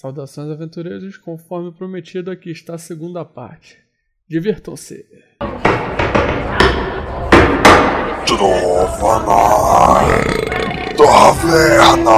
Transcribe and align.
Saudações 0.00 0.48
aventureiros, 0.48 1.18
conforme 1.18 1.70
prometido 1.72 2.30
aqui 2.30 2.50
está 2.50 2.76
a 2.76 2.78
segunda 2.78 3.22
parte. 3.22 3.76
Divirtam-se. 4.26 5.04
Trova 8.26 9.20
Taverna! 10.96 12.10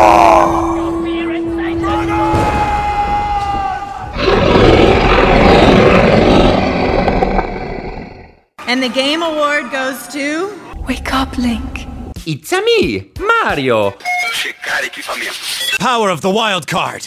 And 8.68 8.80
the 8.80 8.88
game 8.94 9.24
award 9.24 9.72
goes 9.72 10.06
to. 10.12 10.52
Wake 10.86 11.12
up, 11.12 11.36
Link. 11.36 11.88
It's 12.24 12.52
a 12.52 12.62
me, 12.62 13.10
Mario. 13.18 13.92
Checar 14.42 14.82
equipamento. 14.82 15.78
Power 15.78 16.10
of 16.10 16.20
the 16.20 16.28
wild 16.28 16.66
card. 16.66 17.02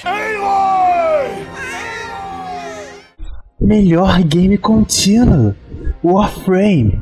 Melhor 3.60 4.24
game 4.24 4.58
contínuo: 4.58 5.54
Warframe, 6.02 7.02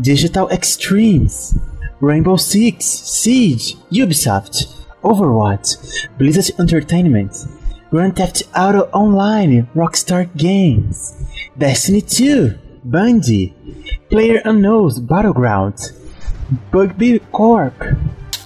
Digital 0.00 0.48
Extremes, 0.50 1.58
Rainbow 2.00 2.36
Six, 2.36 2.84
Siege, 2.84 3.74
Ubisoft, 3.90 4.68
Overwatch, 5.02 5.76
Blizzard 6.16 6.54
Entertainment, 6.60 7.32
Grand 7.90 8.14
Theft 8.14 8.44
Auto 8.54 8.88
Online, 8.92 9.66
Rockstar 9.74 10.30
Games, 10.36 11.12
Destiny 11.58 12.02
2, 12.02 12.54
Bungie, 12.88 13.52
Player 14.10 14.42
Unknown's 14.44 15.00
Battleground, 15.00 15.74
Bugby 16.70 17.18
Corp. 17.32 17.74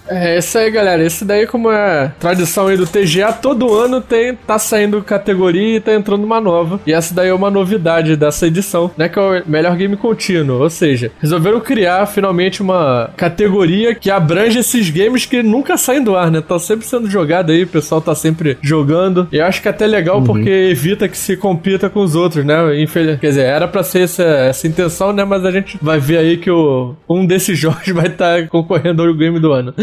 É 0.09 0.39
isso 0.39 0.57
aí, 0.59 0.71
galera. 0.71 1.03
Esse 1.03 1.25
daí, 1.25 1.47
como 1.47 1.71
é 1.71 2.13
tradição 2.19 2.69
aí 2.69 2.77
do 2.77 2.87
TGA, 2.87 3.33
todo 3.33 3.75
ano 3.75 4.01
tem, 4.01 4.35
tá 4.35 4.59
saindo 4.59 5.03
categoria 5.03 5.77
e 5.77 5.81
tá 5.81 5.95
entrando 5.95 6.25
uma 6.25 6.41
nova. 6.41 6.81
E 6.87 6.93
essa 6.93 7.15
daí 7.15 7.29
é 7.29 7.35
uma 7.35 7.51
novidade 7.51 8.17
dessa 8.17 8.47
edição, 8.47 8.91
né? 8.97 9.09
Que 9.09 9.19
é 9.19 9.23
o 9.23 9.43
melhor 9.47 9.77
game 9.77 9.97
contínuo. 9.97 10.63
Ou 10.63 10.71
seja, 10.71 11.11
resolveram 11.21 11.61
criar 11.61 12.07
finalmente 12.07 12.63
uma 12.63 13.11
categoria 13.17 13.95
que 13.95 14.11
abrange 14.11 14.59
esses 14.59 14.91
games 14.91 15.27
que 15.27 15.43
nunca 15.43 15.77
saem 15.77 16.03
do 16.03 16.17
ar, 16.17 16.31
né? 16.31 16.41
Tá 16.41 16.59
sempre 16.59 16.87
sendo 16.87 17.11
jogado 17.11 17.51
aí, 17.51 17.65
o 17.65 17.69
pessoal 17.69 18.01
tá 18.01 18.15
sempre 18.15 18.57
jogando. 18.63 19.29
E 19.33 19.37
eu 19.37 19.45
acho 19.45 19.61
que 19.61 19.69
é 19.69 19.71
até 19.71 19.87
legal 19.87 20.23
porque 20.23 20.49
evita 20.49 21.09
que 21.09 21.19
se 21.19 21.37
compita 21.37 21.91
com 21.91 22.01
os 22.01 22.15
outros, 22.15 22.45
né? 22.45 22.81
Infeliz... 22.81 23.19
Quer 23.19 23.29
dizer, 23.29 23.45
era 23.45 23.67
pra 23.67 23.83
ser 23.83 24.01
essa, 24.01 24.23
essa 24.23 24.67
intenção, 24.67 25.13
né? 25.13 25.25
Mas 25.25 25.45
a 25.45 25.51
gente 25.51 25.79
vai 25.81 25.99
ver 25.99 26.19
aí 26.19 26.37
que 26.37 26.51
o, 26.51 26.95
um 27.09 27.27
desses 27.27 27.59
jogos 27.59 27.89
vai 27.89 28.07
estar 28.07 28.49
concorrendo 28.49 29.03
ao 29.03 29.15
game 29.15 29.41
do 29.41 29.53
ano. 29.53 29.75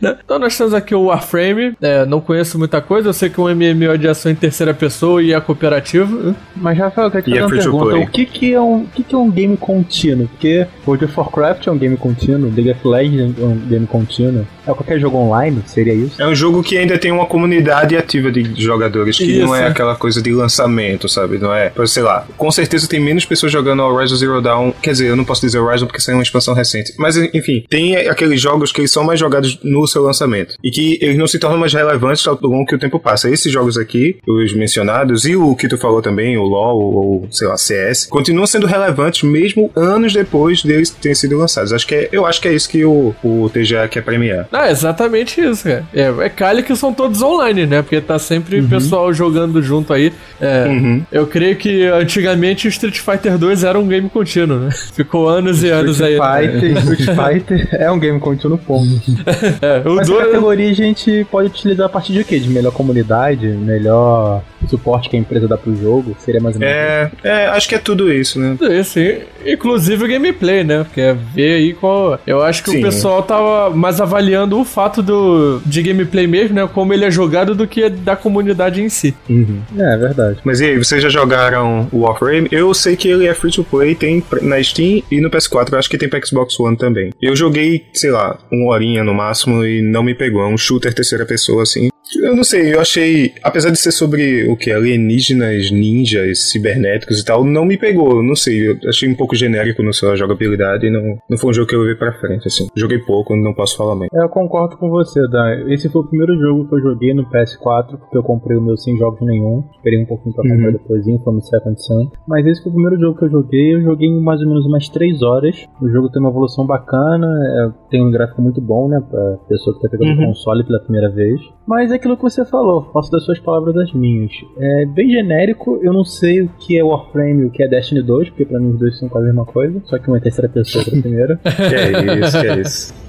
Né? 0.00 0.16
Então 0.24 0.38
nós 0.38 0.56
temos 0.56 0.74
aqui 0.74 0.94
o 0.94 1.04
Warframe. 1.04 1.76
É, 1.80 2.04
não 2.06 2.20
conheço 2.20 2.58
muita 2.58 2.80
coisa, 2.80 3.08
eu 3.08 3.12
sei 3.12 3.28
que 3.28 3.40
é 3.40 3.42
um 3.42 3.48
MMO 3.48 3.98
de 3.98 4.08
ação 4.08 4.30
em 4.30 4.34
terceira 4.34 4.72
pessoa 4.72 5.22
e 5.22 5.32
é 5.32 5.40
cooperativo. 5.40 6.34
Mas 6.54 6.78
Rafael, 6.78 7.08
eu 7.08 7.10
quero 7.10 7.24
te 7.24 7.30
fazer 7.30 7.40
é 7.40 7.44
uma 7.44 7.50
pergunta. 7.50 7.96
O 7.96 8.10
que, 8.10 8.26
que, 8.26 8.54
é 8.54 8.60
um, 8.60 8.82
o 8.82 8.86
que, 8.86 9.02
que 9.02 9.14
é 9.14 9.18
um 9.18 9.30
game 9.30 9.56
contínuo? 9.56 10.28
Porque 10.28 10.66
World 10.86 11.04
of 11.04 11.14
Warcraft 11.16 11.66
é 11.66 11.70
um 11.70 11.78
game 11.78 11.96
contínuo, 11.96 12.52
League 12.54 12.70
of 12.70 12.86
Legends 12.86 13.34
é 13.40 13.44
um 13.44 13.56
game 13.56 13.86
contínuo. 13.86 14.46
É 14.66 14.72
qualquer 14.72 15.00
jogo 15.00 15.16
online? 15.16 15.62
Seria 15.66 15.94
isso? 15.94 16.20
É 16.20 16.26
um 16.26 16.34
jogo 16.34 16.62
que 16.62 16.76
ainda 16.76 16.98
tem 16.98 17.10
uma 17.10 17.26
comunidade 17.26 17.96
ativa 17.96 18.30
de 18.30 18.60
jogadores, 18.62 19.16
que 19.16 19.24
Isso, 19.24 19.46
não 19.46 19.54
é 19.54 19.58
é. 19.62 19.66
aquela 19.68 19.96
coisa 19.96 20.20
de 20.20 20.32
lançamento, 20.32 21.08
sabe? 21.08 21.38
Não 21.38 21.52
é, 21.52 21.72
sei 21.86 22.02
lá, 22.02 22.26
com 22.36 22.50
certeza 22.50 22.88
tem 22.88 23.00
menos 23.00 23.24
pessoas 23.24 23.52
jogando 23.52 23.82
Horizon 23.82 24.16
Zero 24.16 24.40
Dawn. 24.40 24.72
Quer 24.82 24.92
dizer, 24.92 25.08
eu 25.08 25.16
não 25.16 25.24
posso 25.24 25.40
dizer 25.40 25.58
Horizon 25.58 25.86
porque 25.86 26.00
saiu 26.00 26.16
uma 26.18 26.22
expansão 26.22 26.54
recente. 26.54 26.92
Mas, 26.98 27.16
enfim, 27.16 27.64
tem 27.68 27.96
aqueles 27.96 28.40
jogos 28.40 28.72
que 28.72 28.80
eles 28.80 28.90
são 28.90 29.04
mais 29.04 29.18
jogados 29.18 29.57
no 29.62 29.86
seu 29.86 30.02
lançamento. 30.02 30.54
E 30.62 30.70
que 30.70 30.98
eles 31.00 31.16
não 31.16 31.26
se 31.26 31.38
tornam 31.38 31.58
mais 31.58 31.72
relevantes 31.72 32.26
ao 32.26 32.38
longo 32.42 32.66
que 32.66 32.74
o 32.74 32.78
tempo 32.78 32.98
passa. 32.98 33.30
Esses 33.30 33.52
jogos 33.52 33.76
aqui, 33.76 34.16
os 34.26 34.52
mencionados, 34.54 35.24
e 35.24 35.36
o 35.36 35.54
que 35.54 35.68
tu 35.68 35.76
falou 35.76 36.02
também, 36.02 36.36
o 36.36 36.42
LoL 36.42 36.78
ou, 36.78 37.28
sei 37.30 37.48
lá, 37.48 37.56
CS, 37.56 38.06
continuam 38.06 38.46
sendo 38.46 38.66
relevantes 38.66 39.22
mesmo 39.22 39.70
anos 39.74 40.12
depois 40.12 40.62
deles 40.62 40.90
terem 40.90 41.14
sido 41.14 41.36
lançados. 41.36 41.72
Acho 41.72 41.86
que 41.86 41.94
é, 41.94 42.08
eu 42.12 42.26
acho 42.26 42.40
que 42.40 42.48
é 42.48 42.52
isso 42.52 42.68
que 42.68 42.84
o, 42.84 43.14
o 43.22 43.50
TGA 43.52 43.88
quer 43.88 44.02
premiar. 44.02 44.48
Ah, 44.52 44.70
exatamente 44.70 45.40
isso, 45.40 45.64
cara. 45.64 45.84
É, 45.94 46.12
é 46.20 46.28
Kali 46.28 46.62
que 46.62 46.74
são 46.76 46.92
todos 46.92 47.22
online, 47.22 47.66
né? 47.66 47.82
Porque 47.82 48.00
tá 48.00 48.18
sempre 48.18 48.60
o 48.60 48.68
pessoal 48.68 49.12
jogando 49.12 49.62
junto 49.62 49.92
aí. 49.92 50.12
É, 50.40 50.68
Uhum. 50.68 51.02
Eu 51.10 51.26
creio 51.26 51.56
que 51.56 51.84
antigamente 51.86 52.66
o 52.66 52.70
Street 52.70 52.98
Fighter 52.98 53.38
2 53.38 53.64
era 53.64 53.78
um 53.78 53.86
game 53.86 54.08
contínuo, 54.08 54.58
né? 54.58 54.70
Ficou 54.70 55.28
anos 55.28 55.62
e 55.62 55.70
anos 55.70 56.00
aí. 56.00 56.14
Street 56.14 56.52
né? 56.52 56.60
Fighter, 56.60 56.78
Street 56.78 57.16
Fighter 57.16 57.68
é 57.72 57.90
um 57.90 57.98
game 57.98 58.20
contínuo, 58.20 58.58
ponto. 58.58 58.88
É, 59.60 59.88
o 59.88 60.00
essa 60.00 60.14
categoria 60.16 60.70
a 60.70 60.74
gente 60.74 61.26
pode 61.30 61.48
utilizar 61.48 61.86
a 61.86 61.88
partir 61.88 62.12
de 62.12 62.24
quê? 62.24 62.38
De 62.38 62.48
melhor 62.48 62.72
comunidade, 62.72 63.46
melhor 63.46 64.42
suporte 64.68 65.08
que 65.08 65.16
a 65.16 65.18
empresa 65.20 65.48
dá 65.48 65.56
pro 65.56 65.74
jogo? 65.74 66.14
Seria 66.18 66.40
mais 66.40 66.54
ou 66.56 66.60
menos 66.60 66.74
É, 66.74 67.10
é, 67.24 67.46
acho 67.48 67.68
que 67.68 67.74
é 67.74 67.78
tudo 67.78 68.12
isso, 68.12 68.38
né? 68.38 68.56
Isso, 68.78 68.98
e- 68.98 69.22
inclusive 69.46 70.04
o 70.04 70.08
gameplay, 70.08 70.62
né? 70.64 70.84
Porque 70.84 71.00
é 71.00 71.14
ver 71.14 71.54
aí 71.54 71.72
qual. 71.74 72.18
Eu 72.26 72.42
acho 72.42 72.62
que 72.62 72.70
Sim. 72.70 72.78
o 72.78 72.82
pessoal 72.82 73.22
tava 73.22 73.70
mais 73.70 74.00
avaliando 74.00 74.58
o 74.60 74.64
fato 74.64 75.02
do, 75.02 75.60
de 75.64 75.82
gameplay 75.82 76.26
mesmo, 76.26 76.54
né? 76.54 76.68
Como 76.72 76.92
ele 76.92 77.04
é 77.04 77.10
jogado 77.10 77.54
do 77.54 77.66
que 77.66 77.88
da 77.88 78.16
comunidade 78.16 78.82
em 78.82 78.88
si. 78.88 79.14
isso. 79.28 79.54
É, 79.78 79.94
é 79.94 79.96
verdade. 79.96 80.38
Mas 80.44 80.60
e 80.60 80.66
aí, 80.66 80.76
vocês 80.78 81.02
já 81.02 81.08
jogaram 81.08 81.88
o 81.92 82.00
Warframe? 82.00 82.48
Eu 82.50 82.72
sei 82.74 82.96
que 82.96 83.08
ele 83.08 83.26
é 83.26 83.34
free 83.34 83.52
to 83.52 83.64
play, 83.64 83.94
tem 83.94 84.22
na 84.42 84.62
Steam 84.62 85.02
e 85.10 85.20
no 85.20 85.30
PS4, 85.30 85.72
eu 85.72 85.78
acho 85.78 85.88
que 85.88 85.96
tem 85.96 86.08
pra 86.08 86.20
Xbox 86.24 86.58
One 86.60 86.76
também. 86.76 87.10
Eu 87.22 87.34
joguei, 87.34 87.86
sei 87.94 88.10
lá, 88.10 88.36
uma 88.50 88.72
horinha 88.72 89.02
no 89.04 89.14
máximo 89.14 89.37
e 89.66 89.82
não 89.82 90.02
me 90.02 90.14
pegou. 90.14 90.42
É 90.42 90.46
um 90.46 90.56
shooter 90.56 90.94
terceira 90.94 91.26
pessoa, 91.26 91.62
assim. 91.62 91.88
Eu 92.22 92.34
não 92.34 92.44
sei, 92.44 92.74
eu 92.74 92.80
achei, 92.80 93.34
apesar 93.42 93.70
de 93.70 93.78
ser 93.78 93.92
sobre 93.92 94.48
o 94.48 94.56
que? 94.56 94.70
Alienígenas, 94.72 95.70
ninjas, 95.70 96.50
cibernéticos 96.50 97.20
e 97.20 97.24
tal, 97.24 97.44
não 97.44 97.64
me 97.64 97.76
pegou, 97.76 98.22
não 98.22 98.34
sei. 98.34 98.68
Eu 98.70 98.78
achei 98.88 99.08
um 99.08 99.14
pouco 99.14 99.36
genérico 99.36 99.82
no 99.82 99.92
sua 99.92 100.16
jogabilidade 100.16 100.86
e 100.86 100.90
não, 100.90 101.18
não 101.28 101.38
foi 101.38 101.50
um 101.50 101.54
jogo 101.54 101.68
que 101.68 101.74
eu 101.74 101.80
levei 101.80 101.96
pra 101.96 102.12
frente, 102.18 102.46
assim. 102.46 102.68
Joguei 102.74 102.98
pouco, 102.98 103.36
não 103.36 103.54
posso 103.54 103.76
falar 103.76 103.94
muito. 103.94 104.14
É, 104.16 104.22
Eu 104.24 104.28
concordo 104.28 104.76
com 104.76 104.88
você, 104.88 105.20
Dan. 105.28 105.68
Esse 105.68 105.88
foi 105.88 106.02
o 106.02 106.06
primeiro 106.06 106.38
jogo 106.38 106.68
que 106.68 106.74
eu 106.76 106.80
joguei 106.80 107.14
no 107.14 107.24
PS4, 107.26 107.98
porque 107.98 108.16
eu 108.16 108.22
comprei 108.22 108.56
o 108.56 108.62
meu 108.62 108.76
sem 108.76 108.96
jogos 108.96 109.20
nenhum. 109.20 109.64
Esperei 109.76 110.02
um 110.02 110.06
pouquinho 110.06 110.34
pra 110.34 110.48
comprar 110.48 110.72
depoisinho, 110.72 111.18
foi 111.20 111.34
no 111.34 111.42
Second 111.42 111.82
Sun. 111.82 112.10
Mas 112.26 112.46
esse 112.46 112.62
foi 112.62 112.70
o 112.70 112.74
primeiro 112.74 113.00
jogo 113.00 113.18
que 113.18 113.24
eu 113.24 113.30
joguei. 113.30 113.74
Eu 113.74 113.82
joguei 113.82 114.08
em 114.08 114.20
mais 114.20 114.40
ou 114.40 114.48
menos 114.48 114.66
umas 114.66 114.88
3 114.88 115.22
horas. 115.22 115.56
O 115.80 115.88
jogo 115.88 116.10
tem 116.10 116.20
uma 116.20 116.30
evolução 116.30 116.66
bacana, 116.66 117.26
é, 117.26 117.90
tem 117.90 118.02
um 118.02 118.10
gráfico 118.10 118.40
muito 118.42 118.60
bom, 118.60 118.88
né? 118.88 119.00
Pra 119.10 119.36
pessoa 119.48 119.76
que 119.76 119.82
tá 119.82 119.88
pegando 119.88 120.20
o 120.22 120.26
console 120.26 120.64
pela 120.64 120.80
primeira 120.80 121.10
vez. 121.10 121.40
Mas 121.66 121.92
é 121.92 121.97
aquilo 121.98 122.16
que 122.16 122.22
você 122.22 122.44
falou, 122.44 122.90
faço 122.92 123.10
das 123.10 123.24
suas 123.24 123.38
palavras 123.38 123.76
as 123.76 123.92
minhas. 123.92 124.32
É 124.58 124.86
bem 124.86 125.10
genérico, 125.10 125.78
eu 125.82 125.92
não 125.92 126.04
sei 126.04 126.42
o 126.42 126.50
que 126.58 126.78
é 126.78 126.82
Warframe 126.82 127.42
e 127.42 127.44
o 127.46 127.50
que 127.50 127.62
é 127.62 127.68
Destiny 127.68 128.02
2, 128.02 128.30
porque 128.30 128.44
pra 128.44 128.58
mim 128.58 128.70
os 128.70 128.78
dois 128.78 128.98
são 128.98 129.08
quase 129.08 129.26
a 129.26 129.28
mesma 129.28 129.44
coisa, 129.44 129.80
só 129.84 129.98
que 129.98 130.08
uma 130.08 130.16
é 130.16 130.20
terceira 130.20 130.48
pessoa 130.48 130.84
pra 130.84 131.00
primeira. 131.00 131.40
Que 131.58 131.74
é 131.74 132.18
isso, 132.20 132.40
que 132.40 132.46
é 132.46 132.60
isso. 132.60 133.08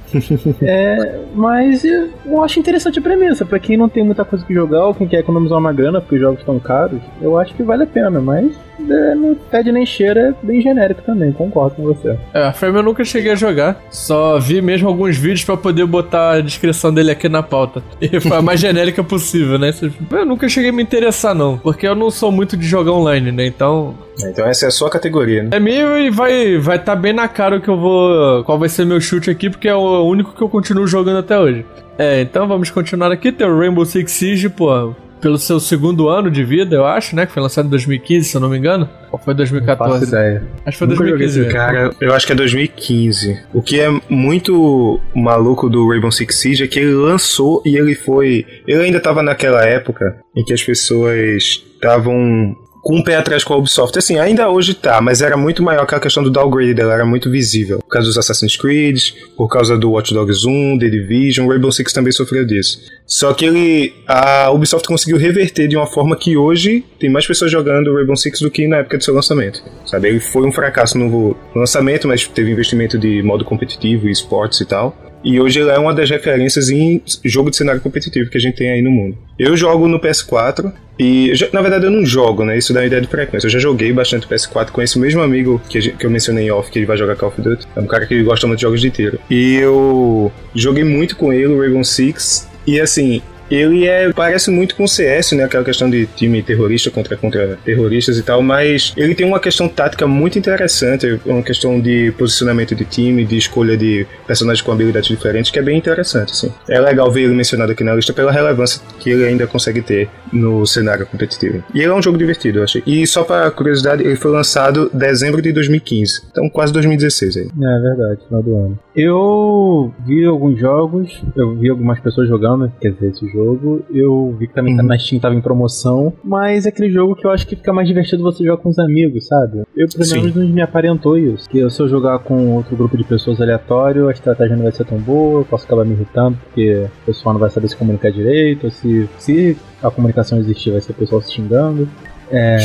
É, 0.64 1.20
mas 1.36 1.86
eu 1.86 2.10
eu 2.26 2.44
acho 2.44 2.60
interessante 2.60 3.00
a 3.00 3.02
premissa. 3.02 3.46
Pra 3.46 3.60
quem 3.60 3.78
não 3.78 3.90
tem 3.90 4.04
muita 4.04 4.24
coisa 4.24 4.46
que 4.46 4.54
jogar 4.54 4.86
ou 4.88 4.94
quem 4.94 5.08
quer 5.08 5.20
economizar 5.20 5.58
uma 5.58 5.74
grana 5.74 6.00
porque 6.00 6.16
os 6.16 6.22
jogos 6.22 6.40
estão 6.40 6.60
caros, 6.60 7.02
eu 7.22 7.38
acho 7.38 7.54
que 7.54 7.64
vale 7.64 7.84
a 7.84 7.88
pena. 7.88 8.20
Mas 8.20 8.56
é, 8.90 9.16
não 9.16 9.36
pede 9.36 9.72
nem 9.72 9.86
cheira, 9.86 10.36
é 10.42 10.46
bem 10.46 10.62
genérico 10.62 11.02
também, 11.02 11.32
concordo 11.32 11.76
com 11.76 11.84
você. 11.84 12.18
É, 12.34 12.44
a 12.44 12.54
Frame 12.54 12.78
eu 12.78 12.84
nunca 12.84 13.04
cheguei 13.04 13.32
a 13.32 13.36
jogar. 13.36 13.82
Só 13.90 14.40
vi 14.40 14.62
mesmo 14.62 14.88
alguns 14.88 15.18
vídeos 15.18 15.44
pra 15.44 15.58
poder 15.58 15.86
botar 15.86 16.34
a 16.34 16.42
descrição 16.42 16.94
dele 16.94 17.12
aqui 17.12 17.28
na 17.28 17.44
pauta. 17.44 17.84
E 18.02 18.20
foi 18.20 18.38
a 18.38 18.42
mais 18.42 18.60
genérica 18.60 19.04
possível, 19.04 19.60
né? 19.60 19.72
Eu 20.12 20.26
nunca 20.26 20.50
cheguei 20.50 20.72
a 20.72 20.74
me 20.74 20.82
interessar, 20.82 21.36
não. 21.36 21.58
Porque 21.58 21.88
eu 21.88 21.94
não 21.94 22.10
sou 22.10 22.32
muito 22.32 22.58
de 22.58 22.66
jogar 22.66 22.92
online, 22.92 23.32
né? 23.32 23.46
Então. 23.46 23.94
Então 24.24 24.48
essa 24.48 24.66
é 24.66 24.68
a 24.68 24.72
sua 24.72 24.90
categoria, 24.90 25.44
né? 25.44 25.50
É 25.52 25.60
meio 25.60 25.98
e 25.98 26.10
vai 26.10 26.58
vai 26.58 26.80
tá 26.80 26.96
bem 26.96 27.14
na 27.14 27.28
cara 27.28 27.58
o 27.58 27.62
que 27.62 27.68
eu 27.68 27.78
vou. 27.78 28.44
Qual 28.46 28.58
vai 28.58 28.70
ser 28.70 28.86
meu 28.86 29.00
chute 29.00 29.30
aqui, 29.30 29.50
porque 29.50 29.68
é 29.68 29.76
o 29.76 30.04
único 30.04 30.34
que 30.34 30.42
eu 30.42 30.50
continuo 30.50 30.88
jogando 30.88 31.20
até 31.20 31.38
hoje. 31.38 31.66
É, 31.98 32.22
então 32.22 32.48
vamos 32.48 32.72
continuar 32.72 33.12
aqui. 33.12 33.32
Tem 33.32 33.46
o 33.46 33.60
Rainbow 33.60 33.86
Six 33.86 34.12
Siege, 34.12 34.50
pô. 34.50 34.96
Pelo 35.22 35.38
seu 35.38 35.60
segundo 35.60 36.08
ano 36.08 36.32
de 36.32 36.44
vida, 36.44 36.76
eu 36.76 36.86
acho, 36.86 37.16
né? 37.16 37.26
Que 37.26 37.34
foi 37.34 37.42
lançado 37.44 37.66
em 37.66 37.70
2015, 37.70 38.30
se 38.30 38.36
eu 38.38 38.42
não 38.42 38.50
me 38.50 38.58
engano. 38.58 38.90
Ou 39.12 39.20
foi 39.20 39.34
2014? 39.34 40.00
Faço 40.00 40.16
ideia. 40.16 40.44
Acho 40.66 40.72
que 40.72 40.78
foi 40.78 40.88
Nunca 40.88 41.08
joguei 41.08 41.28
2015. 41.28 41.42
esse. 41.42 41.52
Cara, 41.52 41.92
eu 42.00 42.14
acho 42.14 42.26
que 42.26 42.32
é 42.32 42.36
2015. 42.36 43.40
O 43.54 43.62
que 43.62 43.80
é 43.80 43.90
muito 44.10 45.00
maluco 45.16 45.70
do 45.70 45.88
Rainbow 45.90 46.12
Six 46.12 46.36
Siege 46.36 46.64
é 46.64 46.68
que 46.68 46.80
ele 46.80 46.94
lançou 46.94 47.62
e 47.66 47.76
ele 47.78 47.96
foi. 47.96 48.46
Ele 48.68 48.82
ainda 48.84 49.00
tava 49.00 49.22
naquela 49.22 49.66
época 49.66 50.18
em 50.36 50.44
que 50.44 50.54
as 50.54 50.64
pessoas 50.64 51.44
estavam 51.76 52.56
com 52.82 52.98
um 52.98 53.04
pé 53.04 53.16
atrás 53.16 53.44
com 53.44 53.54
a 53.54 53.58
Ubisoft. 53.58 53.98
Assim, 53.98 54.18
ainda 54.18 54.50
hoje 54.50 54.74
tá, 54.74 55.02
mas 55.02 55.22
era 55.22 55.38
muito 55.38 55.62
maior 55.62 55.86
que 55.86 55.96
a 55.96 56.00
questão 56.00 56.24
do 56.24 56.30
downgrade 56.30 56.74
dela, 56.74 56.94
era 56.94 57.06
muito 57.06 57.30
visível. 57.30 57.80
Por 57.80 57.90
causa 57.90 58.08
dos 58.08 58.18
Assassin's 58.18 58.56
Creed, 58.56 59.12
por 59.36 59.48
causa 59.48 59.78
do 59.78 59.92
Watch 59.92 60.14
Dogs 60.14 60.48
1, 60.48 60.80
The 60.80 60.90
Division, 60.90 61.48
Rainbow 61.48 61.72
Six 61.72 61.94
também 61.94 62.12
sofreu 62.12 62.46
disso. 62.46 62.80
Só 63.06 63.34
que 63.34 63.46
ele. 63.46 63.94
A 64.08 64.52
Ubisoft 64.52 64.88
conseguiu 64.88 65.18
reverter 65.18 65.68
de 65.68 65.76
uma 65.76 65.88
forma 65.88 66.16
que 66.16 66.38
hoje 66.38 66.86
tem 67.00 67.10
mais 67.10 67.26
pessoas 67.26 67.52
jogando 67.52 67.94
Rainbow 67.94 68.16
Six 68.16 68.42
do 68.42 68.52
que 68.52 68.68
na 68.68 68.78
época 68.78 68.98
do 68.98 69.04
seu 69.04 69.14
lançamento. 69.14 69.64
Sabe? 69.86 70.10
Ele 70.10 70.20
foi 70.20 70.46
um 70.46 70.52
fracasso 70.52 70.98
no 70.98 71.36
lançamento, 71.56 72.08
mas 72.08 72.28
teve 72.28 72.52
investimento 72.52 72.98
de 72.98 73.22
modo 73.24 73.44
competitivo 73.44 74.08
e 74.08 74.12
esportes 74.12 74.62
e 74.62 74.66
tal. 74.66 74.96
E 75.24 75.40
hoje 75.40 75.60
ele 75.60 75.70
é 75.70 75.78
uma 75.78 75.94
das 75.94 76.10
referências 76.10 76.70
em 76.70 77.02
jogo 77.26 77.50
de 77.50 77.58
cenário 77.58 77.82
competitivo 77.82 78.30
que 78.30 78.38
a 78.38 78.42
gente 78.42 78.56
tem 78.56 78.70
aí 78.72 78.82
no 78.82 78.90
mundo. 78.92 79.18
Eu 79.38 79.56
jogo 79.58 79.88
no 79.88 80.00
PS4 80.00 80.72
e, 80.98 81.34
na 81.54 81.62
verdade, 81.62 81.86
eu 81.86 81.92
não 81.92 82.06
jogo, 82.06 82.44
né? 82.46 82.58
Isso 82.58 82.74
dá 82.74 82.80
uma 82.82 82.86
ideia 82.86 83.02
de 83.02 83.08
frequência. 83.08 83.48
Eu 83.48 83.52
já 83.52 83.60
joguei 83.60 83.92
bastante 83.92 84.28
PS4, 84.28 84.70
conheço 84.72 84.98
o 84.98 85.02
mesmo 85.02 85.22
amigo 85.22 85.62
que, 85.70 85.80
gente- 85.82 85.98
que 85.98 86.06
eu 86.06 86.10
mencionei 86.10 86.46
em 86.48 86.52
off, 86.52 86.72
que 86.72 86.80
ele 86.80 86.86
vai 86.86 86.98
jogar 86.98 87.16
Call 87.16 87.30
of 87.30 87.42
Duty. 87.42 87.68
É 87.76 87.80
um 87.80 87.86
cara 87.88 88.06
que 88.06 88.22
gosta 88.24 88.48
muito 88.48 88.60
de 88.60 88.64
jogos 88.64 88.82
de 88.82 88.90
tiro. 88.90 89.20
E 89.30 89.56
eu 89.56 90.32
joguei 90.56 90.84
muito 90.84 91.16
com 91.18 91.32
ele, 91.34 91.48
o 91.48 91.60
Rainbow 91.60 91.84
Six, 91.84 92.48
e 92.66 92.80
assim. 92.80 93.22
Ele 93.50 93.88
é, 93.88 94.12
parece 94.12 94.52
muito 94.52 94.76
com 94.76 94.84
o 94.84 94.88
CS, 94.88 95.34
né? 95.34 95.44
Aquela 95.44 95.64
questão 95.64 95.90
de 95.90 96.06
time 96.06 96.42
terrorista 96.42 96.92
contra, 96.92 97.16
contra 97.18 97.58
terroristas 97.64 98.18
e 98.18 98.24
tal, 98.24 98.42
mas 98.42 98.94
ele 98.96 99.16
tem 99.16 99.26
uma 99.26 99.40
questão 99.40 99.68
tática 99.68 100.08
muito 100.08 100.38
interessante, 100.38 101.20
uma 101.26 101.44
questão 101.44 101.80
de 101.80 102.12
posicionamento 102.18 102.76
de 102.76 102.86
time, 102.86 103.26
de 103.26 103.38
escolha 103.38 103.76
de 103.78 104.06
personagens 104.28 104.62
com 104.62 104.72
habilidades 104.72 105.10
diferentes, 105.10 105.52
que 105.52 105.60
é 105.60 105.62
bem 105.62 105.78
interessante, 105.78 106.32
assim. 106.32 106.52
É 106.68 106.80
legal 106.80 107.12
ver 107.12 107.24
ele 107.24 107.34
mencionado 107.34 107.72
aqui 107.72 107.84
na 107.84 107.96
lista 107.96 108.14
pela 108.14 108.32
relevância 108.32 108.82
que 109.00 109.10
ele 109.10 109.26
ainda 109.26 109.48
consegue 109.48 109.82
ter 109.82 110.10
no 110.32 110.66
cenário 110.66 111.06
competitivo. 111.06 111.64
E 111.74 111.80
ele 111.80 111.92
é 111.92 111.94
um 111.94 112.02
jogo 112.02 112.18
divertido, 112.18 112.60
eu 112.60 112.64
achei. 112.64 112.84
E 112.86 113.06
só 113.08 113.24
para 113.24 113.50
curiosidade, 113.52 114.04
ele 114.04 114.16
foi 114.16 114.32
lançado 114.32 114.90
em 114.94 114.98
dezembro 114.98 115.42
de 115.42 115.52
2015, 115.52 116.24
então 116.32 116.50
quase 116.50 116.72
2016 116.74 117.38
aí. 117.38 117.44
É 117.46 117.82
verdade, 117.82 118.20
final 118.26 118.44
do 118.44 118.56
ano. 118.56 118.80
Eu 119.02 119.94
vi 120.06 120.26
alguns 120.26 120.60
jogos, 120.60 121.24
eu 121.34 121.56
vi 121.56 121.70
algumas 121.70 122.02
pessoas 122.02 122.28
jogando, 122.28 122.70
quer 122.82 122.92
dizer, 122.92 123.12
esse 123.12 123.26
jogo. 123.30 123.82
Eu 123.90 124.36
vi 124.38 124.46
que 124.48 124.54
também 124.54 124.76
tá 124.76 124.82
Uhum. 124.82 124.90
na 124.90 125.00
Steam 125.00 125.22
tava 125.22 125.36
em 125.36 125.40
promoção, 125.42 126.12
mas 126.22 126.66
é 126.66 126.70
aquele 126.70 126.90
jogo 126.92 127.16
que 127.16 127.26
eu 127.26 127.32
acho 127.32 127.48
que 127.48 127.56
fica 127.56 127.72
mais 127.72 127.88
divertido 127.88 128.22
você 128.22 128.44
jogar 128.44 128.58
com 128.62 128.68
os 128.68 128.78
amigos, 128.78 129.26
sabe? 129.26 129.60
Eu, 129.76 129.88
pelo 129.88 130.04
Sim. 130.04 130.18
menos, 130.22 130.36
não 130.36 130.48
me 130.50 130.62
aparentou 130.62 131.18
isso. 131.18 131.50
Que 131.50 131.68
se 131.70 131.82
eu 131.82 131.88
jogar 131.88 132.20
com 132.20 132.56
outro 132.56 132.76
grupo 132.76 132.98
de 132.98 133.06
pessoas 133.06 133.40
aleatório, 133.40 134.10
a 134.10 134.12
estratégia 134.12 134.58
não 134.58 134.64
vai 134.64 134.74
ser 134.74 134.84
tão 134.86 134.98
boa, 134.98 135.42
eu 135.42 135.46
posso 135.46 135.66
acabar 135.66 135.86
me 135.86 135.94
irritando, 135.94 136.38
porque 136.44 136.86
o 137.04 137.06
pessoal 137.06 137.32
não 137.34 137.40
vai 137.40 137.50
saber 137.50 137.70
se 137.70 137.78
comunicar 137.78 138.12
direito, 138.12 138.66
ou 138.66 138.72
se, 138.72 139.10
se 139.18 139.58
a 139.82 139.90
comunicação 139.90 140.38
existir, 140.40 140.72
vai 140.72 140.82
ser 140.82 140.92
o 140.92 140.96
pessoal 140.96 141.22
se 141.22 141.32
xingando. 141.32 141.88
É, 142.32 142.58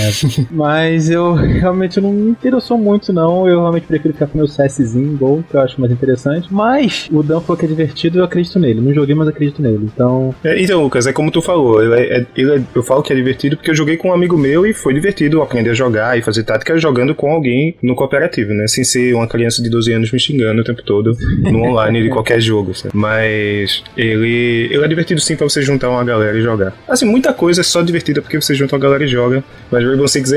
mas 0.50 1.08
eu 1.11 1.32
realmente 1.34 2.00
não 2.00 2.12
me 2.12 2.31
interessou 2.31 2.76
muito, 2.78 3.12
não. 3.12 3.49
Eu 3.49 3.61
realmente 3.61 3.87
prefiro 3.87 4.14
ficar 4.14 4.26
com 4.26 4.38
meu 4.38 4.46
CSzinho, 4.46 5.16
Gol, 5.16 5.44
que 5.49 5.56
eu 5.56 5.61
acho 5.61 5.81
mais 5.81 5.93
interessante. 5.93 6.49
Mas 6.52 7.08
o 7.12 7.22
Dan 7.22 7.40
falou 7.40 7.56
que 7.58 7.64
é 7.64 7.69
divertido 7.69 8.19
eu 8.19 8.25
acredito 8.25 8.58
nele. 8.58 8.81
Não 8.81 8.93
joguei, 8.93 9.14
mas 9.14 9.28
acredito 9.28 9.61
nele. 9.62 9.88
Então, 9.94 10.34
É, 10.44 10.61
então, 10.61 10.82
Lucas, 10.82 11.06
é 11.06 11.12
como 11.12 11.31
tu 11.31 11.40
falou, 11.43 11.82
ele 11.82 11.94
é- 11.94 12.19
é- 12.20 12.26
ele 12.37 12.55
é- 12.56 12.62
eu 12.75 12.82
falo 12.82 13.02
que 13.02 13.12
é 13.12 13.16
divertido 13.16 13.56
porque 13.56 13.70
eu 13.70 13.75
joguei 13.75 13.96
com 13.96 14.08
um 14.08 14.12
amigo 14.12 14.37
meu 14.37 14.66
e 14.66 14.72
foi 14.75 14.93
divertido 14.94 15.43
aprender 15.43 15.70
a 15.70 15.75
jogar 15.75 16.19
e 16.19 16.22
fazer 16.22 16.43
tática 16.44 16.76
jogando 16.78 17.14
com 17.14 17.31
alguém 17.32 17.75
no 17.82 17.94
cooperativo, 17.94 18.52
né? 18.52 18.66
Sem 18.66 18.84
ser 18.84 19.14
uma 19.14 19.26
criança 19.26 19.62
de 19.62 19.69
12 19.70 19.93
anos 19.93 20.11
me 20.12 20.19
xingando 20.19 20.61
o 20.61 20.64
tempo 20.64 20.82
todo 20.82 21.16
no 21.43 21.62
online 21.64 22.02
de 22.02 22.08
qualquer 22.11 22.40
jogo, 22.40 22.75
sabe? 22.75 22.94
Mas 22.96 23.82
ele, 23.96 24.69
ele 24.70 24.84
é 24.84 24.88
divertido 24.88 25.20
sim 25.20 25.37
pra 25.37 25.49
você 25.49 25.62
juntar 25.62 25.88
uma 25.90 26.05
galera 26.05 26.37
e 26.38 26.43
jogar. 26.43 26.75
Assim, 26.88 27.06
muita 27.06 27.32
coisa 27.32 27.61
é 27.61 27.64
só 27.64 27.82
divertida 27.82 28.20
porque 28.20 28.40
você 28.40 28.55
junta 28.55 28.75
uma 28.75 28.81
galera 28.82 29.05
e 29.05 29.08
joga, 29.08 29.43
mas 29.71 29.85
Rainbow 29.85 30.06
Six 30.09 30.31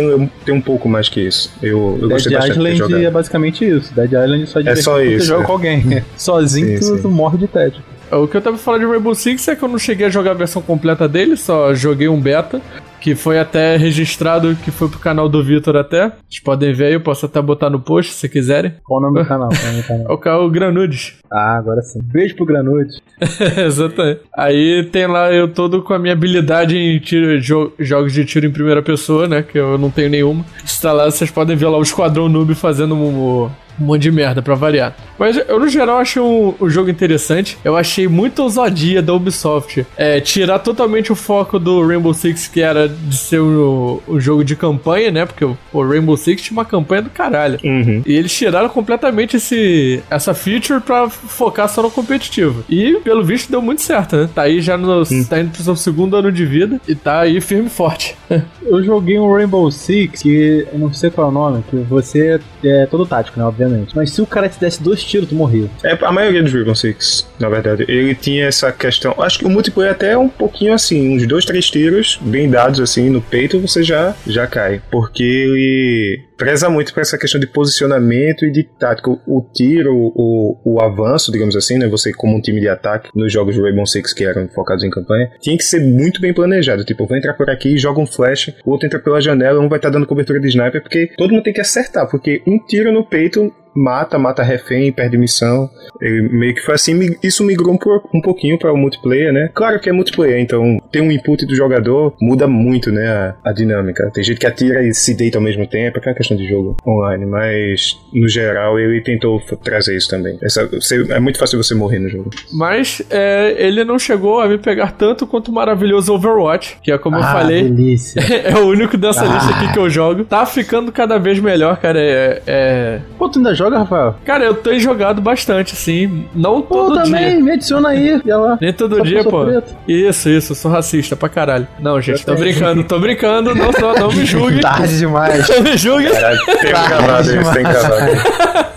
tem 0.46 0.56
um 0.56 0.62
pouco 0.62 0.90
mais 0.90 1.10
que 1.10 1.22
isso. 1.22 1.52
Eu, 1.62 1.98
eu 2.02 2.08
Dead 2.08 2.12
gostei 2.12 2.34
bastante 2.34 2.54
de 2.54 2.60
Island 2.60 2.78
jogar. 2.78 3.02
é 3.04 3.12
basicamente 3.12 3.66
isso. 3.66 3.94
Dead 3.94 4.12
Island 4.12 4.48
só 4.48 4.60
divertido 4.60 4.84
só 4.84 4.92
quando 4.94 5.06
isso, 5.06 5.20
você 5.20 5.28
joga 5.28 5.44
é. 5.44 5.46
com 5.46 5.52
alguém. 5.52 6.04
Sozinho 6.18 6.68
Sim, 6.68 6.80
tu, 6.80 6.96
sim. 6.96 7.02
tu 7.02 7.10
morre 7.10 7.38
de 7.38 7.48
tédio. 7.48 7.82
O 8.12 8.28
que 8.28 8.38
eu 8.38 8.42
tava 8.42 8.58
falando 8.58 8.82
de 8.82 8.88
Rainbow 8.88 9.14
Six 9.14 9.48
é 9.50 9.56
que 9.56 9.64
eu 9.64 9.68
não 9.68 9.78
cheguei 9.78 10.08
a 10.08 10.10
jogar 10.10 10.32
a 10.32 10.34
versão 10.34 10.62
completa 10.62 11.10
dele, 11.10 11.36
só 11.36 11.74
joguei 11.74 12.08
um 12.08 12.20
beta, 12.20 12.62
que 13.00 13.16
foi 13.16 13.40
até 13.40 13.78
registrado, 13.78 14.56
que 14.64 14.72
foi 14.72 14.90
pro 14.90 15.00
canal 15.00 15.30
do 15.30 15.44
Vitor 15.44 15.76
até. 15.76 16.08
Vocês 16.30 16.42
podem 16.44 16.74
ver 16.74 16.86
aí, 16.86 16.94
eu 16.94 17.02
posso 17.02 17.26
até 17.26 17.42
botar 17.42 17.70
no 17.70 17.80
post 17.80 18.14
se 18.14 18.28
quiserem. 18.28 18.74
Qual 18.84 19.00
o 19.00 19.04
nome 19.04 19.20
do 19.22 19.26
canal? 19.28 19.50
Qual 19.50 19.74
o 19.74 19.80
É 19.80 19.84
canal? 19.84 20.14
o 20.14 20.18
canal 20.18 20.50
Granudes. 20.50 21.16
Ah, 21.32 21.58
agora 21.58 21.82
sim. 21.82 22.00
Beijo 22.04 22.36
pro 22.36 22.46
Granude. 22.46 22.90
Exatamente. 23.66 24.22
Aí 24.36 24.84
tem 24.92 25.08
lá 25.08 25.32
eu 25.32 25.48
todo 25.48 25.82
com 25.82 25.94
a 25.94 26.00
minha 26.00 26.14
habilidade 26.14 26.78
em 26.78 27.00
tiro, 27.00 27.40
jo- 27.40 27.72
jogos 27.80 28.14
de 28.14 28.26
tiro 28.26 28.46
em 28.46 28.52
primeira 28.52 28.82
pessoa, 28.82 29.28
né? 29.28 29.42
Que 29.44 29.58
eu 29.58 29.78
não 29.78 29.90
tenho 29.90 30.10
nenhuma. 30.10 30.46
Está 30.64 30.92
lá, 30.92 31.06
vocês 31.06 31.30
podem 31.32 31.56
ver 31.56 31.68
lá 31.68 31.78
o 31.78 31.82
Esquadrão 31.82 32.28
Noob 32.30 32.54
fazendo 32.56 32.96
um, 32.96 33.44
um 33.46 33.50
monte 33.86 34.04
de 34.04 34.12
merda 34.12 34.42
pra 34.42 34.56
variar. 34.56 34.96
Mas 35.18 35.38
eu, 35.38 35.60
no 35.60 35.68
geral, 35.68 35.98
achei 35.98 36.22
um, 36.22 36.54
um 36.60 36.70
jogo 36.70 36.90
interessante. 36.90 37.58
Eu 37.64 37.76
achei 37.76 38.08
muita 38.08 38.44
ousadia 38.44 39.02
da 39.02 39.14
Ubisoft. 39.14 39.86
É, 39.96 40.20
tirar 40.20 40.60
totalmente 40.60 41.12
o 41.12 41.16
foco 41.16 41.58
do 41.58 41.86
Rainbow 41.86 42.14
Six, 42.14 42.48
que 42.48 42.62
era 42.62 42.88
de 42.88 43.18
ser 43.18 43.40
o, 43.40 44.02
o 44.08 44.20
jogo 44.20 44.44
de 44.44 44.56
campanha, 44.56 45.12
né? 45.12 45.26
Porque 45.26 45.44
o, 45.44 45.58
o 45.74 45.88
Rainbow 45.88 46.16
Six 46.16 46.42
tinha 46.42 46.58
uma 46.58 46.66
campanha 46.66 47.02
do 47.04 47.10
caralho. 47.10 47.60
Uhum. 47.64 48.04
E 48.06 48.14
eles 48.14 48.34
tiraram 48.34 48.70
completamente 48.70 49.38
esse, 49.38 50.04
essa 50.10 50.34
feature 50.34 50.80
pra 50.80 51.10
focar 51.10 51.68
só 51.70 51.82
no 51.82 51.92
competitivo. 51.92 52.64
E, 52.70 53.00
pelo 53.04 53.24
visto, 53.24 53.50
deu 53.50 53.62
muito 53.62 53.82
certo, 53.82 54.16
né? 54.16 54.30
Tá 54.34 54.44
aí 54.44 54.62
já 54.62 54.78
no. 54.78 55.04
Tá 55.28 55.40
indo 55.40 55.52
pro 55.52 55.64
seu 55.64 55.76
segundo 55.76 56.16
ano 56.16 56.32
de 56.32 56.46
vida 56.46 56.80
e 56.88 56.96
tá 56.96 57.22
aí 57.22 57.40
firme 57.42 57.68
e 57.68 57.70
forte. 57.70 58.16
Eu 58.64 58.84
joguei 58.84 59.18
um 59.18 59.32
Rainbow 59.32 59.72
Six, 59.72 60.22
que 60.22 60.68
eu 60.74 60.78
não 60.78 60.94
sei 60.94 61.10
qual 61.10 61.28
é 61.28 61.30
o 61.30 61.34
nome, 61.34 61.64
que 61.70 61.78
você 61.78 62.38
é 62.62 62.86
todo 62.86 63.06
tático, 63.06 63.40
né, 63.40 63.46
obviamente. 63.46 63.67
Mas 63.96 64.12
se 64.12 64.22
o 64.22 64.26
cara 64.26 64.50
te 64.50 64.60
desse 64.60 64.82
dois 64.82 65.04
tiros, 65.04 65.30
tu 65.30 65.36
morria. 65.36 65.70
É, 65.84 65.98
a 66.02 66.12
maioria 66.12 66.44
dos 66.44 66.54
Rainbow 66.54 66.76
Six, 66.76 67.28
na 67.40 67.50
verdade, 67.50 67.86
ele 67.88 68.16
tinha 68.16 68.46
essa 68.46 68.72
questão. 68.72 69.16
Acho 69.20 69.40
que 69.40 69.46
o 69.46 69.50
multiplayer 69.50 69.94
até 69.94 70.12
é 70.12 70.18
um 70.18 70.30
pouquinho 70.30 70.74
assim, 70.74 71.16
uns 71.16 71.26
dois, 71.26 71.46
três 71.46 71.70
tiros 71.70 72.20
bem 72.22 72.50
dados 72.50 72.80
assim 72.80 73.10
no 73.10 73.22
peito, 73.22 73.60
você 73.60 73.84
já 73.84 74.16
já 74.26 74.48
cai, 74.48 74.82
porque 74.92 75.24
ele 75.24 76.28
preza 76.38 76.70
muito 76.70 76.94
para 76.94 77.02
essa 77.02 77.18
questão 77.18 77.40
de 77.40 77.48
posicionamento 77.48 78.46
e 78.46 78.52
de 78.52 78.64
tática. 78.64 79.10
O, 79.10 79.42
tiro, 79.54 79.94
o, 79.94 80.58
o 80.64 80.82
avanço, 80.82 81.32
digamos 81.32 81.56
assim, 81.56 81.78
né? 81.78 81.88
Você 81.88 82.14
como 82.14 82.38
um 82.38 82.42
time 82.42 82.62
de 82.62 82.70
ataque 82.70 83.10
nos 83.16 83.34
jogos 83.34 83.56
do 83.56 83.64
Rainbow 83.64 83.86
Six 83.86 84.14
que 84.14 84.24
eram 84.24 84.48
focados 84.48 84.84
em 84.84 84.90
campanha, 84.90 85.32
tinha 85.42 85.58
que 85.58 85.64
ser 85.64 85.82
muito 85.82 86.22
bem 86.22 86.34
planejado. 86.34 86.86
Tipo, 86.86 87.08
vou 87.08 87.18
entrar 87.18 87.34
por 87.34 87.50
aqui, 87.50 87.78
joga 87.78 88.00
um 88.00 88.06
flash, 88.06 88.54
o 88.64 88.72
outro 88.72 88.86
entra 88.86 89.00
pela 89.00 89.20
janela, 89.20 89.60
um 89.60 89.68
vai 89.68 89.80
estar 89.80 89.90
dando 89.90 90.06
cobertura 90.06 90.40
de 90.40 90.48
sniper, 90.48 90.82
porque 90.82 91.12
todo 91.18 91.32
mundo 91.32 91.44
tem 91.44 91.54
que 91.54 91.62
acertar, 91.62 92.08
porque 92.08 92.42
um 92.46 92.60
tiro 92.60 92.92
no 92.92 93.04
peito 93.04 93.52
mata, 93.78 94.18
mata 94.18 94.44
refém, 94.44 94.92
perde 94.92 95.18
missão. 95.18 95.70
Ele 96.02 96.22
meio 96.30 96.54
que 96.54 96.62
foi 96.62 96.76
assim, 96.76 97.16
isso 97.24 97.44
migrou 97.44 97.74
um, 97.74 98.18
um 98.18 98.22
pouquinho 98.22 98.58
para 98.58 98.72
o 98.74 98.78
multiplayer, 98.78 99.32
né? 99.34 99.50
Claro 99.54 99.80
que 99.80 99.90
é 99.90 99.94
multiplayer, 99.94 100.40
então 100.40 100.80
tem 100.92 101.02
um 101.02 101.12
input 101.12 101.46
do 101.46 101.56
jogador, 101.56 102.14
muda 102.22 102.48
muito, 102.48 102.92
né, 102.92 103.08
a, 103.08 103.36
a 103.50 103.54
dinâmica. 103.54 104.10
Tem 104.14 104.24
gente 104.24 104.40
que 104.40 104.48
atira 104.48 104.84
e 104.84 104.94
se 104.94 105.16
deita 105.16 105.38
ao 105.38 105.44
mesmo 105.44 105.66
tempo, 105.68 105.98
é 105.98 106.00
aquela 106.00 106.16
questão 106.16 106.38
de 106.38 106.48
jogo 106.48 106.76
online, 106.86 107.26
mas 107.26 107.98
no 108.14 108.28
geral 108.28 108.80
ele 108.80 109.02
tentou 109.02 109.40
trazer 109.64 109.96
isso 109.96 110.10
também. 110.10 110.38
Essa, 110.42 110.66
você- 110.68 111.06
é 111.12 111.20
muito 111.20 111.38
fácil 111.40 111.62
você 111.62 111.74
morrer 111.76 112.00
no 112.00 112.10
jogo. 112.10 112.30
Mas 112.54 113.02
é, 113.10 113.56
ele 113.58 113.84
não 113.84 113.98
chegou 114.00 114.40
a 114.40 114.48
me 114.48 114.58
pegar 114.58 114.92
tanto 114.94 115.26
quanto 115.28 115.50
o 115.50 115.54
maravilhoso 115.54 116.14
Overwatch, 116.14 116.78
que 116.82 116.92
é 116.92 116.98
como 116.98 117.18
eu 117.18 117.24
ah, 117.24 117.32
falei. 117.34 117.64
delícia. 117.64 118.22
É 118.48 118.56
o 118.56 118.68
único 118.68 118.98
dessa 118.98 119.24
Ah. 119.24 119.34
lista 119.34 119.50
aqui 119.56 119.74
que 119.74 119.80
eu 119.80 119.90
jogo. 119.90 120.24
Tá 120.24 120.46
ficando 120.46 120.92
cada 120.92 121.18
vez 121.18 121.40
melhor, 121.40 121.78
cara. 121.78 122.00
É, 122.00 122.42
é- 122.48 123.00
Pô, 123.18 123.28
tu 123.28 123.40
ainda 123.40 123.54
joga, 123.54 123.67
Rafael? 123.76 124.16
Cara, 124.26 124.46
eu 124.46 124.54
tenho 124.54 124.80
jogado 124.80 125.22
bastante, 125.22 125.74
assim. 125.74 126.26
Não 126.34 126.62
Pô, 126.62 126.76
todo 126.76 127.04
também, 127.04 127.32
dia. 127.36 127.40
me 127.44 127.52
adiciona 127.52 127.90
aí. 127.90 128.22
E 128.24 128.32
lá. 128.32 128.58
Nem 128.62 128.74
todo 128.74 128.98
Só 128.98 129.04
dia, 129.04 129.20
eu 129.20 129.24
pô. 129.26 129.46
preto. 129.46 129.76
Isso, 129.88 130.30
isso, 130.30 130.52
eu 130.52 130.56
sou 130.56 130.72
racista 130.72 131.16
pra 131.16 131.28
caralho. 131.30 131.68
Não, 131.80 132.00
gente, 132.02 132.26
tô 132.26 132.34
tenho. 132.36 132.46
brincando, 132.46 132.84
tô 132.84 133.00
brincando, 133.00 133.54
não, 133.56 133.74
só, 133.74 133.94
não 133.94 134.08
me 134.10 134.26
julgue. 134.26 134.62
Tarde 134.62 134.98
demais. 134.98 135.48
Não 135.58 135.62
me 135.64 135.78
julgue. 135.78 136.08
Caralho, 136.10 137.26
tem 137.26 137.42
isso, 137.42 137.52
tem. 137.54 137.64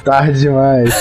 Tarde 0.04 0.40
demais. 0.40 0.94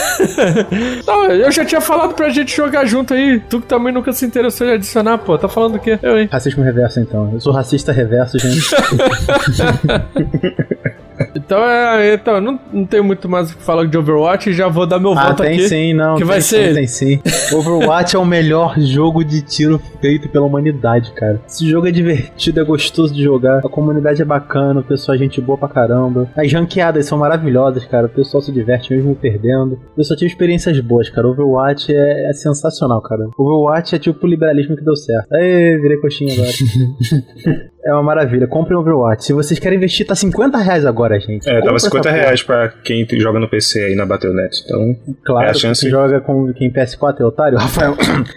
Não, 1.08 1.25
eu 1.27 1.51
já 1.51 1.63
tinha 1.63 1.79
falado 1.79 2.13
pra 2.13 2.29
gente 2.29 2.55
jogar 2.55 2.86
junto 2.86 3.13
aí. 3.13 3.39
Tu 3.50 3.62
que 3.62 3.67
também 3.67 3.93
nunca 3.93 4.12
se 4.12 4.25
interessou 4.25 4.67
em 4.67 4.74
adicionar, 4.74 5.17
pô. 5.19 5.38
Tá 5.38 5.48
falando 5.48 5.75
o 5.75 5.79
quê? 5.79 5.98
Eu, 6.01 6.19
hein? 6.19 6.27
Racismo 6.31 6.63
reverso, 6.63 7.00
então. 7.00 7.29
Eu 7.34 7.39
sou 7.39 7.53
racista 7.53 7.91
reverso, 7.93 8.38
gente. 8.38 8.60
Então, 11.36 11.60
é, 11.64 12.14
então 12.14 12.40
não, 12.42 12.60
não 12.72 12.86
tenho 12.86 13.04
muito 13.04 13.28
mais 13.30 13.52
o 13.52 13.58
que 13.58 13.64
falar 13.64 13.86
de 13.86 13.98
Overwatch. 13.98 14.54
Já 14.54 14.68
vou 14.68 14.86
dar 14.86 15.00
meu 15.00 15.14
Ah, 15.18 15.28
voto 15.30 15.44
tem 15.44 15.54
aqui. 15.54 15.68
sim, 15.68 15.94
não. 15.94 16.14
que 16.14 16.20
tem 16.20 16.28
vai 16.28 16.42
sim, 16.42 16.48
ser. 16.50 16.74
Tem 16.74 16.88
sim. 16.88 17.22
Overwatch 17.54 18.16
é 18.16 18.20
o 18.20 18.26
melhor 18.26 18.80
jogo 18.80 19.24
de 19.24 19.42
tiro 19.42 19.80
feito 20.02 20.30
pela 20.30 20.46
humanidade, 20.46 21.12
cara. 21.14 21.42
Esse 21.48 21.68
jogo 21.70 21.88
é 21.88 21.92
divertido, 21.92 22.60
é 22.60 22.64
gostoso 22.64 23.14
de 23.14 23.24
jogar. 23.24 23.60
A 23.60 23.70
comunidade 23.70 24.22
é 24.22 24.26
bacana, 24.26 24.80
o 24.80 24.84
pessoal 24.84 25.16
é 25.16 25.18
gente 25.20 25.40
boa 25.42 25.58
pra 25.58 25.68
caramba. 25.68 26.30
As 26.36 26.52
ranqueadas 26.52 27.06
são 27.06 27.18
maravilhosas, 27.18 27.86
cara. 27.86 28.08
O 28.08 28.10
pessoal 28.10 28.42
se 28.42 28.52
diverte 28.52 28.94
mesmo 28.94 29.16
perdendo. 29.16 29.80
Eu 29.98 30.04
só 30.04 30.16
tive 30.16 30.28
experiências 30.28 30.80
boas, 30.80 31.10
cara. 31.10 31.28
Overwatch 31.28 31.94
é, 31.94 32.30
é 32.30 32.34
sensacional, 32.34 33.02
cara. 33.02 33.28
Overwatch 33.38 33.96
é 33.96 34.00
tipo 34.00 34.26
o 34.26 34.30
liberalismo 34.30 34.76
que 34.76 34.84
deu 34.84 34.96
certo. 34.96 35.28
Aí, 35.34 35.78
virei 35.80 35.98
coxinha 35.98 36.34
agora. 36.34 36.50
é 37.86 37.94
uma 37.94 38.04
maravilha. 38.04 38.48
Comprem 38.48 38.78
Overwatch. 38.78 39.24
Se 39.26 39.34
vocês 39.34 39.60
querem 39.60 39.78
investir, 39.78 40.06
tá 40.06 40.16
50 40.16 40.58
reais 40.58 40.86
agora, 40.86 41.20
gente. 41.20 41.48
É, 41.48 41.54
Compra 41.54 41.66
tava 41.66 41.76
essa 41.78 41.86
50 41.88 42.10
porra. 42.10 42.22
reais 42.22 42.44
pra 42.44 42.70
quem 42.84 43.08
joga 43.20 43.40
no 43.40 43.48
PC 43.50 43.84
aí 43.84 43.96
na 43.96 44.06
Battle.net. 44.06 44.64
Então, 44.66 44.96
Claro, 45.26 45.48
É 45.48 45.52
a 45.52 45.54
chance- 45.54 45.82
quem 45.82 45.90
joga 45.92 46.20
com 46.22 46.52
quem 46.54 46.72
PS4 46.72 47.22
é 47.22 47.26
otário, 47.26 47.58
Rafael. 47.60 47.96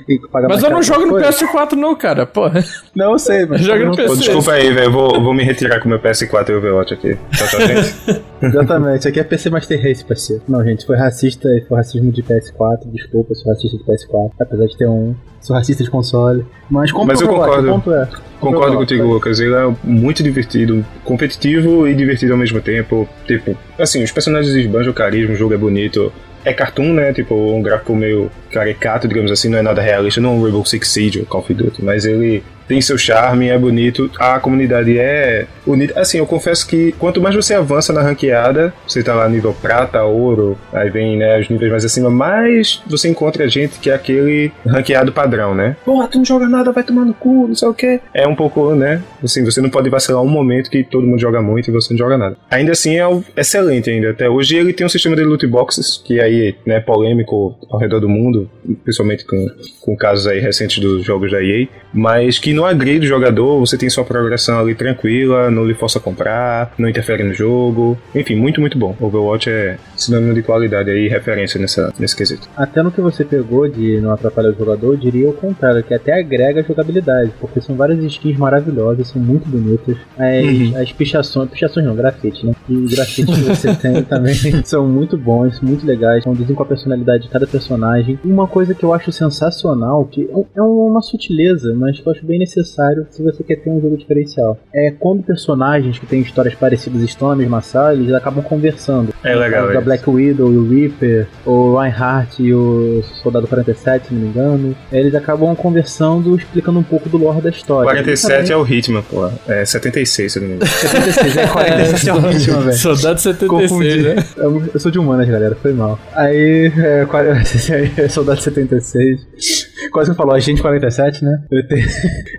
e 0.08 0.18
paga 0.30 0.48
Mas 0.48 0.62
eu 0.62 0.70
não 0.70 0.82
jogo 0.82 1.06
no 1.06 1.10
coisa. 1.12 1.28
PS4, 1.32 1.72
não, 1.72 1.94
cara. 1.96 2.24
Pô. 2.26 2.48
Não, 2.94 3.12
eu 3.12 3.18
sei, 3.18 3.44
mas. 3.46 3.60
Joga 3.60 3.84
no 3.84 3.96
PC. 3.96 4.08
Pô, 4.08 4.16
desculpa 4.16 4.52
aí, 4.52 4.72
velho. 4.72 4.90
Vou, 4.92 5.20
vou 5.22 5.34
me 5.34 5.42
retirar 5.42 5.80
com 5.80 5.88
meu 5.88 5.98
PS4 5.98 6.48
e 6.50 6.54
Overwatch 6.54 6.94
aqui. 6.94 7.14
Tá, 7.36 7.46
tá, 7.50 7.60
gente? 7.66 8.22
Exatamente, 8.42 9.06
aqui 9.06 9.20
é 9.20 9.24
PC 9.24 9.50
Master 9.50 9.80
Race, 9.80 10.04
parceiro. 10.04 10.42
Não, 10.48 10.64
gente, 10.64 10.84
foi 10.84 10.96
racista, 10.96 11.48
foi 11.68 11.76
racismo 11.76 12.10
de 12.10 12.22
PS4, 12.22 12.90
desculpa, 12.92 13.34
sou 13.34 13.52
racista 13.52 13.76
de 13.78 13.84
PS4, 13.84 14.32
apesar 14.40 14.66
de 14.66 14.76
ter 14.76 14.88
um. 14.88 15.14
Sou 15.40 15.56
racista 15.56 15.82
de 15.82 15.90
console. 15.90 16.44
Mas 16.70 16.92
como 16.92 17.06
Mas 17.06 17.20
eu 17.20 17.26
Overwatch, 17.28 17.50
concordo. 17.50 17.68
o 17.68 17.74
ponto 17.74 17.92
é. 17.92 18.08
Concordo 18.40 18.76
contigo, 18.76 19.06
Lucas. 19.06 19.31
Ele 19.40 19.54
é 19.54 19.74
muito 19.82 20.22
divertido, 20.22 20.84
competitivo 21.04 21.86
e 21.86 21.94
divertido 21.94 22.32
ao 22.32 22.38
mesmo 22.38 22.60
tempo. 22.60 23.08
Tipo, 23.26 23.56
assim, 23.78 24.02
os 24.02 24.12
personagens 24.12 24.54
esbanjam 24.54 24.90
o 24.92 24.94
carisma, 24.94 25.34
o 25.34 25.36
jogo 25.36 25.54
é 25.54 25.56
bonito. 25.56 26.12
É 26.44 26.52
cartoon, 26.52 26.92
né? 26.92 27.12
Tipo, 27.12 27.34
um 27.34 27.62
gráfico 27.62 27.94
meio 27.94 28.30
caricato, 28.50 29.06
digamos 29.06 29.30
assim, 29.30 29.48
não 29.48 29.58
é 29.58 29.62
nada 29.62 29.80
realista, 29.80 30.20
não 30.20 30.30
é 30.30 30.32
um 30.34 30.42
Rainbow 30.42 30.64
Six 30.64 30.88
Siege 30.88 31.20
ou 31.20 31.26
Call 31.26 31.40
of 31.40 31.54
Duty, 31.54 31.84
mas 31.84 32.04
ele 32.04 32.42
tem 32.66 32.80
seu 32.80 32.98
charme, 32.98 33.48
é 33.48 33.58
bonito, 33.58 34.10
a 34.18 34.38
comunidade 34.38 34.98
é 34.98 35.46
unida. 35.66 36.00
Assim, 36.00 36.18
eu 36.18 36.26
confesso 36.26 36.66
que 36.66 36.92
quanto 36.92 37.20
mais 37.20 37.34
você 37.34 37.54
avança 37.54 37.92
na 37.92 38.02
ranqueada, 38.02 38.72
você 38.86 39.02
tá 39.02 39.14
lá 39.14 39.28
nível 39.28 39.54
prata, 39.54 40.02
ouro, 40.02 40.58
aí 40.72 40.90
vem, 40.90 41.16
né, 41.16 41.40
os 41.40 41.48
níveis 41.48 41.70
mais 41.70 41.84
acima, 41.84 42.10
mais 42.10 42.82
você 42.86 43.08
encontra 43.08 43.48
gente 43.48 43.78
que 43.78 43.90
é 43.90 43.94
aquele 43.94 44.52
ranqueado 44.66 45.12
padrão, 45.12 45.54
né? 45.54 45.76
Porra, 45.84 46.08
tu 46.08 46.18
não 46.18 46.24
joga 46.24 46.48
nada, 46.48 46.72
vai 46.72 46.82
tomar 46.82 47.04
no 47.04 47.14
cu, 47.14 47.48
não 47.48 47.54
sei 47.54 47.68
o 47.68 47.74
que. 47.74 48.00
É 48.14 48.26
um 48.26 48.34
pouco, 48.34 48.74
né? 48.74 49.02
Assim, 49.22 49.44
você 49.44 49.60
não 49.60 49.70
pode 49.70 49.88
vacilar 49.88 50.22
um 50.22 50.28
momento 50.28 50.70
que 50.70 50.82
todo 50.84 51.06
mundo 51.06 51.20
joga 51.20 51.40
muito 51.40 51.68
e 51.68 51.72
você 51.72 51.92
não 51.92 51.98
joga 51.98 52.18
nada. 52.18 52.36
Ainda 52.50 52.72
assim, 52.72 52.98
é 52.98 53.04
excelente 53.36 53.90
ainda. 53.90 54.10
Até 54.10 54.28
hoje 54.28 54.56
ele 54.56 54.72
tem 54.72 54.86
um 54.86 54.90
sistema 54.90 55.16
de 55.16 55.22
loot 55.22 55.46
boxes, 55.46 56.02
que 56.04 56.20
aí, 56.20 56.54
né, 56.66 56.80
polêmico 56.80 57.56
ao 57.70 57.78
redor 57.78 58.00
do 58.00 58.08
mundo, 58.08 58.50
principalmente 58.84 59.24
com, 59.24 59.46
com 59.80 59.96
casos 59.96 60.26
aí 60.26 60.40
recentes 60.40 60.78
dos 60.78 61.04
jogos 61.04 61.30
da 61.30 61.42
EA, 61.42 61.68
mas 61.92 62.38
que 62.38 62.51
não 62.52 62.64
agride 62.64 63.06
o 63.06 63.08
jogador, 63.08 63.58
você 63.58 63.76
tem 63.76 63.88
sua 63.90 64.04
progressão 64.04 64.58
ali 64.58 64.74
tranquila, 64.74 65.50
não 65.50 65.64
lhe 65.64 65.74
força 65.74 65.98
a 65.98 66.02
comprar, 66.02 66.72
não 66.78 66.88
interfere 66.88 67.22
no 67.22 67.32
jogo. 67.34 67.96
Enfim, 68.14 68.34
muito, 68.36 68.60
muito 68.60 68.78
bom. 68.78 68.96
Overwatch 69.00 69.48
é 69.50 69.76
sinônimo 69.96 70.34
de 70.34 70.42
qualidade 70.42 70.90
aí, 70.90 71.08
referência 71.08 71.60
nessa, 71.60 71.92
nesse 71.98 72.16
quesito. 72.16 72.48
Até 72.56 72.82
no 72.82 72.90
que 72.90 73.00
você 73.00 73.24
pegou 73.24 73.68
de 73.68 74.00
não 74.00 74.12
atrapalhar 74.12 74.50
o 74.50 74.54
jogador, 74.58 74.92
eu 74.92 74.96
diria 74.96 75.28
o 75.28 75.32
contrário, 75.32 75.82
que 75.82 75.94
até 75.94 76.18
agrega 76.18 76.62
jogabilidade, 76.62 77.32
porque 77.40 77.60
são 77.60 77.74
várias 77.76 78.02
skins 78.04 78.36
maravilhosas, 78.36 79.08
são 79.08 79.20
muito 79.20 79.48
bonitas. 79.48 79.96
As, 80.18 80.42
Uhum. 80.52 80.72
as 80.76 80.92
pichações, 80.92 81.50
pichações 81.50 81.86
não, 81.86 81.94
grafite, 81.94 82.44
né? 82.44 82.52
E 82.68 82.74
os 82.76 82.92
grafites 82.94 83.34
que 83.38 83.44
você 83.44 83.74
tem 83.76 84.02
também 84.02 84.34
são 84.64 84.86
muito 84.86 85.16
bons, 85.16 85.60
muito 85.60 85.86
legais, 85.86 86.24
conduzem 86.24 86.54
com 86.54 86.62
a 86.62 86.66
personalidade 86.66 87.24
de 87.24 87.28
cada 87.28 87.46
personagem. 87.46 88.18
Uma 88.24 88.46
coisa 88.46 88.74
que 88.74 88.84
eu 88.84 88.92
acho 88.92 89.10
sensacional, 89.12 90.04
que 90.04 90.28
é 90.56 90.62
uma 90.62 91.00
sutileza, 91.02 91.74
mas 91.74 91.98
que 92.00 92.06
eu 92.06 92.12
acho 92.12 92.24
bem 92.26 92.38
necessário 92.42 93.06
se 93.10 93.22
você 93.22 93.42
quer 93.42 93.56
ter 93.56 93.70
um 93.70 93.80
jogo 93.80 93.96
diferencial, 93.96 94.58
é 94.74 94.90
quando 94.98 95.22
personagens 95.22 95.98
que 95.98 96.06
têm 96.06 96.20
histórias 96.20 96.54
parecidas 96.54 97.00
estão 97.02 97.28
na 97.28 97.36
mesma 97.36 97.60
sala, 97.62 97.94
eles 97.94 98.12
acabam 98.12 98.42
conversando. 98.42 99.12
É 99.24 99.34
legal, 99.34 99.68
Da 99.68 99.78
é. 99.78 99.80
Black 99.80 100.08
Widow 100.08 100.52
e 100.52 100.56
o 100.56 100.68
Reaper, 100.68 101.26
o 101.46 101.78
Reinhardt 101.78 102.42
e 102.42 102.52
o 102.52 103.02
Soldado 103.22 103.46
47, 103.46 104.08
se 104.08 104.14
não 104.14 104.20
me 104.20 104.28
engano. 104.28 104.76
Eles 104.90 105.14
acabam 105.14 105.54
conversando, 105.54 106.36
explicando 106.36 106.78
um 106.78 106.82
pouco 106.82 107.08
do 107.08 107.16
lore 107.18 107.40
da 107.40 107.50
história. 107.50 107.84
47 107.90 108.52
é 108.52 108.56
o 108.56 108.66
Hitman, 108.66 109.02
pô. 109.02 109.28
É 109.48 109.64
76, 109.64 110.32
se 110.32 110.38
eu 110.38 110.42
não 110.42 110.48
me 110.50 110.54
engano. 110.56 110.70
76, 110.70 111.36
é 111.36 111.46
47 111.46 112.08
é 112.08 112.14
o 112.14 112.18
ritmo, 112.20 112.60
velho. 112.62 112.76
Soldado 112.76 113.20
76, 113.20 113.70
Confundi. 113.70 114.02
né? 114.02 114.24
Eu, 114.36 114.62
eu 114.74 114.80
sou 114.80 114.90
de 114.90 114.98
humanas, 114.98 115.28
galera, 115.28 115.54
foi 115.60 115.72
mal. 115.72 115.98
Aí, 116.14 116.72
é, 116.76 117.06
qua- 117.06 117.40
esse 117.40 117.72
aí 117.74 117.90
é 117.96 118.08
Soldado 118.08 118.40
76. 118.40 119.71
Quase 119.90 120.10
que 120.10 120.16
falou, 120.16 120.34
Agente 120.34 120.60
47, 120.62 121.24
né? 121.24 121.42
Tem- 121.68 121.84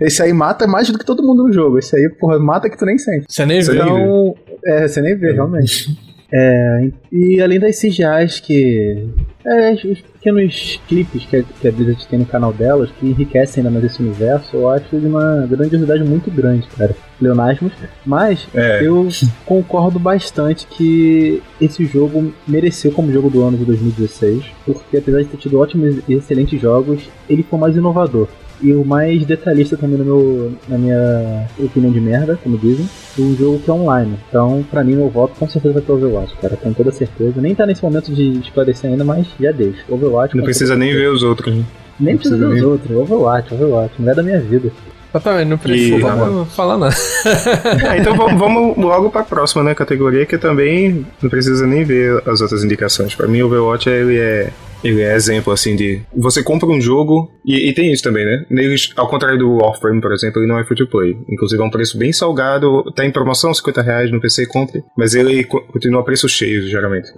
Esse 0.06 0.22
aí 0.22 0.32
mata 0.32 0.66
mais 0.66 0.88
do 0.90 0.98
que 0.98 1.04
todo 1.04 1.22
mundo 1.22 1.44
no 1.44 1.52
jogo. 1.52 1.78
Esse 1.78 1.96
aí, 1.96 2.08
porra, 2.18 2.38
mata 2.38 2.68
que 2.70 2.78
tu 2.78 2.84
nem 2.86 2.98
sente. 2.98 3.26
Você 3.28 3.44
nem 3.44 3.58
nem 3.60 3.74
Então, 3.74 4.34
é, 4.64 4.86
você 4.88 5.00
nem 5.00 5.16
vê, 5.16 5.32
realmente. 5.32 5.96
É, 6.36 6.88
e 7.12 7.40
além 7.40 7.60
das 7.60 7.78
CGIs 7.78 8.40
que. 8.40 9.08
É, 9.46 9.72
os 9.72 9.84
os 9.84 10.00
pequenos 10.00 10.80
clipes 10.88 11.24
que 11.26 11.36
a, 11.36 11.42
que 11.42 11.68
a 11.68 11.70
Blizzard 11.70 12.08
tem 12.08 12.18
no 12.18 12.26
canal 12.26 12.52
delas, 12.52 12.90
que 12.98 13.06
enriquecem 13.06 13.60
ainda 13.60 13.70
mais 13.70 13.84
esse 13.84 14.02
universo, 14.02 14.56
eu 14.56 14.68
acho 14.68 14.98
de 14.98 15.06
uma 15.06 15.46
grandiosidade 15.46 16.02
muito 16.02 16.32
grande, 16.32 16.66
cara. 16.76 16.92
Leonasmos. 17.24 17.72
Mas 18.06 18.46
É. 18.54 18.80
eu 18.86 19.08
concordo 19.44 19.98
bastante 19.98 20.66
que 20.66 21.42
esse 21.60 21.84
jogo 21.84 22.32
mereceu 22.46 22.92
como 22.92 23.12
jogo 23.12 23.28
do 23.30 23.42
ano 23.42 23.56
de 23.56 23.64
2016, 23.64 24.44
porque 24.64 24.96
apesar 24.96 25.18
de 25.22 25.24
ter 25.26 25.36
tido 25.36 25.58
ótimos 25.58 25.96
e 26.08 26.14
excelentes 26.14 26.60
jogos, 26.60 27.08
ele 27.28 27.42
foi 27.42 27.58
mais 27.58 27.76
inovador. 27.76 28.28
E 28.62 28.72
o 28.72 28.84
mais 28.84 29.24
detalhista 29.26 29.76
também 29.76 29.98
no 29.98 30.04
meu, 30.04 30.52
na 30.68 30.78
minha 30.78 31.46
opinião 31.58 31.92
de 31.92 32.00
merda, 32.00 32.38
como 32.42 32.56
dizem, 32.56 32.88
um 33.18 33.34
jogo 33.36 33.58
que 33.58 33.68
é 33.68 33.72
online. 33.72 34.16
Então, 34.28 34.64
pra 34.70 34.82
mim, 34.84 34.94
meu 34.94 35.08
voto 35.10 35.34
com 35.38 35.46
certeza 35.48 35.74
vai 35.74 35.82
pro 35.82 35.96
Overwatch, 35.96 36.34
cara, 36.40 36.56
com 36.56 36.72
toda 36.72 36.92
certeza. 36.92 37.40
Nem 37.40 37.54
tá 37.54 37.66
nesse 37.66 37.82
momento 37.82 38.14
de 38.14 38.38
esclarecer 38.38 38.90
ainda, 38.90 39.04
mas 39.04 39.26
já 39.40 39.50
deixo. 39.50 39.80
Overwatch. 39.88 40.36
Não 40.36 40.44
precisa 40.44 40.76
nem 40.76 40.94
ver 40.94 41.10
os 41.10 41.22
outros. 41.22 41.54
né? 41.54 41.64
Nem 41.98 42.16
precisa 42.16 42.38
ver 42.38 42.54
os 42.54 42.62
outros. 42.62 42.96
Overwatch, 42.96 43.52
Overwatch, 43.52 43.94
mulher 44.00 44.14
da 44.14 44.22
minha 44.22 44.40
vida. 44.40 44.70
Exatamente, 45.14 45.48
não 45.48 45.58
precisa 45.58 45.96
E- 45.96 46.00
não 46.00 46.44
falar 46.46 46.76
nada. 46.78 46.94
Ah, 47.88 47.96
então 47.98 48.14
vamos, 48.16 48.38
vamos 48.38 48.76
logo 48.76 49.10
pra 49.10 49.22
próxima, 49.22 49.62
né, 49.62 49.74
categoria, 49.74 50.26
que 50.26 50.36
também 50.38 51.06
não 51.22 51.30
precisa 51.30 51.66
nem 51.66 51.84
ver 51.84 52.22
as 52.26 52.40
outras 52.40 52.64
indicações. 52.64 53.14
Pra 53.14 53.28
mim, 53.28 53.42
o 53.42 53.46
Overwatch, 53.46 53.88
ele 53.88 54.18
é... 54.18 54.50
Ele 54.82 55.00
é 55.00 55.14
exemplo, 55.14 55.50
assim, 55.50 55.74
de... 55.74 56.02
Você 56.14 56.42
compra 56.42 56.68
um 56.68 56.78
jogo, 56.78 57.30
e, 57.42 57.70
e 57.70 57.72
tem 57.72 57.90
isso 57.90 58.02
também, 58.02 58.22
né? 58.26 58.44
Neles, 58.50 58.90
ao 58.96 59.08
contrário 59.08 59.38
do 59.38 59.56
Warframe, 59.56 59.98
por 59.98 60.12
exemplo, 60.12 60.42
ele 60.42 60.46
não 60.46 60.58
é 60.58 60.64
free-to-play. 60.64 61.16
Inclusive, 61.26 61.62
é 61.62 61.64
um 61.64 61.70
preço 61.70 61.96
bem 61.96 62.12
salgado. 62.12 62.84
Tá 62.94 63.02
em 63.02 63.10
promoção, 63.10 63.54
50 63.54 63.80
reais 63.80 64.12
no 64.12 64.20
PC, 64.20 64.44
compre. 64.44 64.84
Mas 64.94 65.14
ele 65.14 65.42
co- 65.44 65.62
continua 65.72 66.02
a 66.02 66.04
preço 66.04 66.28
cheio, 66.28 66.68
geralmente. 66.68 67.08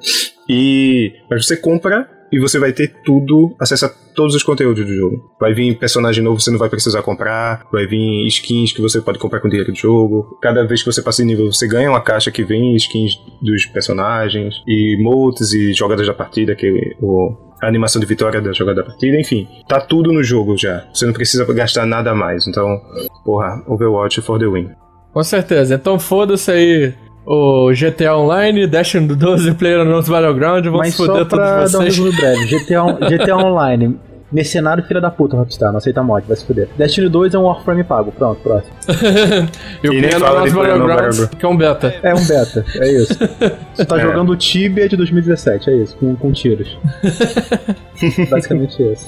E... 0.48 1.10
Mas 1.28 1.44
você 1.44 1.56
compra 1.56 2.06
e 2.32 2.40
você 2.40 2.58
vai 2.58 2.72
ter 2.72 2.88
tudo, 3.04 3.54
acesso 3.60 3.86
a 3.86 3.88
todos 4.14 4.34
os 4.34 4.42
conteúdos 4.42 4.84
do 4.84 4.94
jogo. 4.94 5.34
Vai 5.40 5.52
vir 5.54 5.78
personagem 5.78 6.22
novo, 6.22 6.40
você 6.40 6.50
não 6.50 6.58
vai 6.58 6.68
precisar 6.68 7.02
comprar, 7.02 7.66
vai 7.70 7.86
vir 7.86 8.26
skins 8.26 8.72
que 8.72 8.80
você 8.80 9.00
pode 9.00 9.18
comprar 9.18 9.40
com 9.40 9.48
dinheiro 9.48 9.72
do 9.72 9.78
jogo. 9.78 10.38
Cada 10.40 10.66
vez 10.66 10.82
que 10.82 10.92
você 10.92 11.02
passa 11.02 11.22
de 11.22 11.28
nível, 11.28 11.52
você 11.52 11.66
ganha 11.66 11.90
uma 11.90 12.00
caixa 12.00 12.30
que 12.30 12.42
vem 12.44 12.74
skins 12.76 13.12
dos 13.42 13.66
personagens, 13.66 14.54
e 14.66 14.96
emotes 14.98 15.52
e 15.52 15.72
jogadas 15.72 16.06
da 16.06 16.14
partida, 16.14 16.54
que 16.54 16.96
o 17.00 17.46
a 17.60 17.68
animação 17.68 17.98
de 17.98 18.06
vitória 18.06 18.40
da 18.40 18.52
jogada 18.52 18.82
da 18.82 18.86
partida, 18.86 19.18
enfim, 19.18 19.48
tá 19.66 19.80
tudo 19.80 20.12
no 20.12 20.22
jogo 20.22 20.58
já. 20.58 20.86
Você 20.92 21.06
não 21.06 21.12
precisa 21.14 21.44
gastar 21.54 21.86
nada 21.86 22.14
mais. 22.14 22.46
Então, 22.46 22.80
porra, 23.24 23.62
Overwatch 23.66 24.20
for 24.20 24.38
the 24.38 24.46
win. 24.46 24.70
Com 25.12 25.22
certeza. 25.22 25.74
Então 25.74 25.98
foda-se 25.98 26.50
aí 26.50 26.94
o 27.26 27.72
GTA 27.72 28.16
Online, 28.16 28.68
Destiny 28.68 29.08
12, 29.08 29.54
PlayerUnknown's 29.54 30.08
Battleground, 30.08 30.64
vão 30.66 30.78
Mas 30.78 30.94
se 30.94 30.98
foder 30.98 31.22
só 31.22 31.24
pra 31.24 31.56
todos 31.58 31.72
dar 31.72 31.78
um 31.80 31.82
vocês. 31.82 32.16
breve. 32.16 32.46
GTA, 32.46 33.08
GTA 33.10 33.36
Online. 33.36 33.98
Mercenário 34.32 34.82
filha 34.84 35.00
da 35.00 35.10
puta, 35.10 35.36
Rockstar, 35.36 35.70
não 35.70 35.78
aceita 35.78 36.02
mod, 36.02 36.26
vai 36.26 36.36
se 36.36 36.44
fuder. 36.44 36.68
Destiny 36.76 37.08
2 37.08 37.34
é 37.34 37.38
um 37.38 37.44
Warframe 37.44 37.84
pago, 37.84 38.10
pronto, 38.12 38.40
próximo. 38.40 38.74
e 39.84 39.88
o 39.88 39.92
nem 39.92 40.10
fala 40.12 40.42
PlayerUnknown's 40.42 40.48
de 40.50 40.54
PlayerUnknown's 40.54 40.88
Battlegrounds, 40.88 41.18
Battleground. 41.20 41.38
que 41.38 41.46
é 41.46 41.48
um 41.48 41.56
beta. 41.56 41.94
É 42.02 42.14
um 42.14 42.26
beta, 42.26 42.64
é 42.80 42.92
isso. 42.92 43.18
Você 43.74 43.84
tá 43.84 43.98
É. 43.98 44.02
jogando 44.02 44.30
o 44.32 44.36
Tibia 44.36 44.88
de 44.88 44.96
2017, 44.96 45.70
é 45.70 45.76
isso, 45.76 45.96
com, 45.96 46.16
com 46.16 46.32
tiros. 46.32 46.76
Basicamente 48.30 48.82
isso. 48.82 49.06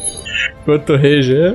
Quanto 0.65 0.95
Rage 0.97 1.35
é. 1.37 1.55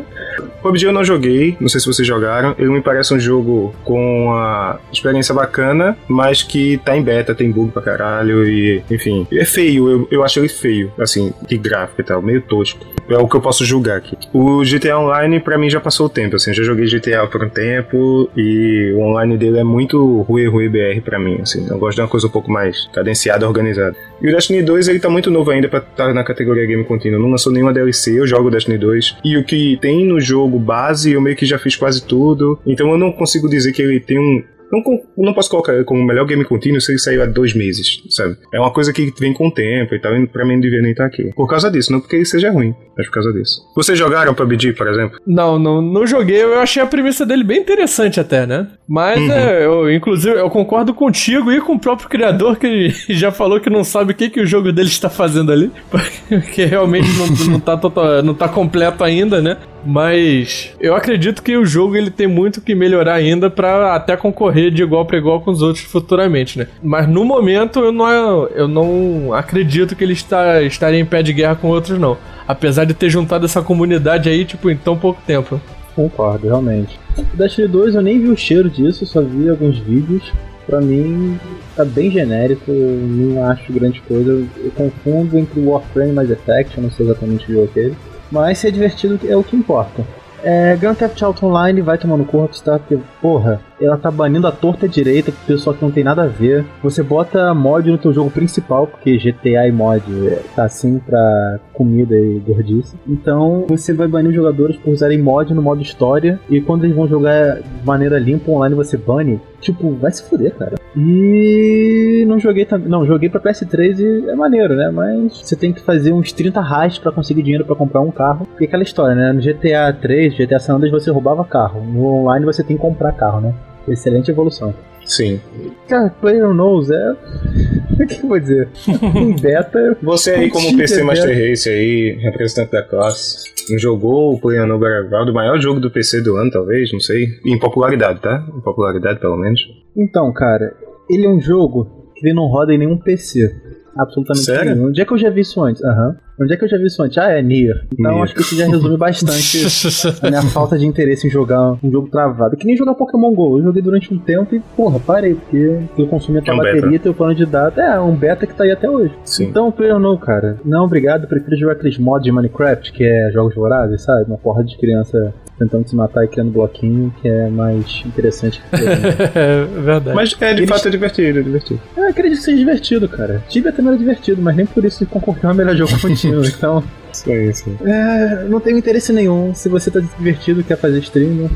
PUBG 0.62 0.86
eu 0.86 0.92
não 0.92 1.04
joguei, 1.04 1.56
não 1.60 1.68
sei 1.70 1.80
se 1.80 1.86
vocês 1.86 2.08
jogaram. 2.08 2.56
Ele 2.58 2.70
me 2.70 2.82
parece 2.82 3.14
um 3.14 3.20
jogo 3.20 3.74
com 3.84 4.26
uma 4.26 4.80
experiência 4.92 5.34
bacana, 5.34 5.96
mas 6.08 6.42
que 6.42 6.78
tá 6.84 6.98
em 6.98 7.02
beta, 7.04 7.36
tem 7.36 7.52
bug 7.52 7.72
pra 7.72 7.82
caralho 7.82 8.48
e, 8.48 8.84
enfim, 8.90 9.28
é 9.32 9.46
feio. 9.46 9.90
Eu, 9.90 10.08
eu 10.12 10.24
acho 10.24 10.40
ele 10.40 10.50
feio, 10.50 10.92
assim, 11.00 11.34
de 11.48 11.58
gráfico 11.58 12.02
e 12.02 12.04
tal, 12.04 12.22
meio 12.22 12.42
tosco. 12.42 12.86
É 13.10 13.18
o 13.18 13.28
que 13.28 13.36
eu 13.36 13.42
posso 13.42 13.66
julgar 13.66 13.98
aqui. 13.98 14.18
O 14.34 14.62
GTA 14.64 14.98
Online, 14.98 15.40
pra 15.40 15.58
mim, 15.58 15.70
já 15.70 15.80
passou 15.80 16.06
o 16.06 16.10
tempo, 16.10 16.36
assim, 16.36 16.52
eu 16.52 16.56
já 16.56 16.64
joguei 16.64 16.86
GTA 16.86 17.28
por 17.28 17.44
um 17.44 17.50
tempo 17.50 18.30
e 18.36 18.94
o 18.96 19.02
online 19.02 19.38
dele 19.38 19.60
é 19.60 19.64
muito 19.64 20.22
ruim, 20.22 20.48
ruim 20.48 20.70
BR 20.70 21.02
pra 21.04 21.20
mim, 21.20 21.40
assim. 21.42 21.68
Eu 21.70 21.78
gosto 21.78 21.96
de 21.96 22.02
uma 22.02 22.08
coisa 22.08 22.28
um 22.28 22.30
pouco 22.30 22.52
mais 22.52 22.88
cadenciada, 22.94 23.48
organizada. 23.48 23.96
E 24.22 24.30
o 24.30 24.32
Destiny 24.32 24.62
2, 24.62 24.88
ele 24.88 25.00
tá 25.00 25.10
muito 25.10 25.30
novo 25.30 25.52
ainda 25.52 25.68
pra 25.68 25.80
estar 25.80 26.14
na 26.14 26.24
categoria 26.24 26.66
Game 26.66 26.84
Contínuo. 26.84 27.20
Não 27.20 27.30
lançou 27.30 27.52
nenhuma 27.52 27.74
DLC, 27.74 28.20
eu 28.20 28.26
jogo 28.26 28.50
Destiny 28.50 28.78
2. 28.78 29.18
E 29.24 29.38
o 29.38 29.44
que 29.44 29.78
tem 29.82 30.06
no 30.06 30.20
jogo 30.20 30.58
base, 30.58 31.12
eu 31.12 31.22
meio 31.22 31.36
que 31.36 31.46
já 31.46 31.60
fiz 31.60 31.76
quase 31.76 32.04
tudo. 32.06 32.60
Então 32.66 32.90
eu 32.92 32.98
não 32.98 33.12
consigo 33.12 33.50
dizer 33.50 33.74
que 33.74 33.82
ele 33.82 34.00
tem 34.00 34.20
um. 34.20 34.44
Não, 34.72 34.82
não 35.18 35.34
posso 35.34 35.50
colocar 35.50 35.84
como 35.84 36.02
o 36.02 36.06
melhor 36.06 36.26
game 36.26 36.44
contínuo 36.44 36.82
se 36.82 36.92
ele 36.92 37.00
saiu 37.00 37.24
há 37.24 37.26
dois 37.26 37.54
meses, 37.54 38.02
sabe? 38.10 38.38
É 38.54 38.60
uma 38.60 38.72
coisa 38.72 38.92
que 38.92 39.14
vem 39.20 39.34
com 39.34 39.48
o 39.48 39.52
tempo 39.52 39.94
e 39.94 40.00
tal, 40.00 40.16
e 40.16 40.28
pra 40.28 40.46
mim 40.46 40.54
não 40.54 40.62
devia 40.62 40.82
nem 40.82 40.92
estar 40.92 41.06
aqui. 41.06 41.32
Por 41.36 41.48
causa 41.48 41.70
disso, 41.70 41.92
não 41.92 42.00
porque 42.00 42.16
ele 42.16 42.26
seja 42.26 42.52
ruim, 42.52 42.74
mas 42.98 43.06
por 43.08 43.14
causa 43.14 43.34
disso. 43.34 43.62
Vocês 43.76 43.98
jogaram 43.98 44.34
PUBG, 44.34 44.74
por 44.74 44.88
exemplo? 44.88 45.20
Não, 45.26 45.60
não, 45.60 45.82
não 45.82 46.06
joguei. 46.08 46.44
Eu 46.44 46.60
achei 46.60 46.82
a 46.82 46.86
premissa 46.86 47.26
dele 47.26 47.44
bem 47.44 47.60
interessante 47.60 48.20
até, 48.20 48.46
né? 48.46 48.68
Mas, 48.88 49.20
é, 49.30 49.66
eu, 49.66 49.92
inclusive, 49.92 50.38
eu 50.38 50.50
concordo 50.50 50.94
contigo 50.94 51.52
e 51.52 51.62
com 51.62 51.74
o 51.74 51.80
próprio 51.80 52.10
criador 52.10 52.58
que 52.58 52.90
já 53.14 53.32
falou 53.32 53.60
que 53.60 53.70
não 53.70 53.84
sabe 53.84 54.12
o 54.12 54.16
que, 54.16 54.30
que 54.30 54.42
o 54.42 54.46
jogo 54.46 54.72
dele 54.72 54.90
está 54.90 55.10
fazendo 55.10 55.52
ali. 55.52 55.72
Porque 56.30 56.66
realmente 56.66 57.08
não, 57.18 57.54
não, 57.54 57.60
tá 57.60 57.78
total, 57.78 58.24
não 58.24 58.34
tá 58.34 58.48
completo 58.48 59.04
ainda, 59.04 59.42
né? 59.42 59.58
Mas 59.86 60.74
eu 60.80 60.96
acredito 60.96 61.42
que 61.42 61.58
o 61.58 61.66
jogo 61.66 61.96
ele 61.96 62.10
tem 62.10 62.28
muito 62.28 62.62
que 62.62 62.74
melhorar 62.74 63.16
ainda 63.16 63.50
pra 63.50 63.96
até 63.96 64.16
concorrer 64.16 64.72
de 64.72 64.82
igual 64.82 65.06
pra 65.06 65.18
igual 65.18 65.42
com 65.42 65.52
os 65.52 65.62
outros 65.62 65.84
futuramente, 65.86 66.58
né? 66.58 66.68
Mas 66.82 67.08
no 67.08 67.24
momento 67.26 67.80
eu 67.80 67.92
não, 67.92 68.48
eu 68.48 68.68
não 68.68 69.34
acredito 69.34 69.96
que 69.96 70.04
ele 70.04 70.14
está, 70.14 70.62
estaria 70.62 71.00
em 71.00 71.06
pé 71.06 71.22
de 71.22 71.34
guerra 71.34 71.56
com 71.56 71.68
outros, 71.68 72.00
não. 72.00 72.18
Apesar 72.48 72.86
de 72.86 72.94
ter 72.94 73.10
juntado 73.10 73.46
essa 73.46 73.62
comunidade 73.62 74.30
aí, 74.30 74.46
tipo, 74.46 74.70
em 74.70 74.76
tão 74.76 74.98
pouco 74.98 75.22
tempo. 75.26 75.60
Concordo, 75.96 76.48
realmente. 76.48 77.00
O 77.18 77.38
Destiny 77.38 77.68
2 77.68 77.96
eu 77.96 78.02
nem 78.02 78.20
vi 78.20 78.28
o 78.30 78.38
cheiro 78.38 78.70
disso, 78.70 79.06
só 79.06 79.22
vi 79.22 79.50
alguns 79.50 79.78
vídeos. 79.80 80.32
Pra 80.66 80.80
mim, 80.80 81.38
tá 81.76 81.84
bem 81.84 82.10
genérico, 82.10 82.72
não 82.72 83.46
acho 83.46 83.72
grande 83.72 84.02
coisa. 84.02 84.32
Eu, 84.32 84.72
confundo 84.72 85.38
entre 85.38 85.60
Warframe 85.60 86.12
e 86.12 86.14
Mass 86.14 86.30
Effect, 86.30 86.78
eu 86.78 86.84
não 86.84 86.92
sei 86.92 87.06
exatamente 87.06 87.50
o 87.50 87.54
jogo 87.54 87.66
aquele. 87.66 87.96
Mas 88.34 88.58
ser 88.58 88.72
divertido 88.72 89.20
é 89.30 89.38
o 89.38 89.44
que 89.44 89.56
importa. 89.56 90.04
É, 90.44 90.76
Grand 90.76 90.96
Theft 90.96 91.22
Auto 91.22 91.46
Online 91.46 91.82
vai 91.82 92.00
tomar 92.00 92.18
no 92.18 92.26
corpo, 92.26 92.60
tá? 92.62 92.80
Porque, 92.80 92.98
porra, 93.22 93.62
ela 93.84 93.98
tá 93.98 94.10
banindo 94.10 94.48
a 94.48 94.52
torta 94.52 94.88
direita 94.88 95.32
pro 95.32 95.56
pessoal 95.56 95.76
que 95.76 95.84
não 95.84 95.92
tem 95.92 96.04
nada 96.04 96.24
a 96.24 96.28
ver. 96.28 96.66
Você 96.82 97.04
bota 97.04 97.54
mod 97.54 97.90
no 97.90 97.98
teu 97.98 98.14
jogo 98.14 98.32
principal, 98.32 98.88
porque 98.88 99.18
GTA 99.18 99.68
e 99.68 99.72
mod 99.72 100.04
é, 100.28 100.42
tá 100.56 100.64
assim 100.64 101.00
pra 101.00 101.60
comida 101.74 102.16
e 102.16 102.40
gordice. 102.40 102.96
Então 103.08 103.66
você 103.68 103.94
vai 103.94 104.08
banir 104.08 104.30
os 104.30 104.36
jogadores 104.36 104.78
por 104.78 104.92
usarem 104.92 105.20
mod 105.20 105.54
no 105.54 105.62
modo 105.62 105.82
história. 105.82 106.40
E 106.50 106.62
quando 106.62 106.86
eles 106.86 106.96
vão 106.96 107.08
jogar 107.08 107.58
de 107.58 107.86
maneira 107.86 108.20
limpa 108.20 108.52
online, 108.52 108.76
você 108.76 108.98
bane. 108.98 109.42
Tipo, 109.60 109.92
vai 109.92 110.12
se 110.12 110.24
fuder, 110.24 110.54
cara. 110.56 110.76
E 110.96 112.26
não 112.28 112.38
joguei 112.38 112.66
também. 112.66 112.90
Não, 112.90 113.06
joguei 113.06 113.30
pra 113.30 113.40
PS3 113.40 114.00
e 114.00 114.30
é 114.30 114.36
maneiro, 114.36 114.76
né? 114.76 114.92
Mas 114.92 115.40
você 115.40 115.56
tem 115.56 115.72
que 115.72 115.82
fazer 115.82 116.12
uns 116.12 116.34
30 116.34 116.60
raids 116.60 117.00
pra 117.00 117.14
conseguir 117.14 117.42
dinheiro 117.42 117.66
pra 117.66 117.76
comprar 117.76 118.02
um 118.02 118.12
carro. 118.12 118.46
Porque 118.46 118.66
é 118.66 118.68
aquela 118.68 118.84
história, 118.84 119.16
né? 119.16 119.32
No 119.32 119.42
GTA 119.42 119.94
3, 119.94 120.36
GTA 120.36 120.60
San 120.60 120.76
Andreas 120.76 120.92
você 120.92 121.10
roubava 121.10 121.46
carro. 121.46 121.82
No 121.82 122.06
online 122.06 122.46
você 122.46 122.62
tem 122.62 122.76
que 122.76 122.82
comprar 122.82 123.14
carro, 123.14 123.40
né? 123.40 123.54
Excelente 123.88 124.32
evolução. 124.32 124.74
Sim. 125.06 125.40
Cara, 125.88 126.10
Player 126.10 126.54
Knows 126.54 126.90
é. 126.90 127.16
O 127.94 128.08
que 128.08 128.24
eu 128.24 128.28
vou 128.28 128.40
dizer? 128.40 128.68
Em 129.16 129.40
beta. 129.40 129.96
Você 130.02 130.32
aí, 130.32 130.50
como 130.50 130.76
PC 130.76 131.04
Master 131.04 131.28
beta. 131.28 131.48
Race 131.48 131.70
aí, 131.70 132.18
representante 132.22 132.72
da 132.72 132.82
classe, 132.82 133.54
não 133.70 133.78
jogou 133.78 134.34
o 134.34 134.40
PlayerUnknown 134.40 134.80
Battleground, 134.80 135.30
o 135.30 135.34
maior 135.34 135.60
jogo 135.60 135.80
do 135.80 135.92
PC 135.92 136.22
do 136.22 136.36
ano, 136.36 136.50
talvez, 136.50 136.92
não 136.92 137.00
sei. 137.00 137.28
Em 137.46 137.60
popularidade, 137.60 138.20
tá? 138.20 138.44
Em 138.56 138.62
popularidade, 138.62 139.20
pelo 139.20 139.38
menos. 139.38 139.62
Então, 139.96 140.34
cara, 140.34 140.76
ele 141.10 141.26
é 141.26 141.30
um 141.30 141.40
jogo 141.40 142.12
que 142.16 142.26
ele 142.26 142.34
não 142.34 142.48
roda 142.48 142.74
em 142.74 142.78
nenhum 142.80 142.98
PC. 142.98 143.56
Absolutamente 143.98 144.46
Sério? 144.46 144.76
nenhum. 144.76 144.88
Onde 144.88 145.02
é 145.02 145.06
que 145.06 145.14
eu 145.14 145.18
já 145.18 145.30
vi 145.30 145.42
isso 145.42 145.62
antes? 145.62 145.84
Aham. 145.84 146.16
Onde 146.42 146.52
é 146.54 146.58
que 146.58 146.64
eu 146.64 146.68
já 146.68 146.78
vi 146.78 146.86
isso 146.88 147.02
antes? 147.04 147.16
Ah, 147.18 147.30
é 147.32 147.42
Nier. 147.44 147.86
Então 147.94 148.12
Nier. 148.12 148.24
acho 148.24 148.34
que 148.34 148.42
isso 148.42 148.56
já 148.56 148.66
resume 148.66 148.98
bastante 148.98 149.66
a 150.26 150.30
minha 150.30 150.42
falta 150.42 150.80
de 150.80 150.86
interesse 150.86 151.28
em 151.28 151.30
jogar 151.30 151.74
um 151.84 151.92
jogo 151.92 152.10
travado. 152.10 152.58
Que 152.58 152.66
nem 152.66 152.76
jogar 152.76 152.96
Pokémon 152.96 153.32
GO. 153.34 153.60
Eu 153.60 153.66
joguei 153.66 153.82
durante 153.84 154.12
um 154.14 154.18
tempo 154.18 154.56
e, 154.56 154.60
porra, 154.76 155.00
parei, 155.00 155.36
porque 155.36 155.80
eu 155.98 156.08
consumi 156.08 156.40
a 156.40 156.42
tua 156.42 156.54
É 156.54 156.56
um 156.56 156.58
bateria, 156.58 156.82
beta. 156.90 157.04
teu 157.04 157.14
plano 157.14 157.36
de 157.36 157.46
dados. 157.46 157.78
É, 157.78 158.00
um 158.00 158.16
beta 158.16 158.48
que 158.48 158.56
tá 158.56 158.64
aí 158.64 158.72
até 158.72 158.90
hoje. 158.90 159.14
Sim. 159.24 159.46
Então, 159.46 159.72
Player 159.72 160.00
não, 160.00 160.18
cara. 160.18 160.58
Não, 160.66 160.86
obrigado. 160.86 161.28
Prefiro 161.28 161.56
jogar 161.56 161.74
aqueles 161.74 161.98
mods 162.00 162.24
de 162.24 162.32
Minecraft, 162.32 162.92
que 162.92 163.04
é 163.04 163.30
jogos 163.32 163.54
vorazes, 163.54 164.02
sabe? 164.02 164.26
Uma 164.26 164.38
porra 164.38 164.64
de 164.64 164.76
criança 164.78 165.34
tentando 165.58 165.88
se 165.88 165.96
matar 165.96 166.24
e 166.26 166.28
criando 166.28 166.52
bloquinho, 166.52 167.14
que 167.22 167.28
é 167.28 167.50
mais 167.50 168.02
interessante 168.06 168.62
que 168.62 168.70
Player 168.70 169.00
é 169.36 169.66
verdade. 169.82 170.16
Mas 170.16 170.36
é, 170.42 170.54
de 170.54 170.60
Eles- 170.62 170.70
fato, 170.70 170.88
é 170.88 170.92
divertido, 170.92 171.40
é 171.40 171.42
divertido. 171.42 171.80
Eu 171.96 172.10
acredito 172.10 172.40
que 172.40 172.44
seja 172.46 172.58
divertido, 172.58 173.08
cara. 173.08 173.44
Tibia 173.50 173.72
também 173.72 173.90
era 173.90 173.98
divertido, 173.98 174.42
mas 174.42 174.56
nem 174.56 174.66
por 174.66 174.84
isso 174.84 175.06
concorreu 175.06 175.50
ao 175.50 175.56
melhor 175.56 175.76
jogo 175.76 175.92
contínuo. 176.02 176.44
Então, 176.54 176.84
Isso 177.12 177.30
aí, 177.32 177.50
isso 177.50 177.64
aí. 177.70 177.92
é, 177.92 178.46
não 178.50 178.60
tenho 178.60 178.78
interesse 178.78 179.14
nenhum. 179.14 179.54
Se 179.54 179.70
você 179.70 179.92
tá 179.92 180.00
divertido, 180.00 180.64
quer 180.64 180.78
fazer 180.78 181.00
stream, 181.00 181.30
né? 181.34 181.50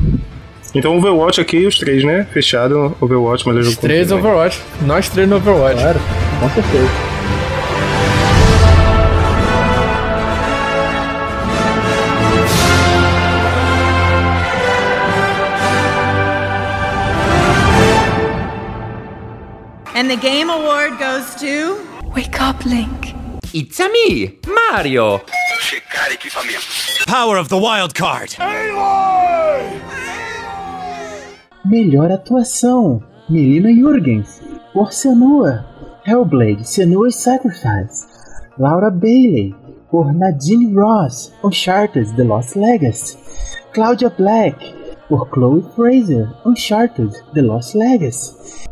Então, 0.74 0.96
Overwatch 0.98 1.40
aqui, 1.40 1.66
os 1.66 1.78
três, 1.78 2.04
né? 2.04 2.26
Fechado, 2.30 2.94
Overwatch, 3.00 3.44
mas 3.46 3.56
eu 3.56 3.62
jogo 3.62 3.72
Os 3.74 3.78
três 3.80 4.10
né? 4.10 4.16
Overwatch. 4.16 4.60
Nós 4.86 5.08
três 5.08 5.28
no 5.28 5.36
Overwatch. 5.36 5.80
claro, 5.80 5.98
com 6.40 6.48
certeza. 6.50 7.17
And 19.98 20.08
the 20.08 20.16
Game 20.16 20.48
Award 20.48 20.96
goes 21.00 21.34
to. 21.40 21.84
Wake 22.14 22.40
up, 22.40 22.64
Link. 22.64 23.16
It's 23.52 23.80
a 23.80 23.88
me, 23.88 24.38
Mario. 24.46 25.18
Power 27.08 27.36
of 27.36 27.48
the 27.48 27.58
wild 27.58 27.96
card. 27.96 28.36
Melhor 31.64 32.12
atuação: 32.12 33.02
Melina 33.28 33.72
Jurgens, 33.72 34.40
por 34.72 34.92
Senua. 34.92 35.66
Hellblade: 36.06 36.64
Senua's 36.64 37.16
Sacrifice. 37.16 38.06
Laura 38.56 38.92
Bailey, 38.92 39.52
por 39.90 40.12
Nadine 40.12 40.76
Ross, 40.76 41.32
Uncharted: 41.42 42.14
The 42.14 42.22
Lost 42.22 42.54
Legacy. 42.54 43.18
Claudia 43.72 44.10
Black, 44.10 44.60
por 45.08 45.28
Chloe 45.30 45.68
Fraser, 45.74 46.32
Uncharted: 46.44 47.10
The 47.34 47.42
Lost 47.42 47.74
Legacy. 47.74 48.68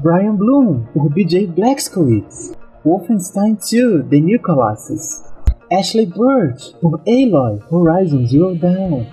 Brian 0.00 0.36
Bloom, 0.36 0.84
por 0.92 1.10
BJ 1.10 1.48
Blazkowicz, 1.48 2.52
Wolfenstein 2.84 3.56
2: 3.56 4.08
The 4.08 4.20
New 4.20 4.40
Colossus. 4.40 5.24
Ashley 5.72 6.06
Birch, 6.06 6.74
por 6.80 7.00
Aloy, 7.06 7.58
Horizon 7.70 8.24
Zero 8.26 8.54
Dawn. 8.54 9.04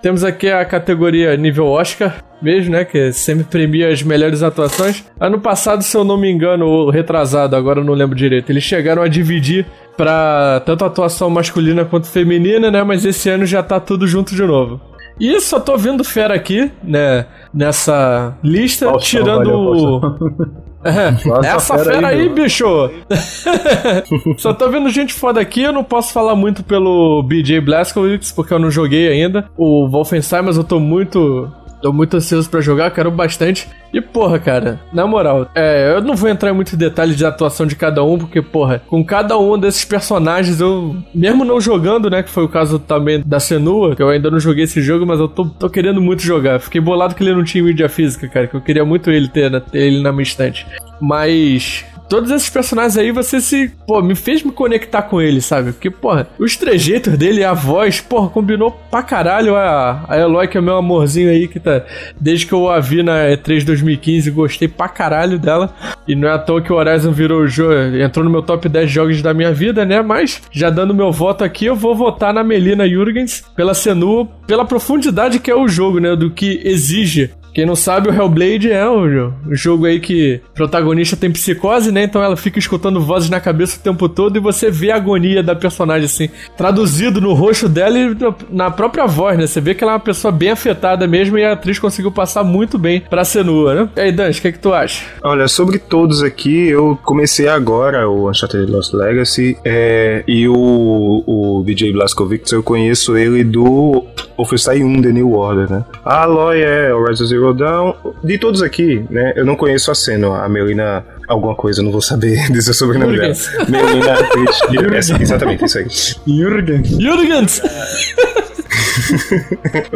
Temos 0.00 0.24
aqui 0.24 0.48
a 0.48 0.64
categoria 0.64 1.36
nível 1.36 1.66
Oscar, 1.66 2.24
mesmo, 2.40 2.72
né? 2.72 2.84
Que 2.84 3.12
sempre 3.12 3.44
premia 3.44 3.92
as 3.92 4.02
melhores 4.02 4.42
atuações. 4.42 5.04
Ano 5.18 5.40
passado, 5.40 5.82
se 5.82 5.94
eu 5.94 6.04
não 6.04 6.16
me 6.16 6.30
engano, 6.30 6.66
ou 6.66 6.90
retrasado, 6.90 7.54
agora 7.56 7.80
eu 7.80 7.84
não 7.84 7.92
lembro 7.92 8.16
direito, 8.16 8.50
eles 8.50 8.62
chegaram 8.62 9.02
a 9.02 9.08
dividir 9.08 9.66
pra 9.96 10.62
tanto 10.64 10.84
atuação 10.84 11.28
masculina 11.28 11.84
quanto 11.84 12.06
feminina, 12.06 12.70
né? 12.70 12.82
Mas 12.82 13.04
esse 13.04 13.28
ano 13.28 13.44
já 13.44 13.62
tá 13.62 13.78
tudo 13.78 14.06
junto 14.06 14.34
de 14.34 14.42
novo. 14.42 14.80
E 15.20 15.38
só 15.40 15.60
tô 15.60 15.76
vendo 15.76 16.02
fera 16.02 16.34
aqui, 16.34 16.70
né? 16.82 17.26
Nessa 17.52 18.34
lista, 18.42 18.90
tirando. 18.98 19.36
valeu, 19.44 19.58
o- 19.60 20.70
É, 20.82 21.08
essa 21.46 21.76
fera 21.76 21.92
fera, 21.92 22.08
aí, 22.08 22.20
aí, 22.22 22.28
bicho! 22.30 22.64
Só 24.38 24.54
tô 24.54 24.70
vendo 24.70 24.88
gente 24.88 25.12
foda 25.12 25.38
aqui, 25.38 25.60
eu 25.60 25.72
não 25.72 25.84
posso 25.84 26.10
falar 26.10 26.34
muito 26.34 26.62
pelo 26.64 27.22
BJ 27.22 27.60
Blazkowicz, 27.60 28.32
porque 28.32 28.54
eu 28.54 28.58
não 28.58 28.70
joguei 28.70 29.08
ainda. 29.08 29.50
O 29.58 29.86
Wolfenstein, 29.88 30.42
mas 30.42 30.56
eu 30.56 30.64
tô 30.64 30.80
muito. 30.80 31.52
Tô 31.80 31.92
muito 31.92 32.16
ansioso 32.16 32.48
pra 32.48 32.60
jogar, 32.60 32.90
quero 32.90 33.10
bastante. 33.10 33.68
E 33.92 34.00
porra, 34.00 34.38
cara, 34.38 34.80
na 34.92 35.06
moral, 35.06 35.48
é, 35.54 35.94
eu 35.96 36.02
não 36.02 36.14
vou 36.14 36.28
entrar 36.28 36.50
em 36.50 36.54
muitos 36.54 36.74
detalhes 36.74 37.16
de 37.16 37.24
atuação 37.24 37.66
de 37.66 37.74
cada 37.74 38.04
um, 38.04 38.18
porque, 38.18 38.40
porra, 38.40 38.82
com 38.86 39.04
cada 39.04 39.36
um 39.38 39.58
desses 39.58 39.84
personagens, 39.84 40.60
eu, 40.60 40.96
mesmo 41.14 41.44
não 41.44 41.60
jogando, 41.60 42.08
né, 42.08 42.22
que 42.22 42.30
foi 42.30 42.44
o 42.44 42.48
caso 42.48 42.78
também 42.78 43.22
da 43.24 43.40
Senua, 43.40 43.96
que 43.96 44.02
eu 44.02 44.08
ainda 44.08 44.30
não 44.30 44.38
joguei 44.38 44.64
esse 44.64 44.80
jogo, 44.80 45.04
mas 45.04 45.18
eu 45.18 45.26
tô, 45.26 45.44
tô 45.46 45.68
querendo 45.68 46.00
muito 46.00 46.22
jogar. 46.22 46.60
Fiquei 46.60 46.80
bolado 46.80 47.14
que 47.14 47.22
ele 47.22 47.34
não 47.34 47.44
tinha 47.44 47.64
mídia 47.64 47.88
física, 47.88 48.28
cara, 48.28 48.46
que 48.46 48.54
eu 48.54 48.60
queria 48.60 48.84
muito 48.84 49.10
ele 49.10 49.28
ter, 49.28 49.50
né, 49.50 49.60
ter 49.60 49.78
ele 49.78 50.02
na 50.02 50.12
minha 50.12 50.22
estante. 50.22 50.66
Mas 51.00 51.84
todos 52.10 52.32
esses 52.32 52.50
personagens 52.50 52.98
aí, 52.98 53.12
você 53.12 53.40
se. 53.40 53.72
Pô, 53.86 54.02
me 54.02 54.16
fez 54.16 54.42
me 54.42 54.50
conectar 54.50 55.02
com 55.02 55.22
ele, 55.22 55.40
sabe? 55.40 55.72
Porque, 55.72 55.88
porra, 55.88 56.26
os 56.38 56.56
trejeitos 56.56 57.16
dele, 57.16 57.44
a 57.44 57.54
voz, 57.54 58.00
porra, 58.00 58.28
combinou 58.28 58.72
pra 58.90 59.02
caralho 59.02 59.54
a, 59.54 60.04
a 60.08 60.18
Eloy, 60.18 60.48
que 60.48 60.58
é 60.58 60.60
meu 60.60 60.76
amorzinho 60.76 61.30
aí, 61.30 61.46
que 61.46 61.60
tá. 61.60 61.82
Desde 62.20 62.46
que 62.46 62.52
eu 62.52 62.68
a 62.68 62.80
vi 62.80 63.02
na 63.04 63.28
E3 63.28 63.64
2015, 63.64 64.30
gostei 64.32 64.66
pra 64.66 64.88
caralho 64.88 65.38
dela. 65.38 65.72
E 66.08 66.16
não 66.16 66.28
é 66.28 66.32
à 66.32 66.38
toa 66.38 66.60
que 66.60 66.72
o 66.72 66.76
Horizon 66.76 67.12
virou 67.12 67.42
o 67.42 67.48
jogo. 67.48 67.72
Entrou 67.96 68.24
no 68.24 68.30
meu 68.30 68.42
top 68.42 68.68
10 68.68 68.90
jogos 68.90 69.22
da 69.22 69.32
minha 69.32 69.52
vida, 69.52 69.84
né? 69.84 70.02
Mas, 70.02 70.42
já 70.50 70.68
dando 70.68 70.92
meu 70.92 71.12
voto 71.12 71.44
aqui, 71.44 71.66
eu 71.66 71.76
vou 71.76 71.94
votar 71.94 72.34
na 72.34 72.42
Melina 72.42 72.88
Jurgens, 72.88 73.44
pela 73.54 73.72
Senua, 73.72 74.26
pela 74.48 74.64
profundidade 74.64 75.38
que 75.38 75.50
é 75.50 75.54
o 75.54 75.68
jogo, 75.68 76.00
né? 76.00 76.16
Do 76.16 76.30
que 76.30 76.60
exige 76.64 77.30
quem 77.52 77.66
não 77.66 77.76
sabe, 77.76 78.08
o 78.08 78.14
Hellblade 78.14 78.70
é 78.70 78.88
o 78.88 79.30
jogo 79.52 79.86
aí 79.86 80.00
que 80.00 80.40
o 80.50 80.54
protagonista 80.54 81.16
tem 81.16 81.30
psicose, 81.30 81.90
né? 81.90 82.04
Então 82.04 82.22
ela 82.22 82.36
fica 82.36 82.58
escutando 82.58 83.00
vozes 83.00 83.30
na 83.30 83.40
cabeça 83.40 83.78
o 83.78 83.82
tempo 83.82 84.08
todo 84.08 84.36
e 84.36 84.40
você 84.40 84.70
vê 84.70 84.90
a 84.90 84.96
agonia 84.96 85.42
da 85.42 85.54
personagem, 85.54 86.06
assim, 86.06 86.28
traduzido 86.56 87.20
no 87.20 87.32
rosto 87.32 87.68
dela 87.68 87.98
e 87.98 88.16
na 88.50 88.70
própria 88.70 89.06
voz, 89.06 89.38
né? 89.38 89.46
Você 89.46 89.60
vê 89.60 89.74
que 89.74 89.82
ela 89.82 89.92
é 89.92 89.94
uma 89.94 90.00
pessoa 90.00 90.30
bem 90.30 90.50
afetada 90.50 91.06
mesmo 91.06 91.38
e 91.38 91.44
a 91.44 91.52
atriz 91.52 91.78
conseguiu 91.78 92.12
passar 92.12 92.44
muito 92.44 92.78
bem 92.78 93.00
pra 93.00 93.24
Senua, 93.24 93.74
né? 93.74 93.88
E 93.96 94.00
aí, 94.00 94.12
Dan, 94.12 94.30
o 94.30 94.32
que, 94.32 94.48
é 94.48 94.52
que 94.52 94.58
tu 94.58 94.72
acha? 94.72 95.04
Olha, 95.22 95.48
sobre 95.48 95.78
todos 95.78 96.22
aqui, 96.22 96.68
eu 96.68 96.98
comecei 97.02 97.48
agora 97.48 98.08
o 98.08 98.30
Uncharted 98.30 98.70
Lost 98.70 98.92
Legacy 98.92 99.56
é, 99.64 100.22
e 100.26 100.48
o, 100.48 101.24
o 101.26 101.62
BJ 101.64 101.92
Blazkowicz, 101.92 102.52
eu 102.52 102.62
conheço 102.62 103.16
ele 103.16 103.42
do 103.42 104.04
Wolfenstein 104.36 104.84
1 104.84 105.02
The 105.02 105.12
New 105.12 105.32
Order, 105.32 105.70
né? 105.70 105.84
A 106.04 106.22
Aloy 106.22 106.60
é 106.62 106.94
Horizon 106.94 107.26
Zero 107.26 107.39
Dawn. 107.54 107.94
De 108.22 108.38
todos 108.38 108.62
aqui, 108.62 109.04
né, 109.10 109.32
eu 109.36 109.44
não 109.44 109.56
conheço 109.56 109.90
a 109.90 109.94
cena, 109.94 110.44
a 110.44 110.48
Melina 110.48 111.04
alguma 111.28 111.54
coisa, 111.54 111.82
não 111.82 111.90
vou 111.92 112.00
saber 112.02 112.36
dizer 112.52 112.70
o 112.72 112.74
sobrenome 112.74 113.18
dela. 113.18 113.34
Melina 113.68 114.96
Essa- 114.96 115.20
exatamente, 115.22 115.64
isso 115.64 115.78
aí. 115.78 115.86
Jürgen. 116.26 116.82
Jurgens! 116.84 117.62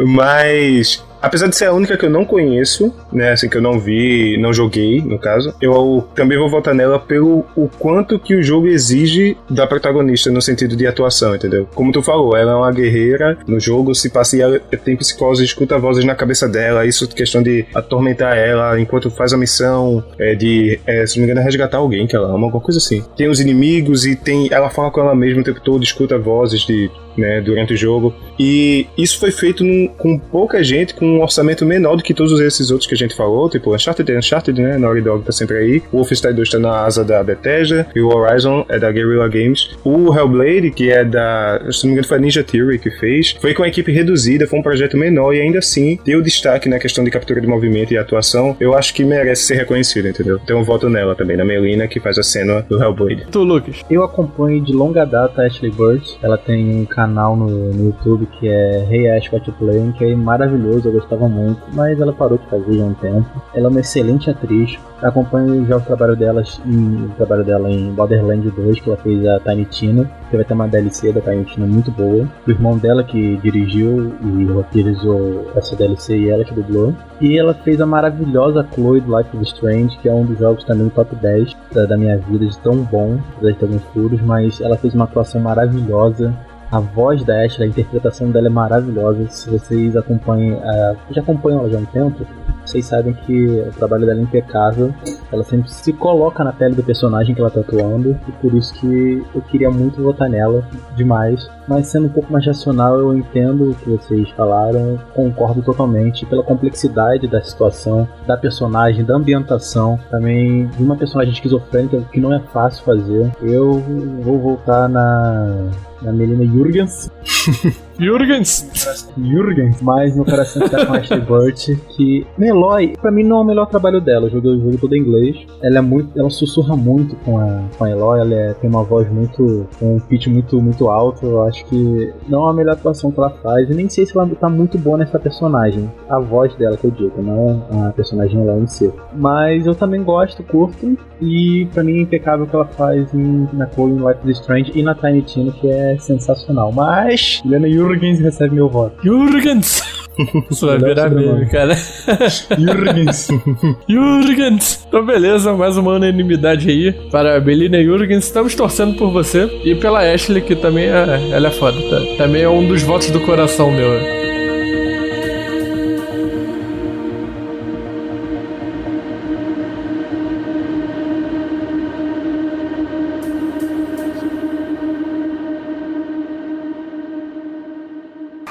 Mas 0.05 1.03
Apesar 1.25 1.47
de 1.47 1.55
ser 1.55 1.65
a 1.65 1.73
única 1.73 1.97
que 1.97 2.05
eu 2.05 2.09
não 2.09 2.23
conheço, 2.23 2.93
né, 3.11 3.31
assim, 3.31 3.49
que 3.49 3.57
eu 3.57 3.61
não 3.61 3.79
vi, 3.79 4.37
não 4.37 4.53
joguei, 4.53 5.01
no 5.01 5.17
caso, 5.17 5.55
eu 5.59 6.07
também 6.13 6.37
vou 6.37 6.47
votar 6.47 6.75
nela 6.75 6.99
pelo 6.99 7.43
o 7.55 7.67
quanto 7.67 8.19
que 8.19 8.35
o 8.35 8.43
jogo 8.43 8.67
exige 8.67 9.35
da 9.49 9.65
protagonista 9.65 10.29
no 10.29 10.39
sentido 10.39 10.75
de 10.75 10.85
atuação, 10.85 11.35
entendeu? 11.35 11.67
Como 11.73 11.91
tu 11.91 12.03
falou, 12.03 12.37
ela 12.37 12.51
é 12.51 12.55
uma 12.55 12.71
guerreira 12.71 13.39
no 13.47 13.59
jogo, 13.59 13.95
se 13.95 14.11
passa 14.11 14.37
e 14.37 14.41
ela 14.41 14.59
tem 14.59 14.95
psicose, 14.95 15.43
escuta 15.43 15.79
vozes 15.79 16.05
na 16.05 16.13
cabeça 16.13 16.47
dela, 16.47 16.85
isso 16.85 17.07
questão 17.07 17.41
de 17.41 17.65
atormentar 17.73 18.37
ela 18.37 18.79
enquanto 18.79 19.09
faz 19.09 19.33
a 19.33 19.37
missão, 19.37 20.03
é, 20.19 20.35
de, 20.35 20.79
é, 20.85 21.07
se 21.07 21.17
não 21.17 21.25
me 21.25 21.31
engano, 21.31 21.41
é 21.41 21.43
resgatar 21.43 21.77
alguém 21.77 22.05
que 22.05 22.15
ela 22.15 22.27
ama, 22.27 22.45
alguma 22.45 22.61
coisa 22.61 22.77
assim. 22.77 23.03
Tem 23.17 23.27
os 23.27 23.39
inimigos 23.39 24.05
e 24.05 24.15
tem, 24.15 24.47
ela 24.51 24.69
fala 24.69 24.91
com 24.91 25.01
ela 25.01 25.15
mesma 25.15 25.41
o 25.41 25.43
tempo 25.43 25.59
todo, 25.59 25.83
escuta 25.83 26.19
vozes 26.19 26.61
de 26.61 26.91
né, 27.17 27.41
durante 27.41 27.73
o 27.73 27.77
jogo. 27.77 28.13
E 28.37 28.87
isso 28.97 29.19
foi 29.19 29.31
feito 29.31 29.63
num, 29.63 29.87
com 29.87 30.17
pouca 30.17 30.63
gente, 30.63 30.93
com 30.93 31.14
um 31.15 31.21
orçamento 31.21 31.65
menor 31.65 31.95
do 31.95 32.03
que 32.03 32.13
todos 32.13 32.39
esses 32.39 32.71
outros 32.71 32.87
que 32.87 32.93
a 32.93 32.97
gente 32.97 33.15
falou, 33.15 33.49
tipo 33.49 33.73
Uncharted 33.73 34.11
é 34.11 34.17
Uncharted, 34.17 34.61
né? 34.61 34.77
Naughty 34.77 35.01
Dog 35.01 35.23
tá 35.23 35.31
sempre 35.31 35.57
aí. 35.57 35.83
O 35.91 35.97
Wolfenstein 35.97 36.33
2 36.33 36.49
tá 36.49 36.59
na 36.59 36.83
asa 36.83 37.03
da 37.03 37.23
Bethesda. 37.23 37.87
E 37.95 38.01
o 38.01 38.07
Horizon 38.07 38.65
é 38.69 38.79
da 38.79 38.91
Guerrilla 38.91 39.27
Games. 39.27 39.75
O 39.83 40.13
Hellblade, 40.13 40.71
que 40.71 40.91
é 40.91 41.03
da. 41.03 41.59
Se 41.71 41.83
não 41.83 41.89
me 41.89 41.91
engano, 41.93 42.07
foi 42.07 42.17
a 42.17 42.21
Ninja 42.21 42.43
Theory 42.43 42.79
que 42.79 42.91
fez. 42.91 43.35
Foi 43.39 43.53
com 43.53 43.63
a 43.63 43.67
equipe 43.67 43.91
reduzida, 43.91 44.47
foi 44.47 44.59
um 44.59 44.63
projeto 44.63 44.97
menor 44.97 45.33
e 45.33 45.41
ainda 45.41 45.59
assim 45.59 45.99
deu 46.05 46.21
destaque 46.21 46.69
na 46.69 46.79
questão 46.79 47.03
de 47.03 47.11
captura 47.11 47.41
de 47.41 47.47
movimento 47.47 47.93
e 47.93 47.97
atuação. 47.97 48.55
Eu 48.59 48.75
acho 48.75 48.93
que 48.93 49.03
merece 49.03 49.43
ser 49.43 49.55
reconhecido, 49.55 50.07
entendeu? 50.07 50.39
Então 50.43 50.59
eu 50.59 50.63
voto 50.63 50.89
nela 50.89 51.15
também, 51.15 51.37
na 51.37 51.45
Melina, 51.45 51.87
que 51.87 51.99
faz 51.99 52.17
a 52.17 52.23
cena 52.23 52.65
do 52.67 52.81
Hellblade. 52.81 53.27
Tu, 53.31 53.43
Lucas. 53.43 53.81
Eu 53.89 54.03
acompanho 54.03 54.61
de 54.61 54.73
longa 54.73 55.05
data 55.05 55.41
a 55.41 55.45
Ashley 55.45 55.71
Bird. 55.71 56.03
Ela 56.21 56.37
tem 56.37 56.81
um 56.81 56.85
canal 56.85 57.35
no, 57.35 57.47
no 57.47 57.85
YouTube 57.85 58.27
que 58.39 58.47
é 58.47 58.87
Hey 58.89 59.09
Ash 59.09 59.31
What 59.31 59.49
You 59.49 59.55
Playing, 59.57 59.91
que 59.93 60.05
é 60.05 60.15
maravilhoso, 60.15 60.89
gostava 60.95 61.27
muito, 61.27 61.61
mas 61.73 61.99
ela 61.99 62.13
parou 62.13 62.37
de 62.37 62.45
fazer 62.47 62.81
há 62.81 62.85
um 62.85 62.93
tempo. 62.93 63.25
Ela 63.53 63.67
é 63.67 63.69
uma 63.69 63.79
excelente 63.79 64.29
atriz. 64.29 64.77
Acompanho 65.01 65.65
já 65.65 65.77
o 65.77 65.81
trabalho 65.81 66.15
delas 66.15 66.59
em, 66.65 67.05
o 67.05 67.09
trabalho 67.17 67.43
dela 67.43 67.69
em 67.69 67.91
Borderlands 67.93 68.53
2, 68.53 68.79
que 68.79 68.89
ela 68.89 68.97
fez 68.97 69.25
a 69.27 69.39
Tiny 69.39 69.65
Tina, 69.65 70.11
que 70.29 70.35
vai 70.35 70.45
ter 70.45 70.53
uma 70.53 70.67
DLC 70.67 71.11
da 71.11 71.21
Tiny 71.21 71.45
Tina 71.45 71.67
muito 71.67 71.91
boa. 71.91 72.27
O 72.47 72.49
irmão 72.49 72.77
dela 72.77 73.03
que 73.03 73.37
dirigiu 73.37 74.13
e 74.21 74.45
roteirizou 74.45 75.51
essa 75.55 75.75
DLC 75.75 76.17
e 76.17 76.29
ela 76.29 76.43
que 76.43 76.53
dublou. 76.53 76.93
E 77.19 77.37
ela 77.37 77.53
fez 77.53 77.79
a 77.79 77.85
maravilhosa 77.85 78.67
Chloe 78.73 79.01
do 79.01 79.17
Life 79.17 79.35
is 79.37 79.49
Strange, 79.49 79.97
que 79.99 80.09
é 80.09 80.13
um 80.13 80.25
dos 80.25 80.37
jogos 80.39 80.63
também 80.63 80.89
top 80.89 81.15
10 81.15 81.55
da, 81.73 81.85
da 81.85 81.97
minha 81.97 82.17
vida, 82.17 82.45
de 82.45 82.57
tão 82.59 82.77
bom, 82.77 83.19
apesar 83.37 83.51
de 83.51 83.57
ter 83.57 83.65
alguns 83.65 83.83
furos, 83.93 84.21
mas 84.21 84.59
ela 84.61 84.77
fez 84.77 84.93
uma 84.93 85.05
atuação 85.05 85.41
maravilhosa. 85.41 86.33
A 86.75 86.79
voz 86.81 87.23
da 87.23 87.41
Ashley, 87.41 87.67
a 87.67 87.69
interpretação 87.69 88.29
dela 88.31 88.47
é 88.47 88.49
maravilhosa. 88.49 89.29
Se 89.29 89.49
vocês 89.49 89.95
acompanham, 89.95 90.57
uh, 90.57 90.97
já 91.09 91.21
acompanham 91.21 91.61
ela 91.61 91.69
já 91.69 91.77
há 91.77 91.79
um 91.79 91.85
tempo, 91.85 92.25
vocês 92.65 92.85
sabem 92.85 93.13
que 93.13 93.45
o 93.45 93.71
trabalho 93.71 94.05
dela 94.05 94.19
é 94.19 94.23
impecável. 94.23 94.93
Ela 95.31 95.45
sempre 95.45 95.71
se 95.71 95.93
coloca 95.93 96.43
na 96.43 96.51
pele 96.51 96.75
do 96.75 96.83
personagem 96.83 97.33
que 97.33 97.39
ela 97.39 97.49
tá 97.49 97.61
atuando, 97.61 98.19
e 98.27 98.31
por 98.33 98.53
isso 98.53 98.73
que 98.73 99.25
eu 99.33 99.41
queria 99.43 99.71
muito 99.71 100.03
votar 100.03 100.29
nela 100.29 100.67
demais. 100.97 101.49
Mas 101.65 101.87
sendo 101.87 102.07
um 102.07 102.09
pouco 102.09 102.33
mais 102.33 102.45
racional, 102.45 102.99
eu 102.99 103.15
entendo 103.15 103.71
o 103.71 103.75
que 103.75 103.89
vocês 103.91 104.29
falaram, 104.31 104.99
concordo 105.13 105.61
totalmente 105.61 106.25
pela 106.25 106.43
complexidade 106.43 107.25
da 107.25 107.41
situação, 107.41 108.05
da 108.27 108.35
personagem, 108.35 109.05
da 109.05 109.15
ambientação, 109.15 109.97
também 110.11 110.67
de 110.67 110.83
uma 110.83 110.97
personagem 110.97 111.33
esquizofrênica 111.33 112.01
que 112.11 112.19
não 112.19 112.33
é 112.33 112.39
fácil 112.39 112.83
fazer. 112.83 113.31
Eu 113.41 113.81
vou 114.21 114.39
voltar 114.39 114.89
na 114.89 115.69
na 116.01 116.11
Melina 116.11 116.45
Jurgens. 116.45 117.11
Jurgens! 117.97 119.09
Jurgens. 119.17 119.81
Mas 119.81 120.15
meu 120.15 120.25
coração 120.25 120.65
está 120.65 120.85
com 120.85 120.93
a 120.93 120.97
Ashley 120.97 121.21
Burt, 121.21 121.69
que 121.95 122.27
Meloy, 122.37 122.93
pra 123.01 123.11
mim 123.11 123.23
não 123.23 123.37
é 123.37 123.41
o 123.41 123.43
melhor 123.45 123.67
trabalho 123.67 124.01
dela. 124.01 124.25
Eu 124.25 124.31
joguei 124.31 124.51
o 124.51 124.61
jogo 124.61 124.77
todo 124.77 124.95
em 124.95 124.99
inglês. 124.99 125.45
Ela 125.61 125.77
é 125.77 125.81
muito. 125.81 126.17
Ela 126.19 126.29
sussurra 126.29 126.75
muito 126.75 127.15
com 127.17 127.39
a, 127.39 127.63
com 127.77 127.83
a 127.85 127.89
Eloy, 127.89 128.19
ela 128.19 128.33
é, 128.33 128.53
tem 128.53 128.69
uma 128.69 128.83
voz 128.83 129.09
muito. 129.09 129.67
com 129.79 129.95
um 129.95 129.99
pitch 129.99 130.27
muito, 130.27 130.61
muito 130.61 130.89
alto. 130.89 131.25
Eu 131.25 131.43
acho 131.43 131.65
que 131.65 132.13
não 132.27 132.47
é 132.47 132.51
a 132.51 132.53
melhor 132.53 132.73
atuação 132.73 133.11
que 133.11 133.19
ela 133.19 133.29
faz. 133.29 133.69
E 133.69 133.73
nem 133.73 133.87
sei 133.87 134.05
se 134.05 134.17
ela 134.17 134.27
tá 134.35 134.49
muito 134.49 134.77
boa 134.77 134.97
nessa 134.97 135.17
personagem. 135.17 135.89
A 136.09 136.19
voz 136.19 136.53
dela 136.55 136.75
que 136.75 136.85
eu 136.85 136.91
digo, 136.91 137.21
não 137.21 137.65
a 137.85 137.91
personagem 137.91 138.41
Eloy 138.41 138.61
em 138.61 138.67
si. 138.67 138.91
Mas 139.13 139.65
eu 139.65 139.73
também 139.73 140.03
gosto, 140.03 140.43
curto. 140.43 140.97
E 141.21 141.67
pra 141.73 141.83
mim 141.83 141.99
é 141.99 142.01
impecável 142.01 142.45
o 142.45 142.47
que 142.47 142.55
ela 142.55 142.65
faz 142.65 143.13
em, 143.13 143.47
na 143.53 143.65
Cole 143.67 143.93
in 143.93 144.05
Life 144.05 144.29
is 144.29 144.39
Strange 144.39 144.71
e 144.75 144.83
na 144.83 144.93
Tiny 144.93 145.21
Tina, 145.21 145.51
que 145.53 145.69
é 145.69 145.84
sensacional. 145.99 146.71
Mas, 146.71 147.41
Helena 147.45 147.69
Jurgens 147.69 148.19
recebe 148.19 148.55
meu 148.55 148.69
voto. 148.69 148.95
Jurgens! 149.03 149.81
Isso 150.49 150.65
vai 150.65 150.77
virar 150.77 151.09
meme, 151.09 151.45
cara. 151.47 151.75
Jurgens. 152.57 153.27
Jurgens! 153.87 154.85
Então, 154.87 155.05
beleza, 155.05 155.53
mais 155.53 155.77
uma 155.77 155.93
unanimidade 155.93 156.69
aí 156.69 156.91
para 157.11 157.35
a 157.35 157.39
Belina 157.39 157.81
Jurgens. 157.83 158.25
Estamos 158.25 158.55
torcendo 158.55 158.95
por 158.95 159.11
você 159.11 159.45
e 159.63 159.75
pela 159.75 159.99
Ashley, 159.99 160.41
que 160.41 160.55
também 160.55 160.85
é, 160.85 161.31
ela 161.31 161.47
é 161.47 161.51
foda. 161.51 161.77
Tá? 161.89 162.17
Também 162.17 162.43
é 162.43 162.49
um 162.49 162.67
dos 162.67 162.81
votos 162.83 163.09
do 163.09 163.19
coração 163.21 163.71
meu. 163.71 164.34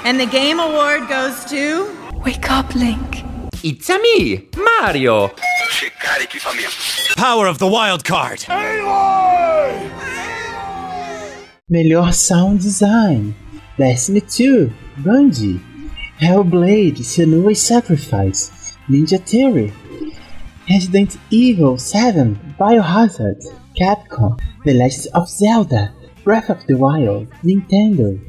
And 0.05 0.21
the 0.21 0.27
Game 0.27 0.61
Award 0.61 1.09
goes 1.09 1.47
to. 1.47 1.89
Wake 2.27 2.51
up, 2.51 2.75
Link. 2.75 3.25
It's 3.63 3.89
a 3.89 3.99
me, 3.99 4.47
Mario. 4.55 5.29
Che, 5.71 5.91
cara, 5.99 6.23
equipamento. 6.23 7.17
Power 7.17 7.47
of 7.47 7.57
the 7.57 7.67
wild 7.67 8.05
card. 8.05 8.41
Melhor 11.71 12.13
Sound 12.13 12.61
Design 12.61 13.35
Destiny 13.79 14.21
2 14.21 14.71
Bungie 14.99 15.59
Hellblade 16.21 16.99
Senua's 16.99 17.63
Sacrifice 17.63 18.77
Ninja 18.91 19.19
Theory 19.19 19.73
Resident 20.69 21.17
Evil 21.31 21.79
7 21.79 22.39
Biohazard 22.61 23.43
Capcom 23.81 24.39
The 24.67 24.75
Legend 24.75 25.07
of 25.15 25.27
Zelda 25.31 25.95
Breath 26.23 26.51
of 26.51 26.67
the 26.67 26.77
Wild 26.77 27.31
Nintendo 27.43 28.21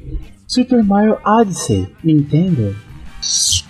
Super 0.56 0.82
Mario 0.84 1.18
Odyssey 1.26 1.86
Nintendo 2.02 2.74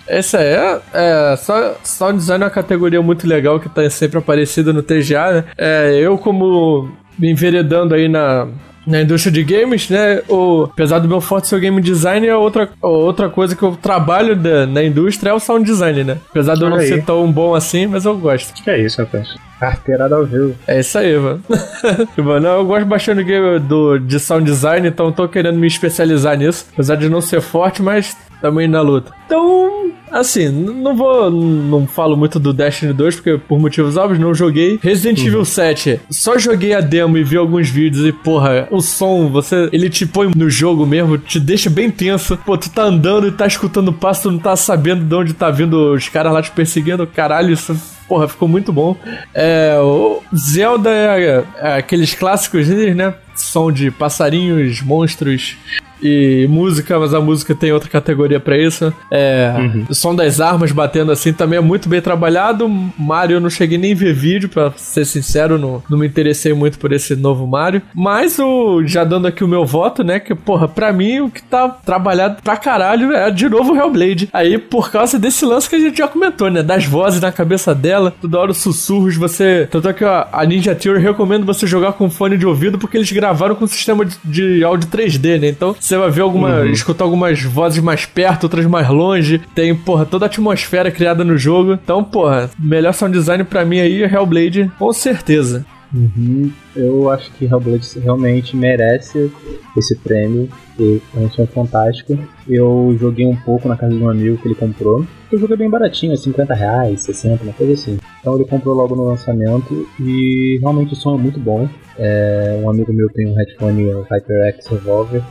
Essa 0.06 0.38
é, 0.38 0.80
é 0.94 1.36
só 1.36 1.74
sound 1.82 2.18
design 2.18 2.44
é 2.44 2.46
uma 2.46 2.50
categoria 2.50 3.02
muito 3.02 3.26
legal 3.26 3.58
que 3.58 3.68
tá 3.68 3.88
sempre 3.90 4.18
aparecida 4.18 4.72
no 4.72 4.82
TGA, 4.82 5.32
né? 5.32 5.44
É, 5.58 5.98
eu 5.98 6.16
como 6.16 6.88
me 7.18 7.30
enveredando 7.30 7.92
aí 7.92 8.06
na, 8.06 8.46
na 8.86 9.02
indústria 9.02 9.32
de 9.32 9.42
games, 9.42 9.90
né? 9.90 10.22
O, 10.28 10.64
apesar 10.64 11.00
do 11.00 11.08
meu 11.08 11.20
forte 11.20 11.48
ser 11.48 11.56
o 11.56 11.60
game 11.60 11.80
design, 11.80 12.24
é 12.24 12.36
outra, 12.36 12.70
outra 12.80 13.28
coisa 13.28 13.56
que 13.56 13.62
eu 13.62 13.74
trabalho 13.74 14.36
da, 14.36 14.64
na 14.66 14.84
indústria 14.84 15.30
é 15.30 15.32
o 15.32 15.40
sound 15.40 15.64
design, 15.64 16.04
né? 16.04 16.18
Apesar 16.30 16.54
de 16.54 16.62
eu 16.62 16.70
não 16.70 16.76
aí. 16.76 16.86
ser 16.86 17.04
tão 17.04 17.30
bom 17.32 17.54
assim, 17.54 17.86
mas 17.86 18.04
eu 18.04 18.16
gosto. 18.16 18.62
Que 18.62 18.70
é 18.70 18.80
isso, 18.80 19.00
rapaz? 19.02 19.34
Carteirada 19.58 20.16
ao 20.16 20.24
vivo. 20.26 20.54
É 20.66 20.80
isso 20.80 20.98
aí, 20.98 21.16
mano. 21.18 21.42
mano, 22.18 22.46
eu 22.46 22.64
gosto 22.66 22.84
bastante 22.86 23.18
do, 23.22 23.24
game- 23.24 23.58
do, 23.60 23.98
de 23.98 24.20
sound 24.20 24.44
design, 24.44 24.86
então 24.88 25.10
tô 25.12 25.26
querendo 25.28 25.58
me 25.58 25.66
especializar 25.66 26.36
nisso. 26.36 26.66
Apesar 26.74 26.96
de 26.96 27.08
não 27.08 27.20
ser 27.20 27.40
forte, 27.40 27.82
mas 27.82 28.16
também 28.40 28.68
na 28.68 28.82
luta. 28.82 29.12
Então, 29.24 29.90
assim, 30.12 30.48
não 30.50 30.94
vou. 30.94 31.30
Não 31.30 31.86
falo 31.86 32.16
muito 32.18 32.38
do 32.38 32.52
Destiny 32.52 32.92
2, 32.92 33.16
porque 33.16 33.38
por 33.38 33.58
motivos 33.58 33.96
óbvios 33.96 34.18
não 34.20 34.34
joguei. 34.34 34.78
Resident 34.82 35.24
Evil 35.24 35.44
7, 35.44 36.00
só 36.10 36.38
joguei 36.38 36.74
a 36.74 36.80
demo 36.82 37.16
e 37.16 37.24
vi 37.24 37.38
alguns 37.38 37.68
vídeos 37.70 38.04
e, 38.06 38.12
porra, 38.12 38.68
o 38.70 38.82
som, 38.82 39.28
você. 39.30 39.70
Ele 39.72 39.88
te 39.88 40.04
põe 40.06 40.30
no 40.36 40.50
jogo 40.50 40.84
mesmo, 40.84 41.16
te 41.16 41.40
deixa 41.40 41.70
bem 41.70 41.90
tenso. 41.90 42.36
Pô, 42.44 42.58
tu 42.58 42.68
tá 42.70 42.82
andando 42.82 43.26
e 43.28 43.32
tá 43.32 43.46
escutando 43.46 43.90
passo, 43.92 44.24
tu 44.24 44.32
não 44.32 44.38
tá 44.38 44.54
sabendo 44.54 45.02
de 45.02 45.14
onde 45.14 45.32
tá 45.32 45.50
vindo 45.50 45.94
os 45.94 46.08
caras 46.10 46.32
lá 46.32 46.42
te 46.42 46.50
perseguindo. 46.50 47.06
Caralho, 47.06 47.50
isso 47.54 47.74
Porra, 48.08 48.28
ficou 48.28 48.46
muito 48.46 48.72
bom. 48.72 48.96
É, 49.34 49.78
o 49.80 50.22
Zelda 50.34 50.90
é, 50.90 51.44
é 51.58 51.76
aqueles 51.78 52.14
clássicos, 52.14 52.68
né? 52.68 53.14
Som 53.34 53.72
de 53.72 53.90
passarinhos, 53.90 54.80
monstros 54.80 55.56
e 56.02 56.46
música, 56.48 56.98
mas 56.98 57.14
a 57.14 57.20
música 57.20 57.54
tem 57.54 57.72
outra 57.72 57.88
categoria 57.88 58.38
pra 58.40 58.56
isso. 58.58 58.92
É, 59.10 59.52
O 59.88 59.94
som 59.94 60.14
das 60.14 60.40
armas 60.40 60.72
batendo 60.72 61.12
assim 61.12 61.32
também 61.32 61.58
é 61.58 61.62
muito 61.62 61.88
bem 61.88 62.00
trabalhado. 62.00 62.68
Mario 62.98 63.36
eu 63.36 63.40
não 63.40 63.50
cheguei 63.50 63.78
nem 63.78 63.92
a 63.92 63.96
ver 63.96 64.14
vídeo, 64.14 64.48
pra 64.48 64.72
ser 64.76 65.04
sincero, 65.04 65.58
não, 65.58 65.82
não 65.88 65.98
me 65.98 66.06
interessei 66.06 66.52
muito 66.52 66.78
por 66.78 66.92
esse 66.92 67.14
novo 67.16 67.46
Mario. 67.46 67.82
Mas 67.94 68.38
o, 68.38 68.84
já 68.84 69.04
dando 69.04 69.26
aqui 69.26 69.42
o 69.44 69.48
meu 69.48 69.64
voto, 69.64 70.02
né? 70.04 70.20
Que, 70.20 70.34
porra, 70.34 70.68
pra 70.68 70.92
mim 70.92 71.20
o 71.20 71.30
que 71.30 71.42
tá 71.42 71.68
trabalhado 71.68 72.42
pra 72.42 72.56
caralho 72.56 73.12
é 73.12 73.30
de 73.30 73.48
novo 73.48 73.72
o 73.72 73.76
Hellblade. 73.76 74.28
Aí, 74.32 74.58
por 74.58 74.90
causa 74.90 75.18
desse 75.18 75.44
lance 75.44 75.68
que 75.68 75.76
a 75.76 75.80
gente 75.80 75.98
já 75.98 76.08
comentou, 76.08 76.50
né? 76.50 76.62
Das 76.62 76.84
vozes 76.84 77.20
na 77.20 77.32
cabeça 77.32 77.74
dela, 77.74 78.14
toda 78.20 78.38
hora 78.38 78.50
os 78.50 78.58
sussurros, 78.58 79.16
você. 79.16 79.68
Tanto 79.70 79.88
é 79.88 79.92
que 79.92 80.04
ó, 80.04 80.26
a 80.32 80.44
Ninja 80.44 80.74
Theory 80.74 81.00
recomendo 81.00 81.46
você 81.46 81.66
jogar 81.66 81.92
com 81.92 82.10
fone 82.10 82.36
de 82.36 82.46
ouvido 82.46 82.78
porque 82.78 82.96
eles 82.96 83.10
gravaram 83.10 83.54
com 83.54 83.66
sistema 83.66 84.04
de, 84.04 84.16
de 84.24 84.64
áudio 84.64 84.88
3D, 84.88 85.40
né? 85.40 85.48
Então 85.48 85.74
Você 85.86 85.96
vai 85.96 86.10
ver 86.10 86.22
alguma. 86.22 86.66
escutar 86.66 87.04
algumas 87.04 87.40
vozes 87.40 87.80
mais 87.80 88.04
perto, 88.04 88.42
outras 88.42 88.66
mais 88.66 88.88
longe. 88.88 89.40
Tem, 89.54 89.72
porra, 89.72 90.04
toda 90.04 90.24
a 90.24 90.26
atmosfera 90.26 90.90
criada 90.90 91.22
no 91.22 91.38
jogo. 91.38 91.74
Então, 91.74 92.02
porra, 92.02 92.50
melhor 92.58 92.92
sound 92.92 93.16
design 93.16 93.44
pra 93.44 93.64
mim 93.64 93.78
aí 93.78 94.02
é 94.02 94.12
Hellblade, 94.12 94.68
com 94.80 94.92
certeza. 94.92 95.64
Uhum. 95.94 96.50
Eu 96.74 97.08
acho 97.08 97.30
que 97.34 97.44
Hellblade 97.44 97.86
realmente 98.00 98.56
merece 98.56 99.30
esse 99.76 99.94
prêmio. 99.94 100.48
E 100.76 101.00
realmente 101.14 101.40
é 101.40 101.46
fantástico. 101.46 102.18
Eu 102.48 102.96
joguei 102.98 103.24
um 103.24 103.36
pouco 103.36 103.68
na 103.68 103.76
casa 103.76 103.94
de 103.94 104.02
um 104.02 104.10
amigo 104.10 104.38
que 104.38 104.48
ele 104.48 104.56
comprou. 104.56 105.06
O 105.32 105.38
jogo 105.38 105.54
é 105.54 105.56
bem 105.56 105.70
baratinho, 105.70 106.12
é 106.12 106.16
50 106.16 106.52
reais, 106.52 107.02
60, 107.02 107.44
uma 107.44 107.52
coisa 107.52 107.74
assim. 107.74 107.96
Então 108.20 108.34
ele 108.34 108.44
comprou 108.44 108.74
logo 108.74 108.96
no 108.96 109.04
lançamento 109.04 109.86
e 110.00 110.58
realmente 110.60 110.94
o 110.94 110.96
som 110.96 111.14
é 111.14 111.18
muito 111.18 111.38
bom. 111.38 111.68
É, 111.96 112.60
um 112.60 112.68
amigo 112.68 112.92
meu 112.92 113.08
tem 113.10 113.28
um 113.28 113.34
headphone 113.34 113.88
HyperX 114.10 114.66
Revolver, 114.66 115.22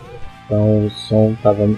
então 0.46 0.86
o 0.86 0.90
som 0.90 1.36
tava 1.42 1.70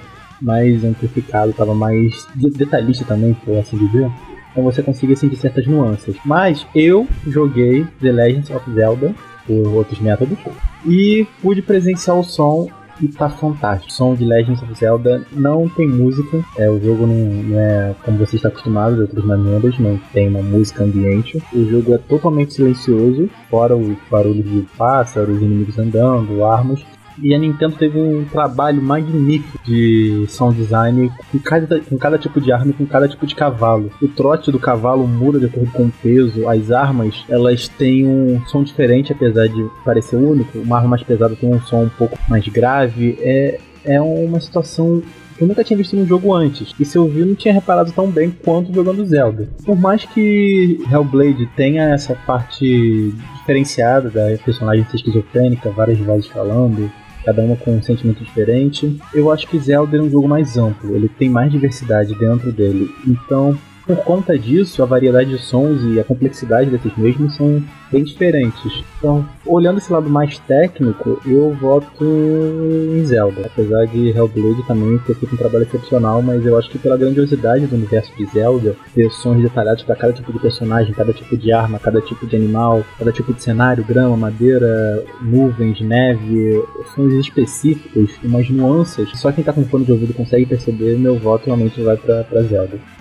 mais 0.41 0.83
amplificado, 0.83 1.53
tava 1.53 1.73
mais 1.73 2.27
de- 2.35 2.49
detalhista 2.51 3.05
também, 3.05 3.33
por 3.33 3.57
assim 3.57 3.77
dizer. 3.77 4.09
Então 4.51 4.63
você 4.63 4.81
conseguia 4.81 5.15
sentir 5.15 5.35
certas 5.35 5.65
nuances. 5.67 6.15
Mas 6.25 6.65
eu 6.75 7.07
joguei 7.27 7.85
The 8.01 8.11
Legends 8.11 8.49
of 8.49 8.71
Zelda 8.71 9.13
por 9.45 9.67
outros 9.73 9.99
métodos 9.99 10.37
e 10.85 11.27
pude 11.41 11.61
presenciar 11.61 12.17
o 12.17 12.23
som 12.23 12.67
e 12.99 13.07
tá 13.07 13.29
fantástico. 13.29 13.91
O 13.91 13.93
som 13.93 14.15
de 14.15 14.25
Legends 14.25 14.61
of 14.63 14.73
Zelda 14.73 15.23
não 15.31 15.69
tem 15.69 15.87
música, 15.87 16.43
é, 16.57 16.67
o 16.69 16.81
jogo 16.83 17.05
não, 17.05 17.15
não 17.15 17.59
é 17.59 17.95
como 18.03 18.17
você 18.17 18.35
está 18.37 18.47
acostumado 18.47 18.95
de 18.95 19.01
outras 19.01 19.23
maneiras, 19.23 19.77
não 19.77 19.99
tem 20.11 20.27
uma 20.27 20.41
música 20.41 20.83
ambiente. 20.83 21.41
O 21.53 21.63
jogo 21.65 21.93
é 21.93 21.97
totalmente 21.99 22.55
silencioso, 22.55 23.29
fora 23.51 23.75
os 23.75 23.95
barulhos 24.09 24.43
de 24.45 24.65
pássaros, 24.75 25.39
inimigos 25.39 25.77
andando, 25.77 26.43
armas. 26.43 26.83
E 27.21 27.33
a 27.33 27.39
Nintendo 27.39 27.75
teve 27.75 27.99
um 27.99 28.25
trabalho 28.25 28.81
magnífico 28.81 29.59
de 29.65 30.25
sound 30.27 30.57
design 30.57 31.11
com 31.31 31.39
cada, 31.39 31.79
com 31.79 31.97
cada 31.97 32.17
tipo 32.17 32.39
de 32.39 32.51
arma 32.51 32.71
e 32.71 32.73
com 32.73 32.85
cada 32.85 33.07
tipo 33.07 33.25
de 33.25 33.35
cavalo. 33.35 33.91
O 34.01 34.07
trote 34.07 34.51
do 34.51 34.59
cavalo 34.59 35.07
muda 35.07 35.39
de 35.39 35.45
acordo 35.45 35.71
com 35.71 35.85
o 35.85 35.91
peso, 36.01 36.47
as 36.47 36.71
armas 36.71 37.25
elas 37.27 37.67
têm 37.67 38.07
um 38.07 38.41
som 38.47 38.63
diferente, 38.63 39.11
apesar 39.11 39.47
de 39.47 39.67
parecer 39.83 40.17
único. 40.17 40.59
Uma 40.59 40.77
arma 40.77 40.89
mais 40.89 41.03
pesada 41.03 41.35
tem 41.35 41.53
um 41.53 41.61
som 41.61 41.83
um 41.83 41.89
pouco 41.89 42.17
mais 42.27 42.47
grave. 42.47 43.17
É, 43.21 43.59
é 43.83 44.01
uma 44.01 44.39
situação 44.39 45.01
eu 45.39 45.45
nunca 45.45 45.63
tinha 45.63 45.77
visto 45.77 45.95
num 45.95 46.05
jogo 46.05 46.33
antes. 46.33 46.73
E 46.79 46.83
se 46.83 46.97
eu 46.97 47.07
vi, 47.07 47.23
não 47.23 47.35
tinha 47.35 47.53
reparado 47.53 47.91
tão 47.91 48.09
bem 48.09 48.31
quanto 48.43 48.73
jogando 48.73 49.05
Zelda. 49.05 49.47
Por 49.63 49.79
mais 49.79 50.03
que 50.03 50.79
Hellblade 50.91 51.45
tenha 51.55 51.93
essa 51.93 52.15
parte 52.15 53.13
diferenciada 53.37 54.09
da 54.09 54.35
personagem 54.43 54.85
ser 54.85 54.97
esquizofrênica, 54.97 55.69
várias 55.69 55.99
vozes 55.99 56.25
falando, 56.27 56.91
cada 57.27 57.41
uma 57.41 57.57
com 57.57 57.75
um 57.75 57.83
sentimento 57.83 58.23
diferente. 58.23 58.97
Eu 59.13 59.29
acho 59.29 59.45
que 59.47 59.59
Zelda 59.59 59.97
é 59.97 60.01
um 60.01 60.09
jogo 60.09 60.29
mais 60.29 60.57
amplo, 60.57 60.95
ele 60.95 61.09
tem 61.09 61.29
mais 61.29 61.51
diversidade 61.51 62.15
dentro 62.15 62.53
dele. 62.53 62.89
Então, 63.05 63.57
por 63.87 63.97
conta 64.03 64.37
disso, 64.37 64.83
a 64.83 64.85
variedade 64.85 65.29
de 65.29 65.37
sons 65.37 65.81
e 65.81 65.99
a 65.99 66.03
complexidade 66.03 66.69
desses 66.69 66.95
mesmos 66.97 67.35
são 67.37 67.63
bem 67.89 68.03
diferentes. 68.03 68.83
Então, 68.97 69.25
olhando 69.45 69.77
esse 69.77 69.91
lado 69.91 70.09
mais 70.09 70.37
técnico, 70.39 71.21
eu 71.25 71.53
voto 71.53 72.03
em 72.03 73.05
Zelda. 73.05 73.43
Apesar 73.45 73.85
de 73.85 74.09
Hellblade 74.09 74.67
também 74.67 74.97
ter 74.99 75.15
feito 75.15 75.35
um 75.35 75.37
trabalho 75.37 75.63
excepcional, 75.63 76.21
mas 76.21 76.45
eu 76.45 76.57
acho 76.57 76.69
que 76.69 76.77
pela 76.77 76.97
grandiosidade 76.97 77.65
do 77.65 77.77
universo 77.77 78.11
de 78.17 78.25
Zelda, 78.25 78.75
ter 78.93 79.09
sons 79.09 79.41
detalhados 79.41 79.83
para 79.83 79.95
cada 79.95 80.11
tipo 80.11 80.33
de 80.33 80.39
personagem, 80.39 80.93
cada 80.93 81.13
tipo 81.13 81.37
de 81.37 81.53
arma, 81.53 81.79
cada 81.79 82.01
tipo 82.01 82.27
de 82.27 82.35
animal, 82.35 82.83
cada 82.99 83.13
tipo 83.13 83.33
de 83.33 83.41
cenário, 83.41 83.85
grama, 83.85 84.17
madeira, 84.17 85.01
nuvens, 85.21 85.79
neve, 85.79 86.61
sons 86.93 87.13
específicos, 87.13 88.11
umas 88.21 88.49
nuances, 88.49 89.09
só 89.17 89.31
quem 89.31 89.45
tá 89.45 89.53
com 89.53 89.63
fone 89.63 89.85
de 89.85 89.93
ouvido 89.93 90.13
consegue 90.13 90.45
perceber, 90.45 90.99
meu 90.99 91.17
voto 91.17 91.45
realmente 91.45 91.81
vai 91.81 91.95
pra 91.95 92.41
Zelda. 92.41 92.96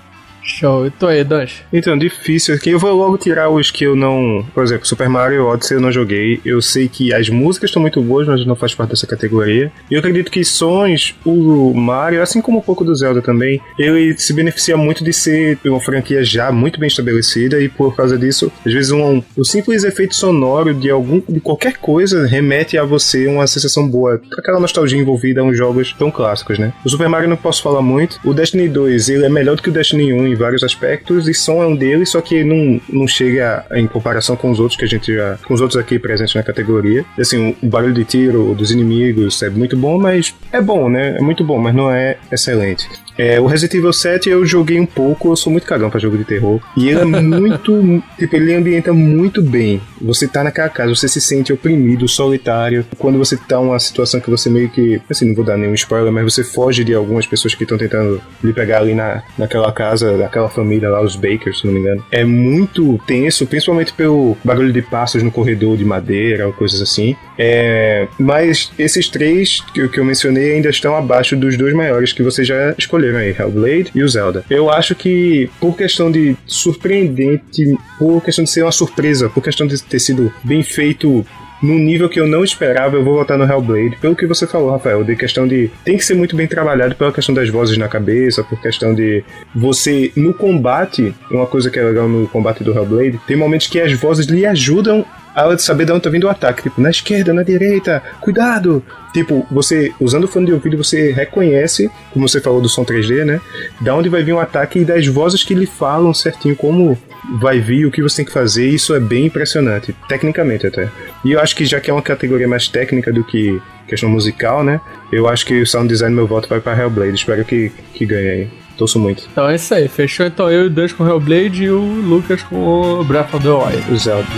Show. 0.46 0.86
E 0.86 0.90
tu 0.90 1.06
aí, 1.06 1.24
Danche? 1.24 1.62
Então, 1.72 1.98
difícil 1.98 2.54
aqui. 2.54 2.70
Eu 2.70 2.78
vou 2.78 2.94
logo 2.94 3.18
tirar 3.18 3.50
os 3.50 3.70
que 3.70 3.84
eu 3.84 3.96
não. 3.96 4.46
Por 4.54 4.62
exemplo, 4.62 4.86
Super 4.86 5.08
Mario 5.08 5.46
Odyssey 5.46 5.76
eu 5.76 5.80
não 5.80 5.92
joguei. 5.92 6.40
Eu 6.44 6.62
sei 6.62 6.88
que 6.88 7.12
as 7.12 7.28
músicas 7.28 7.70
estão 7.70 7.82
muito 7.82 8.00
boas, 8.00 8.26
mas 8.26 8.46
não 8.46 8.54
faz 8.56 8.74
parte 8.74 8.90
dessa 8.90 9.06
categoria. 9.06 9.70
E 9.90 9.94
eu 9.94 9.98
acredito 9.98 10.30
que 10.30 10.44
sons, 10.44 11.14
o 11.24 11.74
Mario, 11.74 12.22
assim 12.22 12.40
como 12.40 12.58
um 12.58 12.62
pouco 12.62 12.84
do 12.84 12.94
Zelda 12.94 13.20
também, 13.20 13.60
ele 13.78 14.16
se 14.16 14.32
beneficia 14.32 14.76
muito 14.76 15.02
de 15.02 15.12
ser 15.12 15.58
uma 15.64 15.80
franquia 15.80 16.22
já 16.24 16.52
muito 16.52 16.78
bem 16.78 16.86
estabelecida 16.86 17.60
e 17.60 17.68
por 17.68 17.94
causa 17.96 18.16
disso, 18.16 18.50
às 18.64 18.72
vezes 18.72 18.92
um, 18.92 19.22
o 19.36 19.44
simples 19.44 19.84
efeito 19.84 20.14
sonoro 20.14 20.72
de 20.72 20.90
algum 20.90 21.20
de 21.28 21.40
qualquer 21.40 21.76
coisa 21.76 22.26
remete 22.26 22.78
a 22.78 22.84
você 22.84 23.26
uma 23.26 23.46
sensação 23.46 23.88
boa, 23.88 24.20
aquela 24.38 24.60
nostalgia 24.60 24.98
envolvida 24.98 25.40
a 25.40 25.44
uns 25.44 25.56
jogos 25.56 25.94
tão 25.98 26.10
clássicos, 26.10 26.58
né? 26.58 26.72
O 26.84 26.88
Super 26.88 27.08
Mario 27.08 27.28
não 27.28 27.36
posso 27.36 27.62
falar 27.62 27.82
muito. 27.82 28.20
O 28.24 28.32
Destiny 28.32 28.68
2, 28.68 29.08
ele 29.08 29.26
é 29.26 29.28
melhor 29.28 29.56
do 29.56 29.62
que 29.62 29.68
o 29.68 29.72
Destiny 29.72 30.12
1 30.12 30.35
vários 30.36 30.62
aspectos 30.62 31.28
e 31.28 31.34
som 31.34 31.62
é 31.62 31.66
um 31.66 31.76
deles, 31.76 32.10
só 32.10 32.20
que 32.20 32.44
não, 32.44 32.80
não 32.88 33.08
chega 33.08 33.64
em 33.72 33.86
comparação 33.86 34.36
com 34.36 34.50
os 34.50 34.60
outros 34.60 34.78
que 34.78 34.84
a 34.84 34.88
gente 34.88 35.14
já. 35.14 35.38
com 35.46 35.54
os 35.54 35.60
outros 35.60 35.80
aqui 35.80 35.98
presentes 35.98 36.34
na 36.34 36.42
categoria. 36.42 37.04
Assim, 37.18 37.56
o 37.62 37.66
barulho 37.66 37.94
de 37.94 38.04
tiro 38.04 38.54
dos 38.54 38.70
inimigos 38.70 39.42
é 39.42 39.50
muito 39.50 39.76
bom, 39.76 39.98
mas 39.98 40.34
é 40.52 40.60
bom, 40.60 40.88
né? 40.88 41.16
É 41.16 41.20
muito 41.20 41.44
bom, 41.44 41.58
mas 41.58 41.74
não 41.74 41.90
é 41.90 42.16
excelente. 42.30 42.88
É, 43.18 43.40
o 43.40 43.46
Resident 43.46 43.74
Evil 43.74 43.92
7 43.92 44.28
eu 44.28 44.44
joguei 44.46 44.78
um 44.80 44.86
pouco, 44.86 45.30
eu 45.30 45.36
sou 45.36 45.50
muito 45.50 45.66
cagão 45.66 45.88
pra 45.90 45.98
jogo 46.00 46.16
de 46.18 46.24
terror. 46.24 46.60
E 46.76 46.88
ele 46.88 47.00
é 47.00 47.04
muito. 47.22 48.02
tipo, 48.18 48.36
ele 48.36 48.54
ambienta 48.54 48.92
muito 48.92 49.40
bem. 49.42 49.80
Você 50.00 50.26
tá 50.28 50.44
naquela 50.44 50.68
casa, 50.68 50.94
você 50.94 51.08
se 51.08 51.20
sente 51.20 51.52
oprimido, 51.52 52.06
solitário. 52.06 52.84
Quando 52.98 53.18
você 53.18 53.36
tá 53.36 53.56
numa 53.56 53.78
situação 53.78 54.20
que 54.20 54.30
você 54.30 54.50
meio 54.50 54.68
que. 54.68 55.00
Assim, 55.10 55.26
não 55.28 55.34
vou 55.34 55.44
dar 55.44 55.56
nenhum 55.56 55.74
spoiler, 55.74 56.12
mas 56.12 56.24
você 56.34 56.44
foge 56.44 56.84
de 56.84 56.94
algumas 56.94 57.26
pessoas 57.26 57.54
que 57.54 57.62
estão 57.64 57.78
tentando 57.78 58.20
lhe 58.42 58.52
pegar 58.52 58.78
ali 58.78 58.94
na, 58.94 59.22
naquela 59.38 59.72
casa, 59.72 60.16
daquela 60.18 60.48
família 60.48 60.88
lá, 60.90 61.00
os 61.02 61.16
Bakers, 61.16 61.60
se 61.60 61.66
não 61.66 61.72
me 61.74 61.80
engano. 61.80 62.04
É 62.10 62.24
muito 62.24 62.98
tenso, 63.06 63.46
principalmente 63.46 63.92
pelo 63.92 64.36
barulho 64.44 64.72
de 64.72 64.82
passos 64.82 65.22
no 65.22 65.30
corredor 65.30 65.76
de 65.76 65.84
madeira 65.84 66.46
ou 66.46 66.52
coisas 66.52 66.80
assim. 66.80 67.16
É, 67.38 68.08
mas 68.18 68.70
esses 68.78 69.08
três 69.08 69.60
que, 69.72 69.80
eu- 69.80 69.88
que 69.88 70.00
eu 70.00 70.04
mencionei 70.04 70.54
ainda 70.54 70.68
estão 70.68 70.96
abaixo 70.96 71.36
dos 71.36 71.56
dois 71.56 71.74
maiores 71.74 72.12
que 72.12 72.22
vocês 72.22 72.46
já 72.46 72.74
escolheram 73.06 73.18
aí, 73.18 73.34
Hellblade 73.38 73.90
e 73.94 74.02
o 74.02 74.08
Zelda. 74.08 74.44
Eu 74.50 74.70
acho 74.70 74.94
que, 74.94 75.48
por 75.60 75.76
questão 75.76 76.10
de 76.10 76.36
surpreendente, 76.46 77.76
por 77.98 78.22
questão 78.22 78.44
de 78.44 78.50
ser 78.50 78.62
uma 78.62 78.72
surpresa, 78.72 79.28
por 79.28 79.42
questão 79.42 79.66
de 79.66 79.80
ter 79.82 80.00
sido 80.00 80.32
bem 80.42 80.62
feito 80.62 81.24
num 81.62 81.78
nível 81.78 82.08
que 82.08 82.20
eu 82.20 82.26
não 82.26 82.44
esperava, 82.44 82.96
eu 82.96 83.04
vou 83.04 83.14
votar 83.14 83.38
no 83.38 83.44
Hellblade. 83.44 83.96
Pelo 83.96 84.14
que 84.14 84.26
você 84.26 84.46
falou, 84.46 84.70
Rafael, 84.70 85.02
de 85.02 85.16
questão 85.16 85.48
de. 85.48 85.70
Tem 85.84 85.96
que 85.96 86.04
ser 86.04 86.14
muito 86.14 86.36
bem 86.36 86.46
trabalhado 86.46 86.94
pela 86.94 87.12
questão 87.12 87.34
das 87.34 87.48
vozes 87.48 87.78
na 87.78 87.88
cabeça, 87.88 88.44
por 88.44 88.60
questão 88.60 88.94
de 88.94 89.24
você. 89.54 90.12
No 90.14 90.34
combate, 90.34 91.14
uma 91.30 91.46
coisa 91.46 91.70
que 91.70 91.78
é 91.78 91.82
legal 91.82 92.08
no 92.08 92.28
combate 92.28 92.62
do 92.62 92.72
Hellblade, 92.72 93.20
tem 93.26 93.36
momentos 93.36 93.68
que 93.68 93.80
as 93.80 93.92
vozes 93.92 94.26
lhe 94.26 94.44
ajudam 94.44 95.04
a 95.36 95.58
saber 95.58 95.84
de 95.84 95.92
onde 95.92 96.02
tá 96.02 96.08
vindo 96.08 96.24
o 96.24 96.30
ataque. 96.30 96.62
Tipo, 96.62 96.80
na 96.80 96.88
esquerda, 96.88 97.34
na 97.34 97.42
direita, 97.42 98.02
cuidado! 98.22 98.82
Tipo, 99.12 99.46
você, 99.50 99.92
usando 100.00 100.24
o 100.24 100.28
fone 100.28 100.46
de 100.46 100.52
ouvido, 100.52 100.78
você 100.78 101.12
reconhece, 101.12 101.90
como 102.12 102.26
você 102.26 102.40
falou 102.40 102.60
do 102.60 102.68
som 102.70 102.84
3D, 102.84 103.24
né? 103.24 103.40
Da 103.80 103.94
onde 103.94 104.08
vai 104.08 104.22
vir 104.22 104.32
um 104.32 104.40
ataque 104.40 104.78
e 104.78 104.84
das 104.84 105.06
vozes 105.06 105.44
que 105.44 105.54
lhe 105.54 105.66
falam 105.66 106.14
certinho 106.14 106.56
como 106.56 106.98
vai 107.38 107.60
vir, 107.60 107.84
o 107.84 107.90
que 107.90 108.02
você 108.02 108.16
tem 108.16 108.24
que 108.24 108.32
fazer. 108.32 108.66
Isso 108.66 108.94
é 108.94 109.00
bem 109.00 109.26
impressionante, 109.26 109.94
tecnicamente 110.08 110.66
até. 110.66 110.88
E 111.22 111.32
eu 111.32 111.40
acho 111.40 111.54
que 111.54 111.66
já 111.66 111.80
que 111.80 111.90
é 111.90 111.92
uma 111.92 112.02
categoria 112.02 112.48
mais 112.48 112.68
técnica 112.68 113.12
do 113.12 113.22
que 113.22 113.60
questão 113.86 114.08
musical, 114.08 114.64
né? 114.64 114.80
Eu 115.12 115.28
acho 115.28 115.44
que 115.44 115.60
o 115.60 115.66
sound 115.66 115.88
design 115.88 116.14
meu 116.14 116.26
voto 116.26 116.48
vai 116.48 116.60
para 116.60 116.80
Hellblade. 116.80 117.14
Espero 117.14 117.44
que, 117.44 117.70
que 117.94 118.06
ganhe 118.06 118.28
aí. 118.28 118.65
Torço 118.76 118.98
muito. 118.98 119.26
Então 119.30 119.48
é 119.48 119.54
isso 119.54 119.74
aí. 119.74 119.88
Fechou 119.88 120.26
então 120.26 120.50
eu 120.50 120.64
e 120.64 120.66
o 120.66 120.70
Danche 120.70 120.94
com 120.94 121.04
o 121.04 121.08
Hellblade 121.08 121.64
e 121.64 121.70
o 121.70 121.80
Lucas 121.80 122.42
com 122.42 122.56
o 122.56 123.04
Breath 123.04 123.32
of 123.34 123.42
the 123.42 123.50
Wild. 123.50 123.92
O 123.92 123.98
Zelda. 123.98 124.28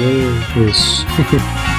Isso. 0.69 1.05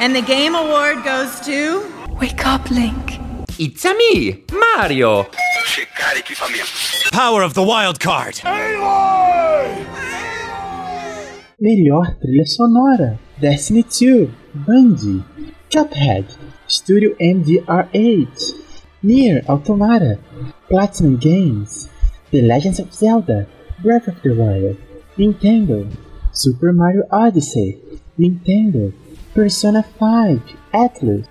And 0.00 0.14
the 0.14 0.20
Game 0.20 0.54
Award 0.54 1.02
goes 1.02 1.40
to. 1.46 1.82
Wake 2.20 2.44
up, 2.44 2.70
Link. 2.70 3.18
It's 3.58 3.84
a 3.86 3.94
me, 3.94 4.44
Mario. 4.52 5.26
Checar 5.64 6.16
equipamento. 6.18 7.10
Power 7.10 7.42
of 7.42 7.54
the 7.54 7.62
wild 7.62 8.00
card. 8.00 8.42
Melhor 11.58 12.16
trilha 12.20 12.44
sonora: 12.44 13.18
Destiny 13.40 13.82
2, 13.82 14.30
Bungie, 14.54 15.24
Cuphead, 15.68 16.26
Studio 16.68 17.16
MDR8, 17.20 18.54
Nier 19.02 19.42
Automata, 19.48 20.18
Platinum 20.68 21.16
Games, 21.16 21.90
The 22.30 22.42
Legends 22.42 22.78
of 22.78 22.94
Zelda, 22.94 23.48
Breath 23.82 24.08
of 24.08 24.20
the 24.22 24.30
Wild, 24.30 24.78
Nintendo, 25.18 25.86
Super 26.32 26.72
Mario 26.72 27.04
Odyssey, 27.10 27.78
Nintendo, 28.16 28.92
Persona 29.34 29.82
5, 29.82 30.56
Atlus. 30.72 31.26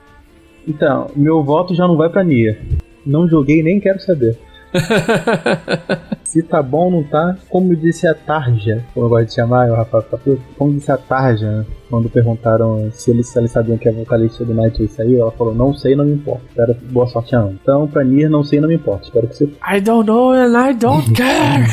Então, 0.68 1.10
meu 1.16 1.42
voto 1.42 1.74
já 1.74 1.88
não 1.88 1.96
vai 1.96 2.10
pra 2.10 2.24
Nier. 2.24 2.62
Não 3.06 3.28
joguei 3.28 3.64
nem 3.64 3.80
quero 3.80 4.00
saber. 4.02 4.38
Se 6.24 6.42
tá 6.42 6.64
bom 6.64 6.86
ou 6.86 6.92
não 6.92 7.04
tá, 7.04 7.38
como 7.48 7.76
disse 7.76 8.08
a 8.08 8.16
Tarja, 8.16 8.84
como 8.94 9.06
eu 9.06 9.10
gosto 9.10 9.28
de 9.28 9.36
chamar, 9.36 9.70
o 9.70 9.76
Rafael 9.76 10.04
Caputo, 10.04 10.42
como 10.58 10.74
disse 10.74 10.92
a 10.92 10.98
Tarja, 10.98 11.46
né, 11.46 11.66
quando 11.90 12.10
perguntaram 12.10 12.90
se 12.92 13.12
eles, 13.12 13.28
se 13.28 13.38
eles 13.38 13.52
sabiam 13.52 13.78
que 13.78 13.88
a 13.88 13.92
vocalista 13.92 14.44
do 14.44 14.54
Nightway 14.54 14.88
saiu, 14.88 15.22
ela 15.22 15.32
falou, 15.32 15.54
não 15.54 15.76
sei, 15.76 15.96
não 15.96 16.06
me 16.06 16.14
importa. 16.14 16.42
Espero 16.50 16.76
boa 16.92 17.06
sorte 17.08 17.36
a 17.36 17.40
ambos. 17.42 17.58
Então, 17.62 17.88
pra 17.88 18.04
Nier, 18.04 18.30
não 18.30 18.44
sei, 18.44 18.60
não 18.60 18.68
me 18.68 18.76
importa. 18.76 19.06
Espero 19.06 19.28
que 19.28 19.36
você... 19.36 19.46
I 19.46 19.80
don't 19.80 20.08
know 20.08 20.32
and 20.32 20.70
I 20.70 20.74
don't 20.74 21.08
care. 21.14 21.68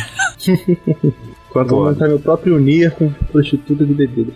Quanto 1.51 1.71
Vou 1.71 1.87
montar 1.87 2.07
meu 2.07 2.21
próprio 2.21 2.59
Nier 2.59 2.93
com 2.93 3.11
prostitutas 3.33 3.89
e 3.89 3.95
bebidas. 3.95 4.35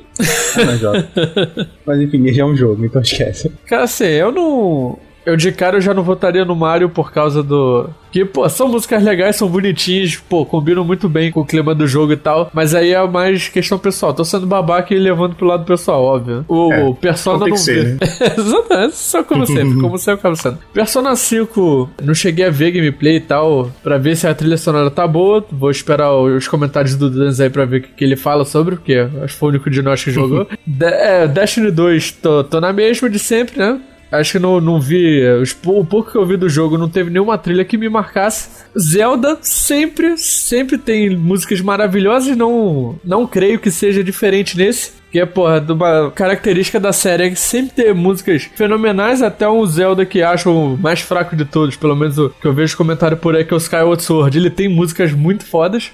Ah, 0.56 1.66
mas, 1.86 2.00
enfim, 2.00 2.18
Nier 2.18 2.34
já 2.34 2.42
é 2.42 2.46
um 2.46 2.56
jogo, 2.56 2.84
então 2.84 3.00
esquece. 3.02 3.52
Cara, 3.66 3.84
assim, 3.84 4.04
eu 4.04 4.32
não. 4.32 4.98
Eu 5.26 5.36
de 5.36 5.52
cara 5.52 5.76
eu 5.76 5.80
já 5.80 5.94
não 5.94 6.02
votaria 6.02 6.44
no 6.44 6.54
Mario 6.54 6.88
por 6.88 7.12
causa 7.12 7.42
do. 7.42 7.88
Que, 8.12 8.24
pô, 8.24 8.48
são 8.48 8.68
músicas 8.68 9.02
legais, 9.02 9.34
são 9.34 9.48
bonitinhas, 9.48 10.14
pô, 10.16 10.46
combinam 10.46 10.84
muito 10.84 11.08
bem 11.08 11.32
com 11.32 11.40
o 11.40 11.44
clima 11.44 11.74
do 11.74 11.84
jogo 11.86 12.12
e 12.12 12.16
tal. 12.16 12.48
Mas 12.54 12.72
aí 12.74 12.92
é 12.92 13.06
mais 13.08 13.48
questão 13.48 13.76
pessoal. 13.78 14.14
Tô 14.14 14.24
sendo 14.24 14.46
babaca 14.46 14.94
e 14.94 14.98
levando 14.98 15.34
pro 15.34 15.46
lado 15.46 15.64
pessoal, 15.64 16.04
óbvio. 16.04 16.44
O 16.46 16.72
É, 16.72 16.92
Persona 16.92 17.36
então 17.36 17.44
tem 17.46 17.50
não 17.50 17.56
ser, 17.56 17.96
vê. 17.96 17.98
Exatamente, 18.38 18.94
só 18.96 19.24
como 19.24 19.44
sempre, 19.48 19.80
como 19.80 19.98
sempre 19.98 20.20
acaba 20.20 20.36
sendo. 20.36 20.58
Persona 20.72 21.16
5, 21.16 21.90
não 22.02 22.14
cheguei 22.14 22.44
a 22.46 22.50
ver 22.50 22.70
gameplay 22.70 23.16
e 23.16 23.20
tal, 23.20 23.70
pra 23.82 23.98
ver 23.98 24.16
se 24.16 24.28
a 24.28 24.34
trilha 24.34 24.56
sonora 24.56 24.90
tá 24.90 25.08
boa. 25.08 25.44
Vou 25.50 25.70
esperar 25.70 26.12
os 26.14 26.46
comentários 26.46 26.94
do 26.96 27.10
Danz 27.10 27.40
aí 27.40 27.50
pra 27.50 27.64
ver 27.64 27.78
o 27.78 27.82
que, 27.82 27.88
que 27.88 28.04
ele 28.04 28.14
fala 28.16 28.44
sobre, 28.44 28.76
porque 28.76 28.94
acho 29.24 29.32
que 29.34 29.40
foi 29.40 29.48
o 29.48 29.50
único 29.50 29.68
de 29.70 29.82
nós 29.82 30.04
que 30.04 30.12
jogou. 30.12 30.46
De- 30.64 30.84
é, 30.86 31.26
Destiny 31.26 31.70
2, 31.72 32.12
tô, 32.12 32.44
tô 32.44 32.60
na 32.60 32.72
mesma 32.72 33.10
de 33.10 33.18
sempre, 33.18 33.58
né? 33.58 33.80
Acho 34.18 34.32
que 34.32 34.38
não, 34.38 34.60
não 34.60 34.80
vi. 34.80 35.20
pou- 35.62 35.80
o 35.80 35.84
pouco 35.84 36.10
que 36.12 36.16
eu 36.18 36.24
vi 36.26 36.36
do 36.36 36.48
jogo 36.48 36.76
não 36.78 36.88
teve 36.88 37.10
nenhuma 37.10 37.36
trilha 37.38 37.64
que 37.64 37.76
me 37.78 37.88
marcasse. 37.88 38.48
Zelda 38.78 39.38
sempre, 39.42 40.16
sempre 40.18 40.78
tem 40.78 41.16
músicas 41.16 41.60
maravilhosas 41.60 42.36
não, 42.36 42.98
não 43.04 43.26
creio 43.26 43.58
que 43.58 43.70
seja 43.70 44.02
diferente 44.04 44.56
nesse. 44.56 44.92
Que 45.10 45.20
é, 45.20 45.26
porra, 45.26 45.64
uma 45.68 46.10
característica 46.10 46.80
da 46.80 46.92
série 46.92 47.28
é 47.28 47.34
sempre 47.36 47.74
ter 47.84 47.94
músicas 47.94 48.42
fenomenais, 48.56 49.22
até 49.22 49.48
um 49.48 49.64
Zelda 49.64 50.04
que 50.04 50.22
acho 50.22 50.50
o 50.50 50.76
mais 50.76 51.00
fraco 51.00 51.36
de 51.36 51.44
todos, 51.44 51.76
pelo 51.76 51.94
menos 51.94 52.18
o 52.18 52.30
que 52.30 52.46
eu 52.46 52.52
vejo 52.52 52.76
comentário 52.76 53.16
por 53.16 53.36
aí, 53.36 53.44
que 53.44 53.54
é 53.54 53.56
o 53.56 53.58
Skyward 53.58 54.02
Sword. 54.02 54.36
Ele 54.36 54.50
tem 54.50 54.68
músicas 54.68 55.12
muito 55.12 55.44
fodas. 55.46 55.92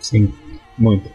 Sim, 0.00 0.32
muito. 0.78 1.10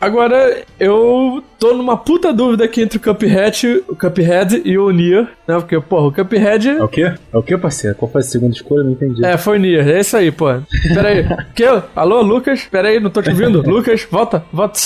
Agora, 0.00 0.62
eu 0.78 1.44
tô 1.58 1.74
numa 1.74 1.94
puta 1.94 2.32
dúvida 2.32 2.64
aqui 2.64 2.80
entre 2.80 2.96
o 2.96 3.00
Cuphead, 3.00 3.84
o 3.86 3.94
Cuphead 3.94 4.62
e 4.64 4.78
o 4.78 4.90
Nier, 4.90 5.28
né? 5.46 5.56
Porque, 5.56 5.78
porra, 5.78 6.06
o 6.06 6.12
Cuphead... 6.12 6.70
É 6.70 6.82
o 6.82 6.88
quê? 6.88 7.12
É 7.30 7.36
o 7.36 7.42
quê, 7.42 7.58
parceiro? 7.58 7.94
Qual 7.96 8.10
foi 8.10 8.22
a 8.22 8.24
segunda 8.24 8.54
escolha? 8.54 8.80
Eu 8.80 8.84
não 8.84 8.92
entendi. 8.92 9.22
É, 9.22 9.36
foi 9.36 9.58
Nier, 9.58 9.86
é 9.86 10.00
isso 10.00 10.16
aí, 10.16 10.30
pô. 10.32 10.46
Pera 10.94 11.08
aí. 11.08 11.26
que? 11.54 11.64
Alô, 11.94 12.22
Lucas? 12.22 12.62
Pera 12.64 12.88
aí, 12.88 12.98
não 12.98 13.10
tô 13.10 13.20
te 13.20 13.28
ouvindo. 13.28 13.60
Lucas, 13.68 14.06
volta, 14.10 14.42
volta. 14.50 14.80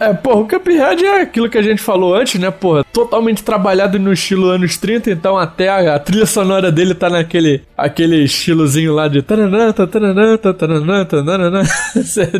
É, 0.00 0.12
porra, 0.12 0.40
o 0.40 0.48
Cuphead 0.48 1.04
é 1.04 1.22
aquilo 1.22 1.50
que 1.50 1.58
a 1.58 1.62
gente 1.62 1.82
falou 1.82 2.14
antes, 2.14 2.40
né, 2.40 2.50
porra? 2.50 2.84
Totalmente 2.84 3.42
trabalhado 3.42 3.98
no 3.98 4.12
estilo 4.12 4.46
anos 4.46 4.76
30, 4.76 5.10
então 5.10 5.36
até 5.36 5.68
a, 5.68 5.96
a 5.96 5.98
trilha 5.98 6.26
sonora 6.26 6.70
dele 6.70 6.94
tá 6.94 7.10
naquele 7.10 7.62
aquele 7.76 8.22
estilozinho 8.22 8.94
lá 8.94 9.08
de... 9.08 9.22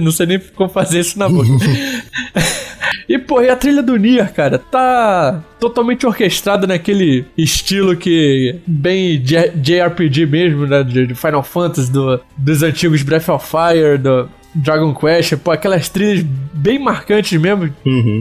Não 0.01 0.13
sei 0.13 0.27
nem 0.27 0.39
como 0.55 0.71
fazer 0.71 1.01
isso 1.01 1.19
na 1.19 1.29
boca. 1.29 1.49
E, 3.09 3.17
pô, 3.19 3.41
e 3.41 3.49
a 3.49 3.57
trilha 3.57 3.83
do 3.83 3.97
Nier, 3.97 4.31
cara, 4.35 4.59
tá 4.59 5.41
totalmente 5.59 6.07
orquestrada 6.07 6.67
naquele 6.67 7.25
estilo 7.39 7.97
que 7.97 8.57
bem 8.67 9.19
J- 9.23 9.51
JRPG 9.57 10.27
mesmo, 10.27 10.67
né, 10.67 10.83
de 10.85 11.15
Final 11.15 11.43
Fantasy, 11.43 11.91
do, 11.91 12.21
dos 12.37 12.63
antigos 12.63 13.03
Breath 13.03 13.31
of 13.31 13.47
Fire, 13.47 13.97
do 13.97 14.29
Dragon 14.59 14.95
Quest, 14.95 15.37
pô, 15.37 15.51
aquelas 15.51 15.89
trilhas 15.89 16.25
bem 16.59 16.79
marcantes 16.79 17.41
mesmo. 17.41 17.73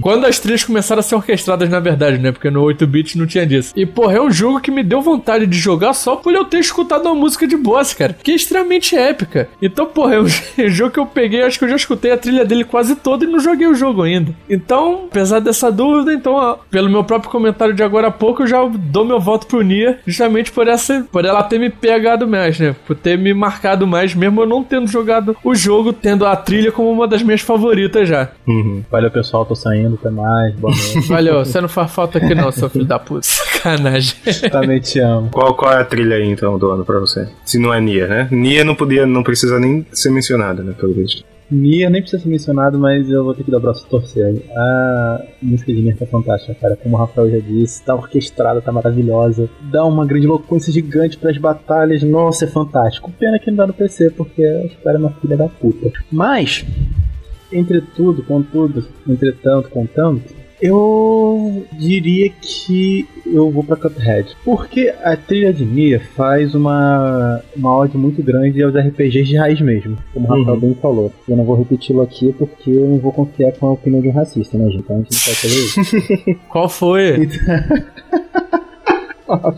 Quando 0.02 0.26
as 0.26 0.40
trilhas 0.40 0.64
começaram 0.64 1.00
a 1.00 1.04
ser 1.04 1.16
orquestradas, 1.16 1.70
na 1.70 1.80
verdade, 1.80 2.18
né, 2.18 2.32
porque 2.32 2.50
no 2.50 2.64
8-bit 2.64 3.18
não 3.18 3.26
tinha 3.26 3.46
disso. 3.46 3.74
E, 3.76 3.86
porra, 3.86 4.18
é 4.18 4.22
um 4.22 4.32
jogo 4.32 4.62
que 4.62 4.72
me 4.72 4.84
deu 4.84 5.02
vontade 5.02 5.48
de 5.48 5.58
jogar 5.58 5.94
só 5.94 6.16
por 6.16 6.34
eu 6.34 6.46
ter 6.46 6.60
escutado 6.60 7.06
uma 7.06 7.16
música 7.16 7.48
de 7.48 7.58
boss, 7.58 7.94
cara, 7.94 8.16
que 8.22 8.32
é 8.32 8.36
extremamente 8.36 8.96
épica. 8.96 9.50
Então, 9.62 9.88
porra, 9.88 10.16
é 10.16 10.22
um 10.22 10.28
jogo 10.70 10.92
que 10.92 11.00
eu 11.00 11.06
peguei, 11.06 11.42
acho 11.42 11.58
que 11.58 11.66
eu 11.66 11.70
já 11.70 11.76
escutei 11.76 12.12
a 12.12 12.18
trilha 12.18 12.46
dele 12.46 12.64
quase 12.64 12.96
toda 12.96 13.26
e 13.26 13.28
não 13.28 13.40
joguei 13.40 13.68
o 13.68 13.76
jogo 13.76 14.04
ainda. 14.04 14.34
Então, 14.50 15.06
apesar 15.10 15.40
dessa 15.40 15.72
dúvida, 15.72 16.14
então, 16.14 16.34
ó, 16.34 16.58
pelo 16.70 16.90
meu 16.90 17.04
próprio 17.04 17.32
comentário 17.32 17.74
de 17.74 17.84
agora 17.84 18.08
a 18.08 18.12
pouco, 18.12 18.44
eu 18.44 18.48
já 18.48 18.64
dou 18.66 19.06
meu 19.06 19.20
voto 19.20 19.48
pro 19.48 19.62
Nia, 19.62 20.00
justamente 20.06 20.52
por 20.52 20.68
essa, 20.68 21.06
por 21.12 21.26
ela 21.26 21.44
ter 21.44 21.60
me 21.60 21.70
pegado 21.70 22.28
mais, 22.28 22.60
né? 22.60 22.76
Por 22.86 22.96
ter 22.96 23.18
me 23.18 23.34
marcado 23.34 23.88
mais, 23.88 24.14
mesmo 24.14 24.42
eu 24.42 24.48
não 24.48 24.64
tendo 24.64 24.88
jogado 24.88 25.36
o 25.44 25.56
jogo, 25.56 25.92
tendo 25.92 26.27
a 26.32 26.36
trilha 26.36 26.72
como 26.72 26.92
uma 26.92 27.08
das 27.08 27.22
minhas 27.22 27.42
favoritas 27.42 28.08
já. 28.08 28.30
Valeu, 28.90 29.12
pessoal. 29.12 29.46
Tô 29.46 29.56
saindo. 29.56 29.96
Até 29.96 30.10
mais. 30.10 30.56
Boa 30.56 30.74
noite. 30.74 31.00
Valeu, 31.08 31.46
você 31.46 31.62
não 31.62 31.70
faz 31.70 31.92
falta 31.92 32.18
aqui 32.18 32.34
não, 32.36 32.52
seu 32.52 32.70
filho 32.70 32.86
da 32.86 33.00
puta. 33.00 33.22
Sacanagem. 33.24 34.16
Também 34.52 34.80
te 34.80 35.00
amo. 35.00 35.30
Qual, 35.32 35.54
qual 35.56 35.74
é 35.74 35.82
a 35.82 35.86
trilha 35.86 36.16
aí, 36.16 36.30
então, 36.30 36.58
do 36.58 36.72
ano 36.72 36.86
pra 36.86 37.00
você? 37.00 37.28
Se 37.46 37.58
não 37.58 37.74
é 37.74 37.82
Nia, 37.82 38.08
né? 38.08 38.28
Nia 38.32 38.64
não 38.64 38.76
podia, 38.76 39.06
não 39.06 39.24
precisa 39.24 39.60
nem 39.60 39.86
ser 39.92 40.12
mencionada, 40.12 40.64
né, 40.64 40.74
pelo 40.78 40.94
visto. 40.94 41.24
Nier 41.50 41.90
nem 41.90 42.02
precisa 42.02 42.22
ser 42.22 42.30
mencionado, 42.30 42.78
mas 42.78 43.10
eu 43.10 43.24
vou 43.24 43.34
ter 43.34 43.44
que 43.44 43.52
dar 43.52 43.58
o 43.58 43.62
braço 43.62 43.88
torcer. 43.88 44.44
A 44.56 45.22
música 45.42 45.74
de 45.74 45.82
Nier 45.82 45.98
tá 45.98 46.06
fantástica, 46.06 46.54
cara. 46.56 46.76
Como 46.76 46.96
o 46.96 47.00
Rafael 47.00 47.30
já 47.30 47.40
disse, 47.40 47.84
tá 47.84 47.96
orquestrada, 47.96 48.62
tá 48.62 48.72
maravilhosa. 48.72 49.50
Dá 49.72 49.86
uma 49.86 50.06
grande 50.06 50.28
loucura 50.28 50.60
gigante 50.62 51.18
pras 51.18 51.38
batalhas. 51.38 52.04
Nossa, 52.04 52.46
é 52.46 52.48
fantástico. 52.48 53.12
Pena 53.18 53.40
que 53.40 53.50
não 53.50 53.58
dá 53.58 53.68
no 53.68 53.74
PC, 53.74 54.12
porque 54.12 54.44
a 54.44 54.66
espera 54.66 54.98
é 54.98 55.00
uma 55.00 55.12
filha 55.12 55.38
da 55.38 55.48
puta. 55.48 55.92
Mas, 56.12 56.66
entretudo, 57.52 58.24
contudo, 58.24 58.86
entretanto, 59.08 59.70
contanto, 59.70 60.37
eu 60.62 61.66
diria 61.72 62.30
que 62.30 63.08
eu 63.26 63.52
vou 63.52 63.64
pra 63.64 63.76
Cuphead. 63.76 64.36
Porque 64.44 64.94
a 65.04 65.16
trilha 65.16 65.54
de 65.54 65.66
Nier 65.66 66.02
faz 66.16 66.56
uma, 66.56 67.42
uma 67.56 67.76
ode 67.76 67.98
muito 67.98 68.24
grande 68.24 68.62
aos 68.64 68.76
RPGs 68.76 69.30
de 69.30 69.38
raiz 69.38 69.62
mesmo, 69.62 69.98
como 70.14 70.28
o 70.28 70.30
Rafael 70.30 70.60
bem 70.60 70.74
falou. 70.76 71.12
Eu 71.28 71.38
não 71.38 71.44
vou 71.44 71.56
repeti-lo 71.56 72.02
aqui 72.02 72.34
porque 72.34 72.70
eu 72.72 72.88
não 72.88 72.98
vou 72.98 73.12
confiar 73.12 73.52
com 73.54 73.68
a 73.68 73.72
opinião 73.74 74.02
de 74.02 74.08
um 74.10 74.14
racista, 74.14 74.58
né, 74.58 74.70
gente? 74.70 74.80
Então 74.80 74.96
a 74.96 75.00
gente 75.00 75.12
não 75.14 75.20
pode 75.20 75.38
fazer 75.38 75.56
isso. 75.56 76.40
Qual 76.50 76.70
foi? 76.70 77.30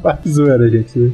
Faz 0.02 0.20
zoeira, 0.28 0.68
gente. 0.70 1.14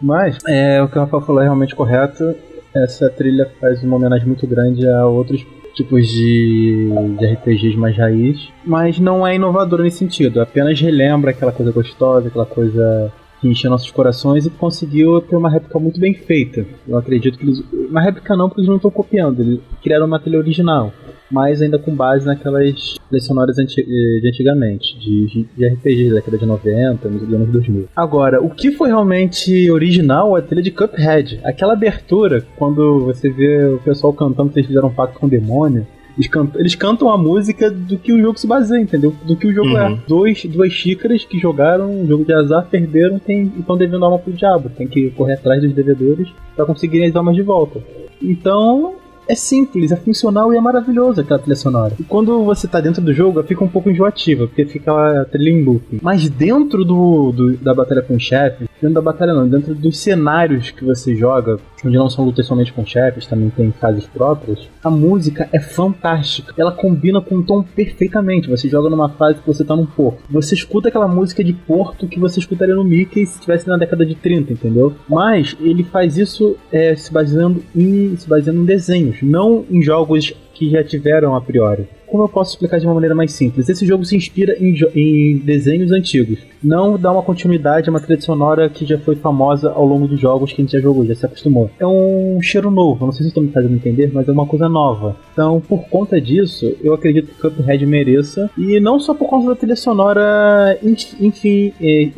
Mas, 0.00 0.38
é, 0.46 0.82
o 0.82 0.88
que 0.88 0.98
o 0.98 1.00
Rafael 1.00 1.22
falou 1.22 1.40
é 1.40 1.44
realmente 1.44 1.74
correto. 1.74 2.34
Essa 2.74 3.08
trilha 3.08 3.50
faz 3.58 3.82
uma 3.82 3.96
homenagem 3.96 4.26
muito 4.26 4.46
grande 4.46 4.86
a 4.86 5.06
outros 5.06 5.42
tipos 5.76 6.08
de, 6.08 6.88
de 7.18 7.26
RPGs 7.34 7.76
mais 7.76 7.96
raiz, 7.96 8.48
mas 8.64 8.98
não 8.98 9.26
é 9.26 9.36
inovadora 9.36 9.84
nesse 9.84 9.98
sentido. 9.98 10.40
Apenas 10.40 10.80
relembra 10.80 11.30
aquela 11.30 11.52
coisa 11.52 11.70
gostosa, 11.70 12.28
aquela 12.28 12.46
coisa 12.46 13.12
que 13.40 13.48
encheu 13.48 13.70
nossos 13.70 13.90
corações 13.90 14.46
e 14.46 14.50
conseguiu 14.50 15.20
ter 15.20 15.36
uma 15.36 15.50
réplica 15.50 15.78
muito 15.78 16.00
bem 16.00 16.14
feita. 16.14 16.66
Eu 16.86 16.98
acredito 16.98 17.38
que 17.38 17.44
eles. 17.44 17.62
Uma 17.72 18.00
réplica 18.00 18.36
não, 18.36 18.48
porque 18.48 18.60
eles 18.60 18.68
não 18.68 18.76
estão 18.76 18.90
copiando, 18.90 19.40
eles 19.40 19.60
criaram 19.82 20.06
uma 20.06 20.18
trilha 20.18 20.38
original. 20.38 20.92
Mas 21.28 21.60
ainda 21.60 21.76
com 21.76 21.92
base 21.92 22.24
naquelas 22.24 22.94
trilhas 23.08 23.26
sonoras 23.26 23.58
eh, 23.58 23.64
de 23.64 24.28
antigamente, 24.28 24.96
de, 24.98 25.46
de 25.56 25.66
RPG 25.66 26.10
da 26.10 26.14
década 26.16 26.38
de 26.38 26.46
90, 26.46 27.08
nos 27.08 27.34
anos 27.34 27.48
2000. 27.48 27.88
Agora, 27.96 28.40
o 28.40 28.48
que 28.48 28.70
foi 28.70 28.88
realmente 28.88 29.68
original 29.70 30.36
é 30.36 30.40
a 30.40 30.42
trilha 30.42 30.62
de 30.62 30.70
Cuphead. 30.70 31.40
Aquela 31.42 31.72
abertura, 31.72 32.46
quando 32.56 33.00
você 33.00 33.28
vê 33.28 33.64
o 33.64 33.78
pessoal 33.78 34.12
cantando 34.12 34.50
que 34.50 34.60
eles 34.60 34.68
fizeram 34.68 34.86
um 34.88 34.94
pacto 34.94 35.18
com 35.18 35.26
o 35.26 35.30
demônio, 35.30 35.84
eles 36.16 36.28
cantam, 36.28 36.60
eles 36.60 36.74
cantam 36.74 37.10
a 37.10 37.18
música 37.18 37.70
do 37.70 37.98
que 37.98 38.12
o 38.12 38.18
jogo 38.20 38.38
se 38.38 38.46
baseia, 38.46 38.80
entendeu? 38.80 39.14
Do 39.24 39.36
que 39.36 39.46
o 39.46 39.52
jogo 39.52 39.68
Uhum. 39.68 39.78
é. 39.78 39.98
Dois, 40.08 40.44
duas 40.46 40.72
xícaras 40.72 41.24
que 41.24 41.38
jogaram 41.38 41.90
um 41.90 42.06
jogo 42.06 42.24
de 42.24 42.32
azar, 42.32 42.66
perderam 42.70 43.18
tem, 43.18 43.52
e 43.56 43.60
estão 43.60 43.76
devendo 43.76 44.04
alma 44.04 44.18
pro 44.18 44.32
diabo. 44.32 44.68
Tem 44.70 44.86
que 44.88 45.10
correr 45.10 45.34
atrás 45.34 45.60
dos 45.62 45.72
devedores 45.74 46.28
para 46.56 46.64
conseguirem 46.64 47.08
as 47.08 47.14
almas 47.16 47.36
de 47.36 47.42
volta. 47.42 47.80
Então, 48.22 48.94
é 49.28 49.34
simples, 49.34 49.90
é 49.92 49.96
funcional 49.96 50.54
e 50.54 50.56
é 50.56 50.60
maravilhoso 50.60 51.20
aquela 51.20 51.38
trilha 51.38 51.56
sonora. 51.56 51.92
E 51.98 52.04
quando 52.04 52.44
você 52.44 52.66
tá 52.68 52.80
dentro 52.80 53.02
do 53.02 53.12
jogo, 53.12 53.42
fica 53.42 53.64
um 53.64 53.68
pouco 53.68 53.90
enjoativa, 53.90 54.46
porque 54.46 54.64
fica 54.64 55.20
a 55.20 55.24
trilha 55.24 55.50
em 55.50 55.64
looping. 55.64 55.98
Mas 56.00 56.28
dentro 56.28 56.84
do, 56.84 57.32
do- 57.32 57.56
da 57.56 57.74
batalha 57.74 58.02
com 58.02 58.18
chefes, 58.18 58.65
dentro 58.80 58.94
da 58.94 59.00
batalha 59.00 59.34
não, 59.34 59.48
dentro 59.48 59.74
dos 59.74 59.98
cenários 59.98 60.70
que 60.70 60.84
você 60.84 61.14
joga, 61.14 61.58
onde 61.84 61.96
não 61.96 62.08
são 62.08 62.24
lutas 62.24 62.46
somente 62.46 62.72
com 62.72 62.84
chefes, 62.84 63.26
também 63.26 63.50
tem 63.50 63.72
fases 63.72 64.06
próprias, 64.06 64.68
a 64.82 64.90
música 64.90 65.48
é 65.52 65.60
fantástica. 65.60 66.52
Ela 66.56 66.72
combina 66.72 67.20
com 67.20 67.36
o 67.36 67.42
tom 67.42 67.62
perfeitamente. 67.62 68.48
Você 68.48 68.68
joga 68.68 68.90
numa 68.90 69.08
fase 69.08 69.40
que 69.40 69.46
você 69.46 69.64
tá 69.64 69.74
num 69.74 69.86
porto. 69.86 70.22
Você 70.30 70.54
escuta 70.54 70.88
aquela 70.88 71.08
música 71.08 71.42
de 71.42 71.52
porto 71.52 72.08
que 72.08 72.18
você 72.18 72.40
escutaria 72.40 72.74
no 72.74 72.84
Mickey 72.84 73.26
se 73.26 73.34
estivesse 73.34 73.68
na 73.68 73.76
década 73.76 74.04
de 74.04 74.14
30, 74.14 74.52
entendeu? 74.52 74.94
Mas 75.08 75.56
ele 75.60 75.84
faz 75.84 76.16
isso 76.16 76.56
é, 76.72 76.94
se 76.96 77.12
baseando 77.12 77.62
em 77.74 78.16
se 78.16 78.28
baseando 78.28 78.60
em 78.60 78.64
desenhos, 78.64 79.18
não 79.22 79.64
em 79.70 79.82
jogos 79.82 80.34
que 80.54 80.70
já 80.70 80.82
tiveram 80.82 81.34
a 81.34 81.40
priori. 81.40 81.86
Como 82.06 82.22
eu 82.22 82.28
posso 82.28 82.52
explicar 82.52 82.78
de 82.78 82.86
uma 82.86 82.94
maneira 82.94 83.14
mais 83.14 83.32
simples? 83.32 83.68
Esse 83.68 83.84
jogo 83.84 84.04
se 84.04 84.16
inspira 84.16 84.56
em, 84.58 84.74
em 84.94 85.38
desenhos 85.38 85.90
antigos. 85.92 86.38
Não 86.66 86.98
dá 86.98 87.12
uma 87.12 87.22
continuidade 87.22 87.88
a 87.88 87.92
uma 87.92 88.00
trilha 88.00 88.20
sonora 88.20 88.68
que 88.68 88.84
já 88.84 88.98
foi 88.98 89.14
famosa 89.14 89.70
ao 89.70 89.86
longo 89.86 90.08
dos 90.08 90.18
jogos 90.18 90.52
que 90.52 90.60
a 90.60 90.64
gente 90.64 90.72
já 90.72 90.80
jogou, 90.80 91.06
já 91.06 91.14
se 91.14 91.24
acostumou. 91.24 91.70
É 91.78 91.86
um 91.86 92.40
cheiro 92.42 92.70
novo, 92.70 93.06
não 93.06 93.12
sei 93.12 93.22
se 93.22 93.28
estão 93.28 93.42
me 93.42 93.50
fazendo 93.50 93.74
entender, 93.74 94.10
mas 94.12 94.28
é 94.28 94.32
uma 94.32 94.46
coisa 94.46 94.68
nova. 94.68 95.16
Então, 95.32 95.60
por 95.60 95.88
conta 95.88 96.20
disso, 96.20 96.74
eu 96.82 96.92
acredito 96.92 97.28
que 97.28 97.40
Cuphead 97.40 97.86
mereça, 97.86 98.50
e 98.58 98.80
não 98.80 98.98
só 98.98 99.14
por 99.14 99.28
conta 99.28 99.48
da 99.48 99.54
trilha 99.54 99.76
sonora, 99.76 100.76
enfim, 100.82 101.72
é, 101.80 102.10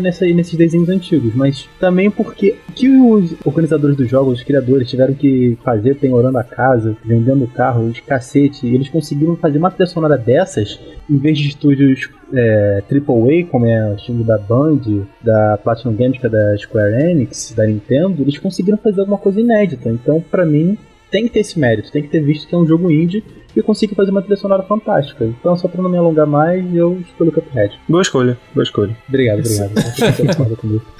nessa, 0.00 0.26
nesses 0.26 0.54
desenhos 0.54 0.88
antigos, 0.88 1.34
mas 1.34 1.68
também 1.78 2.10
porque 2.10 2.56
que 2.74 2.88
os 2.88 3.34
organizadores 3.44 3.96
dos 3.96 4.08
jogos, 4.08 4.38
os 4.38 4.44
criadores, 4.44 4.88
tiveram 4.88 5.14
que 5.14 5.56
fazer 5.64 5.96
penhorando 5.96 6.38
a 6.38 6.44
casa, 6.44 6.96
vendendo 7.04 7.46
carro, 7.46 7.90
de 7.90 8.02
cacete, 8.02 8.66
eles 8.66 8.88
conseguiram 8.88 9.36
fazer 9.36 9.58
uma 9.58 9.70
trilha 9.70 9.86
sonora 9.86 10.16
dessas, 10.16 10.80
em 11.08 11.18
vez 11.18 11.38
de 11.38 11.48
estúdios 11.48 12.08
é, 12.34 12.82
AAA, 12.90 13.46
como 13.50 13.66
é 13.66 13.92
o 13.92 13.94
estilo 13.94 14.24
da 14.24 14.38
Band, 14.38 14.80
da 15.22 15.58
Platinum 15.58 15.94
Games, 15.94 16.18
que 16.18 16.26
é 16.26 16.30
da 16.30 16.56
Square 16.56 16.94
Enix, 17.10 17.52
da 17.56 17.66
Nintendo, 17.66 18.22
eles 18.22 18.38
conseguiram 18.38 18.78
fazer 18.78 19.00
alguma 19.00 19.18
coisa 19.18 19.40
inédita. 19.40 19.88
Então, 19.88 20.20
para 20.30 20.44
mim, 20.44 20.78
tem 21.10 21.24
que 21.24 21.30
ter 21.30 21.40
esse 21.40 21.58
mérito, 21.58 21.90
tem 21.90 22.02
que 22.02 22.08
ter 22.08 22.20
visto 22.20 22.46
que 22.46 22.54
é 22.54 22.58
um 22.58 22.66
jogo 22.66 22.90
indie 22.90 23.24
e 23.54 23.62
consigo 23.62 23.96
fazer 23.96 24.12
uma 24.12 24.22
trilha 24.22 24.36
sonora 24.36 24.62
fantástica. 24.62 25.24
Então, 25.24 25.56
só 25.56 25.66
pra 25.66 25.82
não 25.82 25.90
me 25.90 25.98
alongar 25.98 26.26
mais, 26.26 26.64
eu 26.72 27.00
escolho 27.00 27.30
o 27.30 27.32
Cuphead. 27.32 27.78
Boa 27.88 28.02
escolha, 28.02 28.38
boa 28.54 28.62
escolha. 28.62 28.96
Obrigado, 29.08 29.40
obrigado. 29.40 29.72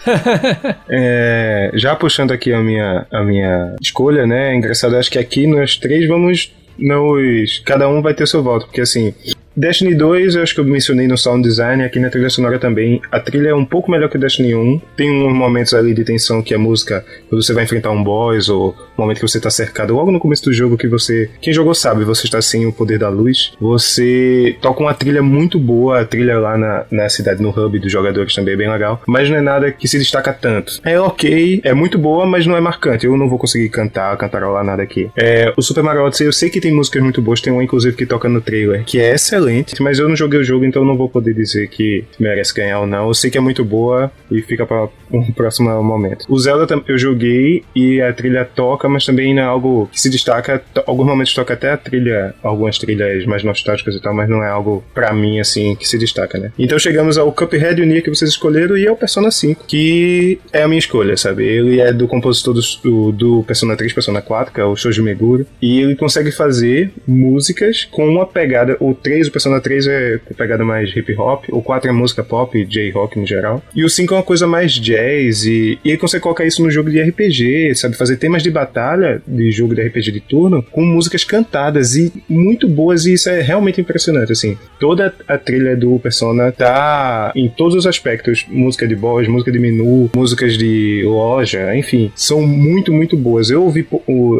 é, 0.88 1.70
já 1.74 1.94
puxando 1.94 2.32
aqui 2.32 2.52
a 2.52 2.60
minha, 2.60 3.06
a 3.10 3.22
minha 3.22 3.76
escolha, 3.80 4.26
né? 4.26 4.52
É 4.52 4.56
engraçado, 4.56 4.96
acho 4.96 5.10
que 5.10 5.18
aqui 5.18 5.46
nós 5.46 5.76
três 5.76 6.08
vamos 6.08 6.52
nos. 6.76 7.58
Cada 7.60 7.88
um 7.88 8.02
vai 8.02 8.14
ter 8.14 8.26
seu 8.26 8.42
voto, 8.42 8.66
porque 8.66 8.80
assim, 8.80 9.14
Destiny 9.60 9.94
2, 9.94 10.36
eu 10.36 10.42
acho 10.42 10.54
que 10.54 10.60
eu 10.60 10.64
mencionei 10.64 11.06
no 11.06 11.18
sound 11.18 11.46
design, 11.46 11.84
aqui 11.84 12.00
na 12.00 12.08
trilha 12.08 12.30
sonora 12.30 12.58
também. 12.58 12.98
A 13.12 13.20
trilha 13.20 13.50
é 13.50 13.54
um 13.54 13.64
pouco 13.64 13.90
melhor 13.90 14.08
que 14.08 14.16
Destiny 14.16 14.54
1. 14.54 14.80
Tem 14.96 15.10
uns 15.10 15.34
momentos 15.34 15.74
ali 15.74 15.92
de 15.92 16.02
tensão 16.02 16.40
que 16.40 16.54
a 16.54 16.58
música, 16.58 17.04
quando 17.28 17.42
você 17.42 17.52
vai 17.52 17.64
enfrentar 17.64 17.90
um 17.90 18.02
boss, 18.02 18.48
ou 18.48 18.74
o 18.96 19.02
momento 19.02 19.18
que 19.18 19.28
você 19.28 19.36
está 19.36 19.50
cercado, 19.50 19.94
logo 19.94 20.10
no 20.10 20.18
começo 20.18 20.44
do 20.44 20.52
jogo 20.54 20.78
que 20.78 20.88
você. 20.88 21.28
Quem 21.42 21.52
jogou 21.52 21.74
sabe, 21.74 22.04
você 22.04 22.24
está 22.24 22.40
sem 22.40 22.64
o 22.64 22.72
poder 22.72 22.98
da 22.98 23.10
luz. 23.10 23.52
Você 23.60 24.56
toca 24.62 24.80
uma 24.80 24.94
trilha 24.94 25.20
muito 25.20 25.58
boa, 25.58 26.00
a 26.00 26.04
trilha 26.06 26.38
lá 26.38 26.56
na, 26.56 26.86
na 26.90 27.08
cidade, 27.10 27.42
no 27.42 27.50
hub 27.50 27.78
dos 27.78 27.92
jogadores 27.92 28.34
também 28.34 28.54
é 28.54 28.56
bem 28.56 28.70
legal. 28.70 29.02
Mas 29.06 29.28
não 29.28 29.36
é 29.36 29.42
nada 29.42 29.70
que 29.70 29.86
se 29.86 29.98
destaca 29.98 30.32
tanto. 30.32 30.80
É 30.82 30.98
ok, 30.98 31.60
é 31.62 31.74
muito 31.74 31.98
boa, 31.98 32.24
mas 32.24 32.46
não 32.46 32.56
é 32.56 32.62
marcante. 32.62 33.04
Eu 33.04 33.14
não 33.14 33.28
vou 33.28 33.38
conseguir 33.38 33.68
cantar, 33.68 34.16
cantarolar 34.16 34.64
nada 34.64 34.82
aqui. 34.82 35.10
É, 35.14 35.52
o 35.54 35.60
Super 35.60 35.84
Mario 35.84 36.04
Odyssey, 36.04 36.26
eu 36.26 36.32
sei 36.32 36.48
que 36.48 36.62
tem 36.62 36.72
músicas 36.72 37.02
muito 37.02 37.20
boas, 37.20 37.42
tem 37.42 37.52
uma 37.52 37.62
inclusive 37.62 37.94
que 37.94 38.06
toca 38.06 38.26
no 38.26 38.40
trailer, 38.40 38.84
que 38.86 38.98
é 38.98 39.14
excelente 39.14 39.49
excelente, 39.50 39.82
mas 39.82 39.98
eu 39.98 40.08
não 40.08 40.16
joguei 40.16 40.40
o 40.40 40.44
jogo, 40.44 40.64
então 40.64 40.84
não 40.84 40.96
vou 40.96 41.08
poder 41.08 41.34
dizer 41.34 41.68
que 41.68 42.04
merece 42.18 42.54
ganhar 42.54 42.80
ou 42.80 42.86
não. 42.86 43.08
Eu 43.08 43.14
sei 43.14 43.30
que 43.30 43.38
é 43.38 43.40
muito 43.40 43.64
boa 43.64 44.10
e 44.30 44.40
fica 44.42 44.64
para 44.64 44.88
um 45.12 45.30
próximo 45.32 45.70
momento. 45.82 46.24
O 46.28 46.38
Zelda 46.38 46.66
eu 46.86 46.98
joguei 46.98 47.64
e 47.74 48.00
a 48.00 48.12
trilha 48.12 48.44
toca, 48.44 48.88
mas 48.88 49.04
também 49.04 49.34
não 49.34 49.42
é 49.42 49.46
algo 49.46 49.88
que 49.92 50.00
se 50.00 50.08
destaca. 50.08 50.62
Alguns 50.86 51.06
momentos 51.06 51.34
toca 51.34 51.54
até 51.54 51.72
a 51.72 51.76
trilha, 51.76 52.34
algumas 52.42 52.78
trilhas 52.78 53.24
mais 53.26 53.42
nostálgicas 53.42 53.94
e 53.94 54.00
tal, 54.00 54.14
mas 54.14 54.28
não 54.28 54.42
é 54.42 54.48
algo 54.48 54.84
para 54.94 55.12
mim 55.12 55.40
assim 55.40 55.74
que 55.74 55.86
se 55.86 55.98
destaca, 55.98 56.38
né? 56.38 56.52
Então 56.58 56.78
chegamos 56.78 57.18
ao 57.18 57.32
Cuphead 57.32 57.80
e 57.80 57.84
o 57.84 57.86
Nier 57.86 58.02
que 58.02 58.10
vocês 58.10 58.30
escolheram 58.30 58.76
e 58.76 58.86
ao 58.86 58.96
Persona 58.96 59.30
5, 59.30 59.64
que 59.66 60.38
é 60.52 60.62
a 60.62 60.68
minha 60.68 60.78
escolha, 60.78 61.16
sabe? 61.16 61.44
Ele 61.44 61.80
é 61.80 61.92
do 61.92 62.06
compositor 62.06 62.54
do, 62.54 63.12
do 63.12 63.42
Persona 63.44 63.76
3, 63.76 63.92
Persona 63.92 64.22
4, 64.22 64.52
que 64.52 64.60
é 64.60 64.64
o 64.64 64.76
Shoji 64.76 65.02
Meguro, 65.02 65.46
e 65.60 65.80
ele 65.80 65.96
consegue 65.96 66.30
fazer 66.30 66.92
músicas 67.06 67.88
com 67.90 68.06
uma 68.06 68.26
pegada, 68.26 68.76
o 68.80 68.94
3, 68.94 69.29
Persona 69.30 69.60
3 69.60 69.86
é 69.86 70.20
pegada 70.36 70.64
mais 70.64 70.94
hip 70.94 71.14
hop, 71.16 71.44
o 71.50 71.62
4 71.62 71.90
é 71.90 71.92
música 71.92 72.22
pop, 72.22 72.64
J-rock 72.64 73.18
no 73.18 73.26
geral, 73.26 73.62
e 73.74 73.84
o 73.84 73.90
5 73.90 74.14
é 74.14 74.16
uma 74.16 74.22
coisa 74.22 74.46
mais 74.46 74.72
jazz, 74.72 75.44
e, 75.44 75.78
e 75.84 75.90
ele 75.90 75.98
consegue 75.98 76.22
colocar 76.22 76.44
isso 76.44 76.62
no 76.62 76.70
jogo 76.70 76.90
de 76.90 77.00
RPG, 77.00 77.74
sabe? 77.74 77.96
Fazer 77.96 78.16
temas 78.16 78.42
de 78.42 78.50
batalha 78.50 79.22
de 79.26 79.50
jogo 79.50 79.74
de 79.74 79.82
RPG 79.82 80.12
de 80.12 80.20
turno 80.20 80.62
com 80.70 80.82
músicas 80.84 81.24
cantadas 81.24 81.94
e 81.96 82.12
muito 82.28 82.68
boas, 82.68 83.06
e 83.06 83.14
isso 83.14 83.28
é 83.28 83.40
realmente 83.40 83.80
impressionante, 83.80 84.32
assim. 84.32 84.56
Toda 84.78 85.14
a 85.26 85.38
trilha 85.38 85.76
do 85.76 85.98
Persona 85.98 86.52
tá 86.52 87.32
em 87.34 87.48
todos 87.48 87.74
os 87.74 87.86
aspectos, 87.86 88.46
música 88.48 88.86
de 88.86 88.94
boss, 88.94 89.26
música 89.28 89.52
de 89.52 89.58
menu, 89.58 90.10
músicas 90.14 90.56
de 90.56 91.02
loja, 91.04 91.74
enfim, 91.76 92.10
são 92.14 92.42
muito, 92.42 92.92
muito 92.92 93.16
boas. 93.16 93.50
Eu 93.50 93.64
ouvi 93.64 93.86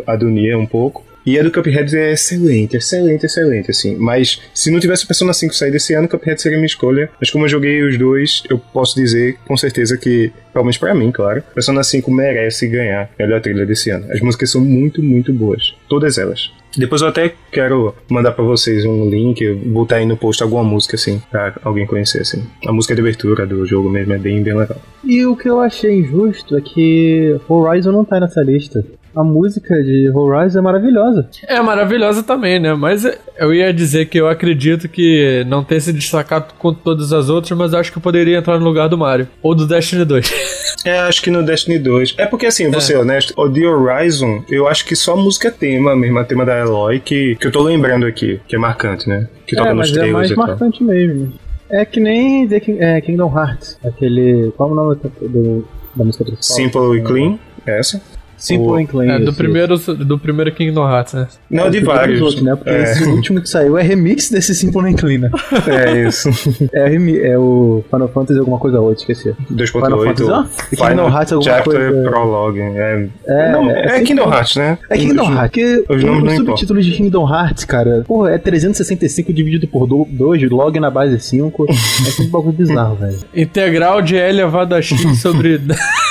a 0.07 0.17
Dunia 0.17 0.59
um 0.59 0.67
pouco, 0.67 1.05
e 1.25 1.39
a 1.39 1.43
do 1.43 1.51
Cuphead 1.51 1.97
é 1.97 2.13
excelente, 2.13 2.77
excelente, 2.77 3.27
excelente, 3.27 3.71
assim. 3.71 3.97
Mas 3.97 4.41
se 4.55 4.71
não 4.71 4.81
tivesse 4.81 5.05
o 5.05 5.07
Persona 5.07 5.33
5 5.33 5.55
saído 5.55 5.77
esse 5.77 5.95
ano, 5.95 6.09
Cuphead 6.09 6.41
seria 6.41 6.59
minha 6.59 6.67
escolha. 6.67 7.11
Mas 7.21 7.31
como 7.31 7.45
eu 7.45 7.49
joguei 7.49 7.83
os 7.83 7.99
dois, 7.99 8.43
eu 8.49 8.59
posso 8.59 8.95
dizer 8.95 9.37
com 9.47 9.57
certeza 9.57 9.97
que, 9.97 10.33
pelo 10.53 10.65
menos 10.65 10.79
pra 10.79 10.95
mim, 10.95 11.11
claro, 11.11 11.43
Persona 11.55 11.83
5 11.83 12.11
merece 12.11 12.67
ganhar 12.69 13.11
a 13.19 13.23
melhor 13.23 13.41
trilha 13.41 13.67
desse 13.67 13.91
ano. 13.91 14.07
As 14.11 14.21
músicas 14.21 14.51
são 14.51 14.61
muito, 14.61 15.03
muito 15.03 15.33
boas. 15.33 15.75
Todas 15.89 16.19
elas. 16.19 16.51
Depois 16.77 17.03
eu 17.03 17.09
até 17.09 17.35
quero 17.51 17.95
mandar 18.09 18.31
para 18.33 18.45
vocês 18.45 18.85
um 18.85 19.11
link, 19.11 19.45
botar 19.55 19.97
aí 19.97 20.07
no 20.07 20.17
post 20.17 20.43
alguma 20.43 20.63
música 20.63 20.95
assim, 20.95 21.21
pra 21.31 21.55
alguém 21.65 21.85
conhecer 21.85 22.21
assim. 22.21 22.45
A 22.65 22.73
música 22.73 22.95
de 22.95 23.01
abertura 23.01 23.45
do 23.45 23.67
jogo 23.67 23.91
mesmo 23.91 24.13
é 24.13 24.19
bem, 24.19 24.41
bem 24.43 24.57
legal. 24.57 24.81
E 25.05 25.27
o 25.27 25.37
que 25.37 25.49
eu 25.49 25.61
achei 25.61 25.99
injusto 25.99 26.57
é 26.57 26.61
que 26.61 27.37
Horizon 27.49 27.91
não 27.91 28.05
tá 28.05 28.21
nessa 28.21 28.41
lista 28.43 28.85
a 29.15 29.25
música 29.25 29.75
de 29.83 30.11
Horizon 30.15 30.59
é 30.59 30.63
maravilhosa. 30.63 31.29
É 31.47 31.61
maravilhosa 31.61 32.23
também, 32.23 32.61
né? 32.61 32.75
Mas 32.75 33.05
eu 33.39 33.53
ia 33.53 33.73
dizer 33.73 34.07
que 34.07 34.19
eu 34.19 34.29
acredito 34.29 34.89
que 34.89 35.45
não 35.49 35.65
tem 35.65 35.81
se 35.81 35.93
destacado 35.93 36.55
com 36.59 36.73
todas 36.73 37.13
as 37.13 37.29
outras, 37.29 37.57
mas 37.57 37.75
acho 37.75 37.93
que 37.93 38.01
poderia 38.01 38.39
entrar 38.39 38.59
no 38.59 38.65
lugar 38.65 38.89
do 38.89 38.97
Mario. 38.97 39.29
Ou 39.43 39.55
do 39.55 39.67
Destiny 39.67 40.05
2. 40.05 40.31
É, 40.83 40.99
acho 41.01 41.21
que 41.21 41.31
no 41.31 41.45
Destiny 41.45 41.79
2. 41.79 42.15
É 42.17 42.25
porque 42.25 42.47
assim, 42.47 42.71
vou 42.71 42.79
é. 42.79 42.81
ser 42.81 42.97
honesto, 42.97 43.35
o 43.37 43.53
The 43.53 43.67
Horizon, 43.67 44.43
eu 44.49 44.67
acho 44.67 44.87
que 44.87 44.97
só 44.97 45.13
a 45.13 45.17
música 45.17 45.49
é 45.49 45.51
tema, 45.51 45.95
mesmo 45.95 46.19
a 46.19 46.25
tema 46.25 46.43
da 46.43 46.59
Eloy, 46.59 47.01
que, 47.01 47.37
que 47.37 47.47
eu 47.47 47.53
tô 47.53 47.63
lembrando 47.63 48.07
aqui, 48.07 48.41
que 48.49 48.57
é 48.57 48.59
marcante, 48.59 49.07
né? 49.07 49.29
Que 49.47 49.55
toca 49.55 49.69
é, 49.69 49.75
nos 49.75 49.93
mas 49.93 50.03
é 50.03 50.11
mais 50.11 50.31
marcante 50.35 50.83
mesmo. 50.83 51.35
É 51.69 51.85
que 51.85 52.01
nem 52.01 52.49
The 52.49 52.61
King, 52.61 52.83
é, 52.83 53.01
Kingdom 53.01 53.39
Hearts, 53.39 53.79
aquele. 53.85 54.53
Qual 54.57 54.71
é 54.71 54.73
o 54.73 54.75
nome 54.75 54.97
do, 54.97 55.29
do 55.29 55.69
da 55.95 56.05
música 56.05 56.25
principal? 56.25 56.57
Simple 56.57 56.99
e 56.99 57.03
Clean, 57.03 57.39
é 57.67 57.79
essa? 57.79 58.01
Simple 58.41 58.83
and 58.83 58.87
Clean. 58.87 59.11
É, 59.11 59.19
do 59.19 59.33
primeiro, 59.35 59.77
do 59.79 60.19
primeiro 60.19 60.51
Kingdom 60.53 60.89
Hearts, 60.89 61.13
né? 61.13 61.29
Não, 61.51 61.67
é, 61.67 61.71
de 61.71 61.81
vários. 61.81 62.21
Outros, 62.21 62.43
né? 62.43 62.57
Porque 62.57 62.71
é. 62.71 62.83
esse 62.83 63.05
último 63.05 63.41
que 63.41 63.49
saiu 63.49 63.77
é 63.77 63.83
remix 63.83 64.31
desse 64.31 64.55
Simple 64.55 64.91
and 64.91 64.95
Clean, 64.95 65.19
né? 65.19 65.31
É 65.69 66.09
isso. 66.09 66.29
é, 66.73 66.95
é 67.33 67.39
o 67.39 67.85
Final 67.91 68.09
Fantasy 68.09 68.39
alguma 68.39 68.59
coisa 68.59 68.81
outra, 68.81 69.01
esqueci. 69.01 69.35
2.8. 69.53 70.31
Ah, 70.33 70.49
Kingdom 70.71 71.09
Hearts 71.09 71.33
alguma 71.33 71.53
Chapter 71.53 71.93
coisa... 71.93 72.11
Prologue. 72.11 72.61
É, 72.61 73.09
é, 73.27 73.53
não, 73.53 73.71
é, 73.71 73.99
é 73.99 74.01
Kingdom 74.01 74.33
Hearts, 74.33 74.57
né? 74.57 74.79
É 74.89 74.97
Kingdom 74.97 75.33
Hearts. 75.33 75.51
Porque 75.51 75.85
os 75.89 76.03
nomes 76.03 76.33
o 76.33 76.37
subtítulo 76.37 76.81
de 76.81 76.91
Kingdom 76.93 77.29
Hearts, 77.29 77.65
cara, 77.65 78.05
pô, 78.07 78.27
é 78.27 78.39
365 78.39 79.33
dividido 79.33 79.69
por 79.69 79.87
2, 79.87 80.51
log 80.51 80.81
na 80.81 80.91
base 80.91 81.21
5. 81.21 81.67
é 81.69 81.73
sempre 81.75 82.27
um 82.27 82.31
bagulho 82.31 82.53
bizarro, 82.53 82.97
velho. 83.01 83.19
Integral 83.35 84.01
de 84.01 84.17
E 84.17 84.19
elevado 84.19 84.75
a 84.75 84.81
X 84.81 85.21
sobre... 85.21 85.61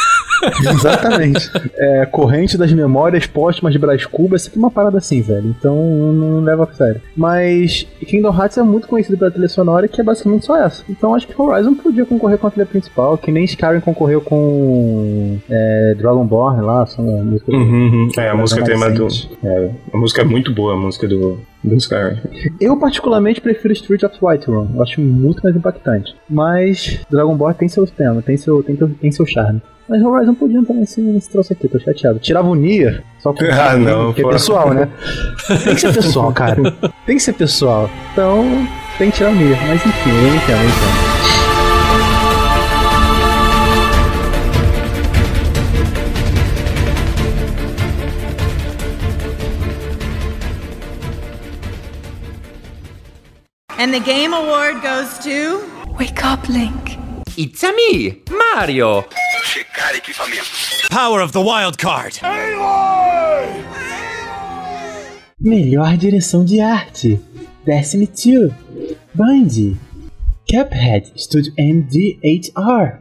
Exatamente. 0.61 1.49
É, 1.75 2.05
corrente 2.05 2.57
das 2.57 2.71
memórias 2.71 3.25
póstumas 3.25 3.73
de 3.73 3.79
Brás 3.79 4.05
Cuba 4.05 4.35
é 4.35 4.39
sempre 4.39 4.59
uma 4.59 4.71
parada 4.71 4.97
assim, 4.97 5.21
velho. 5.21 5.55
Então 5.57 5.75
não 6.13 6.41
leva 6.41 6.63
a 6.63 6.73
sério. 6.73 7.01
Mas 7.15 7.87
Kingdom 8.05 8.33
Hearts 8.33 8.57
é 8.57 8.63
muito 8.63 8.87
conhecido 8.87 9.17
pela 9.17 9.31
trilha 9.31 9.49
sonora, 9.49 9.87
que 9.87 9.99
é 9.99 10.03
basicamente 10.03 10.45
só 10.45 10.57
essa. 10.57 10.83
Então 10.89 11.13
acho 11.13 11.27
que 11.27 11.39
Horizon 11.39 11.75
podia 11.75 12.05
concorrer 12.05 12.37
com 12.37 12.47
a 12.47 12.51
trilha 12.51 12.65
principal, 12.65 13.17
que 13.17 13.31
nem 13.31 13.43
Skyrim 13.43 13.81
concorreu 13.81 14.21
com 14.21 15.37
é, 15.49 15.95
Dragonborn 15.97 16.61
lá, 16.61 16.85
são 16.85 17.05
a 17.19 17.23
música. 17.23 17.51
Uhum, 17.51 17.61
uhum. 17.61 18.09
É, 18.17 18.29
a 18.29 18.35
música 18.35 18.63
tema 18.63 18.89
do. 18.89 19.07
É, 19.43 19.71
a 19.93 19.97
música 19.97 20.21
é 20.21 20.25
muito 20.25 20.53
boa, 20.53 20.73
a 20.73 20.77
música 20.77 21.07
do, 21.07 21.39
do 21.63 21.75
Skyrim. 21.75 22.17
Eu 22.59 22.77
particularmente 22.77 23.41
prefiro 23.41 23.73
Street 23.73 24.03
of 24.03 24.15
Whiterun. 24.21 24.67
Eu 24.75 24.83
acho 24.83 25.01
muito 25.01 25.41
mais 25.43 25.55
impactante. 25.55 26.15
Mas 26.29 26.99
Dragonborn 27.09 27.55
tem 27.55 27.67
seu 27.67 27.85
tema, 27.87 28.21
tem 28.21 28.37
seu, 28.37 28.63
tem, 28.63 28.75
tem 28.75 29.11
seu 29.11 29.25
charme. 29.25 29.61
Mas 29.89 30.03
Horizon 30.03 30.35
podia 30.35 30.61
também 30.61 30.81
nesse, 30.81 31.01
nesse 31.01 31.29
troço 31.31 31.51
aqui, 31.51 31.67
tô 31.67 31.79
chateado. 31.79 32.19
Tirava 32.19 32.47
o 32.47 32.53
Nier, 32.53 33.03
só 33.17 33.33
com 33.33 33.43
Ah, 33.51 33.75
não. 33.75 34.13
Porque 34.13 34.21
é 34.21 34.29
pessoal, 34.29 34.71
né? 34.71 34.87
tem 35.47 35.73
que 35.73 35.81
ser 35.81 35.93
pessoal, 35.93 36.31
cara. 36.31 36.61
Tem 37.07 37.17
que 37.17 37.23
ser 37.23 37.33
pessoal. 37.33 37.89
Então, 38.13 38.45
tem 38.99 39.09
que 39.09 39.17
tirar 39.17 39.31
o 39.31 39.35
Nier. 39.35 39.57
Mas 39.67 39.83
enfim, 39.83 40.11
eu 40.11 40.35
entendo, 40.35 40.61
eu 40.61 40.69
entendo. 40.69 41.09
And 53.79 53.91
the 53.91 53.99
Game 53.99 54.33
Award 54.33 54.81
goes 54.83 55.17
to. 55.23 55.63
Wake 55.97 56.23
up, 56.23 56.47
Link. 56.47 56.99
It's 57.37 57.63
a 57.63 57.71
me, 57.71 58.21
Mario. 58.29 59.03
Checar 59.59 59.93
equipamento. 59.93 60.89
Power 60.89 61.19
of 61.21 61.33
the 61.33 61.41
wild 61.41 61.77
card. 61.77 62.17
Melhor 65.37 65.97
direção 65.97 66.45
de 66.45 66.61
arte. 66.61 67.19
Destiny 67.65 68.07
2. 68.07 68.53
Band. 69.13 69.77
Cuphead 70.49 71.11
Studio 71.19 71.51
MD8R, 71.59 72.99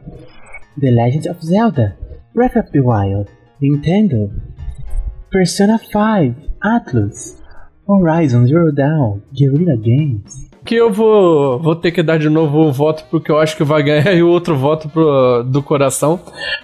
The 0.77 0.91
Legend 0.91 1.27
of 1.27 1.41
Zelda, 1.41 1.95
Breath 2.33 2.57
of 2.57 2.69
the 2.73 2.81
Wild, 2.81 3.29
Nintendo, 3.61 4.29
Persona 5.31 5.79
5, 5.79 6.35
Atlus, 6.61 7.41
Horizon 7.87 8.47
Zero 8.47 8.71
Dawn, 8.71 9.23
Guerrilla 9.33 9.77
Games. 9.77 10.48
Que 10.69 10.75
eu 10.75 10.93
vou, 10.93 11.57
vou 11.57 11.75
ter 11.75 11.91
que 11.91 12.03
dar 12.03 12.19
de 12.19 12.29
novo 12.29 12.63
um 12.63 12.71
voto 12.71 13.03
pro 13.09 13.19
que 13.19 13.31
eu 13.31 13.39
acho 13.39 13.57
que 13.57 13.63
vai 13.63 13.81
ganhar 13.81 14.13
e 14.13 14.21
o 14.21 14.29
outro 14.29 14.55
voto 14.55 14.87
pro, 14.87 15.41
do 15.41 15.63
coração. 15.63 16.19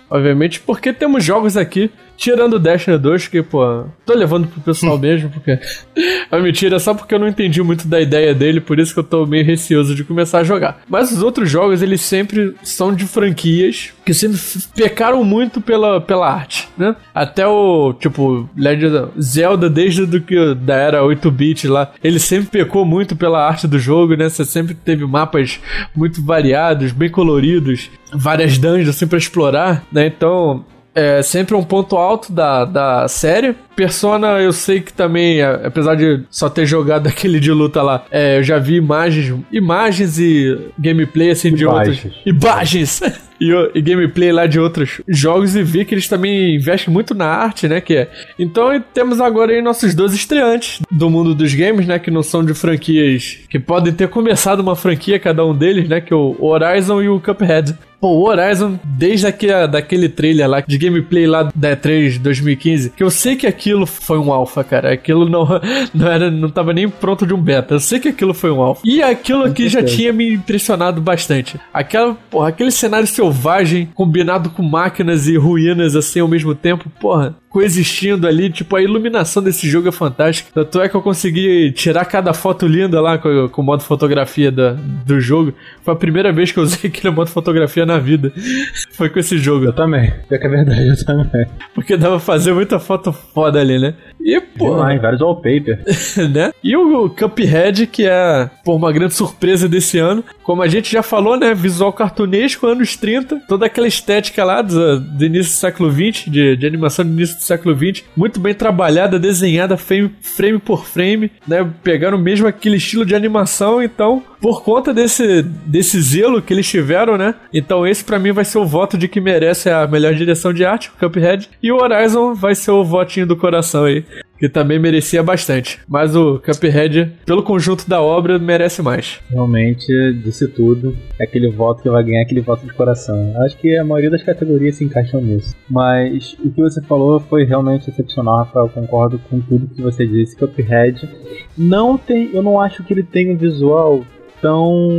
Obviamente, 0.07 0.59
porque 0.59 0.93
temos 0.93 1.23
jogos 1.23 1.57
aqui 1.57 1.89
Tirando 2.17 2.53
o 2.53 2.59
Destiny 2.59 2.97
2, 2.97 3.27
que, 3.27 3.41
pô, 3.41 3.85
tô 4.05 4.13
levando 4.13 4.47
pro 4.47 4.61
pessoal 4.61 4.97
mesmo, 4.97 5.29
porque. 5.29 5.59
A 6.31 6.39
mentira 6.39 6.77
é 6.77 6.79
só 6.79 6.93
porque 6.93 7.13
eu 7.13 7.19
não 7.19 7.27
entendi 7.27 7.61
muito 7.61 7.87
da 7.87 8.01
ideia 8.01 8.33
dele, 8.33 8.59
por 8.59 8.79
isso 8.79 8.93
que 8.93 8.99
eu 8.99 9.03
tô 9.03 9.25
meio 9.25 9.45
receoso 9.45 9.95
de 9.95 10.03
começar 10.03 10.39
a 10.39 10.43
jogar. 10.43 10.81
Mas 10.89 11.11
os 11.11 11.21
outros 11.21 11.49
jogos, 11.49 11.81
eles 11.81 12.01
sempre 12.01 12.55
são 12.63 12.93
de 12.93 13.05
franquias 13.05 13.93
que 14.03 14.13
sempre 14.13 14.39
pecaram 14.75 15.23
muito 15.23 15.61
pela, 15.61 16.01
pela 16.01 16.31
arte, 16.31 16.67
né? 16.77 16.95
Até 17.13 17.47
o, 17.47 17.93
tipo, 17.93 18.49
Legend 18.55 19.11
Zelda, 19.19 19.69
desde 19.69 20.05
do 20.05 20.21
que 20.21 20.53
da 20.55 20.75
era 20.75 21.01
8-bit 21.01 21.67
lá, 21.67 21.91
ele 22.03 22.19
sempre 22.19 22.47
pecou 22.47 22.85
muito 22.85 23.15
pela 23.15 23.45
arte 23.45 23.67
do 23.67 23.79
jogo, 23.79 24.15
né? 24.15 24.29
Você 24.29 24.45
sempre 24.45 24.73
teve 24.73 25.05
mapas 25.05 25.59
muito 25.95 26.23
variados, 26.23 26.91
bem 26.91 27.09
coloridos, 27.09 27.89
várias 28.13 28.57
dungeons 28.57 28.89
assim 28.89 29.07
pra 29.07 29.17
explorar, 29.17 29.83
né? 29.91 30.07
Então, 30.07 30.65
é 30.95 31.21
sempre 31.21 31.53
um 31.55 31.63
ponto 31.63 31.97
alto 31.97 32.31
da, 32.31 32.63
da 32.63 33.07
série. 33.07 33.53
Persona, 33.75 34.39
eu 34.39 34.53
sei 34.53 34.79
que 34.79 34.93
também, 34.93 35.41
apesar 35.43 35.95
de 35.95 36.23
só 36.29 36.49
ter 36.49 36.65
jogado 36.65 37.07
aquele 37.09 37.39
de 37.39 37.51
luta 37.51 37.81
lá, 37.81 38.05
é, 38.09 38.37
eu 38.37 38.43
já 38.43 38.57
vi 38.57 38.75
imagens, 38.75 39.37
imagens 39.51 40.17
e 40.17 40.57
gameplay 40.79 41.31
assim 41.31 41.53
de 41.53 41.65
outros. 41.65 42.07
Imagens! 42.25 43.01
e, 43.39 43.51
e, 43.73 43.81
gameplay 43.81 44.31
lá 44.31 44.45
de 44.45 44.59
outros 44.59 45.01
jogos 45.07 45.55
e 45.55 45.63
vi 45.63 45.85
que 45.85 45.93
eles 45.93 46.07
também 46.07 46.55
investem 46.55 46.93
muito 46.93 47.13
na 47.13 47.27
arte, 47.27 47.67
né? 47.67 47.81
Que 47.81 47.95
é. 47.97 48.11
Então 48.37 48.67
temos 48.93 49.19
agora 49.19 49.51
aí 49.51 49.61
nossos 49.61 49.93
dois 49.93 50.13
estreantes 50.13 50.81
do 50.91 51.09
mundo 51.09 51.33
dos 51.33 51.53
games, 51.53 51.85
né? 51.87 51.99
Que 51.99 52.11
não 52.11 52.23
são 52.23 52.43
de 52.43 52.53
franquias 52.53 53.39
que 53.49 53.59
podem 53.59 53.93
ter 53.93 54.07
começado 54.07 54.59
uma 54.59 54.75
franquia, 54.75 55.19
cada 55.19 55.45
um 55.45 55.53
deles, 55.53 55.87
né? 55.87 56.01
Que 56.01 56.13
é 56.13 56.15
o 56.15 56.35
Horizon 56.39 57.01
e 57.01 57.09
o 57.09 57.19
Cuphead. 57.19 57.75
Pô, 57.99 58.09
o 58.09 58.27
Horizon, 58.27 58.77
desde 58.83 59.25
aquele, 59.25 59.67
daquele 59.67 60.09
trailer 60.09 60.47
lá, 60.47 60.59
de 60.59 60.77
gameplay 60.77 61.25
lá 61.25 61.49
da 61.55 61.75
E3 61.75 62.19
2015, 62.19 62.91
que 62.91 63.01
eu 63.01 63.09
sei 63.09 63.35
que 63.35 63.47
aquilo 63.47 63.85
foi 63.85 64.19
um 64.19 64.31
alpha, 64.31 64.63
cara. 64.63 64.93
Aquilo 64.93 65.27
não, 65.27 65.47
não, 65.93 66.07
era, 66.07 66.29
não 66.29 66.49
tava 66.49 66.73
nem 66.73 66.89
pronto 66.89 67.25
de 67.25 67.33
um 67.33 67.41
beta. 67.41 67.75
Eu 67.75 67.79
sei 67.79 67.99
que 67.99 68.09
aquilo 68.09 68.33
foi 68.33 68.51
um 68.51 68.61
alpha. 68.61 68.81
E 68.85 69.01
aquilo 69.01 69.43
aqui 69.43 69.67
já 69.67 69.81
tinha 69.81 70.11
me 70.11 70.33
impressionado 70.33 71.01
bastante. 71.01 71.59
Aquela, 71.73 72.15
porra, 72.29 72.49
aquele 72.49 72.71
cenário 72.71 73.07
selvagem 73.25 73.89
combinado 73.93 74.49
com 74.49 74.63
máquinas 74.63 75.27
e 75.27 75.37
ruínas 75.37 75.95
assim 75.95 76.19
ao 76.19 76.27
mesmo 76.27 76.53
tempo, 76.53 76.89
porra, 76.99 77.35
coexistindo 77.55 78.27
ali. 78.27 78.49
Tipo, 78.49 78.75
a 78.75 78.81
iluminação 78.81 79.41
desse 79.41 79.69
jogo 79.69 79.87
é 79.87 79.91
fantástica. 79.91 80.49
Tanto 80.53 80.81
é 80.81 80.89
que 80.89 80.95
eu 80.95 81.01
consegui 81.01 81.71
tirar 81.71 82.03
cada 82.03 82.33
foto 82.33 82.67
linda 82.67 82.99
lá 82.99 83.17
com, 83.17 83.47
com 83.47 83.61
o 83.61 83.65
modo 83.65 83.81
fotografia 83.81 84.51
do, 84.51 84.75
do 85.05 85.21
jogo. 85.21 85.53
Foi 85.81 85.93
a 85.93 85.97
primeira 85.97 86.33
vez 86.33 86.51
que 86.51 86.59
eu 86.59 86.63
usei 86.63 86.89
aquele 86.91 87.15
modo 87.15 87.29
fotografia 87.29 87.85
na 87.85 87.97
vida. 87.97 88.33
Foi 88.91 89.09
com 89.09 89.19
esse 89.19 89.37
jogo. 89.37 89.67
Eu 89.67 89.71
também. 89.71 90.13
É 90.29 90.37
que 90.37 90.45
é 90.45 90.49
verdade, 90.49 90.85
eu 90.85 91.05
também. 91.05 91.47
Porque 91.73 91.95
dava 91.95 92.15
pra 92.17 92.25
fazer 92.25 92.51
muita 92.53 92.77
foto 92.77 93.13
foda 93.13 93.61
ali, 93.61 93.79
né? 93.79 93.93
E, 94.19 94.41
pô. 94.41 94.71
Demais, 94.71 95.01
vários 95.01 95.21
wallpaper. 95.21 95.79
né? 96.33 96.51
E 96.61 96.75
o 96.75 97.09
Cuphead, 97.09 97.87
que 97.87 98.05
é, 98.05 98.49
por 98.65 98.75
uma 98.75 98.91
grande 98.91 99.13
surpresa 99.13 99.69
desse 99.69 99.97
ano. 99.97 100.25
Como 100.43 100.61
a 100.61 100.67
gente 100.67 100.91
já 100.91 101.01
falou, 101.01 101.37
né? 101.37 101.53
Visual 101.53 101.93
cartunesco, 101.93 102.67
anos 102.67 102.97
30. 102.97 103.43
Toda 103.47 103.65
aquela 103.65 103.87
estética 103.87 104.43
lá 104.43 104.61
do, 104.61 104.99
do 104.99 105.23
início 105.23 105.53
do 105.53 105.57
século 105.57 105.89
20, 105.89 106.29
de, 106.29 106.57
de 106.57 106.67
animação 106.67 107.05
do 107.05 107.11
início 107.11 107.37
do 107.37 107.44
século 107.45 107.75
20. 107.75 108.05
Muito 108.15 108.39
bem 108.39 108.53
trabalhada, 108.53 109.19
desenhada 109.19 109.77
frame, 109.77 110.15
frame 110.21 110.59
por 110.59 110.85
frame, 110.85 111.31
né? 111.47 111.67
Pegando 111.83 112.17
mesmo 112.17 112.47
aquele 112.47 112.77
estilo 112.77 113.05
de 113.05 113.15
animação. 113.15 113.81
Então, 113.81 114.23
por 114.45 114.61
conta 114.61 114.93
desse, 114.93 115.41
desse 115.41 115.99
zelo 115.99 116.39
que 116.39 116.53
eles 116.53 116.69
tiveram, 116.69 117.17
né? 117.17 117.33
Então, 117.51 117.83
esse 117.87 118.03
para 118.03 118.19
mim 118.19 118.31
vai 118.31 118.45
ser 118.45 118.59
o 118.59 118.65
voto 118.65 118.95
de 118.95 119.07
que 119.07 119.19
merece 119.19 119.71
a 119.71 119.87
melhor 119.87 120.13
direção 120.13 120.53
de 120.53 120.63
arte, 120.63 120.89
o 120.89 120.99
Cuphead. 120.99 121.49
E 121.63 121.71
o 121.71 121.81
Horizon 121.81 122.35
vai 122.35 122.53
ser 122.53 122.69
o 122.69 122.83
votinho 122.83 123.25
do 123.25 123.35
coração 123.35 123.85
aí 123.85 124.05
que 124.37 124.49
também 124.49 124.77
merecia 124.77 125.23
bastante. 125.23 125.79
Mas 125.87 126.15
o 126.15 126.39
Cuphead, 126.39 127.13
pelo 127.25 127.41
conjunto 127.41 127.87
da 127.89 128.01
obra, 128.01 128.37
merece 128.37 128.81
mais. 128.81 129.19
Realmente, 129.29 129.85
disse 130.23 130.47
tudo, 130.47 130.95
é 131.17 131.23
aquele 131.23 131.49
voto 131.49 131.81
que 131.81 131.89
vai 131.89 132.03
ganhar 132.03 132.21
aquele 132.21 132.41
voto 132.41 132.65
de 132.65 132.73
coração. 132.73 133.33
Acho 133.45 133.57
que 133.57 133.77
a 133.77 133.83
maioria 133.83 134.11
das 134.11 134.23
categorias 134.23 134.75
se 134.75 134.83
encaixam 134.83 135.21
nisso. 135.21 135.55
Mas 135.69 136.33
o 136.43 136.49
que 136.49 136.61
você 136.61 136.81
falou 136.81 137.19
foi 137.19 137.45
realmente 137.45 137.89
excepcional, 137.89 138.39
Rafael. 138.39 138.69
Concordo 138.69 139.19
com 139.29 139.39
tudo 139.39 139.73
que 139.73 139.81
você 139.81 140.05
disse. 140.05 140.35
Cuphead 140.35 141.09
não 141.57 141.97
tem, 141.97 142.29
eu 142.33 142.43
não 142.43 142.59
acho 142.59 142.83
que 142.83 142.93
ele 142.93 143.03
tenha 143.03 143.33
um 143.33 143.37
visual 143.37 144.03
tão, 144.41 144.89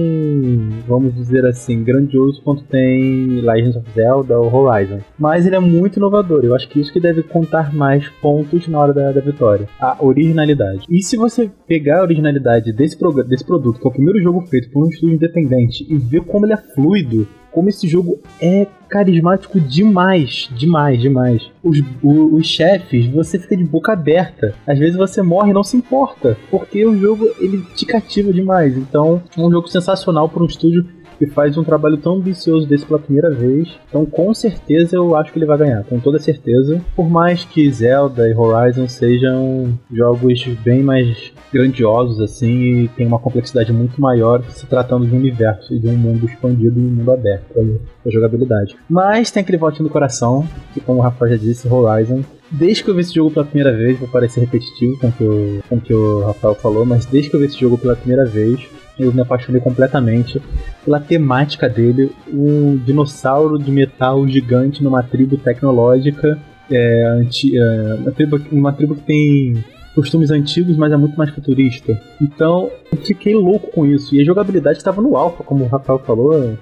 vamos 0.87 1.15
dizer 1.15 1.45
assim, 1.47 1.83
grandioso 1.83 2.43
quanto 2.43 2.65
tem 2.65 3.41
Legends 3.41 3.77
of 3.77 3.91
Zelda 3.93 4.39
ou 4.39 4.53
Horizon. 4.53 5.01
Mas 5.19 5.47
ele 5.47 5.57
é 5.57 5.61
muito 5.61 5.97
inovador. 5.97 6.45
Eu 6.45 6.55
acho 6.55 6.69
que 6.69 6.81
isso 6.81 6.93
que 6.93 7.01
deve 7.01 7.23
contar 7.23 7.75
mais 7.75 8.09
pontos 8.21 8.67
na 8.69 8.79
hora 8.79 8.93
da, 8.93 9.13
da 9.13 9.21
vitória. 9.21 9.69
A 9.81 9.97
originalidade. 10.05 10.85
E 10.89 11.03
se 11.03 11.17
você 11.17 11.51
pegar 11.67 12.01
a 12.01 12.03
originalidade 12.03 12.73
desse, 12.73 12.97
desse 13.29 13.45
produto, 13.45 13.81
que 13.81 13.87
é 13.87 13.91
o 13.91 13.95
primeiro 13.95 14.21
jogo 14.21 14.43
feito 14.47 14.71
por 14.71 14.85
um 14.85 14.89
estúdio 14.89 15.15
independente, 15.15 15.87
e 15.89 15.97
ver 15.97 16.23
como 16.23 16.47
ele 16.47 16.55
é 16.55 16.57
fluido, 16.57 17.27
como 17.57 17.71
esse 17.71 17.89
jogo 17.89 18.19
é 18.39 18.67
carismático 18.87 19.59
demais, 19.59 20.47
demais, 20.55 21.01
demais. 21.01 21.51
Os, 21.65 21.79
os, 22.03 22.33
os, 22.35 22.47
chefes, 22.47 23.07
você 23.07 23.39
fica 23.39 23.57
de 23.57 23.65
boca 23.65 23.95
aberta. 23.95 24.55
Às 24.67 24.79
vezes 24.79 24.95
você 24.95 25.23
morre 25.23 25.53
e 25.53 25.55
não 25.55 25.65
se 25.65 25.75
importa, 25.75 26.37
porque 26.51 26.85
o 26.85 26.95
jogo 26.99 27.27
ele 27.41 27.65
te 27.75 27.87
cativa 27.87 28.31
demais. 28.31 28.77
Então, 28.77 29.23
é 29.35 29.41
um 29.41 29.51
jogo 29.51 29.69
sensacional 29.69 30.29
para 30.29 30.43
um 30.43 30.47
estúdio 30.47 30.87
que 31.19 31.27
faz 31.27 31.57
um 31.57 31.65
trabalho 31.65 31.97
tão 31.97 32.15
ambicioso 32.15 32.67
desse 32.67 32.87
pela 32.87 32.99
primeira 32.99 33.31
vez. 33.31 33.69
Então, 33.89 34.05
com 34.05 34.33
certeza, 34.35 34.97
eu 34.97 35.17
acho 35.17 35.33
que 35.33 35.39
ele 35.39 35.47
vai 35.47 35.59
ganhar, 35.59 35.85
com 35.85 35.99
toda 35.99 36.19
certeza. 36.19 36.81
Por 36.95 37.09
mais 37.09 37.45
que 37.45 37.71
Zelda 37.71 38.29
e 38.29 38.35
Horizon 38.35 38.89
sejam 38.89 39.79
jogos 39.91 40.45
bem 40.65 40.83
mais 40.83 41.33
grandiosos, 41.53 42.21
assim, 42.21 42.85
e 42.85 42.89
tem 42.89 43.07
uma 43.07 43.19
complexidade 43.19 43.73
muito 43.73 44.01
maior 44.01 44.43
se 44.51 44.67
tratando 44.67 45.07
de 45.07 45.15
um 45.15 45.19
universo 45.19 45.75
e 45.75 45.79
de 45.79 45.89
um 45.89 45.97
mundo 45.97 46.27
expandido 46.27 46.79
e 46.79 46.83
um 46.83 46.91
mundo 46.91 47.11
aberto 47.11 47.55
para 47.55 48.13
jogabilidade. 48.13 48.77
Mas 48.89 49.31
tem 49.31 49.43
aquele 49.43 49.59
votinho 49.59 49.89
do 49.89 49.93
coração, 49.93 50.47
que, 50.75 50.81
como 50.81 50.99
o 50.99 51.03
Rafael 51.03 51.33
já 51.33 51.37
disse, 51.39 51.69
Horizon 51.69 52.23
Desde 52.51 52.85
que 52.85 52.91
eu 52.91 52.95
vi 52.95 53.01
esse 53.01 53.15
jogo 53.15 53.31
pela 53.31 53.45
primeira 53.45 53.77
vez, 53.77 53.99
vou 53.99 54.09
parecer 54.09 54.41
repetitivo 54.41 54.99
com 54.99 55.09
o 55.09 55.13
que 55.13 55.25
o, 55.25 55.63
com 55.69 55.77
o, 55.77 55.81
que 55.81 55.95
o 55.95 56.21
Rafael 56.27 56.55
falou, 56.55 56.87
mas 56.87 57.05
desde 57.05 57.29
que 57.29 57.37
eu 57.37 57.41
vi 57.41 57.47
esse 57.47 57.59
jogo 57.59 57.77
pela 57.77 57.97
primeira 57.97 58.25
vez, 58.25 58.61
eu 58.99 59.13
me 59.13 59.21
apaixonei 59.21 59.61
completamente 59.61 60.41
pela 60.85 61.01
temática 61.01 61.69
dele, 61.69 62.11
um 62.33 62.77
dinossauro 62.77 63.59
de 63.59 63.71
metal 63.71 64.27
gigante 64.29 64.83
numa 64.83 65.03
tribo 65.03 65.37
tecnológica, 65.37 66.39
é, 66.71 67.05
anti, 67.05 67.57
é, 67.59 67.95
uma, 67.95 68.13
tribo, 68.13 68.41
uma 68.53 68.73
tribo 68.73 68.95
que 68.95 69.03
tem 69.03 69.65
costumes 69.95 70.31
antigos, 70.31 70.77
mas 70.77 70.93
é 70.93 70.97
muito 70.97 71.17
mais 71.17 71.31
futurista. 71.31 72.01
Então, 72.21 72.71
eu 72.93 72.99
fiquei 72.99 73.35
louco 73.35 73.71
com 73.71 73.87
isso. 73.87 74.15
E 74.15 74.21
a 74.21 74.25
jogabilidade 74.25 74.79
estava 74.79 75.01
no 75.01 75.17
alfa, 75.17 75.43
como 75.43 75.65
o 75.65 75.69
Rafael 75.69 75.99
falou, 75.99 76.57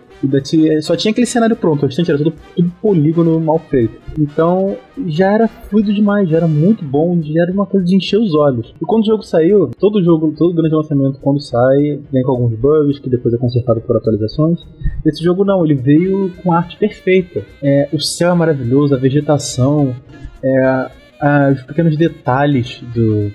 só 0.83 0.97
tinha 0.97 1.13
aquele 1.13 1.27
cenário 1.27 1.57
pronto, 1.57 1.83
o 1.83 1.87
restante 1.87 2.11
era 2.11 2.19
tudo, 2.19 2.35
tudo 2.55 2.73
polígono 2.81 3.41
mal 3.41 3.59
feito. 3.59 3.95
Então 4.19 4.77
já 5.07 5.33
era 5.33 5.49
fluido 5.49 5.93
demais, 5.93 6.29
já 6.29 6.37
era 6.39 6.47
muito 6.47 6.85
bom, 6.85 7.21
já 7.23 7.43
era 7.43 7.53
uma 7.53 7.67
coisa 7.67 7.87
de 7.87 7.97
encher 7.97 8.19
os 8.19 8.35
olhos. 8.35 8.75
E 8.81 8.85
quando 8.85 9.03
o 9.03 9.07
jogo 9.07 9.23
saiu, 9.23 9.71
todo 9.79 10.03
jogo, 10.03 10.35
todo 10.37 10.55
grande 10.55 10.75
lançamento, 10.75 11.19
quando 11.21 11.41
sai, 11.41 12.01
vem 12.13 12.23
com 12.23 12.31
alguns 12.33 12.59
bugs 12.59 12.99
que 12.99 13.11
depois 13.11 13.35
é 13.35 13.39
consertado 13.39 13.81
por 13.81 13.97
atualizações. 13.97 14.61
Esse 15.05 15.23
jogo 15.23 15.45
não, 15.45 15.65
ele 15.65 15.75
veio 15.75 16.33
com 16.43 16.53
arte 16.53 16.77
perfeita. 16.77 17.43
É, 17.63 17.89
o 17.93 18.01
céu 18.01 18.31
é 18.31 18.35
maravilhoso, 18.35 18.95
a 18.95 18.99
vegetação, 18.99 19.95
é, 20.43 20.89
os 21.53 21.63
pequenos 21.63 21.97
detalhes 21.97 22.83
do, 22.95 23.31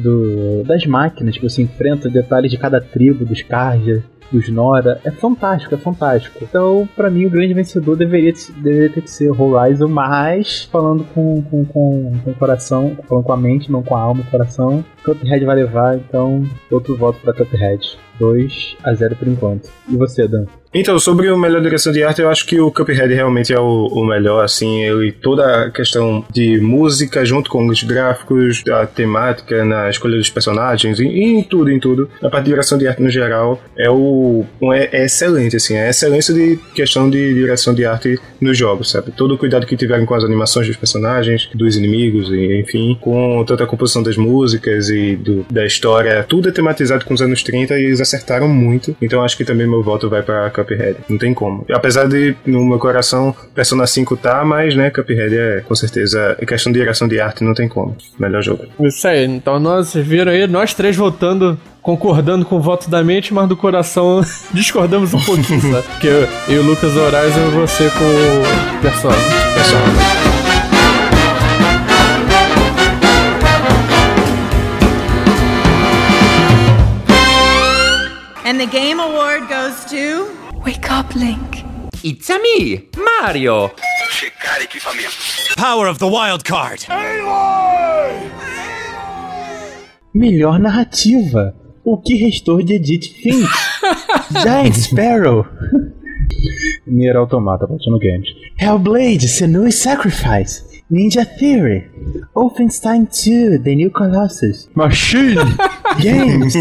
do, 0.00 0.64
das 0.64 0.84
máquinas 0.86 1.36
que 1.36 1.42
você 1.42 1.62
enfrenta, 1.62 2.08
detalhes 2.08 2.50
de 2.50 2.58
cada 2.58 2.80
tribo, 2.80 3.24
dos 3.24 3.42
Karja, 3.42 4.02
dos 4.30 4.48
Nora, 4.48 5.00
é 5.04 5.10
fantástico, 5.10 5.74
é 5.74 5.78
fantástico. 5.78 6.38
Então, 6.42 6.88
para 6.96 7.10
mim, 7.10 7.26
o 7.26 7.30
grande 7.30 7.54
vencedor 7.54 7.96
deveria, 7.96 8.32
deveria 8.56 8.90
ter 8.90 9.02
que 9.02 9.10
ser 9.10 9.30
Horizon, 9.30 9.88
mas 9.88 10.64
falando 10.64 11.04
com, 11.14 11.42
com, 11.42 11.64
com, 11.64 12.12
com 12.24 12.30
o 12.30 12.34
coração, 12.34 12.96
falando 13.08 13.24
com 13.24 13.32
a 13.32 13.36
mente, 13.36 13.70
não 13.70 13.82
com 13.82 13.96
a 13.96 14.00
alma 14.00 14.22
o 14.22 14.30
coração, 14.30 14.84
Cuphead 15.04 15.44
vai 15.44 15.56
levar, 15.56 15.96
então 15.96 16.42
outro 16.70 16.96
voto 16.96 17.18
para 17.20 17.32
Cuphead. 17.32 17.98
2 18.18 18.76
a 18.84 18.92
0 18.92 19.16
por 19.16 19.26
enquanto. 19.26 19.70
E 19.88 19.96
você, 19.96 20.28
Dan? 20.28 20.44
Então, 20.72 20.98
sobre 21.00 21.28
o 21.28 21.36
melhor 21.36 21.60
direção 21.60 21.92
de 21.92 22.04
arte, 22.04 22.22
eu 22.22 22.30
acho 22.30 22.46
que 22.46 22.60
o 22.60 22.70
Cuphead 22.70 23.12
realmente 23.12 23.52
é 23.52 23.58
o, 23.58 23.88
o 23.88 24.06
melhor, 24.06 24.44
assim, 24.44 24.82
ele, 24.82 25.10
toda 25.10 25.64
a 25.64 25.70
questão 25.70 26.24
de 26.32 26.60
música 26.60 27.24
junto 27.24 27.50
com 27.50 27.66
os 27.66 27.82
gráficos, 27.82 28.62
a 28.70 28.86
temática, 28.86 29.64
na 29.64 29.90
escolha 29.90 30.16
dos 30.16 30.30
personagens, 30.30 31.00
em, 31.00 31.38
em 31.38 31.42
tudo, 31.42 31.72
em 31.72 31.80
tudo, 31.80 32.08
a 32.22 32.30
parte 32.30 32.44
de 32.44 32.50
direção 32.50 32.78
de 32.78 32.86
arte 32.86 33.02
no 33.02 33.10
geral, 33.10 33.60
é 33.76 33.90
o 33.90 34.44
é, 34.72 35.00
é 35.00 35.04
excelente, 35.06 35.56
assim, 35.56 35.74
é 35.74 35.90
excelência 35.90 36.32
de 36.32 36.56
questão 36.72 37.10
de 37.10 37.34
direção 37.34 37.74
de 37.74 37.84
arte 37.84 38.20
nos 38.40 38.56
jogos, 38.56 38.92
sabe? 38.92 39.10
Todo 39.10 39.34
o 39.34 39.38
cuidado 39.38 39.66
que 39.66 39.76
tiveram 39.76 40.06
com 40.06 40.14
as 40.14 40.22
animações 40.22 40.68
dos 40.68 40.76
personagens, 40.76 41.50
dos 41.52 41.76
inimigos, 41.76 42.30
e, 42.30 42.60
enfim, 42.60 42.96
com 43.00 43.44
toda 43.44 43.64
a 43.64 43.66
composição 43.66 44.04
das 44.04 44.16
músicas 44.16 44.88
e 44.88 45.16
do, 45.16 45.44
da 45.50 45.66
história, 45.66 46.24
tudo 46.28 46.48
é 46.48 46.52
tematizado 46.52 47.04
com 47.04 47.12
os 47.12 47.20
anos 47.20 47.42
30 47.42 47.76
e 47.76 47.86
eles 47.86 48.00
acertaram 48.00 48.46
muito, 48.46 48.96
então 49.02 49.24
acho 49.24 49.36
que 49.36 49.44
também 49.44 49.66
meu 49.66 49.82
voto 49.82 50.08
vai 50.08 50.22
pra 50.22 50.48
Cuphead. 50.64 50.96
Não 51.08 51.18
tem 51.18 51.34
como. 51.34 51.64
Apesar 51.72 52.08
de, 52.08 52.36
no 52.46 52.64
meu 52.64 52.78
coração, 52.78 53.34
Persona 53.54 53.86
5 53.86 54.16
tá, 54.16 54.44
mas, 54.44 54.74
né, 54.74 54.90
Cuphead 54.90 55.36
é, 55.36 55.60
com 55.60 55.74
certeza, 55.74 56.36
é 56.38 56.46
questão 56.46 56.72
de 56.72 56.78
direção 56.78 57.08
de 57.08 57.20
arte, 57.20 57.44
não 57.44 57.54
tem 57.54 57.68
como. 57.68 57.96
Melhor 58.18 58.42
jogo. 58.42 58.64
Isso 58.80 59.06
aí, 59.06 59.24
então 59.24 59.58
nós 59.58 59.94
viram 59.94 60.32
aí, 60.32 60.46
nós 60.46 60.74
três 60.74 60.96
votando 60.96 61.58
concordando 61.82 62.44
com 62.44 62.56
o 62.56 62.60
voto 62.60 62.90
da 62.90 63.02
mente, 63.02 63.32
mas 63.32 63.48
do 63.48 63.56
coração 63.56 64.20
discordamos 64.52 65.14
um 65.14 65.20
pouquinho, 65.20 65.60
sabe? 65.60 65.86
Porque 65.88 66.06
eu, 66.06 66.28
eu 66.48 66.56
e 66.56 66.58
o 66.58 66.62
Lucas 66.62 66.94
Horizon 66.96 67.48
e 67.48 67.50
você 67.50 67.90
com 67.90 68.78
o 68.78 68.82
Persona. 68.82 69.16
Persona. 69.54 70.39
Wake 80.64 80.90
up, 80.90 81.14
Link. 81.14 81.64
It's 82.02 82.28
a 82.30 82.38
me, 82.38 82.88
Mario. 82.96 83.68
Que 83.68 84.30
cara, 84.30 84.62
equipamento. 84.62 85.56
Power 85.56 85.86
of 85.86 85.98
the 85.98 86.06
wild 86.06 86.44
card. 86.44 86.86
Melhor 90.14 90.58
narrativa. 90.58 91.54
O 91.84 91.96
que 91.98 92.14
restou 92.16 92.62
de 92.62 92.74
Edith 92.74 93.08
Finch? 93.22 93.48
Giant 94.42 94.76
Sparrow. 94.76 95.46
Nier 96.86 97.16
Automata, 97.16 97.66
Platinum 97.66 97.98
Games. 97.98 98.28
Hellblade, 98.58 99.26
Senua's 99.28 99.80
Sacrifice. 99.80 100.64
Ninja 100.90 101.24
Theory. 101.24 101.88
Wolfenstein 102.34 103.06
2, 103.06 103.58
The 103.62 103.74
New 103.76 103.90
Colossus. 103.90 104.68
Machine! 104.74 105.38
Games. 106.00 106.54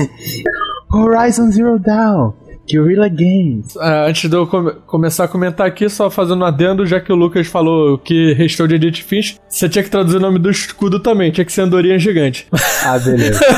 Horizon 0.92 1.52
Zero 1.52 1.78
Dawn. 1.78 2.34
Guerrilla 2.70 3.08
Games. 3.08 3.76
Ah, 3.78 4.06
antes 4.08 4.30
de 4.30 4.36
eu 4.36 4.46
come- 4.48 4.74
começar 4.86 5.24
a 5.24 5.28
comentar 5.28 5.66
aqui, 5.68 5.90
só 5.90 6.10
fazendo 6.10 6.42
um 6.42 6.46
adendo, 6.46 6.86
já 6.86 7.00
que 7.00 7.12
o 7.12 7.16
Lucas 7.16 7.48
falou 7.48 7.98
que 7.98 8.34
restou 8.34 8.68
de 8.68 8.76
Edith 8.76 9.02
Finch, 9.04 9.38
você 9.50 9.68
tinha 9.68 9.84
que 9.84 9.90
traduzir 9.90 10.18
o 10.18 10.22
nome 10.22 10.38
do 10.40 10.50
escudo 10.50 11.00
também, 11.00 11.32
tinha 11.32 11.46
que 11.46 11.52
ser 11.52 11.62
Andorinha 11.62 11.98
Gigante. 11.98 12.48
Ah, 12.86 12.98
beleza. 13.00 13.40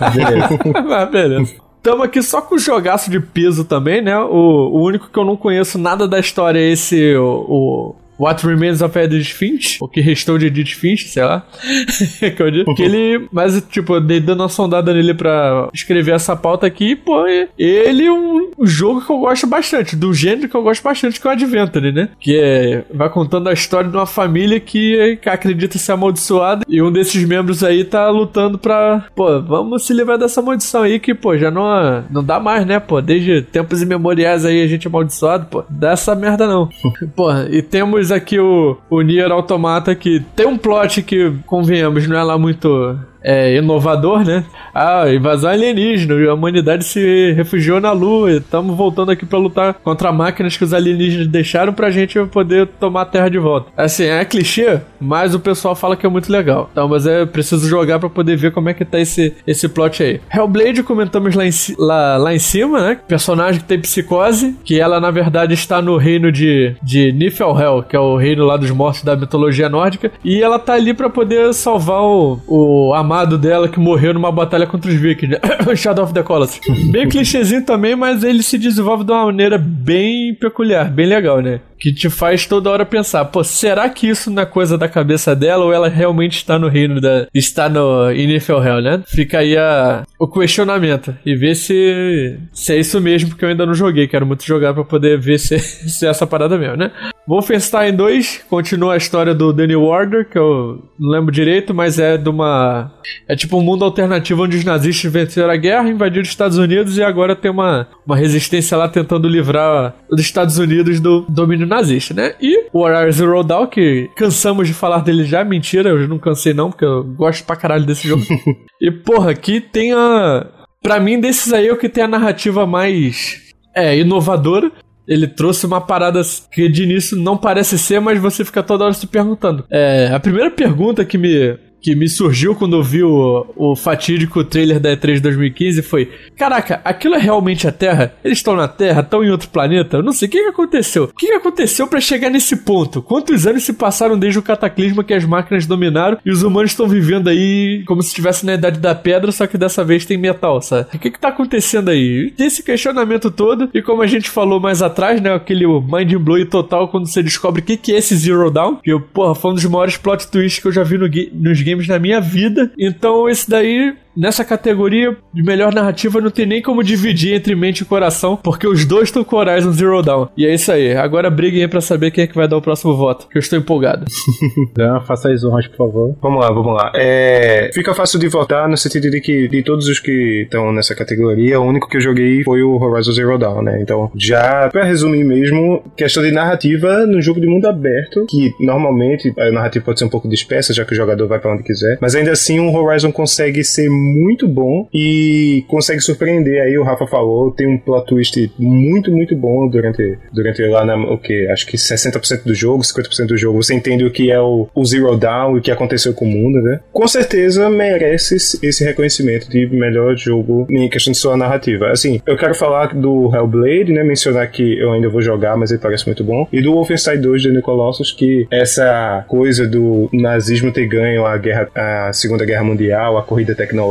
É, 0.00 0.10
beleza. 0.10 0.58
Mas 0.88 1.10
beleza. 1.10 1.54
Tamo 1.82 2.02
aqui 2.02 2.22
só 2.22 2.42
com 2.42 2.58
jogaço 2.58 3.10
de 3.10 3.20
peso 3.20 3.64
também, 3.64 4.02
né? 4.02 4.16
O, 4.18 4.26
o 4.72 4.82
único 4.84 5.08
que 5.10 5.18
eu 5.18 5.24
não 5.24 5.36
conheço 5.36 5.78
nada 5.78 6.06
da 6.08 6.18
história 6.18 6.58
é 6.58 6.72
esse, 6.72 7.14
o, 7.16 7.24
o 7.48 7.96
What 8.18 8.46
Remains 8.46 8.80
of 8.82 8.98
Edith 8.98 9.32
Finch, 9.32 9.78
o 9.80 9.88
que 9.88 10.00
restou 10.00 10.38
de 10.38 10.46
Edith 10.46 10.74
Finch, 10.74 11.08
sei 11.08 11.24
lá. 11.24 11.46
que 12.36 12.42
eu 12.42 12.50
digo. 12.50 12.74
Que 12.74 12.82
ele, 12.82 13.28
mas 13.32 13.62
tipo, 13.70 14.00
dei 14.00 14.20
dando 14.20 14.42
uma 14.42 14.48
sondada 14.48 14.92
nele 14.92 15.14
pra 15.14 15.68
escrever 15.72 16.14
essa 16.14 16.36
pauta 16.36 16.66
aqui, 16.66 16.96
pô, 16.96 17.26
ele 17.56 18.06
é 18.06 18.12
um, 18.12 18.50
um 18.58 18.66
jogo 18.66 19.00
que 19.04 19.10
eu 19.10 19.18
gosto 19.18 19.46
bastante, 19.46 19.96
do 19.96 20.12
gênero 20.12 20.48
que 20.48 20.54
eu 20.54 20.62
gosto 20.62 20.82
bastante, 20.82 21.20
que 21.20 21.26
é 21.26 21.30
o 21.30 21.32
Adventure, 21.32 21.92
né? 21.92 22.08
Que 22.20 22.38
é, 22.38 22.84
vai 22.92 23.08
contando 23.08 23.48
a 23.48 23.52
história 23.52 23.90
de 23.90 23.96
uma 23.96 24.06
família 24.06 24.58
que, 24.60 25.18
que 25.20 25.28
acredita 25.28 25.78
ser 25.78 25.92
amaldiçoada 25.92 26.64
e 26.68 26.82
um 26.82 26.90
desses 26.90 27.24
membros 27.24 27.62
aí 27.62 27.84
tá 27.84 28.08
lutando 28.10 28.58
pra, 28.58 29.06
pô, 29.14 29.40
vamos 29.40 29.86
se 29.86 29.92
livrar 29.92 30.18
dessa 30.18 30.42
maldição 30.42 30.82
aí 30.82 30.98
que, 30.98 31.14
pô, 31.14 31.36
já 31.36 31.50
não, 31.50 32.04
não 32.10 32.24
dá 32.24 32.40
mais, 32.40 32.66
né, 32.66 32.80
pô, 32.80 33.00
desde 33.00 33.42
tempos 33.42 33.82
imemoriais 33.82 34.44
aí 34.44 34.62
a 34.62 34.66
gente 34.66 34.86
é 34.86 34.88
amaldiçoado, 34.88 35.46
pô, 35.46 35.64
dá 35.68 35.92
essa 35.92 36.14
merda 36.14 36.46
não. 36.46 36.68
pô, 37.14 37.30
e 37.50 37.62
temos 37.62 38.07
aqui 38.10 38.38
o, 38.38 38.76
o 38.88 39.00
Nier 39.02 39.30
Automata 39.30 39.94
que 39.94 40.20
tem 40.34 40.46
um 40.46 40.56
plot 40.56 41.02
que, 41.02 41.32
convenhamos, 41.46 42.06
não 42.06 42.16
é 42.16 42.22
lá 42.22 42.38
muito 42.38 42.98
é, 43.22 43.56
inovador, 43.56 44.24
né? 44.24 44.44
Ah, 44.74 45.04
invasão 45.12 45.50
alienígena, 45.50 46.14
a 46.30 46.34
humanidade 46.34 46.84
se 46.84 47.32
refugiou 47.32 47.80
na 47.80 47.92
Lua, 47.92 48.32
estamos 48.32 48.76
voltando 48.76 49.10
aqui 49.10 49.26
pra 49.26 49.38
lutar 49.38 49.74
contra 49.74 50.12
máquinas 50.12 50.56
que 50.56 50.64
os 50.64 50.72
alienígenas 50.72 51.26
deixaram 51.26 51.72
pra 51.72 51.90
gente 51.90 52.18
poder 52.26 52.66
tomar 52.78 53.02
a 53.02 53.06
Terra 53.06 53.28
de 53.28 53.38
volta. 53.38 53.70
Assim, 53.76 54.04
é 54.04 54.24
clichê, 54.24 54.80
mas 55.00 55.34
o 55.34 55.40
pessoal 55.40 55.74
fala 55.74 55.96
que 55.96 56.06
é 56.06 56.08
muito 56.08 56.30
legal. 56.30 56.68
Então, 56.70 56.88
mas 56.88 57.06
é 57.06 57.24
preciso 57.26 57.68
jogar 57.68 57.98
pra 57.98 58.08
poder 58.08 58.36
ver 58.36 58.52
como 58.52 58.68
é 58.68 58.74
que 58.74 58.84
tá 58.84 59.00
esse, 59.00 59.34
esse 59.46 59.68
plot 59.68 60.02
aí. 60.02 60.20
Hellblade, 60.32 60.82
comentamos 60.82 61.34
lá 61.34 61.46
em, 61.46 61.50
lá, 61.78 62.16
lá 62.16 62.34
em 62.34 62.38
cima, 62.38 62.80
né? 62.80 62.98
Personagem 63.06 63.60
que 63.60 63.66
tem 63.66 63.80
psicose, 63.80 64.56
que 64.64 64.80
ela 64.80 65.00
na 65.00 65.10
verdade 65.10 65.54
está 65.54 65.82
no 65.82 65.96
reino 65.96 66.30
de, 66.30 66.76
de 66.82 67.12
Niflhel, 67.12 67.84
que 67.88 67.96
é 67.96 68.00
o 68.00 68.16
reino 68.16 68.44
lá 68.44 68.56
dos 68.56 68.70
mortos 68.70 69.02
da 69.02 69.16
mitologia 69.16 69.68
nórdica, 69.68 70.12
e 70.24 70.42
ela 70.42 70.58
tá 70.58 70.74
ali 70.74 70.94
pra 70.94 71.08
poder 71.10 71.52
salvar 71.54 72.02
o, 72.02 72.40
o 72.46 72.94
amado 73.08 73.38
dela 73.38 73.70
que 73.70 73.80
morreu 73.80 74.12
numa 74.12 74.30
batalha 74.30 74.66
contra 74.66 74.90
os 74.90 74.96
vikings, 74.98 75.32
né? 75.32 75.40
Shadow 75.74 76.04
of 76.04 76.12
the 76.12 76.22
Colossus. 76.22 76.60
Bem 76.92 77.08
clichêzinho 77.08 77.64
também, 77.64 77.96
mas 77.96 78.22
ele 78.22 78.42
se 78.42 78.58
desenvolve 78.58 79.02
de 79.02 79.10
uma 79.10 79.24
maneira 79.24 79.56
bem 79.56 80.34
peculiar, 80.34 80.90
bem 80.90 81.06
legal, 81.06 81.40
né? 81.40 81.60
Que 81.78 81.90
te 81.90 82.10
faz 82.10 82.44
toda 82.44 82.68
hora 82.68 82.84
pensar, 82.84 83.24
pô, 83.26 83.42
será 83.42 83.88
que 83.88 84.08
isso 84.08 84.30
não 84.30 84.42
é 84.42 84.46
coisa 84.46 84.76
da 84.76 84.88
cabeça 84.88 85.34
dela 85.34 85.64
ou 85.64 85.72
ela 85.72 85.88
realmente 85.88 86.36
está 86.36 86.58
no 86.58 86.68
reino 86.68 87.00
da. 87.00 87.26
está 87.32 87.68
no 87.68 88.10
em 88.10 88.26
Niflhel, 88.26 88.82
né? 88.82 89.02
Fica 89.06 89.38
aí 89.38 89.56
a, 89.56 90.02
o 90.18 90.28
questionamento 90.28 91.16
e 91.24 91.34
ver 91.34 91.54
se, 91.54 92.38
se 92.52 92.74
é 92.74 92.78
isso 92.78 93.00
mesmo, 93.00 93.30
porque 93.30 93.44
eu 93.44 93.48
ainda 93.48 93.64
não 93.64 93.74
joguei, 93.74 94.06
quero 94.06 94.26
muito 94.26 94.44
jogar 94.44 94.74
pra 94.74 94.84
poder 94.84 95.18
ver 95.18 95.38
se, 95.38 95.56
se 95.88 96.04
é 96.04 96.10
essa 96.10 96.26
parada 96.26 96.58
mesmo, 96.58 96.76
né? 96.76 96.90
Wolfenstein 97.28 97.94
2 97.94 98.46
continua 98.48 98.94
a 98.94 98.96
história 98.96 99.34
do 99.34 99.52
Danny 99.52 99.76
Warder, 99.76 100.26
que 100.30 100.38
eu 100.38 100.82
não 100.98 101.10
lembro 101.10 101.30
direito, 101.30 101.74
mas 101.74 101.98
é 101.98 102.16
de 102.16 102.30
uma. 102.30 102.90
É 103.28 103.36
tipo 103.36 103.58
um 103.58 103.60
mundo 103.60 103.84
alternativo 103.84 104.44
onde 104.44 104.56
os 104.56 104.64
nazistas 104.64 105.12
venceram 105.12 105.50
a 105.50 105.56
guerra, 105.56 105.90
invadiram 105.90 106.22
os 106.22 106.28
Estados 106.28 106.56
Unidos 106.56 106.96
e 106.96 107.02
agora 107.02 107.36
tem 107.36 107.50
uma, 107.50 107.86
uma 108.06 108.16
resistência 108.16 108.78
lá 108.78 108.88
tentando 108.88 109.28
livrar 109.28 109.94
os 110.10 110.18
Estados 110.18 110.56
Unidos 110.56 111.00
do 111.00 111.26
domínio 111.28 111.66
nazista, 111.66 112.14
né? 112.14 112.34
E 112.40 112.66
o 112.72 112.80
Horizon 112.80 113.12
Zero 113.12 113.44
Dawn, 113.44 113.66
que 113.66 114.08
cansamos 114.16 114.66
de 114.66 114.72
falar 114.72 115.00
dele 115.00 115.24
já, 115.24 115.44
mentira, 115.44 115.90
eu 115.90 116.08
não 116.08 116.18
cansei 116.18 116.54
não, 116.54 116.70
porque 116.70 116.86
eu 116.86 117.04
gosto 117.04 117.44
pra 117.44 117.56
caralho 117.56 117.84
desse 117.84 118.08
jogo. 118.08 118.22
e 118.80 118.90
porra, 118.90 119.32
aqui 119.32 119.60
tem 119.60 119.92
a. 119.92 120.46
Pra 120.82 120.98
mim, 120.98 121.20
desses 121.20 121.52
aí 121.52 121.68
é 121.68 121.72
o 121.72 121.76
que 121.76 121.90
tem 121.90 122.04
a 122.04 122.08
narrativa 122.08 122.66
mais. 122.66 123.42
É, 123.74 123.98
inovadora. 123.98 124.72
Ele 125.08 125.26
trouxe 125.26 125.64
uma 125.66 125.80
parada 125.80 126.20
que 126.52 126.68
de 126.68 126.82
início 126.82 127.16
não 127.16 127.36
parece 127.36 127.78
ser, 127.78 128.00
mas 128.00 128.20
você 128.20 128.44
fica 128.44 128.62
toda 128.62 128.84
hora 128.84 128.92
se 128.92 129.06
perguntando. 129.06 129.64
É, 129.70 130.10
a 130.12 130.20
primeira 130.20 130.50
pergunta 130.50 131.04
que 131.04 131.16
me, 131.16 131.58
que 131.80 131.94
me 131.94 132.08
surgiu 132.08 132.54
quando 132.54 132.76
eu 132.76 132.82
vi 132.82 133.02
o, 133.02 133.46
o 133.56 133.76
fatídico 133.76 134.44
trailer 134.44 134.80
da 134.80 134.96
E3 134.96 135.14
de 135.14 135.20
2015 135.20 135.82
foi: 135.82 136.10
Caraca, 136.36 136.80
aquilo 136.84 137.14
é 137.14 137.18
realmente 137.18 137.66
a 137.66 137.72
Terra? 137.72 138.14
Eles 138.24 138.38
estão 138.38 138.56
na 138.56 138.68
Terra? 138.68 139.00
Estão 139.00 139.24
em 139.24 139.30
outro 139.30 139.48
planeta? 139.48 139.98
Eu 139.98 140.02
não 140.02 140.12
sei. 140.12 140.28
O 140.28 140.30
que, 140.30 140.42
que 140.42 140.48
aconteceu? 140.48 141.04
O 141.04 141.14
que, 141.14 141.26
que 141.26 141.32
aconteceu 141.32 141.86
pra 141.86 142.00
chegar 142.00 142.30
nesse 142.30 142.56
ponto? 142.56 143.02
Quantos 143.02 143.46
anos 143.46 143.62
se 143.62 143.72
passaram 143.72 144.18
desde 144.18 144.38
o 144.38 144.42
cataclisma 144.42 145.04
que 145.04 145.14
as 145.14 145.24
máquinas 145.24 145.66
dominaram 145.66 146.18
e 146.24 146.30
os 146.30 146.42
humanos 146.42 146.72
estão 146.72 146.88
vivendo 146.88 147.28
aí 147.28 147.82
como 147.86 148.02
se 148.02 148.08
estivesse 148.08 148.44
na 148.44 148.54
Idade 148.54 148.80
da 148.80 148.94
Pedra, 148.94 149.32
só 149.32 149.46
que 149.46 149.58
dessa 149.58 149.84
vez 149.84 150.04
tem 150.04 150.16
metal, 150.16 150.60
sabe? 150.60 150.88
O 150.94 150.98
que, 150.98 151.10
que 151.10 151.20
tá 151.20 151.28
acontecendo 151.28 151.90
aí? 151.90 152.32
Esse 152.38 152.62
questionamento 152.62 153.30
todo, 153.30 153.70
e 153.72 153.82
como 153.82 154.02
a 154.02 154.06
gente 154.06 154.30
falou 154.30 154.60
mais 154.60 154.82
atrás, 154.82 155.20
né? 155.20 155.32
Aquele 155.32 155.66
mind 155.66 156.14
blow 156.14 156.44
total 156.46 156.88
quando 156.88 157.06
você 157.06 157.22
descobre 157.22 157.60
o 157.60 157.64
que, 157.64 157.76
que 157.76 157.92
é 157.92 157.98
esse 157.98 158.16
Zero 158.16 158.50
Down, 158.50 158.76
que, 158.76 158.96
porra, 159.12 159.34
foi 159.34 159.52
um 159.52 159.54
dos 159.54 159.64
maiores 159.64 159.96
plot 159.96 160.28
twists 160.28 160.62
que 160.62 160.68
eu 160.68 160.72
já 160.72 160.82
vi 160.82 160.96
no 160.96 161.08
nos 161.32 161.60
games 161.68 161.88
na 161.88 161.98
minha 161.98 162.20
vida. 162.20 162.70
Então, 162.78 163.28
esse 163.28 163.48
daí. 163.48 163.94
Nessa 164.18 164.44
categoria 164.44 165.16
de 165.32 165.44
melhor 165.44 165.72
narrativa 165.72 166.20
não 166.20 166.28
tem 166.28 166.44
nem 166.44 166.60
como 166.60 166.82
dividir 166.82 167.34
entre 167.34 167.54
mente 167.54 167.82
e 167.82 167.84
coração, 167.84 168.36
porque 168.36 168.66
os 168.66 168.84
dois 168.84 169.04
estão 169.04 169.22
com 169.22 169.36
Horizon 169.36 169.70
Zero 169.70 170.02
Dawn. 170.02 170.26
E 170.36 170.44
é 170.44 170.52
isso 170.52 170.72
aí. 170.72 170.96
Agora 170.96 171.30
briguem 171.30 171.62
aí 171.62 171.68
pra 171.68 171.80
saber 171.80 172.10
quem 172.10 172.24
é 172.24 172.26
que 172.26 172.34
vai 172.34 172.48
dar 172.48 172.56
o 172.56 172.60
próximo 172.60 172.96
voto, 172.96 173.28
que 173.28 173.38
eu 173.38 173.40
estou 173.40 173.56
empolgado. 173.56 174.06
Dan, 174.74 174.98
faça 175.02 175.30
as 175.30 175.44
honras, 175.44 175.68
por 175.68 175.76
favor. 175.76 176.16
Vamos 176.20 176.40
lá, 176.40 176.50
vamos 176.50 176.74
lá. 176.74 176.90
É, 176.96 177.70
fica 177.72 177.94
fácil 177.94 178.18
de 178.18 178.26
votar 178.26 178.68
no 178.68 178.76
sentido 178.76 179.08
de 179.08 179.20
que 179.20 179.46
de 179.46 179.62
todos 179.62 179.86
os 179.86 180.00
que 180.00 180.42
estão 180.42 180.72
nessa 180.72 180.96
categoria, 180.96 181.60
o 181.60 181.64
único 181.64 181.88
que 181.88 181.98
eu 181.98 182.00
joguei 182.00 182.42
foi 182.42 182.60
o 182.60 182.74
Horizon 182.74 183.12
Zero 183.12 183.38
Dawn, 183.38 183.62
né? 183.62 183.80
Então, 183.80 184.10
já 184.16 184.68
pra 184.68 184.82
resumir 184.82 185.22
mesmo, 185.22 185.84
questão 185.96 186.24
de 186.24 186.32
narrativa 186.32 187.06
no 187.06 187.22
jogo 187.22 187.40
de 187.40 187.46
mundo 187.46 187.66
aberto, 187.66 188.26
que 188.28 188.52
normalmente 188.58 189.32
a 189.38 189.52
narrativa 189.52 189.84
pode 189.84 190.00
ser 190.00 190.06
um 190.06 190.10
pouco 190.10 190.28
dispersa, 190.28 190.74
já 190.74 190.84
que 190.84 190.92
o 190.92 190.96
jogador 190.96 191.28
vai 191.28 191.38
pra 191.38 191.52
onde 191.52 191.62
quiser, 191.62 191.98
mas 192.00 192.16
ainda 192.16 192.32
assim 192.32 192.58
o 192.58 192.74
Horizon 192.74 193.12
consegue 193.12 193.62
ser 193.62 193.88
muito 193.88 194.07
bom 194.48 194.88
e 194.92 195.64
consegue 195.68 196.00
surpreender. 196.00 196.62
Aí 196.62 196.78
o 196.78 196.82
Rafa 196.82 197.06
falou, 197.06 197.50
tem 197.52 197.66
um 197.66 197.78
plot 197.78 198.06
twist 198.06 198.52
muito, 198.58 199.10
muito 199.10 199.34
bom 199.36 199.68
durante, 199.68 200.18
durante 200.32 200.62
lá 200.62 200.84
na, 200.84 200.96
o 200.96 201.18
que? 201.18 201.46
Acho 201.48 201.66
que 201.66 201.76
60% 201.76 202.44
do 202.44 202.54
jogo, 202.54 202.82
50% 202.82 203.26
do 203.26 203.36
jogo. 203.36 203.62
Você 203.62 203.74
entende 203.74 204.04
o 204.04 204.10
que 204.10 204.30
é 204.30 204.40
o, 204.40 204.68
o 204.74 204.84
Zero 204.84 205.16
Dawn 205.16 205.56
e 205.56 205.58
o 205.58 205.62
que 205.62 205.70
aconteceu 205.70 206.12
com 206.14 206.24
o 206.24 206.28
mundo, 206.28 206.60
né? 206.60 206.80
Com 206.92 207.06
certeza 207.06 207.68
merece 207.70 208.36
esse 208.36 208.84
reconhecimento 208.84 209.48
de 209.48 209.66
melhor 209.66 210.16
jogo 210.16 210.66
em 210.70 210.88
questão 210.88 211.12
de 211.12 211.18
sua 211.18 211.36
narrativa. 211.36 211.90
Assim, 211.90 212.20
eu 212.26 212.36
quero 212.36 212.54
falar 212.54 212.94
do 212.94 213.34
Hellblade, 213.34 213.92
né? 213.92 214.02
Mencionar 214.02 214.50
que 214.50 214.78
eu 214.78 214.92
ainda 214.92 215.08
vou 215.08 215.22
jogar, 215.22 215.56
mas 215.56 215.70
ele 215.70 215.80
parece 215.80 216.06
muito 216.06 216.24
bom. 216.24 216.46
E 216.52 216.60
do 216.60 216.72
Wolfenstein 216.72 217.20
2 217.20 217.42
de 217.42 217.52
Nicolossus, 217.52 218.12
que 218.12 218.46
essa 218.50 219.24
coisa 219.28 219.66
do 219.66 220.08
nazismo 220.12 220.72
ter 220.72 220.86
ganho 220.86 221.26
a 221.26 221.36
guerra, 221.36 221.68
a 221.74 222.12
Segunda 222.12 222.44
Guerra 222.44 222.64
Mundial, 222.64 223.18
a 223.18 223.22
corrida 223.22 223.54
tecnológica 223.54 223.87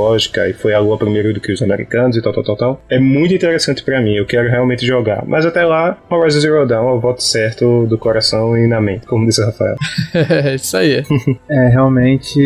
e 0.47 0.53
foi 0.53 0.73
a 0.73 0.79
lua 0.79 0.97
primeiro 0.97 1.33
do 1.33 1.39
que 1.39 1.51
os 1.51 1.61
americanos 1.61 2.17
e 2.17 2.21
tal, 2.21 2.33
tal, 2.33 2.43
tal, 2.43 2.55
tal. 2.57 2.81
É 2.89 2.99
muito 2.99 3.33
interessante 3.33 3.83
para 3.83 4.01
mim. 4.01 4.15
Eu 4.15 4.25
quero 4.25 4.49
realmente 4.49 4.85
jogar. 4.85 5.25
Mas 5.25 5.45
até 5.45 5.65
lá, 5.65 5.97
Horizon 6.09 6.39
Zero 6.39 6.67
Dawn, 6.67 6.95
eu 6.95 6.99
voto 6.99 7.23
certo 7.23 7.85
do 7.85 7.97
coração 7.97 8.57
e 8.57 8.67
na 8.67 8.81
mente, 8.81 9.05
como 9.07 9.25
disse 9.25 9.41
o 9.41 9.45
Rafael. 9.45 9.75
é 10.13 10.55
isso 10.55 10.75
aí. 10.77 11.03
É, 11.49 11.69
realmente 11.69 12.39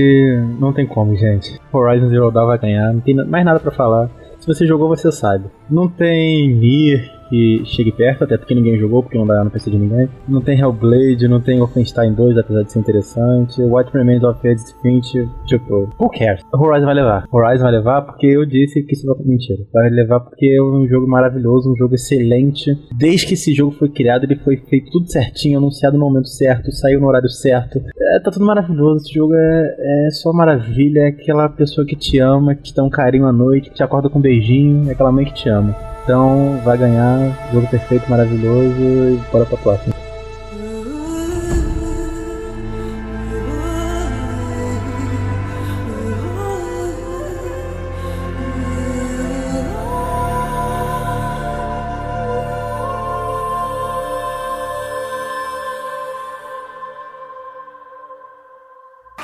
não 0.59 0.73
tem 0.73 0.85
como, 0.85 1.15
gente. 1.15 1.59
Horizon 1.71 2.09
Zero 2.09 2.31
Dawn 2.31 2.47
vai 2.47 2.57
ganhar, 2.57 2.93
não 2.93 3.01
tem 3.01 3.15
mais 3.15 3.43
nada 3.43 3.59
para 3.59 3.71
falar. 3.71 4.09
Se 4.39 4.47
você 4.47 4.65
jogou, 4.65 4.87
você 4.87 5.11
sabe. 5.11 5.45
Não 5.71 5.87
tem 5.87 6.53
Nier, 6.53 7.21
que 7.31 7.63
chegue 7.63 7.93
perto, 7.93 8.25
até 8.25 8.37
porque 8.37 8.53
ninguém 8.53 8.77
jogou, 8.77 9.01
porque 9.01 9.17
não 9.17 9.25
dá 9.25 9.41
no 9.41 9.49
PC 9.49 9.71
de 9.71 9.77
ninguém. 9.77 10.09
Não 10.27 10.41
tem 10.41 10.59
Hellblade, 10.59 11.29
não 11.29 11.39
tem 11.39 11.59
Wolfenstein 11.59 12.13
2, 12.13 12.37
apesar 12.37 12.63
de 12.63 12.71
ser 12.73 12.79
interessante. 12.79 13.61
What 13.61 13.89
Remains 13.93 14.21
of 14.21 14.45
Edith 14.45 14.75
Finch, 14.81 15.13
tipo, 15.45 15.89
who 15.97 16.09
cares? 16.09 16.43
Horizon 16.53 16.85
vai 16.85 16.95
levar. 16.95 17.25
Horizon 17.31 17.63
vai 17.63 17.71
levar 17.71 18.01
porque 18.01 18.27
eu 18.27 18.45
disse 18.45 18.83
que 18.83 18.93
isso 18.93 19.07
vai 19.07 19.15
mentira. 19.25 19.63
Vai 19.73 19.89
levar 19.89 20.19
porque 20.19 20.45
é 20.45 20.61
um 20.61 20.85
jogo 20.87 21.07
maravilhoso, 21.07 21.71
um 21.71 21.75
jogo 21.77 21.95
excelente. 21.95 22.77
Desde 22.97 23.25
que 23.25 23.35
esse 23.35 23.53
jogo 23.53 23.71
foi 23.71 23.87
criado, 23.87 24.25
ele 24.25 24.35
foi 24.35 24.57
feito 24.57 24.91
tudo 24.91 25.09
certinho, 25.09 25.57
anunciado 25.57 25.97
no 25.97 26.03
momento 26.03 26.27
certo, 26.27 26.69
saiu 26.73 26.99
no 26.99 27.07
horário 27.07 27.29
certo. 27.29 27.81
É, 27.97 28.19
tá 28.19 28.29
tudo 28.29 28.45
maravilhoso. 28.45 29.05
Esse 29.05 29.13
jogo 29.13 29.33
é, 29.35 30.07
é 30.07 30.09
só 30.11 30.33
maravilha. 30.33 31.01
É 31.01 31.07
aquela 31.07 31.47
pessoa 31.47 31.87
que 31.87 31.95
te 31.95 32.19
ama, 32.19 32.55
que 32.55 32.63
te 32.63 32.75
dá 32.75 32.83
um 32.83 32.89
carinho 32.89 33.25
à 33.25 33.31
noite, 33.31 33.69
que 33.69 33.75
te 33.75 33.83
acorda 33.83 34.09
com 34.09 34.19
um 34.19 34.21
beijinho, 34.21 34.89
é 34.89 34.91
aquela 34.91 35.13
mãe 35.13 35.23
que 35.23 35.33
te 35.33 35.47
ama. 35.47 35.60
Então 36.03 36.59
vai 36.63 36.77
ganhar, 36.77 37.19
jogo 37.53 37.67
perfeito, 37.67 38.09
maravilhoso 38.09 38.81
e 38.81 39.21
bora 39.31 39.45
pra 39.45 39.57
próxima. 39.57 39.93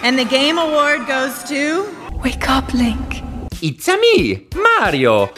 And 0.04 0.18
the 0.18 0.24
Game 0.24 0.58
Award 0.58 1.06
goes 1.06 1.44
to. 1.50 1.86
Wake 2.24 2.48
up, 2.48 2.74
Link. 2.74 3.27
It's 3.60 3.88
a 3.88 3.98
me, 3.98 4.48
Mario. 4.56 5.32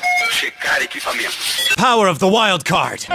Power 1.77 2.09
of 2.09 2.19
the 2.19 2.27
wild 2.27 2.65
card. 2.65 3.07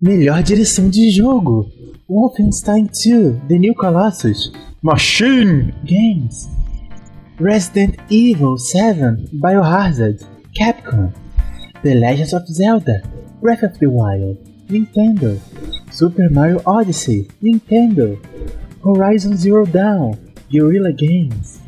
Melhor 0.00 0.42
direção 0.42 0.88
de 0.88 1.10
jogo: 1.10 1.66
Wolfenstein 2.08 2.86
2 2.86 3.48
The 3.48 3.58
New 3.58 3.74
Colossus. 3.74 4.50
Machine! 4.82 5.74
Games, 5.84 6.48
Resident 7.38 7.96
Evil 8.08 8.56
7 8.56 9.28
Biohazard. 9.34 10.24
Capcom, 10.58 11.12
The 11.82 11.94
Legends 11.96 12.32
of 12.32 12.46
Zelda. 12.46 13.02
Breath 13.42 13.62
of 13.62 13.78
the 13.78 13.88
Wild. 13.88 14.38
Nintendo, 14.70 15.38
Super 15.92 16.30
Mario 16.30 16.62
Odyssey. 16.64 17.28
Nintendo, 17.42 18.16
Horizon 18.82 19.36
Zero 19.36 19.66
Dawn 19.66 20.25
Guerrilla 20.50 20.90
Games. 20.90 21.60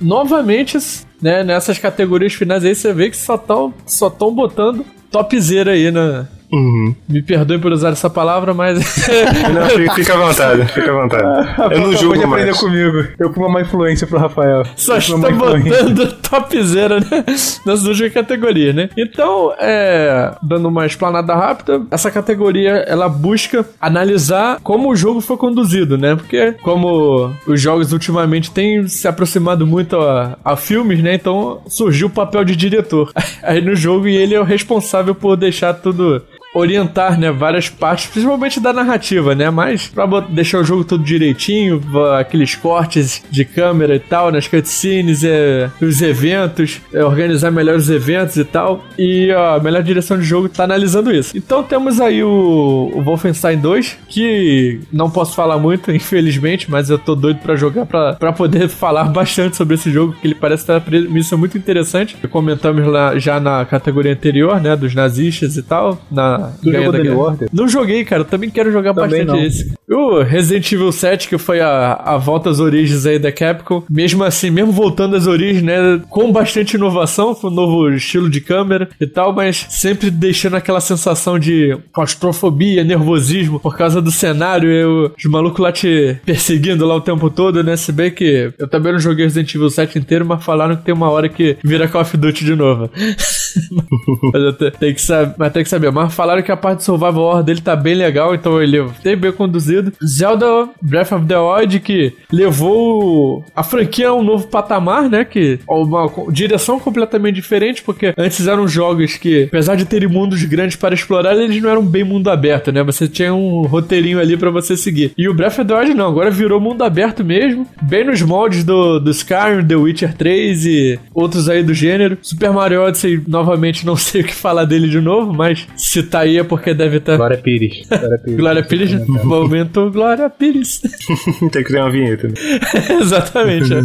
Novamente, 0.00 0.78
né, 1.20 1.42
nessas 1.42 1.78
categorias 1.78 2.34
finais 2.34 2.64
aí, 2.64 2.74
você 2.74 2.92
vê 2.92 3.10
que 3.10 3.16
só 3.16 3.34
estão 3.34 3.74
só 3.86 4.08
tão 4.08 4.34
botando 4.34 4.84
topzera 5.10 5.72
aí 5.72 5.90
na, 5.90 6.28
Uhum. 6.50 6.94
Me 7.08 7.22
perdoe 7.22 7.58
por 7.58 7.72
usar 7.72 7.90
essa 7.90 8.08
palavra, 8.08 8.54
mas. 8.54 8.78
Não, 9.54 9.68
fica, 9.68 9.94
fica 9.94 10.14
à 10.14 10.16
vontade, 10.16 10.66
fica 10.72 10.90
à 10.90 11.02
vontade. 11.02 11.74
Eu 11.74 11.80
não 11.80 11.88
Pode 11.88 12.00
julgo 12.00 12.24
aprender 12.24 12.46
mais. 12.46 12.60
comigo. 12.60 13.08
Eu 13.18 13.32
fui 13.32 13.42
uma 13.42 13.52
má 13.52 13.60
influência 13.60 14.06
pro 14.06 14.18
Rafael. 14.18 14.62
Só 14.76 14.96
está 14.96 15.30
botando 15.30 16.12
topzera 16.22 17.00
né? 17.00 17.24
nas 17.64 17.82
duas 17.82 17.98
categorias, 18.12 18.74
né? 18.74 18.88
Então, 18.96 19.52
é, 19.58 20.34
dando 20.42 20.68
uma 20.68 20.86
explanada 20.86 21.34
rápida, 21.34 21.82
essa 21.90 22.10
categoria 22.10 22.84
ela 22.86 23.08
busca 23.08 23.66
analisar 23.80 24.60
como 24.62 24.90
o 24.90 24.96
jogo 24.96 25.20
foi 25.20 25.36
conduzido, 25.36 25.98
né? 25.98 26.16
Porque 26.16 26.52
como 26.62 27.32
os 27.46 27.60
jogos 27.60 27.92
ultimamente 27.92 28.50
têm 28.50 28.86
se 28.88 29.06
aproximado 29.06 29.66
muito 29.66 29.96
a, 30.00 30.38
a 30.44 30.56
filmes, 30.56 31.02
né? 31.02 31.14
Então 31.14 31.60
surgiu 31.66 32.06
o 32.06 32.10
papel 32.10 32.44
de 32.44 32.56
diretor 32.56 33.12
aí 33.42 33.60
no 33.60 33.74
jogo 33.74 34.08
e 34.08 34.16
ele 34.16 34.34
é 34.34 34.40
o 34.40 34.44
responsável 34.44 35.14
por 35.14 35.36
deixar 35.36 35.74
tudo 35.74 36.22
orientar, 36.54 37.18
né, 37.18 37.30
várias 37.30 37.68
partes, 37.68 38.06
principalmente 38.06 38.60
da 38.60 38.72
narrativa, 38.72 39.34
né, 39.34 39.50
mas 39.50 39.86
pra 39.88 40.06
deixar 40.20 40.60
o 40.60 40.64
jogo 40.64 40.84
tudo 40.84 41.04
direitinho, 41.04 41.80
aqueles 42.18 42.54
cortes 42.54 43.22
de 43.30 43.44
câmera 43.44 43.94
e 43.94 44.00
tal, 44.00 44.32
nas 44.32 44.46
cutscenes, 44.46 45.22
é, 45.24 45.70
os 45.80 46.00
eventos, 46.00 46.80
é, 46.92 47.04
organizar 47.04 47.50
melhor 47.50 47.76
os 47.76 47.90
eventos 47.90 48.36
e 48.36 48.44
tal, 48.44 48.84
e 48.98 49.30
a 49.30 49.60
melhor 49.62 49.82
direção 49.82 50.18
de 50.18 50.24
jogo 50.24 50.48
tá 50.48 50.64
analisando 50.64 51.12
isso. 51.12 51.36
Então 51.36 51.62
temos 51.62 52.00
aí 52.00 52.22
o, 52.22 52.90
o 52.94 53.02
Wolfenstein 53.02 53.58
2, 53.58 53.98
que 54.08 54.80
não 54.92 55.10
posso 55.10 55.34
falar 55.34 55.58
muito, 55.58 55.90
infelizmente, 55.92 56.70
mas 56.70 56.90
eu 56.90 56.98
tô 56.98 57.14
doido 57.14 57.40
pra 57.40 57.56
jogar, 57.56 57.86
pra 57.86 58.32
poder 58.32 58.68
falar 58.68 59.04
bastante 59.04 59.56
sobre 59.56 59.74
esse 59.74 59.90
jogo, 59.90 60.14
que 60.20 60.26
ele 60.26 60.34
parece 60.34 60.66
ter 60.66 60.72
uma 60.72 60.80
premissa 60.80 61.36
muito 61.36 61.56
interessante. 61.58 62.16
Comentamos 62.28 62.86
lá 62.86 63.18
já 63.18 63.40
na 63.40 63.64
categoria 63.64 64.12
anterior, 64.12 64.60
né, 64.60 64.76
dos 64.76 64.94
nazistas 64.94 65.56
e 65.56 65.62
tal, 65.62 66.00
na 66.10 66.37
Tu 66.62 66.70
ganha 66.70 66.84
jogou 66.84 66.92
da 66.92 66.98
The 66.98 67.04
New 67.04 67.24
guerra. 67.36 67.50
Não 67.52 67.68
joguei, 67.68 68.04
cara. 68.04 68.22
Eu 68.22 68.26
também 68.26 68.50
quero 68.50 68.70
jogar 68.72 68.94
Também 68.94 69.24
bastante 69.24 69.40
não. 69.40 69.46
esse. 69.46 69.72
O 69.90 70.22
Resident 70.22 70.70
Evil 70.72 70.92
7, 70.92 71.28
que 71.28 71.38
foi 71.38 71.60
a, 71.60 71.94
a 71.94 72.16
volta 72.18 72.50
às 72.50 72.60
origens 72.60 73.06
aí 73.06 73.18
da 73.18 73.32
Capcom. 73.32 73.82
Mesmo 73.90 74.22
assim, 74.24 74.50
mesmo 74.50 74.72
voltando 74.72 75.16
às 75.16 75.26
origens, 75.26 75.62
né? 75.62 76.00
Com 76.10 76.30
bastante 76.32 76.74
inovação, 76.74 77.34
com 77.34 77.46
um 77.48 77.50
novo 77.50 77.88
estilo 77.90 78.28
de 78.30 78.40
câmera 78.40 78.88
e 79.00 79.06
tal, 79.06 79.32
mas 79.32 79.66
sempre 79.70 80.10
deixando 80.10 80.56
aquela 80.56 80.80
sensação 80.80 81.38
de 81.38 81.76
claustrofobia, 81.92 82.84
nervosismo 82.84 83.58
por 83.60 83.76
causa 83.76 84.00
do 84.02 84.10
cenário 84.10 84.70
e 84.70 84.84
o- 84.84 85.10
os 85.16 85.24
malucos 85.24 85.60
lá 85.60 85.72
te 85.72 86.16
perseguindo 86.24 86.86
lá 86.86 86.94
o 86.96 87.00
tempo 87.00 87.30
todo, 87.30 87.62
né? 87.62 87.76
Se 87.76 87.92
bem 87.92 88.10
que 88.10 88.52
eu 88.58 88.68
também 88.68 88.92
não 88.92 88.98
joguei 89.00 89.24
Resident 89.24 89.54
Evil 89.54 89.70
7 89.70 89.98
inteiro, 89.98 90.24
mas 90.26 90.44
falaram 90.44 90.76
que 90.76 90.84
tem 90.84 90.94
uma 90.94 91.10
hora 91.10 91.28
que 91.28 91.56
vira 91.64 91.88
Call 91.88 92.02
of 92.02 92.16
Duty 92.16 92.44
de 92.44 92.54
novo. 92.54 92.90
mas 94.32 94.42
eu 94.42 94.52
te- 94.52 94.70
tenho 94.78 94.94
que 94.94 95.00
saber, 95.00 95.34
mas 95.38 95.52
tem 95.52 95.62
que 95.62 95.68
saber. 95.68 95.90
Mas 95.90 96.14
falaram 96.28 96.42
que 96.42 96.52
a 96.52 96.56
parte 96.58 96.78
de 96.78 96.84
survival 96.84 97.22
horror 97.24 97.42
dele 97.42 97.62
tá 97.62 97.74
bem 97.74 97.94
legal, 97.94 98.34
então 98.34 98.60
ele 98.62 98.84
tem 99.02 99.16
bem 99.16 99.32
conduzido. 99.32 99.92
Zelda 100.06 100.68
Breath 100.82 101.12
of 101.12 101.24
the 101.26 101.38
Wild 101.38 101.80
que 101.80 102.12
levou 102.30 103.42
a 103.56 103.62
franquia 103.62 104.08
a 104.08 104.14
um 104.14 104.22
novo 104.22 104.46
patamar, 104.48 105.08
né? 105.08 105.24
Que 105.24 105.58
uma 105.66 106.08
co- 106.08 106.30
direção 106.30 106.78
completamente 106.78 107.36
diferente, 107.36 107.82
porque 107.82 108.12
antes 108.16 108.46
eram 108.46 108.68
jogos 108.68 109.16
que, 109.16 109.44
apesar 109.44 109.74
de 109.74 109.86
terem 109.86 110.08
mundos 110.08 110.42
grandes 110.44 110.76
para 110.76 110.94
explorar, 110.94 111.34
eles 111.36 111.62
não 111.62 111.70
eram 111.70 111.82
bem 111.84 112.04
mundo 112.04 112.28
aberto, 112.30 112.70
né? 112.70 112.82
Você 112.82 113.08
tinha 113.08 113.32
um 113.32 113.62
roteirinho 113.62 114.20
ali 114.20 114.36
pra 114.36 114.50
você 114.50 114.76
seguir. 114.76 115.12
E 115.16 115.28
o 115.28 115.34
Breath 115.34 115.58
of 115.60 115.64
the 115.64 115.74
Wild 115.74 115.94
não, 115.94 116.08
agora 116.08 116.30
virou 116.30 116.60
mundo 116.60 116.82
aberto 116.84 117.24
mesmo, 117.24 117.66
bem 117.80 118.04
nos 118.04 118.20
moldes 118.20 118.64
do, 118.64 118.98
do 118.98 119.10
Skyrim, 119.10 119.64
The 119.66 119.76
Witcher 119.76 120.14
3 120.14 120.66
e 120.66 121.00
outros 121.14 121.48
aí 121.48 121.62
do 121.62 121.72
gênero. 121.72 122.18
Super 122.20 122.50
Mario 122.52 122.82
Odyssey, 122.82 123.22
novamente, 123.26 123.86
não 123.86 123.96
sei 123.96 124.20
o 124.20 124.24
que 124.24 124.34
falar 124.34 124.64
dele 124.66 124.88
de 124.88 125.00
novo, 125.00 125.32
mas 125.32 125.66
se 125.76 126.02
tá 126.18 126.24
aí 126.24 126.38
é 126.38 126.44
porque 126.44 126.74
deve 126.74 126.98
estar. 126.98 127.16
Glória 127.16 127.38
Pires. 127.42 127.86
Glória 127.88 128.18
Pires. 128.18 128.36
Glória 128.38 128.62
Pires, 128.64 129.06
momento 129.24 129.90
Glória 129.90 130.30
Pires. 130.30 130.80
Tem 131.52 131.64
que 131.64 131.72
ter 131.72 131.80
uma 131.80 131.90
vinheta. 131.90 132.28
né? 132.28 132.34
Exatamente. 133.00 133.72
é. 133.72 133.80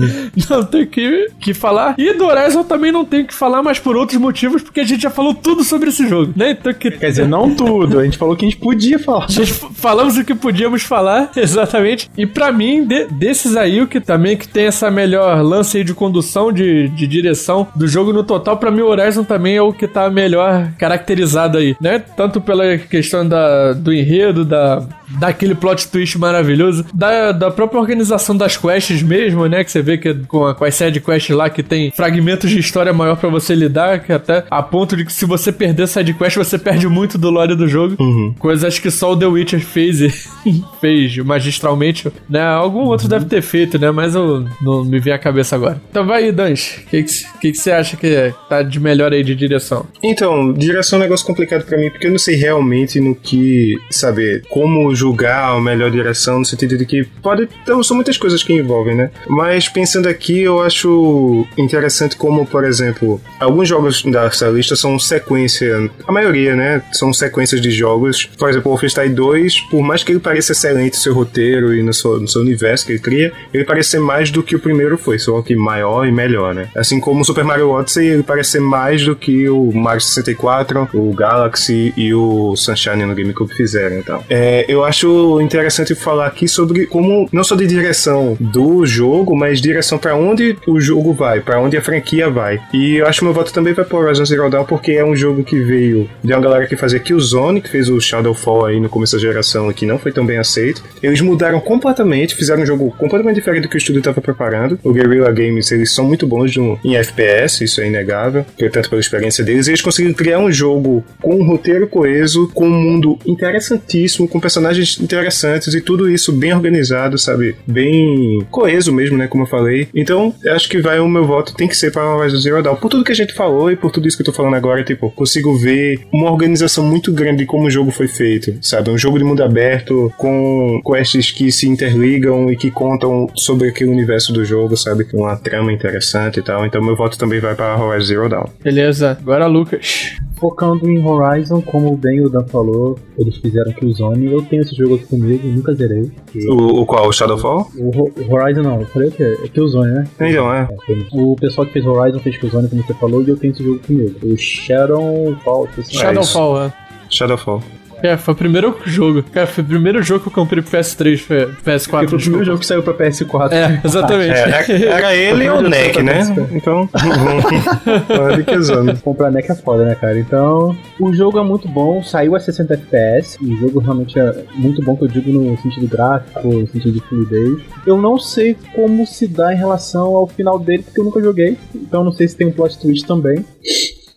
Não 0.50 0.64
tem 0.64 0.86
que, 0.86 1.28
que 1.40 1.54
falar. 1.54 1.96
E 1.98 2.14
do 2.14 2.26
Horizon 2.26 2.64
também 2.64 2.92
não 2.92 3.06
tem 3.06 3.26
que 3.26 3.34
falar, 3.34 3.62
mas 3.64 3.80
por 3.80 3.96
outros 3.96 4.20
motivos, 4.20 4.62
porque 4.62 4.80
a 4.80 4.84
gente 4.84 5.02
já 5.02 5.10
falou 5.10 5.34
tudo 5.34 5.64
sobre 5.64 5.90
esse 5.90 6.08
jogo, 6.08 6.34
né? 6.36 6.52
Então 6.52 6.74
que. 6.74 6.92
Quer 6.92 7.10
dizer, 7.10 7.28
não 7.28 7.54
tudo. 7.54 8.00
A 8.00 8.04
gente 8.04 8.18
falou 8.18 8.36
que 8.36 8.46
a 8.46 8.50
gente 8.50 8.60
podia 8.60 9.00
falar. 9.00 9.26
A 9.26 9.32
gente 9.32 9.54
falamos 9.76 10.18
o 10.18 10.24
que 10.24 10.34
podíamos 10.36 10.84
falar, 10.84 11.32
exatamente. 11.36 12.10
E 12.18 12.26
pra 12.26 12.52
mim, 12.52 12.86
de- 12.86 13.06
desses 13.06 13.56
aí, 13.56 13.82
o 13.82 13.88
que 13.88 14.00
também 14.00 14.36
que 14.38 14.48
tem 14.48 14.66
essa 14.66 14.90
melhor 14.92 15.42
lance 15.42 15.78
aí 15.78 15.84
de 15.84 15.94
condução, 15.94 16.52
de, 16.52 16.88
de 16.90 17.08
direção 17.08 17.68
do 17.76 17.88
jogo 17.88 18.12
no 18.14 18.24
total, 18.24 18.58
pra 18.58 18.72
mim 18.72 18.82
o 18.82 18.88
Horizon 18.88 19.24
também 19.24 19.56
é 19.58 19.62
o 19.62 19.74
que 19.74 19.88
tá 19.88 20.10
melhor 20.10 20.72
caracterizado 20.78 21.58
aí, 21.58 21.76
né? 21.82 22.04
Então 22.14 22.23
tanto 22.24 22.40
pela 22.40 22.78
questão 22.78 23.28
da, 23.28 23.74
do 23.74 23.94
enredo, 23.94 24.46
da, 24.46 24.82
daquele 25.20 25.54
plot 25.54 25.90
twist 25.90 26.18
maravilhoso, 26.18 26.86
da, 26.94 27.34
da 27.34 27.52
própria 27.52 27.82
organização 27.82 28.36
das 28.38 28.56
quests 28.56 29.04
mesmo, 29.04 29.46
né? 29.46 29.62
Que 29.62 29.70
você 29.70 29.82
vê 29.82 29.98
que 29.98 30.14
com, 30.26 30.46
a, 30.46 30.56
com 30.56 30.64
as 30.64 30.74
side 30.74 31.02
quests 31.02 31.36
lá 31.36 31.50
que 31.50 31.62
tem 31.62 31.92
fragmentos 31.92 32.50
de 32.50 32.60
história 32.60 32.94
maior 32.94 33.18
para 33.18 33.28
você 33.28 33.54
lidar, 33.54 34.00
que 34.00 34.14
até 34.14 34.46
a 34.50 34.64
ponto 34.64 34.96
de 34.96 35.04
que 35.04 35.12
se 35.12 35.26
você 35.26 35.52
perder 35.52 35.86
side 35.86 36.14
quest, 36.14 36.38
você 36.38 36.58
perde 36.58 36.88
muito 36.88 37.18
do 37.18 37.30
lore 37.30 37.56
do 37.56 37.68
jogo. 37.68 37.98
Uhum. 38.00 38.34
Coisas 38.40 38.80
que 38.80 38.90
só 38.90 39.12
o 39.12 39.18
The 39.18 39.26
Witcher 39.26 39.60
fez 39.60 40.00
e 40.00 40.10
fez 40.80 41.18
magistralmente, 41.18 42.10
né? 42.30 42.42
Algum 42.42 42.86
outro 42.86 43.10
deve 43.10 43.26
ter 43.26 43.42
feito, 43.42 43.78
né? 43.78 43.92
Mas 43.92 44.16
eu 44.16 44.48
não 44.62 44.86
me 44.86 44.98
vem 44.98 45.12
à 45.12 45.20
cabeça 45.20 45.58
agora. 45.58 45.82
Então 45.90 46.06
vai 46.06 46.24
aí, 46.24 46.32
Danche. 46.32 46.84
O 46.86 46.90
que, 46.90 47.04
que, 47.04 47.14
que, 47.42 47.52
que 47.52 47.58
você 47.58 47.72
acha 47.72 47.98
que 47.98 48.34
tá 48.48 48.64
de 48.64 48.80
melhor 48.80 49.12
aí 49.12 49.26
de 49.26 49.36
direção? 49.36 49.86
Então, 50.02 50.54
direção 50.54 51.00
é 51.00 51.02
um 51.02 51.04
negócio 51.04 51.26
complicado 51.26 51.66
pra 51.66 51.78
mim, 51.78 51.90
porque 51.90 52.10
não 52.14 52.20
sei 52.20 52.36
realmente 52.36 53.00
no 53.00 53.14
que 53.14 53.76
saber 53.90 54.44
como 54.50 54.94
julgar 54.96 55.56
a 55.56 55.60
melhor 55.60 55.92
direção, 55.92 56.40
no 56.40 56.46
sentido 56.46 56.78
de 56.78 56.86
que 56.86 57.04
pode. 57.22 57.50
Então, 57.62 57.84
são 57.84 57.96
muitas 57.96 58.18
coisas 58.18 58.44
que 58.44 58.54
envolvem, 58.54 58.96
né? 58.96 59.12
Mas 59.28 59.68
pensando 59.68 60.08
aqui, 60.08 60.42
eu 60.42 60.62
acho 60.62 61.46
interessante 61.58 62.16
como, 62.16 62.46
por 62.46 62.64
exemplo, 62.64 63.22
alguns 63.40 63.68
jogos 63.68 64.04
dessa 64.04 64.48
lista 64.50 64.76
são 64.76 64.98
sequência, 64.98 65.90
a 66.08 66.12
maioria, 66.12 66.56
né? 66.56 66.84
São 66.92 67.12
sequências 67.12 67.60
de 67.60 67.72
jogos. 67.72 68.26
Por 68.38 68.50
exemplo, 68.50 68.72
o 68.72 68.74
Wolfenstein 68.74 69.14
2, 69.14 69.62
por 69.62 69.82
mais 69.82 70.04
que 70.04 70.12
ele 70.12 70.20
pareça 70.20 70.52
excelente 70.52 70.96
no 70.96 71.02
seu 71.02 71.14
roteiro 71.14 71.74
e 71.74 71.82
no 71.84 71.94
seu, 71.94 72.20
no 72.20 72.28
seu 72.28 72.42
universo 72.42 72.86
que 72.86 72.94
ele 72.94 73.00
cria, 73.00 73.34
ele 73.54 73.66
parece 73.66 73.92
ser 73.92 74.00
mais 74.00 74.32
do 74.32 74.44
que 74.44 74.56
o 74.56 74.60
primeiro 74.60 74.98
foi, 74.98 75.18
só 75.20 75.42
que 75.42 75.56
maior 75.56 76.06
e 76.06 76.12
melhor, 76.12 76.54
né? 76.54 76.70
Assim 76.76 77.00
como 77.00 77.22
o 77.22 77.26
Super 77.26 77.44
Mario 77.44 77.70
Odyssey, 77.70 78.08
ele 78.08 78.24
parece 78.24 78.52
ser 78.52 78.62
mais 78.62 79.04
do 79.04 79.16
que 79.16 79.50
o 79.50 79.72
Mario 79.72 80.02
64, 80.02 80.90
o 80.94 81.14
Galaxy 81.14 81.94
e 82.04 82.14
o 82.14 82.56
Sunshine 82.56 83.06
no 83.06 83.16
GameCube 83.16 83.54
fizeram, 83.54 83.98
então. 83.98 84.24
É, 84.30 84.66
eu 84.68 84.84
acho 84.84 85.40
interessante 85.42 85.96
falar 85.96 86.28
aqui 86.28 86.48
sobre 86.48 86.86
como, 86.86 87.28
não 87.32 87.44
só 87.44 87.56
de 87.56 87.66
direção 87.66 88.36
do 88.40 88.86
jogo, 88.86 89.36
mas 89.36 89.62
direção 89.62 89.98
para 89.98 90.16
onde 90.16 90.58
o 90.68 90.80
jogo 90.80 91.14
vai, 91.14 91.40
para 91.40 91.60
onde 91.60 91.78
a 91.78 91.82
franquia 91.82 92.30
vai. 92.30 92.62
E 92.74 92.96
eu 92.96 93.08
acho 93.08 93.20
que 93.20 93.26
meu 93.26 93.34
voto 93.34 93.54
também 93.54 93.74
vai 93.74 93.86
pro 93.86 93.98
Horizon 93.98 94.26
Zero 94.26 94.50
Dawn, 94.50 94.66
porque 94.66 94.92
é 94.92 95.06
um 95.06 95.16
jogo 95.16 95.44
que 95.44 95.60
veio 95.60 96.10
de 96.24 96.34
uma 96.34 96.42
galera 96.42 96.68
que 96.68 96.76
fazia 96.76 97.00
Killzone, 97.00 97.62
que 97.62 97.70
fez 97.70 97.90
o 97.90 98.00
Shadowfall 98.00 98.66
aí 98.66 98.80
no 98.80 98.90
começo 98.90 99.16
da 99.16 99.22
geração 99.22 99.72
e 99.72 99.74
que 99.74 99.86
não 99.86 99.98
foi 99.98 100.12
tão 100.12 100.26
bem 100.26 100.38
aceito. 100.38 100.84
Eles 101.02 101.22
mudaram 101.22 101.60
completamente, 101.60 102.36
fizeram 102.36 102.64
um 102.64 102.66
jogo 102.66 102.94
completamente 102.98 103.36
diferente 103.36 103.64
do 103.64 103.70
que 103.70 103.76
o 103.76 103.78
estúdio 103.78 104.00
estava 104.00 104.22
preparando. 104.22 104.80
O 104.84 104.92
Guerrilla 104.92 105.32
Games, 105.32 105.72
eles 105.72 105.94
são 105.94 106.06
muito 106.06 106.28
bons 106.28 106.54
em 106.84 106.96
FPS, 106.96 107.64
isso 107.64 107.82
é 107.82 107.88
inegável, 107.88 108.46
tanto 108.72 108.90
pela 108.90 109.00
experiência 109.00 109.44
deles. 109.44 109.68
E 109.68 109.72
eles 109.72 109.82
conseguiram 109.82 110.14
criar 110.14 110.40
um 110.40 110.52
jogo 110.52 111.04
com 111.22 111.36
um 111.36 111.46
roteiro 111.46 111.88
coeso, 111.94 112.50
com 112.56 112.66
um 112.66 112.82
mundo 112.82 113.20
interessantíssimo, 113.24 114.28
com 114.28 114.40
personagens 114.40 115.00
interessantes 115.00 115.76
e 115.76 115.80
tudo 115.80 116.10
isso 116.10 116.34
bem 116.34 116.52
organizado, 116.52 117.20
sabe? 117.20 117.56
Bem 117.68 118.44
coeso 118.50 118.92
mesmo, 118.92 119.16
né? 119.16 119.28
Como 119.28 119.44
eu 119.44 119.48
falei. 119.48 119.88
Então, 119.94 120.34
acho 120.48 120.68
que 120.68 120.82
vai 120.82 121.00
o 121.00 121.08
meu 121.08 121.24
voto 121.24 121.54
tem 121.54 121.68
que 121.68 121.78
ser 121.78 121.92
para 121.92 122.16
Horizon 122.16 122.40
Zero 122.40 122.64
Dawn. 122.64 122.78
Por 122.78 122.90
tudo 122.90 123.04
que 123.04 123.12
a 123.12 123.16
gente 123.16 123.34
falou 123.34 123.72
e 123.72 123.76
por 123.76 123.92
tudo 123.92 124.08
isso 124.08 124.18
que 124.18 124.24
eu 124.24 124.26
tô 124.26 124.34
falando 124.34 124.56
agora, 124.56 124.84
tipo, 124.84 125.12
consigo 125.12 125.56
ver 125.56 126.00
uma 126.12 126.32
organização 126.32 126.84
muito 126.84 127.12
grande 127.12 127.38
de 127.40 127.46
como 127.46 127.68
o 127.68 127.70
jogo 127.70 127.92
foi 127.92 128.08
feito, 128.08 128.58
sabe? 128.60 128.90
Um 128.90 128.98
jogo 128.98 129.20
de 129.20 129.24
mundo 129.24 129.44
aberto 129.44 130.12
com 130.18 130.82
quests 130.84 131.30
que 131.30 131.52
se 131.52 131.68
interligam 131.68 132.52
e 132.52 132.56
que 132.56 132.72
contam 132.72 133.28
sobre 133.36 133.70
aquele 133.70 133.92
universo 133.92 134.34
do 134.34 134.44
jogo, 134.44 134.76
sabe? 134.76 135.06
Uma 135.14 135.36
trama 135.36 135.72
interessante 135.72 136.40
e 136.40 136.44
tal. 136.44 136.66
Então, 136.66 136.84
meu 136.84 136.96
voto 136.96 137.20
também 137.20 137.40
vai 137.40 137.54
para 137.54 137.78
Horizon 137.78 138.08
Zero 138.08 138.30
Dawn. 138.30 138.46
Beleza, 138.64 139.18
agora 139.22 139.46
Lucas. 139.46 140.16
Focando 140.44 140.90
em 140.90 141.02
Horizon, 141.02 141.62
como 141.62 141.96
bem 141.96 142.20
o 142.20 142.28
Dan 142.28 142.44
falou, 142.48 143.00
eles 143.18 143.38
fizeram 143.38 143.72
Killzone. 143.72 144.30
Eu 144.30 144.42
tenho 144.42 144.62
esse 144.62 144.76
jogo 144.76 144.96
aqui 144.96 145.06
comigo, 145.06 145.48
nunca 145.48 145.74
zerei. 145.74 146.12
O, 146.50 146.82
o 146.82 146.86
qual? 146.86 147.08
O 147.08 147.14
Shadowfall? 147.14 147.72
O, 147.78 148.10
o 148.10 148.34
Horizon 148.36 148.62
não, 148.62 148.82
eu 148.82 148.88
falei 148.88 149.08
o 149.08 149.12
quê? 149.14 149.38
É 149.42 149.48
Killzone, 149.48 149.94
né? 149.94 150.04
Então, 150.20 150.54
é. 150.54 150.68
O 151.14 151.34
pessoal 151.38 151.66
que 151.66 151.72
fez 151.72 151.86
Horizon 151.86 152.20
fez 152.20 152.36
Killzone, 152.36 152.68
como 152.68 152.84
você 152.84 152.94
falou, 152.96 153.24
e 153.24 153.30
eu 153.30 153.38
tenho 153.38 153.54
esse 153.54 153.64
jogo 153.64 153.80
comigo. 153.88 154.20
O 154.22 154.38
Shadowfall. 154.38 155.70
assim. 155.78 155.98
Shadowfall, 155.98 156.64
é. 156.64 156.74
Shadowfall. 157.10 157.64
É, 158.04 158.18
foi 158.18 158.34
o 158.34 158.38
primeiro 158.38 158.78
jogo. 158.86 159.24
Cara, 159.24 159.48
foi 159.48 159.64
o 159.64 159.68
primeiro 159.68 160.04
jogo 160.04 160.20
que 160.20 160.28
eu 160.28 160.34
comprei 160.34 160.62
pro 160.62 160.78
PS3, 160.78 161.18
foi 161.20 161.46
PS4. 161.66 161.90
Porque 161.90 162.08
foi 162.08 162.18
o 162.18 162.22
primeiro 162.22 162.46
jogo 162.46 162.60
que 162.60 162.66
saiu 162.66 162.84
pra 162.84 162.94
PS4. 162.94 163.52
É, 163.54 163.82
exatamente. 163.82 164.34
É, 164.34 164.88
era 164.88 165.16
ele 165.16 165.48
ou 165.50 165.60
o 165.60 165.62
NEC, 165.62 166.04
né? 166.04 166.22
Então, 166.52 166.90
olha 168.10 168.44
que 168.44 168.52
exame. 168.52 168.98
Comprar 168.98 169.32
NEC 169.32 169.50
é 169.50 169.56
foda, 169.56 169.86
né, 169.86 169.96
cara? 169.96 170.20
Então, 170.20 170.76
o 171.00 171.14
jogo 171.14 171.40
é 171.40 171.44
muito 171.44 171.66
bom, 171.70 172.04
saiu 172.04 172.36
a 172.36 172.42
60 172.42 172.74
FPS, 172.74 173.38
o 173.42 173.56
jogo 173.56 173.80
realmente 173.80 174.20
é 174.20 174.44
muito 174.54 174.84
bom, 174.84 174.98
que 174.98 175.06
eu 175.06 175.08
digo 175.08 175.32
no 175.32 175.58
sentido 175.62 175.88
gráfico, 175.88 176.46
no 176.46 176.68
sentido 176.68 176.92
de 176.92 177.00
fluidez. 177.08 177.62
Eu 177.88 177.98
não 177.98 178.20
sei 178.20 178.58
como 178.76 179.08
se 179.08 179.28
dá 179.30 179.54
em 179.54 179.58
relação 179.58 180.18
ao 180.18 180.28
final 180.28 180.60
dele, 180.60 180.84
porque 180.84 181.00
eu 181.00 181.06
nunca 181.06 181.22
joguei, 181.22 181.58
então 181.74 182.04
não 182.04 182.12
sei 182.12 182.28
se 182.28 182.36
tem 182.36 182.48
um 182.48 182.52
plot 182.52 182.78
twist 182.80 183.08
também. 183.08 183.46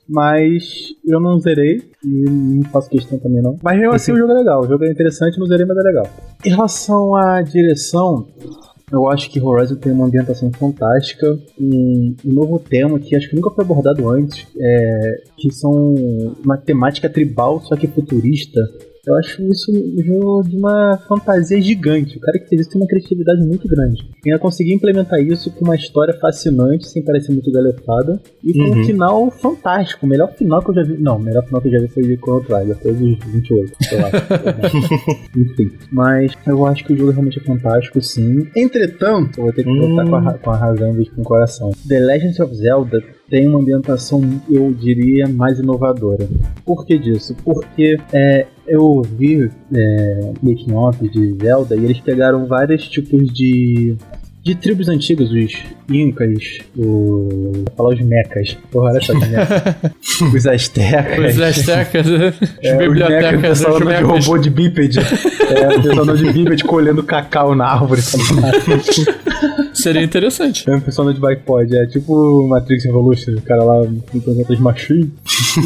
Mas 0.09 0.95
eu 1.05 1.21
não 1.21 1.41
zerei 1.41 1.83
e 2.05 2.25
não 2.31 2.65
faço 2.71 2.89
questão 2.89 3.19
também 3.19 3.43
não. 3.43 3.59
Mas 3.63 3.79
mesmo 3.79 3.95
assim 3.95 4.13
o 4.13 4.17
jogo 4.17 4.33
é 4.33 4.37
legal, 4.37 4.61
o 4.61 4.69
jogo 4.69 4.85
é 4.85 4.91
interessante, 4.91 5.39
não 5.39 5.47
zerei, 5.47 5.67
mas 5.67 5.77
é 5.77 5.83
legal. 5.83 6.07
Em 6.45 6.51
relação 6.51 7.17
à 7.17 7.43
direção, 7.43 8.27
eu 8.91 9.09
acho 9.11 9.29
que 9.31 9.41
Horizon 9.41 9.75
tem 9.77 9.91
uma 9.91 10.07
ambientação 10.07 10.51
fantástica, 10.53 11.37
um, 11.61 12.15
um 12.25 12.33
novo 12.33 12.59
tema 12.59 13.01
que 13.01 13.17
acho 13.17 13.29
que 13.29 13.35
nunca 13.35 13.51
foi 13.51 13.65
abordado 13.65 14.09
antes, 14.09 14.47
é, 14.57 15.23
que 15.37 15.53
são 15.53 15.73
uma 16.45 16.57
temática 16.57 17.09
tribal, 17.09 17.61
só 17.63 17.75
que 17.75 17.89
futurista. 17.89 18.61
Eu 19.07 19.15
acho 19.15 19.41
isso 19.45 19.71
um 19.73 20.03
jogo 20.03 20.43
de 20.49 20.57
uma 20.57 20.99
fantasia 21.07 21.61
gigante. 21.63 22.17
O 22.17 22.21
cara 22.21 22.39
que 22.41 22.49
fez 22.49 22.63
isso 22.63 22.71
tem 22.71 22.81
uma 22.81 22.89
criatividade 22.89 23.41
muito 23.47 23.69
grande. 23.69 24.03
E 24.25 24.31
ainda 24.31 24.41
conseguir 24.41 24.75
implementar 24.75 25.21
isso 25.21 25.51
com 25.53 25.65
uma 25.65 25.77
história 25.77 26.13
fascinante, 26.15 26.89
sem 26.89 27.03
parecer 27.05 27.33
muito 27.33 27.51
galefada, 27.53 28.21
e 28.43 28.53
com 28.53 28.65
um 28.81 28.85
final 28.85 29.31
fantástico. 29.31 30.05
O 30.05 30.09
melhor 30.09 30.33
final 30.35 30.61
que 30.61 30.71
eu 30.71 30.75
já 30.75 30.83
vi. 30.83 30.97
Não, 30.99 31.17
o 31.17 31.23
melhor 31.23 31.45
final 31.45 31.61
que 31.61 31.69
eu 31.69 31.73
já 31.73 31.79
vi 31.81 31.89
foi 31.89 32.03
de 32.03 32.17
Chrono 32.17 32.41
Trigger, 32.45 32.77
foi 32.79 32.93
dos 32.95 33.19
28, 33.33 33.73
sei 33.83 33.99
lá. 34.01 34.11
Enfim. 35.37 35.71
Mas 35.93 36.33
eu 36.47 36.67
acho 36.67 36.85
que 36.85 36.93
o 36.93 36.97
jogo 36.97 37.11
realmente 37.13 37.39
é 37.39 37.43
fantástico, 37.43 38.01
sim. 38.03 38.47
Entretanto, 38.57 39.39
eu 39.39 39.45
vou 39.45 39.53
ter 39.53 39.63
que 39.65 39.79
voltar 39.79 40.05
com, 40.09 40.15
a, 40.17 40.21
ra- 40.21 40.39
com 40.39 40.51
a 40.51 40.57
razão 40.57 40.89
em 40.91 40.95
vez 40.95 41.05
de 41.07 41.11
com 41.15 41.21
o 41.23 41.25
coração. 41.25 41.71
The 41.89 42.01
Legend 42.01 42.43
of 42.43 42.55
Zelda 42.57 43.03
tem 43.29 43.47
uma 43.49 43.59
ambientação, 43.59 44.23
eu 44.49 44.73
diria, 44.73 45.29
mais 45.29 45.59
inovadora. 45.59 46.29
Por 46.65 46.87
que 46.87 46.99
disso? 46.99 47.35
Porque 47.45 47.99
é, 48.13 48.47
eu 48.67 49.03
vi 49.03 49.51
é, 49.75 50.33
making 50.43 51.09
de 51.13 51.35
Zelda 51.43 51.77
e 51.77 51.85
eles 51.85 52.01
pegaram 52.01 52.47
vários 52.47 52.89
tipos 52.89 53.33
de 53.33 53.97
de 54.47 54.55
tribos 54.55 54.89
antigas, 54.89 55.29
os 55.29 55.57
Incas, 55.89 56.59
o. 56.77 57.65
falar 57.77 57.95
os 57.95 58.01
Mecas. 58.01 58.57
Porra, 58.71 58.91
olha 58.91 59.01
só 59.01 59.13
que. 59.13 59.27
Os 60.37 60.47
Aztecas. 60.47 61.35
Os 61.35 61.41
Aztecas, 61.43 62.07
né? 62.11 62.29
as 62.29 62.41
É, 62.63 62.73
os 62.73 62.73
Mecas, 62.73 62.75
o 62.75 62.79
bibliotecas, 62.79 63.41
pessoal 63.41 63.77
andando 63.77 63.97
de 63.97 64.03
robô 64.03 64.39
de 64.39 64.51
bípede. 64.51 64.99
É, 65.47 65.69
o 65.69 65.83
pessoal 65.83 66.03
andando 66.03 66.19
de 66.19 66.33
bípede 66.33 66.65
colhendo 66.65 67.05
cacau 67.05 67.55
na 67.55 67.67
árvore. 67.67 68.01
Seria 69.73 70.03
interessante. 70.03 70.69
É 70.69 70.75
um 70.75 70.81
pessoal 70.81 71.13
de 71.13 71.21
bike 71.21 71.43
pod, 71.45 71.77
é 71.77 71.87
tipo 71.87 72.49
Matrix 72.49 72.85
Revolution, 72.85 73.35
o 73.35 73.43
cara 73.43 73.63
lá 73.63 73.87
com 73.87 74.31
outras 74.31 74.59
machines. 74.59 75.11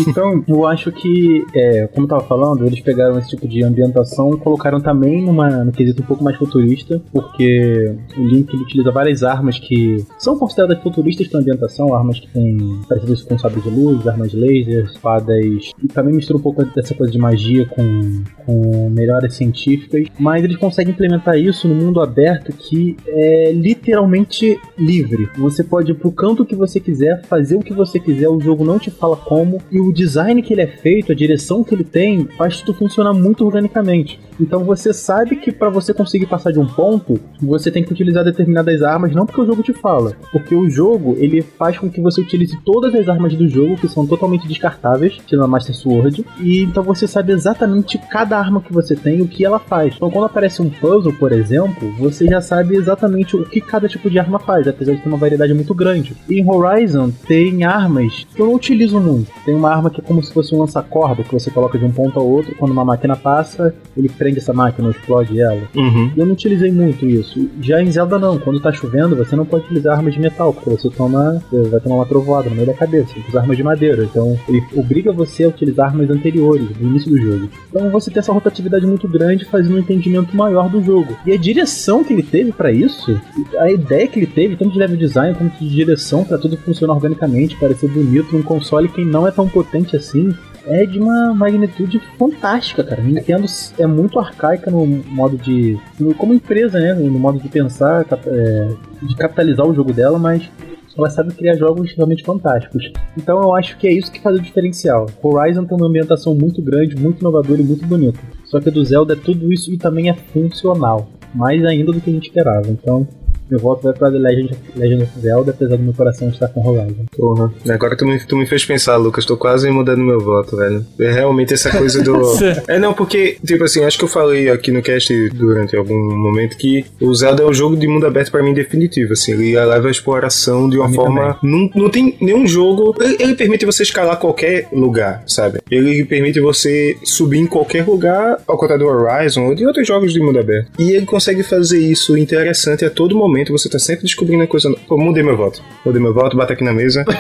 Então, 0.07 0.45
eu 0.47 0.67
acho 0.67 0.93
que, 0.93 1.45
é, 1.55 1.87
como 1.87 2.05
eu 2.05 2.11
tava 2.11 2.25
falando, 2.25 2.67
eles 2.67 2.81
pegaram 2.81 3.19
esse 3.19 3.31
tipo 3.31 3.49
de 3.49 3.63
ambientação 3.63 4.35
e 4.35 4.37
colocaram 4.39 4.81
também 4.81 5.25
numa, 5.25 5.65
no 5.65 5.73
quesito 5.73 6.03
um 6.03 6.07
pouco 6.07 6.23
mais 6.23 6.37
futurista, 6.37 7.01
porque 7.13 7.95
o 8.17 8.23
Link 8.23 8.53
ele 8.53 8.65
utiliza 8.65 8.91
várias 8.91 9.23
armas 9.23 9.59
que 9.59 10.05
são 10.21 10.39
consideradas 10.39 10.83
futuristas 10.83 11.27
para 11.29 11.41
ambientação, 11.41 11.95
armas 11.95 12.21
que 12.21 12.29
têm 12.29 12.59
parecidas 12.87 13.23
com 13.23 13.39
sabres 13.39 13.65
de 13.65 13.71
luz, 13.71 14.07
armas 14.07 14.33
laser, 14.35 14.85
espadas, 14.85 15.73
e 15.83 15.89
também 15.89 16.15
mistura 16.15 16.39
um 16.39 16.43
pouco 16.43 16.63
dessa 16.75 16.95
coisa 16.95 17.11
de 17.11 17.19
magia 17.19 17.67
com, 17.67 18.23
com 18.45 18.91
melhores 18.91 19.35
científicas, 19.35 20.07
mas 20.19 20.45
eles 20.45 20.59
conseguem 20.59 20.93
implementar 20.93 21.39
isso 21.39 21.67
no 21.67 21.75
mundo 21.75 22.01
aberto 22.01 22.53
que 22.53 22.97
é 23.07 23.53
literalmente 23.53 24.61
livre. 24.79 25.29
Você 25.39 25.65
pode 25.65 25.93
ir 25.93 25.95
pro 25.95 26.13
canto 26.13 26.45
que 26.45 26.55
você 26.55 26.79
quiser, 26.79 27.23
fazer 27.23 27.57
o 27.57 27.61
que 27.61 27.73
você 27.73 27.99
quiser, 27.99 28.29
o 28.29 28.41
jogo 28.41 28.65
não 28.65 28.79
te 28.79 28.91
fala 28.91 29.17
como, 29.17 29.59
e 29.73 29.81
o 29.81 29.93
design 29.93 30.43
que 30.43 30.53
ele 30.53 30.63
é 30.63 30.67
feito, 30.67 31.13
a 31.13 31.15
direção 31.15 31.65
que 31.65 31.75
ele 31.75 31.85
tem, 31.85 32.27
faz 32.37 32.61
tudo 32.61 32.77
funcionar 32.77 33.15
muito 33.15 33.45
organicamente. 33.45 34.21
Então 34.41 34.65
você 34.65 34.93
sabe 34.93 35.37
que 35.37 35.53
para 35.53 35.69
você 35.69 35.93
conseguir 35.93 36.27
passar 36.27 36.51
de 36.51 36.59
um 36.59 36.67
ponto, 36.67 37.21
você 37.41 37.71
tem 37.71 37.85
que 37.85 37.93
utilizar 37.93 38.25
determinadas 38.25 38.83
armas, 38.83 39.15
não 39.15 39.27
porque 39.27 39.41
o 39.41 39.47
jogo 39.47 39.63
te 39.63 39.73
fala, 39.73 40.10
porque 40.33 40.55
o 40.55 40.69
jogo 40.69 41.17
ele 41.19 41.43
faz 41.43 41.79
com 41.79 41.91
que 41.91 42.01
você 42.01 42.21
utilize 42.21 42.59
todas 42.65 42.95
as 42.95 43.09
armas 43.09 43.35
do 43.35 43.49
jogo 43.49 43.77
que 43.77 43.89
são 43.89 44.07
totalmente 44.07 44.47
descartáveis, 44.47 45.19
tirando 45.27 45.45
a 45.45 45.49
Master 45.49 45.75
Sword, 45.75 46.25
e 46.41 46.63
então 46.63 46.83
você 46.83 47.07
sabe 47.07 47.33
exatamente 47.33 47.99
cada 48.11 48.39
arma 48.39 48.61
que 48.61 48.73
você 48.73 48.95
tem 48.95 49.21
o 49.21 49.29
que 49.29 49.45
ela 49.45 49.59
faz. 49.59 49.95
Então, 49.97 50.11
quando 50.11 50.27
aparece 50.27 50.63
um 50.63 50.71
puzzle, 50.71 51.13
por 51.15 51.33
exemplo, 51.33 51.93
você 51.99 52.27
já 52.27 52.41
sabe 52.41 52.77
exatamente 52.77 53.37
o 53.37 53.45
que 53.45 53.61
cada 53.61 53.89
tipo 53.89 54.11
de 54.11 54.19
arma 54.19 54.39
faz, 54.39 54.67
apesar 54.67 54.95
de 54.95 55.03
ter 55.03 55.09
uma 55.09 55.19
variedade 55.19 55.55
muito 55.55 55.75
grande. 55.75 56.15
E 56.29 56.41
em 56.41 56.49
Horizon 56.49 57.11
tem 57.27 57.65
armas 57.65 58.27
que 58.35 58.41
eu 58.41 58.47
não 58.47 58.55
utilizo 58.55 59.01
muito. 59.01 59.31
Tem 59.45 59.55
uma 59.55 59.71
arma 59.71 59.91
que 59.91 60.01
é 60.01 60.05
como 60.05 60.23
se 60.23 60.33
fosse 60.33 60.55
um 60.55 60.59
lança-corda 60.59 61.23
que 61.23 61.33
você 61.33 61.51
coloca 61.51 61.79
de 61.79 61.85
um 61.85 61.91
ponto 61.91 62.19
ao 62.19 62.27
outro. 62.27 62.55
Quando 62.57 62.73
uma 62.73 62.85
máquina 62.85 63.17
passa, 63.17 63.75
ele 63.97 64.09
prende 64.09 64.39
essa 64.39 64.53
máquina, 64.53 64.91
explode 64.91 65.41
ela. 65.41 65.63
Uhum. 65.75 66.13
Eu 66.17 66.27
não 66.27 66.33
utilizei 66.33 66.71
muito 66.71 67.07
isso. 67.07 67.49
Já 67.61 67.83
em 67.83 67.91
Zelda 67.91 68.19
não, 68.19 68.39
quando 68.39 68.61
tá 68.61 68.73
chovendo, 68.73 69.17
você 69.17 69.37
não 69.37 69.45
pode 69.45 69.65
utilizar 69.65 70.00
armas 70.01 70.15
de 70.15 70.21
metal, 70.21 70.53
porque 70.53 70.71
você 70.71 70.91
toma. 70.91 71.43
vai 71.71 71.81
tomar 71.81 71.97
uma 71.97 72.07
trovoada 72.07 72.49
no 72.49 72.57
meio 72.57 72.67
da 72.67 72.75
cabeça. 72.75 73.15
Usar 73.29 73.41
armas 73.41 73.57
de 73.57 73.63
madeira. 73.63 74.05
Então 74.05 74.39
ele 74.49 74.63
obriga 74.75 75.13
você 75.13 75.45
a 75.45 75.49
utilizar 75.49 75.87
armas 75.87 76.11
anteriores, 76.11 76.69
do 76.71 76.87
início 76.87 77.11
do 77.11 77.19
jogo. 77.19 77.49
Então 77.69 77.91
você 77.91 78.11
tem 78.11 78.21
essa 78.21 78.33
rotatividade 78.33 78.87
muito 78.87 79.07
grande, 79.07 79.45
fazendo 79.45 79.77
um 79.77 79.79
entendimento 79.79 80.37
maior 80.37 80.69
do 80.69 80.83
jogo. 80.83 81.17
E 81.25 81.33
a 81.33 81.37
direção 81.37 82.03
que 82.03 82.13
ele 82.13 82.23
teve 82.23 82.53
pra 82.53 82.73
isso, 82.73 83.21
a 83.59 83.71
ideia 83.71 84.07
que 84.09 84.19
ele 84.19 84.27
teve, 84.27 84.57
tanto 84.57 84.73
de 84.73 84.79
level 84.79 84.97
design 84.97 85.35
quanto 85.35 85.59
de 85.59 85.69
direção, 85.69 86.25
pra 86.25 86.39
tudo 86.39 86.57
funcionar 86.57 86.95
organicamente, 86.95 87.57
parecer 87.57 87.89
bonito 87.89 88.35
num 88.35 88.43
console 88.43 88.89
que 88.89 89.05
não 89.05 89.27
é 89.27 89.31
tão 89.31 89.49
potente 89.49 89.97
assim, 89.97 90.35
é 90.67 90.85
de 90.85 90.99
uma 90.99 91.35
magnitude 91.35 92.01
fantástica, 92.19 92.85
cara. 92.85 93.03
Nintendo 93.03 93.47
é 93.79 93.87
muito 93.87 94.19
arcaica 94.19 94.71
no 94.71 94.87
modo 94.87 95.37
de. 95.37 95.79
como 96.17 96.35
empresa, 96.35 96.79
né? 96.79 96.95
No 96.95 97.19
modo 97.19 97.39
de 97.39 97.49
pensar, 97.49 98.07
é, 98.27 98.69
de 99.03 99.17
capitalizar 99.17 99.67
o 99.67 99.75
jogo 99.75 99.93
dela, 99.93 100.19
mas 100.19 100.51
ela 100.97 101.11
sabe 101.11 101.33
criar 101.35 101.57
jogos 101.57 101.93
realmente 101.95 102.25
fantásticos. 102.25 102.91
Então 103.17 103.41
eu 103.43 103.55
acho 103.55 103.77
que 103.79 103.87
é 103.87 103.93
isso 103.93 104.13
que 104.13 104.21
faz 104.21 104.37
o 104.37 104.41
diferencial. 104.41 105.07
Horizon 105.23 105.65
tem 105.65 105.77
uma 105.77 105.87
ambientação 105.87 106.35
muito 106.35 106.61
grande, 106.61 106.97
muito 106.97 107.21
inovadora 107.21 107.61
e 107.61 107.65
muito 107.65 107.87
bonita. 107.87 108.19
Só 108.45 108.61
que 108.61 108.71
do 108.71 108.85
Zelda 108.85 109.15
é 109.15 109.17
tudo 109.17 109.53
isso 109.53 109.73
e 109.73 109.79
também 109.79 110.11
é 110.11 110.15
funcional. 110.15 111.09
Mais 111.35 111.65
ainda 111.65 111.93
do 111.93 112.01
que 112.01 112.11
a 112.11 112.13
gente 112.13 112.27
esperava. 112.29 112.69
Então, 112.69 113.07
meu 113.51 113.61
voto 113.61 113.83
vai 113.83 113.93
pra 113.93 114.11
The 114.11 114.19
Legend, 114.19 114.51
Legend 114.77 115.03
of 115.03 115.21
Zelda, 115.21 115.51
apesar 115.51 115.77
do 115.77 115.83
meu 115.83 115.95
coração 115.95 116.29
estar 116.29 116.49
com 116.49 116.67
Horizon. 116.67 117.05
Porra. 117.17 117.53
Agora 117.69 117.97
tu 117.97 118.07
me, 118.07 118.19
tu 118.19 118.37
me 118.37 118.47
fez 118.47 118.65
pensar, 118.65 118.97
Lucas. 118.97 119.25
Tô 119.25 119.37
quase 119.37 119.71
mudando 119.71 120.01
meu 120.01 120.21
voto, 120.21 120.57
velho. 120.57 120.85
É 120.99 121.11
realmente 121.11 121.55
essa 121.55 121.71
coisa 121.71 122.03
do. 122.03 122.21
é, 122.69 122.79
não, 122.79 122.95
porque, 122.95 123.37
tipo 123.45 123.65
assim, 123.65 123.85
acho 123.85 123.99
que 123.99 124.05
eu 124.05 124.09
falei 124.09 124.51
aqui 124.51 124.71
no 124.71 124.83
cast 124.83 125.31
durante 125.31 125.77
algum 125.77 126.15
momento 126.17 126.57
que 126.57 126.85
o 127.01 127.15
Zelda 127.15 127.43
é 127.43 127.47
o 127.47 127.53
jogo 127.53 127.77
de 127.77 127.87
mundo 127.87 128.07
aberto 128.07 128.31
pra 128.31 128.43
mim 128.43 128.55
definitivo. 128.55 129.13
Assim, 129.13 129.33
ele 129.33 129.55
leva 129.59 129.89
a 129.89 129.91
exploração 129.91 130.69
de 130.69 130.79
uma 130.79 130.93
forma. 130.93 131.39
Não, 131.43 131.71
não 131.75 131.91
tem 131.91 132.17
nenhum 132.21 132.47
jogo. 132.47 132.95
Ele, 133.01 133.17
ele 133.19 133.35
permite 133.35 133.65
você 133.67 133.83
escalar 133.83 134.19
qualquer 134.19 134.69
lugar, 134.73 135.23
sabe? 135.27 135.61
Ele 135.71 136.05
permite 136.05 136.41
você 136.41 136.97
subir 137.05 137.39
em 137.39 137.47
qualquer 137.47 137.85
lugar, 137.87 138.39
ao 138.47 138.57
contrário 138.57 138.87
do 138.87 138.91
Horizon 138.91 139.47
ou 139.47 139.55
de 139.55 139.67
outros 139.67 139.87
jogos 139.87 140.13
de 140.13 140.21
mundo 140.21 140.39
aberto. 140.39 140.71
E 140.79 140.93
ele 140.93 141.07
consegue 141.07 141.43
fazer 141.43 141.79
isso 141.79 142.17
interessante 142.17 142.85
a 142.85 142.91
todo 142.91 143.17
momento. 143.17 143.40
Você 143.49 143.69
tá 143.69 143.79
sempre 143.79 144.05
descobrindo 144.05 144.43
a 144.43 144.47
coisa. 144.47 144.69
nova. 144.69 144.81
Pô, 144.87 144.97
mudei 144.99 145.23
meu 145.23 145.37
voto. 145.37 145.63
Mudei 145.85 146.01
meu 146.03 146.13
voto, 146.13 146.37
bata 146.37 146.53
aqui 146.53 146.65
na 146.65 146.73
mesa. 146.73 147.05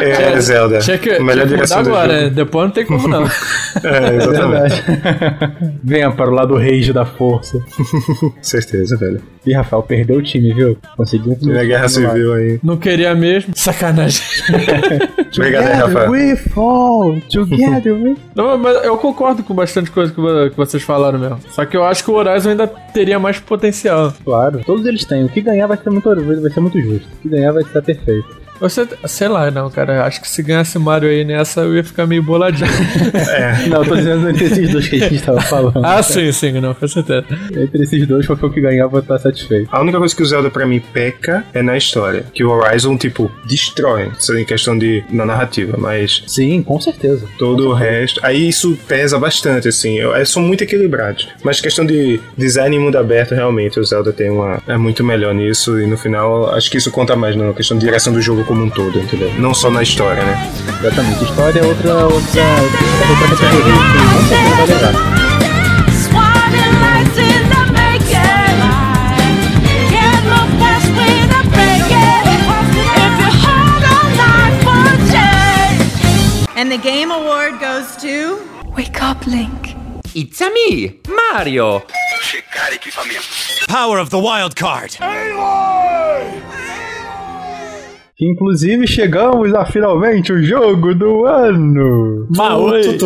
é, 0.00 0.40
Zelda. 0.40 0.78
Tinha 0.78 0.98
que, 0.98 1.18
melhor 1.20 1.46
tinha 1.46 1.62
que 1.62 1.72
agora, 1.72 2.12
né? 2.12 2.22
jogo. 2.24 2.34
Depois 2.34 2.64
não 2.66 2.72
tem 2.72 2.86
como 2.86 3.08
não. 3.08 3.22
É, 3.82 4.16
exatamente. 4.16 4.84
Venha 5.82 6.12
para 6.12 6.30
o 6.30 6.34
lado 6.34 6.54
rage 6.56 6.92
da 6.92 7.04
força. 7.06 7.58
Certeza, 8.42 8.96
velho. 8.96 9.20
E 9.46 9.52
Rafael 9.52 9.82
perdeu 9.82 10.18
o 10.18 10.22
time, 10.22 10.52
viu? 10.52 10.76
Conseguiu 10.96 11.36
um 11.42 11.52
E 11.52 11.58
a 11.58 11.64
guerra 11.64 11.88
civil 11.88 12.34
aí. 12.34 12.60
Não 12.62 12.76
queria 12.76 13.14
mesmo. 13.14 13.52
Sacanagem. 13.56 14.22
Obrigado 15.34 15.66
aí, 15.66 15.72
Rafael. 15.72 16.10
we 16.10 16.36
fall 16.36 17.20
together 17.30 17.94
we... 17.94 18.16
Não, 18.34 18.58
mas 18.58 18.84
eu 18.84 18.96
concordo 18.98 19.42
com 19.42 19.54
bastante 19.54 19.90
coisa 19.90 20.12
que 20.12 20.56
vocês 20.56 20.82
falaram 20.82 21.18
mesmo. 21.18 21.38
Só 21.50 21.64
que 21.64 21.76
eu 21.76 21.84
acho 21.84 22.04
que 22.04 22.10
o 22.10 22.14
Horizon 22.14 22.50
ainda 22.50 22.66
teria 22.66 23.18
mais 23.18 23.38
potencial. 23.38 24.12
Claro, 24.24 24.60
todos 24.64 24.84
eles 24.86 25.04
têm. 25.04 25.24
O 25.24 25.28
que 25.28 25.40
ganhar 25.40 25.66
vai 25.66 25.76
ser 25.76 25.90
muito, 25.90 26.08
vai 26.14 26.50
ser 26.50 26.60
muito 26.60 26.80
justo. 26.80 27.08
O 27.08 27.22
que 27.22 27.28
ganhar 27.28 27.52
vai 27.52 27.62
estar 27.62 27.82
perfeito. 27.82 28.41
Você, 28.62 28.86
sei 29.06 29.26
lá, 29.26 29.50
não, 29.50 29.68
cara. 29.68 30.04
Acho 30.04 30.20
que 30.20 30.28
se 30.28 30.40
ganhasse 30.40 30.78
Mario 30.78 31.08
aí 31.10 31.24
nessa, 31.24 31.62
eu 31.62 31.74
ia 31.74 31.82
ficar 31.82 32.06
meio 32.06 32.22
boladinho. 32.22 32.70
Não, 33.68 33.82
eu 33.82 33.88
tô 33.88 33.96
dizendo 33.96 34.28
entre 34.28 34.44
esses 34.44 34.70
dois 34.70 34.88
que 34.88 35.02
a 35.02 35.08
gente 35.08 35.22
tava 35.22 35.40
falando. 35.40 35.84
ah, 35.84 36.02
sim, 36.02 36.30
sim, 36.32 36.52
não, 36.60 36.72
com 36.74 36.86
certeza. 36.86 37.24
Entre 37.56 37.82
esses 37.82 38.06
dois, 38.06 38.26
qualquer 38.26 38.46
um 38.46 38.50
que 38.50 38.60
ganhar, 38.60 38.84
eu 38.84 38.90
vou 38.90 39.00
estar 39.00 39.18
satisfeito. 39.18 39.68
A 39.72 39.80
única 39.80 39.98
coisa 39.98 40.14
que 40.14 40.22
o 40.22 40.26
Zelda 40.26 40.50
pra 40.50 40.64
mim 40.64 40.80
peca 40.92 41.44
é 41.52 41.62
na 41.62 41.76
história. 41.76 42.24
Que 42.32 42.44
o 42.44 42.50
Horizon, 42.50 42.96
tipo, 42.96 43.30
destrói. 43.44 44.10
Isso 44.18 44.36
em 44.36 44.44
questão 44.44 44.78
de. 44.78 45.04
na 45.10 45.26
narrativa, 45.26 45.76
mas 45.78 46.22
Sim, 46.26 46.62
com 46.62 46.80
certeza. 46.80 47.26
todo 47.38 47.68
o 47.68 47.72
resto. 47.74 48.20
Aí 48.22 48.48
isso 48.48 48.78
pesa 48.86 49.18
bastante, 49.18 49.68
assim. 49.68 49.98
Eu, 49.98 50.14
eu 50.14 50.26
são 50.26 50.42
muito 50.42 50.62
equilibrados. 50.62 51.28
Mas 51.42 51.60
questão 51.60 51.84
de 51.84 52.20
design 52.36 52.76
em 52.76 52.78
mundo 52.78 52.96
aberto, 52.96 53.34
realmente, 53.34 53.80
o 53.80 53.84
Zelda 53.84 54.12
tem 54.12 54.30
uma. 54.30 54.62
é 54.66 54.76
muito 54.76 55.02
melhor 55.02 55.34
nisso. 55.34 55.80
E 55.80 55.86
no 55.86 55.96
final, 55.96 56.54
acho 56.54 56.70
que 56.70 56.78
isso 56.78 56.90
conta 56.90 57.16
mais 57.16 57.34
na 57.34 57.52
questão 57.52 57.76
de 57.76 57.84
direção 57.84 58.12
do 58.12 58.20
jogo 58.20 58.44
como 58.52 58.64
um 58.64 58.70
todo, 58.70 59.00
entendeu? 59.00 59.32
Não 59.38 59.54
só 59.54 59.70
na 59.70 59.82
história, 59.82 60.22
né? 60.22 60.52
Exatamente. 60.78 61.24
História 61.24 61.58
é 61.58 61.64
outra, 61.64 62.04
outra, 62.04 62.42
outra 63.08 63.28
categoria 63.30 63.72
que 63.72 64.28
certeza 64.28 64.56
vai 64.56 64.66
levar. 64.66 65.22
And 76.54 76.70
the 76.70 76.76
Game 76.76 77.10
Award 77.10 77.58
goes 77.58 77.96
to. 78.02 78.46
Wake 78.76 79.00
up, 79.02 79.26
Link. 79.26 79.74
It's 80.14 80.42
a 80.42 80.50
me, 80.50 81.00
Mario. 81.08 81.82
Power 83.66 83.98
of 83.98 84.10
the 84.10 84.18
wild 84.18 84.54
card. 84.54 84.98
Que 88.22 88.28
inclusive 88.28 88.86
chegamos 88.86 89.52
a 89.52 89.64
finalmente 89.64 90.32
o 90.32 90.40
jogo 90.40 90.94
do 90.94 91.26
ano. 91.26 92.28
Maui! 92.30 92.96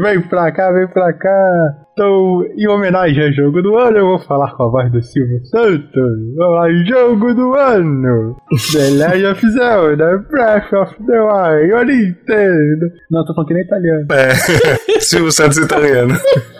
Vem 0.00 0.22
pra 0.22 0.50
cá, 0.50 0.72
vem 0.72 0.88
pra 0.88 1.12
cá. 1.12 1.76
Então, 1.92 2.42
em 2.56 2.66
homenagem 2.66 3.22
ao 3.22 3.32
jogo 3.34 3.60
do 3.60 3.76
ano, 3.76 3.98
eu 3.98 4.06
vou 4.06 4.18
falar 4.20 4.50
com 4.52 4.62
a 4.62 4.70
voz 4.70 4.90
do 4.90 5.02
Silvio 5.02 5.44
Santos. 5.44 5.92
Vamos 6.38 6.54
lá, 6.54 6.70
jogo 6.86 7.34
do 7.34 7.54
ano. 7.54 8.36
The 8.72 8.90
Legend 8.92 9.26
of 9.26 9.50
Zelda, 9.50 10.24
Breath 10.30 10.72
of 10.72 10.94
the 11.06 11.20
Wild, 11.20 11.72
o 11.74 11.82
Nintendo. 11.84 12.86
Não, 13.10 13.26
tô 13.26 13.34
falando 13.34 13.48
que 13.48 13.54
nem 13.54 13.62
italiano. 13.62 14.06
É. 14.10 14.34
Silvio 15.00 15.32
Santos 15.32 15.58
italiano. 15.58 16.14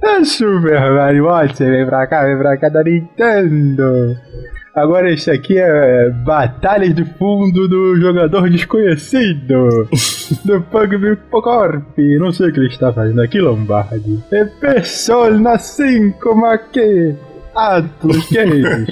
É 0.00 0.24
Super 0.24 0.92
Mario 0.92 1.26
Odyssey, 1.26 1.68
vem 1.68 1.84
pra 1.84 2.06
cá, 2.06 2.24
vem 2.24 2.38
pra 2.38 2.56
cá 2.56 2.68
da 2.68 2.84
Nintendo. 2.84 4.16
Agora 4.80 5.10
esse 5.10 5.30
aqui 5.30 5.58
é 5.58 6.10
Batalhas 6.24 6.94
de 6.94 7.04
Fundo 7.04 7.68
do 7.68 7.96
Jogador 8.00 8.48
Desconhecido 8.48 9.88
do 10.44 10.60
Pugby 10.62 11.16
Corp. 11.30 11.98
Não 12.18 12.32
sei 12.32 12.48
o 12.48 12.52
que 12.52 12.60
ele 12.60 12.68
está 12.68 12.92
fazendo 12.92 13.20
aqui, 13.20 13.40
Lombardi. 13.40 14.22
É 14.30 14.44
Persona 14.44 15.58
5 15.58 16.34
Maqui. 16.34 17.14
Atlas 17.54 18.26
Games. 18.30 18.88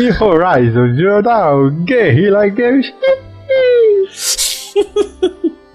e 0.00 0.10
Horizon 0.22 0.94
Jornal 0.96 1.70
Guerrilla 1.70 2.48
Games. 2.48 2.92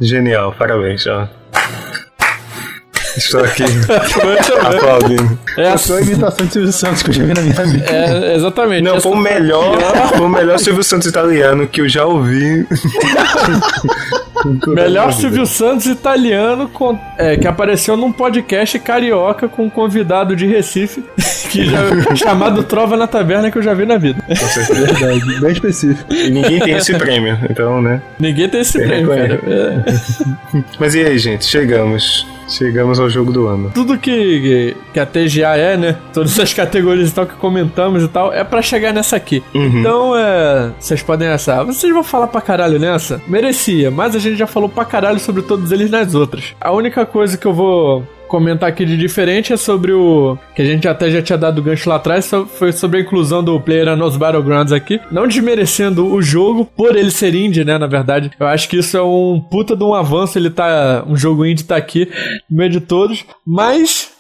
Genial, 0.02 0.54
parabéns, 0.58 1.06
ó. 1.08 1.28
Estou 3.20 3.42
aqui 3.44 3.64
aplaudindo. 4.66 5.40
É, 5.58 5.70
A 5.70 5.78
sua 5.78 6.02
imitação 6.02 6.46
de 6.46 6.54
Silvio 6.54 6.72
Santos 6.72 7.04
que 7.04 7.10
eu 7.10 7.14
já 7.14 7.24
vi 7.24 7.34
na 7.34 7.42
minha 7.42 7.64
vida. 7.66 7.86
é, 7.90 8.36
exatamente. 8.36 8.82
Não, 8.84 9.00
foi 9.02 9.12
o 9.12 9.16
melhor, 9.16 9.78
foi 10.10 10.26
o 10.26 10.30
melhor 10.30 10.58
Silvio 10.60 10.84
Santos 10.84 11.08
italiano 11.08 11.68
que 11.68 11.82
eu 11.82 11.90
já 11.90 12.06
ouvi. 12.06 12.66
Melhor 14.68 15.12
Silvio 15.12 15.46
Santos 15.46 15.86
italiano 15.86 16.70
com- 16.70 16.98
é, 17.18 17.36
que 17.36 17.46
apareceu 17.46 17.98
num 17.98 18.10
podcast 18.10 18.80
carioca 18.80 19.50
com 19.50 19.66
um 19.66 19.70
convidado 19.70 20.34
de 20.34 20.46
Recife 20.48 21.04
que 21.52 21.66
já, 21.66 22.16
chamado 22.16 22.64
Trova 22.64 22.96
na 22.96 23.06
Taverna 23.06 23.52
que 23.52 23.58
eu 23.58 23.62
já 23.62 23.74
vi 23.74 23.86
na 23.86 23.98
vida. 23.98 24.24
Verdade, 24.30 25.40
bem 25.42 25.52
específico. 25.52 26.14
E 26.14 26.30
ninguém 26.30 26.60
tem 26.60 26.74
esse 26.76 26.94
prêmio, 26.98 27.38
então, 27.50 27.82
né? 27.82 28.02
Ninguém 28.18 28.48
tem 28.48 28.62
esse 28.62 28.80
prêmio, 28.80 29.10
cara. 29.10 29.40
É, 29.46 30.64
Mas 30.80 30.96
e 30.96 31.04
aí, 31.04 31.18
gente? 31.18 31.44
Chegamos. 31.46 32.26
Chegamos 32.50 33.00
ao 33.00 33.10
jogo 33.10 33.32
do 33.32 33.48
ano. 33.48 33.72
tudo 33.74 33.98
que, 33.98 34.76
que 34.94 35.00
a 35.00 35.06
TGA 35.06 35.56
é, 35.56 35.78
né? 35.78 35.98
Todas 36.14 36.40
as 36.40 36.54
categorias 36.54 37.10
e 37.10 37.14
tal 37.14 37.26
que 37.26 37.36
comentamos 37.36 38.04
e 38.04 38.08
tal, 38.08 38.34
é 38.34 38.44
pra 38.44 38.62
chegar 38.62 38.94
nessa 38.94 39.16
aqui. 39.16 39.44
Então, 39.54 40.16
é. 40.16 40.72
Vocês 40.80 41.02
podem 41.04 41.28
essa. 41.28 41.64
Vocês 41.64 41.94
vão 41.94 42.04
falar 42.04 42.28
pra 42.28 42.42
caralho 42.42 42.80
nessa? 42.80 43.22
Merecia, 43.28 43.92
mas 43.92 44.16
a 44.16 44.20
gente 44.20 44.38
já 44.38 44.48
falou 44.48 44.68
pra 44.70 44.84
caralho 44.86 45.20
sobre 45.20 45.42
todos 45.44 45.72
eles 45.72 45.90
nas 45.92 46.16
outras. 46.16 46.56
A 46.60 46.72
única 46.72 47.06
coisa 47.06 47.38
que 47.38 47.46
eu 47.46 47.54
vou 47.54 48.04
comentar 48.30 48.70
aqui 48.70 48.86
de 48.86 48.96
diferente 48.96 49.52
é 49.52 49.58
sobre 49.58 49.92
o. 49.92 50.38
Que 50.56 50.62
a 50.62 50.66
gente 50.66 50.88
até 50.88 51.10
já 51.10 51.22
tinha 51.22 51.38
dado 51.38 51.62
gancho 51.62 51.90
lá 51.90 51.96
atrás, 51.96 52.32
foi 52.58 52.72
sobre 52.72 53.00
a 53.00 53.02
inclusão 53.02 53.44
do 53.44 53.60
Player 53.60 53.98
nos 53.98 54.16
Battlegrounds 54.16 54.72
aqui. 54.72 55.02
Não 55.12 55.28
desmerecendo 55.28 56.08
o 56.08 56.22
jogo, 56.22 56.64
por 56.64 56.96
ele 56.96 57.12
ser 57.12 57.36
indie, 57.36 57.66
né? 57.66 57.78
Na 57.78 57.88
verdade. 57.88 58.32
Eu 58.40 58.48
acho 58.48 58.70
que 58.70 58.78
isso 58.78 58.96
é 58.96 59.02
um 59.02 59.42
puta 59.42 59.76
de 59.76 59.84
um 59.84 59.94
avanço. 59.94 60.38
Ele 60.38 60.50
tá. 60.50 61.04
Um 61.08 61.18
jogo 61.18 61.46
indie 61.46 61.64
tá 61.64 61.76
aqui 61.76 62.10
no 62.50 62.58
meio 62.58 62.70
de 62.70 62.80
todos. 62.80 63.26
Mas. 63.46 64.12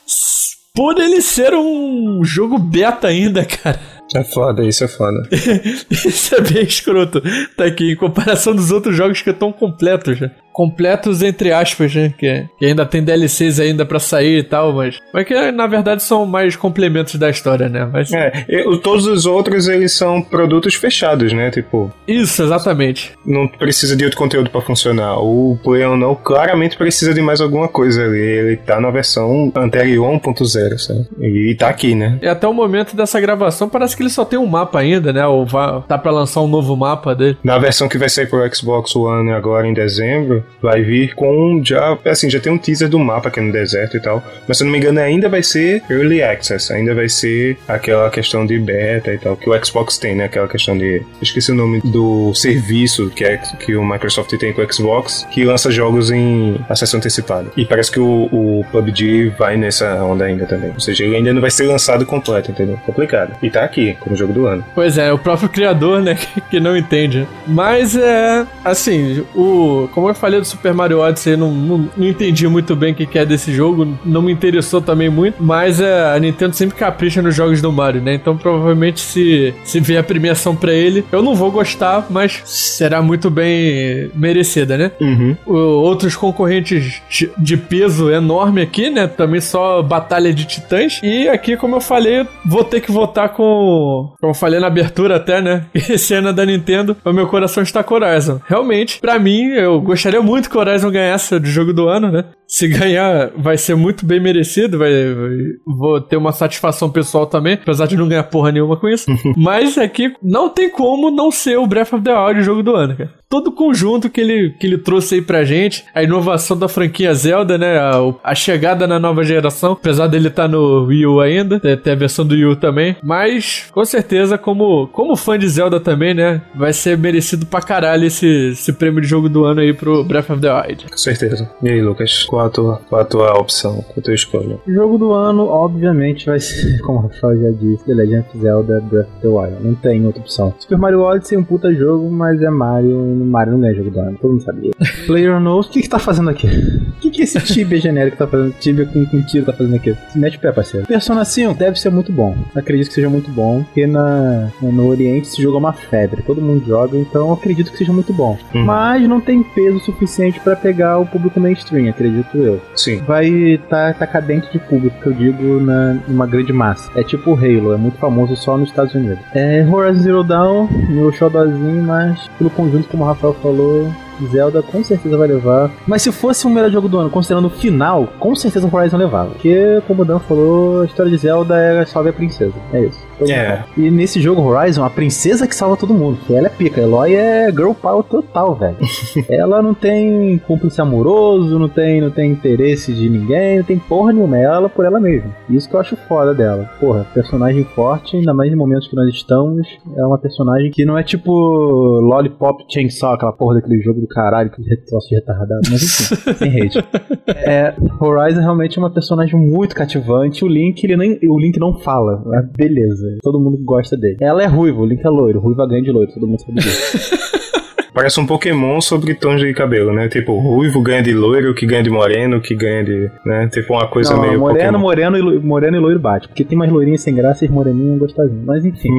Por 0.76 0.97
ele 0.97 1.22
ser 1.22 1.53
um 1.53 2.24
jogo 2.24 2.57
beta 2.57 3.07
ainda, 3.07 3.43
cara. 3.43 3.80
É 4.16 4.24
foda, 4.24 4.64
isso 4.64 4.84
é 4.84 4.88
foda. 4.88 5.28
Isso 5.91 6.36
é 6.36 6.41
bem 6.41 6.64
escroto. 6.64 7.22
Tá 7.55 7.66
aqui, 7.66 7.91
em 7.91 7.95
comparação 7.95 8.55
dos 8.55 8.72
outros 8.72 8.95
jogos 8.95 9.22
que 9.22 9.30
estão 9.30 9.51
completos? 9.51 10.20
Completos 10.60 11.24
entre 11.24 11.53
aspas, 11.53 11.95
né? 11.95 12.14
Que, 12.18 12.45
que 12.60 12.66
ainda 12.66 12.86
tem 12.86 13.01
DLCs 13.01 13.62
ainda 13.62 13.86
pra 13.86 13.97
sair 13.97 14.39
e 14.39 14.43
tal, 14.43 14.74
mas. 14.74 14.99
Mas 15.14 15.26
que 15.26 15.51
na 15.53 15.66
verdade 15.68 16.03
são 16.03 16.26
mais 16.26 16.57
complementos 16.57 17.16
da 17.16 17.30
história, 17.30 17.70
né? 17.70 17.89
Mas. 17.89 18.12
É, 18.12 18.43
eu- 18.49 18.78
todos 18.78 19.07
os 19.07 19.26
outros 19.26 19.70
eles 19.70 19.93
são 19.93 20.22
produtos 20.22 20.76
fechados, 20.76 21.32
né? 21.32 21.49
Tipo, 21.49 21.89
Isso, 22.05 22.43
exatamente. 22.43 23.14
não 23.26 23.47
precisa 23.47 23.95
de 23.95 24.03
outro 24.03 24.20
conteúdo 24.20 24.49
pra 24.49 24.60
funcionar. 24.60 25.18
O 25.20 25.57
Player 25.64 25.95
não 25.95 26.14
claramente 26.14 26.76
precisa 26.76 27.14
de 27.14 27.22
mais 27.22 27.39
alguma 27.39 27.70
coisa 27.70 28.03
ali. 28.03 28.20
Ele 28.20 28.57
tá 28.57 28.82
na 28.82 28.91
versão 28.91 29.53
anterior 29.55 30.05
1.0, 30.12 30.78
sabe? 30.78 31.07
E 31.22 31.55
tá 31.55 31.70
aqui, 31.70 31.95
né? 31.95 32.20
E 32.22 32.28
até 32.28 32.45
o 32.45 32.53
momento 32.53 32.97
dessa 32.97 33.22
gravação 33.22 33.70
parece 33.70 33.95
que 33.95 34.03
ele 34.03 34.10
só 34.10 34.26
tem 34.26 34.38
um 34.38 34.45
mapa 34.45 34.80
ainda, 34.80 35.14
né? 35.14 35.26
Ou 35.26 35.45
vai, 35.45 35.82
tá 35.88 35.97
pra 35.97 36.12
lançar 36.12 36.41
um 36.41 36.47
novo 36.49 36.76
mapa 36.76 37.16
dele. 37.16 37.38
Na 37.45 37.57
versão 37.57 37.88
que 37.88 37.97
vai 37.97 38.10
sair 38.10 38.28
pro 38.28 38.43
Xbox 38.53 38.93
One 38.93 39.32
agora 39.32 39.66
em 39.66 39.74
dezembro, 39.74 40.43
vai 40.61 40.81
vir 40.81 41.15
com 41.15 41.61
já, 41.63 41.97
assim, 42.05 42.29
já 42.29 42.39
tem 42.39 42.51
um 42.51 42.57
teaser 42.57 42.89
do 42.89 42.99
mapa 42.99 43.29
aqui 43.29 43.39
no 43.39 43.51
deserto 43.51 43.97
e 43.97 43.99
tal. 43.99 44.23
Mas 44.47 44.57
se 44.57 44.63
eu 44.63 44.65
não 44.65 44.71
me 44.71 44.77
engano, 44.77 44.99
ainda 44.99 45.29
vai 45.29 45.43
ser 45.43 45.81
Early 45.89 46.21
Access, 46.21 46.71
ainda 46.71 46.93
vai 46.93 47.09
ser 47.09 47.57
aquela 47.67 48.09
questão 48.09 48.45
de 48.45 48.57
beta 48.59 49.13
e 49.13 49.17
tal, 49.17 49.35
que 49.35 49.49
o 49.49 49.65
Xbox 49.65 49.97
tem, 49.97 50.15
né? 50.15 50.25
Aquela 50.25 50.47
questão 50.47 50.77
de. 50.77 51.01
Esqueci 51.21 51.51
o 51.51 51.55
nome 51.55 51.81
do 51.81 52.33
serviço 52.33 53.09
que, 53.09 53.23
é, 53.23 53.37
que 53.37 53.75
o 53.75 53.85
Microsoft 53.85 54.35
tem 54.37 54.53
com 54.53 54.61
o 54.61 54.73
Xbox, 54.73 55.27
que 55.31 55.43
lança 55.43 55.71
jogos 55.71 56.11
em 56.11 56.59
acesso 56.69 56.97
antecipado. 56.97 57.51
E 57.55 57.65
parece 57.65 57.91
que 57.91 57.99
o, 57.99 58.29
o 58.31 58.65
PUBG 58.71 59.33
vai 59.37 59.57
nessa 59.57 60.03
onda 60.03 60.25
ainda 60.25 60.45
também. 60.45 60.71
Ou 60.71 60.79
seja, 60.79 61.03
ele 61.03 61.15
ainda 61.15 61.33
não 61.33 61.41
vai 61.41 61.51
ser 61.51 61.63
lançado 61.63 62.05
completo, 62.05 62.51
entendeu? 62.51 62.77
Complicado. 62.85 63.35
E 63.41 63.49
tá 63.49 63.63
aqui, 63.63 63.95
como 63.99 64.15
jogo 64.15 64.33
do 64.33 64.45
ano. 64.45 64.65
Pois 64.75 64.97
é, 64.97 65.11
o 65.11 65.17
próprio 65.17 65.49
criador, 65.49 66.01
né, 66.01 66.15
que, 66.15 66.41
que 66.49 66.59
não 66.59 66.75
entende. 66.75 67.27
Mas 67.47 67.95
é, 67.95 68.45
assim, 68.63 69.25
o 69.35 69.89
como 69.93 70.09
eu 70.09 70.15
falei 70.15 70.28
do 70.38 70.45
Super 70.45 70.73
Mario 70.73 70.99
Odyssey, 70.99 71.36
não, 71.36 71.51
não, 71.51 71.89
não 71.97 72.07
entendi 72.07 72.47
muito 72.47 72.75
bem 72.75 72.91
o 72.93 72.95
que, 72.95 73.05
que 73.05 73.17
é 73.19 73.25
desse 73.25 73.53
jogo, 73.53 73.97
não 74.05 74.21
me 74.21 74.32
interessou 74.32 74.82
também 74.82 75.09
muito, 75.09 75.41
mas 75.41 75.80
é, 75.82 76.13
a 76.15 76.19
Nintendo 76.19 76.55
sempre 76.55 76.75
capricha 76.77 77.21
nos 77.21 77.36
jogos 77.36 77.61
do 77.61 77.71
Mario, 77.71 78.01
né? 78.01 78.13
Então 78.13 78.38
provavelmente 78.38 78.99
se, 78.99 79.53
se 79.63 79.80
vier 79.80 79.99
a 79.99 80.03
premiação 80.03 80.55
pra 80.55 80.71
ele, 80.73 81.03
eu 81.11 81.21
não 81.23 81.36
vou 81.36 81.51
gostar, 81.51 82.05
mas 82.09 82.41
será 82.45 83.01
muito 83.01 83.30
bem 83.30 84.11
merecida, 84.15 84.77
né? 84.77 84.91
Uhum. 84.99 85.36
O- 85.45 85.53
outros 85.53 86.15
concorrentes 86.15 87.01
de- 87.09 87.30
de 87.38 87.57
peso 87.57 88.09
enorme 88.11 88.61
aqui, 88.61 88.89
né? 88.89 89.07
Também 89.07 89.41
só 89.41 89.82
batalha 89.82 90.34
de 90.34 90.45
titãs. 90.45 90.99
E 91.03 91.27
aqui, 91.27 91.55
como 91.57 91.75
eu 91.75 91.82
falei, 91.82 92.25
vou 92.45 92.63
ter 92.63 92.82
que 92.82 92.91
votar 92.91 93.30
com. 93.30 94.11
Como 94.19 94.32
eu 94.32 94.36
falei 94.36 94.59
na 94.59 94.67
abertura 94.67 95.15
até, 95.15 95.41
né? 95.41 95.65
Esse 95.73 96.13
ano 96.13 96.30
é 96.30 96.34
da 96.34 96.45
Nintendo, 96.45 96.95
o 97.03 97.13
meu 97.13 97.27
coração 97.27 97.63
está 97.63 97.84
com 97.84 97.95
Horizon. 97.95 98.39
Realmente, 98.47 98.99
pra 98.99 99.17
mim, 99.19 99.45
eu 99.53 99.80
gostaria 99.82 100.18
muito 100.22 100.49
que 100.49 100.57
o 100.57 100.59
Horizon 100.59 100.91
ganhasse 100.91 101.36
o 101.36 101.45
jogo 101.45 101.74
do 101.74 101.88
ano, 101.88 102.11
né? 102.11 102.26
Se 102.49 102.67
ganhar, 102.67 103.29
vai 103.37 103.57
ser 103.57 103.75
muito 103.75 104.05
bem 104.05 104.19
merecido. 104.19 104.79
Vai, 104.79 104.89
vai- 104.91 105.37
vou 105.65 106.01
ter 106.01 106.17
uma 106.17 106.31
satisfação 106.31 106.89
pessoal 106.89 107.27
também, 107.27 107.53
apesar 107.53 107.85
de 107.85 107.95
não 107.95 108.09
ganhar 108.09 108.23
porra 108.23 108.51
nenhuma 108.51 108.75
com 108.75 108.89
isso. 108.89 109.05
Mas 109.37 109.77
aqui 109.77 110.11
não 110.21 110.49
tem 110.49 110.69
como 110.69 111.11
não 111.11 111.29
ser 111.31 111.57
o 111.57 111.67
Breath 111.67 111.93
of 111.93 112.03
the 112.03 112.11
Wild 112.11 112.39
o 112.39 112.43
jogo 112.43 112.63
do 112.63 112.75
ano, 112.75 112.97
cara 112.97 113.19
todo 113.29 113.47
o 113.47 113.51
conjunto 113.51 114.09
que 114.09 114.19
ele, 114.19 114.49
que 114.59 114.65
ele 114.65 114.77
trouxe 114.79 115.15
aí 115.15 115.21
pra 115.21 115.45
gente, 115.45 115.85
a 115.93 116.01
inovação 116.01 116.57
da 116.57 116.67
franquia 116.67 117.13
Zelda, 117.13 117.57
né, 117.59 117.77
a, 117.77 117.91
a 118.23 118.33
chegada 118.33 118.87
na 118.87 118.97
nova 118.99 119.23
geração, 119.23 119.73
apesar 119.73 120.07
dele 120.07 120.29
estar 120.29 120.47
no 120.47 120.85
Wii 120.85 121.05
U 121.05 121.21
ainda, 121.21 121.59
tem, 121.59 121.77
tem 121.77 121.93
a 121.93 121.95
versão 121.95 122.25
do 122.25 122.33
Wii 122.33 122.45
U 122.45 122.55
também, 122.55 122.95
mas 123.03 123.69
com 123.71 123.85
certeza 123.85 124.35
como, 124.37 124.87
como 124.87 125.15
fã 125.15 125.37
de 125.37 125.47
Zelda 125.47 125.79
também, 125.79 126.15
né, 126.15 126.41
vai 126.55 126.73
ser 126.73 126.97
merecido 126.97 127.45
pra 127.45 127.61
caralho 127.61 128.05
esse, 128.05 128.49
esse 128.53 128.73
prêmio 128.73 128.99
de 128.99 129.07
jogo 129.07 129.29
do 129.29 129.45
ano 129.45 129.61
aí 129.61 129.73
pro 129.73 130.03
Breath 130.03 130.31
of 130.31 130.41
the 130.41 130.51
Wild. 130.51 130.85
Com 130.89 130.97
certeza. 130.97 131.51
E 131.61 131.69
aí, 131.69 131.81
Lucas? 131.81 132.23
Qual 132.23 132.38
a 132.45 132.49
tua, 132.49 132.81
qual 132.89 133.01
a 133.01 133.05
tua 133.05 133.33
opção? 133.39 133.75
Qual 133.75 133.95
a 133.97 134.01
tua 134.01 134.13
escolha? 134.13 134.57
O 134.67 134.71
jogo 134.71 134.97
do 134.97 135.13
ano, 135.13 135.47
obviamente, 135.47 136.25
vai 136.25 136.39
ser, 136.39 136.79
como 136.83 136.99
o 136.99 137.01
Rafael 137.03 137.41
já 137.41 137.51
disse, 137.51 137.85
The 137.85 137.93
Legend 137.93 138.25
of 138.27 138.39
Zelda 138.39 138.81
Breath 138.81 139.07
of 139.07 139.21
the 139.21 139.27
Wild. 139.27 139.63
Não 139.63 139.75
tem 139.75 140.05
outra 140.05 140.21
opção. 140.21 140.53
Super 140.59 140.77
Mario 140.77 141.01
Odyssey 141.01 141.37
é 141.37 141.39
um 141.39 141.43
puta 141.43 141.73
jogo, 141.73 142.09
mas 142.09 142.41
é 142.41 142.49
Mario. 142.49 142.99
Mario 143.25 143.53
não 143.53 143.61
ganha 143.61 143.75
jogo 143.75 143.91
do 143.91 143.99
ano, 143.99 144.17
todo 144.21 144.31
mundo 144.31 144.43
sabia. 144.43 144.71
Player 145.05 145.39
Knows, 145.39 145.67
o 145.67 145.71
que 145.71 145.81
que 145.81 145.89
tá 145.89 145.99
fazendo 145.99 146.29
aqui? 146.29 146.47
O 146.47 146.99
que 147.01 147.09
que 147.09 147.21
esse 147.23 147.39
Tibia 147.39 147.79
genérico 147.79 148.17
tá 148.17 148.27
fazendo? 148.27 148.53
Tibia 148.59 148.85
com, 148.85 149.05
com 149.05 149.21
tiro 149.21 149.45
tá 149.45 149.53
fazendo 149.53 149.75
aqui? 149.75 149.95
Se 150.09 150.19
mete 150.19 150.37
o 150.37 150.39
pé, 150.39 150.51
parceiro. 150.51 150.87
Persona 150.87 151.25
5 151.25 151.53
deve 151.53 151.79
ser 151.79 151.89
muito 151.89 152.11
bom. 152.11 152.35
Acredito 152.55 152.89
que 152.89 152.93
seja 152.93 153.09
muito 153.09 153.29
bom, 153.31 153.63
porque 153.63 153.87
na, 153.87 154.49
no 154.61 154.87
Oriente 154.87 155.27
esse 155.27 155.41
jogo 155.41 155.57
é 155.57 155.59
uma 155.59 155.73
febre. 155.73 156.21
Todo 156.21 156.41
mundo 156.41 156.65
joga, 156.65 156.97
então 156.97 157.31
acredito 157.31 157.71
que 157.71 157.77
seja 157.77 157.93
muito 157.93 158.13
bom. 158.13 158.37
Uhum. 158.53 158.65
Mas 158.65 159.07
não 159.07 159.21
tem 159.21 159.43
peso 159.43 159.79
suficiente 159.79 160.39
pra 160.39 160.55
pegar 160.55 160.99
o 160.99 161.05
público 161.05 161.39
mainstream, 161.39 161.89
acredito 161.89 162.28
eu 162.34 162.61
Sim. 162.75 162.97
vai 162.97 163.59
tá, 163.69 163.93
tá 163.93 164.05
cadente 164.07 164.51
de 164.51 164.59
público, 164.59 164.99
que 165.01 165.07
eu 165.07 165.13
digo, 165.13 165.59
na, 165.59 165.97
numa 166.07 166.25
grande 166.27 166.53
massa. 166.53 166.89
É 166.95 167.03
tipo 167.03 167.32
o 167.32 167.36
Halo, 167.36 167.73
é 167.73 167.77
muito 167.77 167.97
famoso 167.97 168.36
só 168.36 168.57
nos 168.57 168.69
Estados 168.69 168.93
Unidos. 168.93 169.19
É 169.34 169.65
Horizon 169.65 170.01
Zero 170.01 170.23
Dawn, 170.23 170.67
meu 170.89 171.11
xodózinho, 171.11 171.84
mas 171.84 172.27
pelo 172.38 172.49
conjunto, 172.49 172.88
como 172.89 173.03
o 173.03 173.07
Rafael 173.07 173.34
falou, 173.36 173.91
Zelda 174.28 174.61
com 174.61 174.84
certeza 174.84 175.17
vai 175.17 175.28
levar. 175.28 175.72
Mas 175.88 176.01
se 176.01 176.11
fosse 176.11 176.45
o 176.45 176.49
melhor 176.49 176.72
jogo 176.72 176.88
do 176.88 176.97
ano, 176.97 177.09
considerando 177.09 177.47
o 177.47 177.49
final, 177.49 178.07
com 178.20 178.36
certeza 178.36 178.67
o 178.67 178.76
Horizon 178.76 178.97
levava. 178.97 179.32
Porque, 179.32 179.82
como 179.88 180.01
o 180.01 180.05
Dan 180.05 180.20
falou, 180.20 180.82
a 180.82 180.86
história 180.86 181.11
de 181.11 181.17
Zelda 181.17 181.57
é 181.57 181.86
salve 181.86 182.09
a 182.09 182.13
princesa. 182.13 182.53
É 182.74 182.82
isso. 182.82 183.09
Mundo 183.20 183.32
É. 183.32 183.63
E 183.78 183.91
nesse 183.91 184.22
jogo 184.22 184.41
Horizon, 184.41 184.84
a 184.84 184.89
princesa 184.89 185.47
que 185.47 185.55
salva 185.55 185.76
todo 185.76 185.93
mundo. 185.93 186.17
Ela 186.30 186.47
é 186.47 186.49
pica. 186.49 186.82
Eloy 186.82 187.15
é 187.15 187.51
girl 187.51 187.72
power 187.72 188.03
total, 188.03 188.55
velho. 188.55 188.78
ela 189.30 189.61
não 189.61 189.74
tem 189.74 190.38
cúmplice 190.47 190.80
amoroso, 190.82 191.59
não 191.59 191.67
tem, 191.67 191.99
não 191.99 192.09
tem 192.09 192.32
interesse 192.32 192.93
de 192.93 193.09
ninguém, 193.09 193.57
não 193.57 193.63
tem 193.63 193.78
porra 193.78 194.13
nenhuma. 194.13 194.38
É 194.38 194.43
ela 194.43 194.70
por 194.70 194.86
ela 194.86 194.99
mesma. 194.99 195.30
Isso 195.49 195.70
que 195.70 195.76
eu 195.76 195.80
acho 195.80 195.95
foda 196.07 196.34
dela. 196.34 196.70
Porra, 196.80 197.05
personagem 197.13 197.63
forte, 197.63 198.15
ainda 198.15 198.34
mais 198.34 198.51
em 198.51 198.55
momentos 198.55 198.88
que 198.88 198.95
nós 198.95 199.13
estamos. 199.13 199.67
É 199.95 200.05
uma 200.05 200.17
personagem 200.17 200.72
que 200.72 200.86
não 200.86 200.97
é 200.97 201.03
tipo 201.03 201.32
Lollipop 201.32 202.65
Chainsaw, 202.70 203.13
aquela 203.13 203.34
porra 203.34 203.55
daquele 203.55 203.82
jogo 203.82 204.01
do 204.01 204.07
caralho 204.10 204.49
que 204.51 204.62
troço 204.86 205.10
de 205.10 205.16
retardado. 205.16 205.62
Mas 205.70 205.84
enfim, 205.84 206.34
sem 206.34 206.62
hate. 206.62 206.80
É, 207.28 207.74
Horizon 207.99 208.41
realmente 208.41 208.78
é 208.78 208.82
uma 208.82 208.93
personagem 208.93 209.39
muito 209.39 209.76
cativante. 209.76 210.43
O 210.43 210.47
Link, 210.47 210.84
ele 210.84 210.97
nem, 210.97 211.20
o 211.24 211.39
Link 211.39 211.60
não 211.60 211.80
fala. 211.80 212.24
É 212.36 212.41
beleza. 212.57 213.18
Todo 213.22 213.39
mundo 213.39 213.57
gosta 213.64 213.95
dele. 213.95 214.18
Ela 214.22 214.43
é 214.43 214.47
ruiva, 214.47 214.82
o 214.82 214.86
Link 214.86 215.05
é 215.05 215.10
loiro. 215.10 215.39
Ruiva 215.39 215.68
ganha 215.68 215.82
de 215.82 215.91
loiro, 215.91 216.12
todo 216.12 216.28
mundo 216.28 216.41
sabe 216.41 216.60
disso. 216.60 217.39
Parece 217.93 218.19
um 218.19 218.25
Pokémon 218.25 218.79
sobre 218.81 219.13
tons 219.15 219.41
de 219.41 219.53
cabelo, 219.53 219.91
né? 219.93 220.07
Tipo, 220.07 220.37
ruivo 220.39 220.81
ganha 220.81 221.01
de 221.01 221.13
loiro, 221.13 221.53
que 221.53 221.65
ganha 221.65 221.83
de 221.83 221.89
moreno, 221.89 222.39
que 222.39 222.53
ganha 222.55 222.83
de. 222.83 223.09
né? 223.25 223.47
Tipo, 223.51 223.73
uma 223.73 223.87
coisa 223.87 224.13
Não, 224.13 224.21
meio. 224.21 224.39
moreno, 224.39 224.59
Pokémon. 224.65 224.79
moreno, 224.79 225.17
e 225.17 225.21
lo- 225.21 225.41
moreno 225.41 225.77
e 225.77 225.79
loiro 225.79 225.99
bate. 225.99 226.27
Porque 226.27 226.43
tem 226.43 226.57
mais 226.57 226.71
loirinhas 226.71 227.01
sem 227.01 227.13
graça 227.15 227.45
e 227.45 227.49
moreninho 227.49 227.97
gostosinho. 227.97 228.43
Mas 228.45 228.63
enfim. 228.65 228.89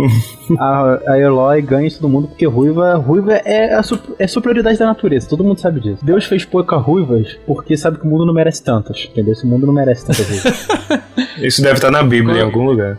a, 0.59 0.99
a 1.13 1.19
Eloy 1.19 1.63
ganha 1.63 1.87
isso 1.87 2.01
do 2.03 2.09
mundo 2.09 2.29
porque 2.29 2.47
ruiva, 2.47 2.95
ruiva 2.97 3.35
é 3.45 3.75
a 3.75 3.83
su- 3.83 3.99
é 4.19 4.27
superioridade 4.27 4.79
da 4.79 4.87
natureza. 4.87 5.29
Todo 5.29 5.45
mundo 5.45 5.61
sabe 5.61 5.81
disso. 5.81 6.05
Deus 6.05 6.25
fez 6.25 6.45
poucas 6.45 6.83
ruivas 6.83 7.39
porque 7.47 7.77
sabe 7.77 7.99
que 7.99 8.05
o 8.07 8.09
mundo 8.09 8.27
não 8.27 8.35
merece 8.35 8.63
tantas. 8.65 9.09
Entendeu? 9.11 9.33
Esse 9.33 9.47
mundo 9.47 9.67
não 9.67 9.73
merece 9.75 10.07
tantas 10.07 10.29
ruivas. 10.29 10.69
Isso 11.41 11.63
deve 11.63 11.75
estar 11.75 11.91
na 11.91 12.03
Bíblia 12.03 12.41
em 12.41 12.43
algum 12.43 12.65
lugar. 12.65 12.99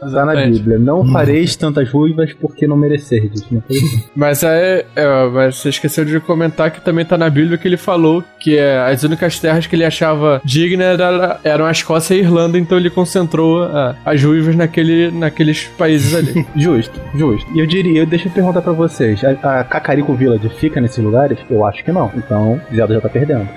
Tá 0.00 0.24
na 0.24 0.34
Bíblia. 0.46 0.78
Não 0.78 1.04
fareis 1.12 1.56
tantas 1.56 1.90
ruivas 1.90 2.32
porque 2.32 2.66
não 2.66 2.76
merecerdes. 2.76 3.44
Né? 3.50 3.62
Mas 4.16 4.42
é, 4.42 4.84
é, 4.96 5.19
mas 5.28 5.56
você 5.56 5.68
esqueceu 5.68 6.04
de 6.04 6.18
comentar 6.20 6.70
que 6.70 6.80
também 6.80 7.04
tá 7.04 7.16
na 7.16 7.28
Bíblia 7.28 7.58
que 7.58 7.68
ele 7.68 7.76
falou 7.76 8.24
que 8.38 8.56
é, 8.56 8.78
as 8.78 9.02
únicas 9.02 9.38
terras 9.38 9.66
que 9.66 9.76
ele 9.76 9.84
achava 9.84 10.40
dignas 10.44 10.98
era, 10.98 11.40
eram 11.44 11.66
a 11.66 11.70
Escócia 11.70 12.14
e 12.14 12.18
a 12.18 12.22
Irlanda, 12.22 12.58
então 12.58 12.78
ele 12.78 12.90
concentrou 12.90 13.64
ah, 13.64 13.94
as 14.04 14.22
ruivas 14.22 14.56
naquele, 14.56 15.10
naqueles 15.10 15.64
países 15.78 16.14
ali. 16.14 16.46
Justo, 16.56 17.00
justo. 17.14 17.50
E 17.54 17.60
eu 17.60 17.66
diria, 17.66 18.04
deixa 18.04 18.28
eu 18.28 18.32
perguntar 18.32 18.62
pra 18.62 18.72
vocês: 18.72 19.22
a, 19.24 19.60
a 19.60 19.64
Cacarico 19.64 20.14
Village 20.14 20.48
fica 20.58 20.80
nesses 20.80 21.02
lugares? 21.02 21.38
Eu 21.50 21.64
acho 21.64 21.84
que 21.84 21.92
não. 21.92 22.10
Então, 22.14 22.60
Zelda 22.74 22.94
já 22.94 23.00
tá 23.00 23.08
perdendo. 23.08 23.48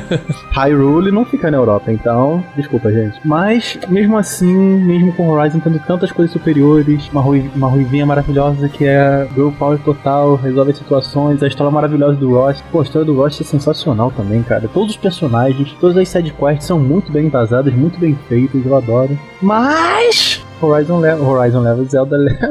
Hyrule 0.54 1.10
não 1.10 1.24
fica 1.24 1.50
na 1.50 1.56
Europa, 1.56 1.92
então, 1.92 2.44
desculpa, 2.56 2.92
gente. 2.92 3.18
Mas, 3.24 3.78
mesmo 3.88 4.16
assim, 4.16 4.52
mesmo 4.52 5.12
com 5.12 5.28
Horizon 5.28 5.52
apresentando 5.62 5.78
tantas 5.86 6.10
coisas 6.10 6.32
superiores, 6.32 7.08
uma, 7.08 7.20
rui, 7.20 7.50
uma 7.54 7.68
ruivinha 7.68 8.06
maravilhosa 8.06 8.68
que 8.68 8.84
é 8.84 9.26
Girl 9.34 9.50
Power 9.50 9.78
total, 9.78 10.34
resolve 10.34 10.72
as 10.72 10.78
a 11.16 11.46
história 11.46 11.70
maravilhosa 11.70 12.16
do 12.16 12.34
Ross. 12.34 12.62
Pô, 12.70 12.80
a 12.80 12.82
história 12.82 13.04
do 13.04 13.14
Ross 13.14 13.40
é 13.40 13.44
sensacional 13.44 14.10
também, 14.10 14.42
cara. 14.42 14.68
Todos 14.72 14.90
os 14.90 14.96
personagens, 14.96 15.72
todas 15.80 15.96
as 15.96 16.08
sidequests 16.08 16.66
são 16.66 16.78
muito 16.78 17.12
bem 17.12 17.28
vazadas, 17.28 17.74
muito 17.74 17.98
bem 17.98 18.18
feitas, 18.28 18.64
eu 18.64 18.76
adoro. 18.76 19.18
Mas... 19.40 20.44
Horizon 20.62 21.00
Level, 21.00 21.26
Horizon 21.26 21.60
Level, 21.60 21.84
Zelda 21.86 22.16
Level. 22.16 22.50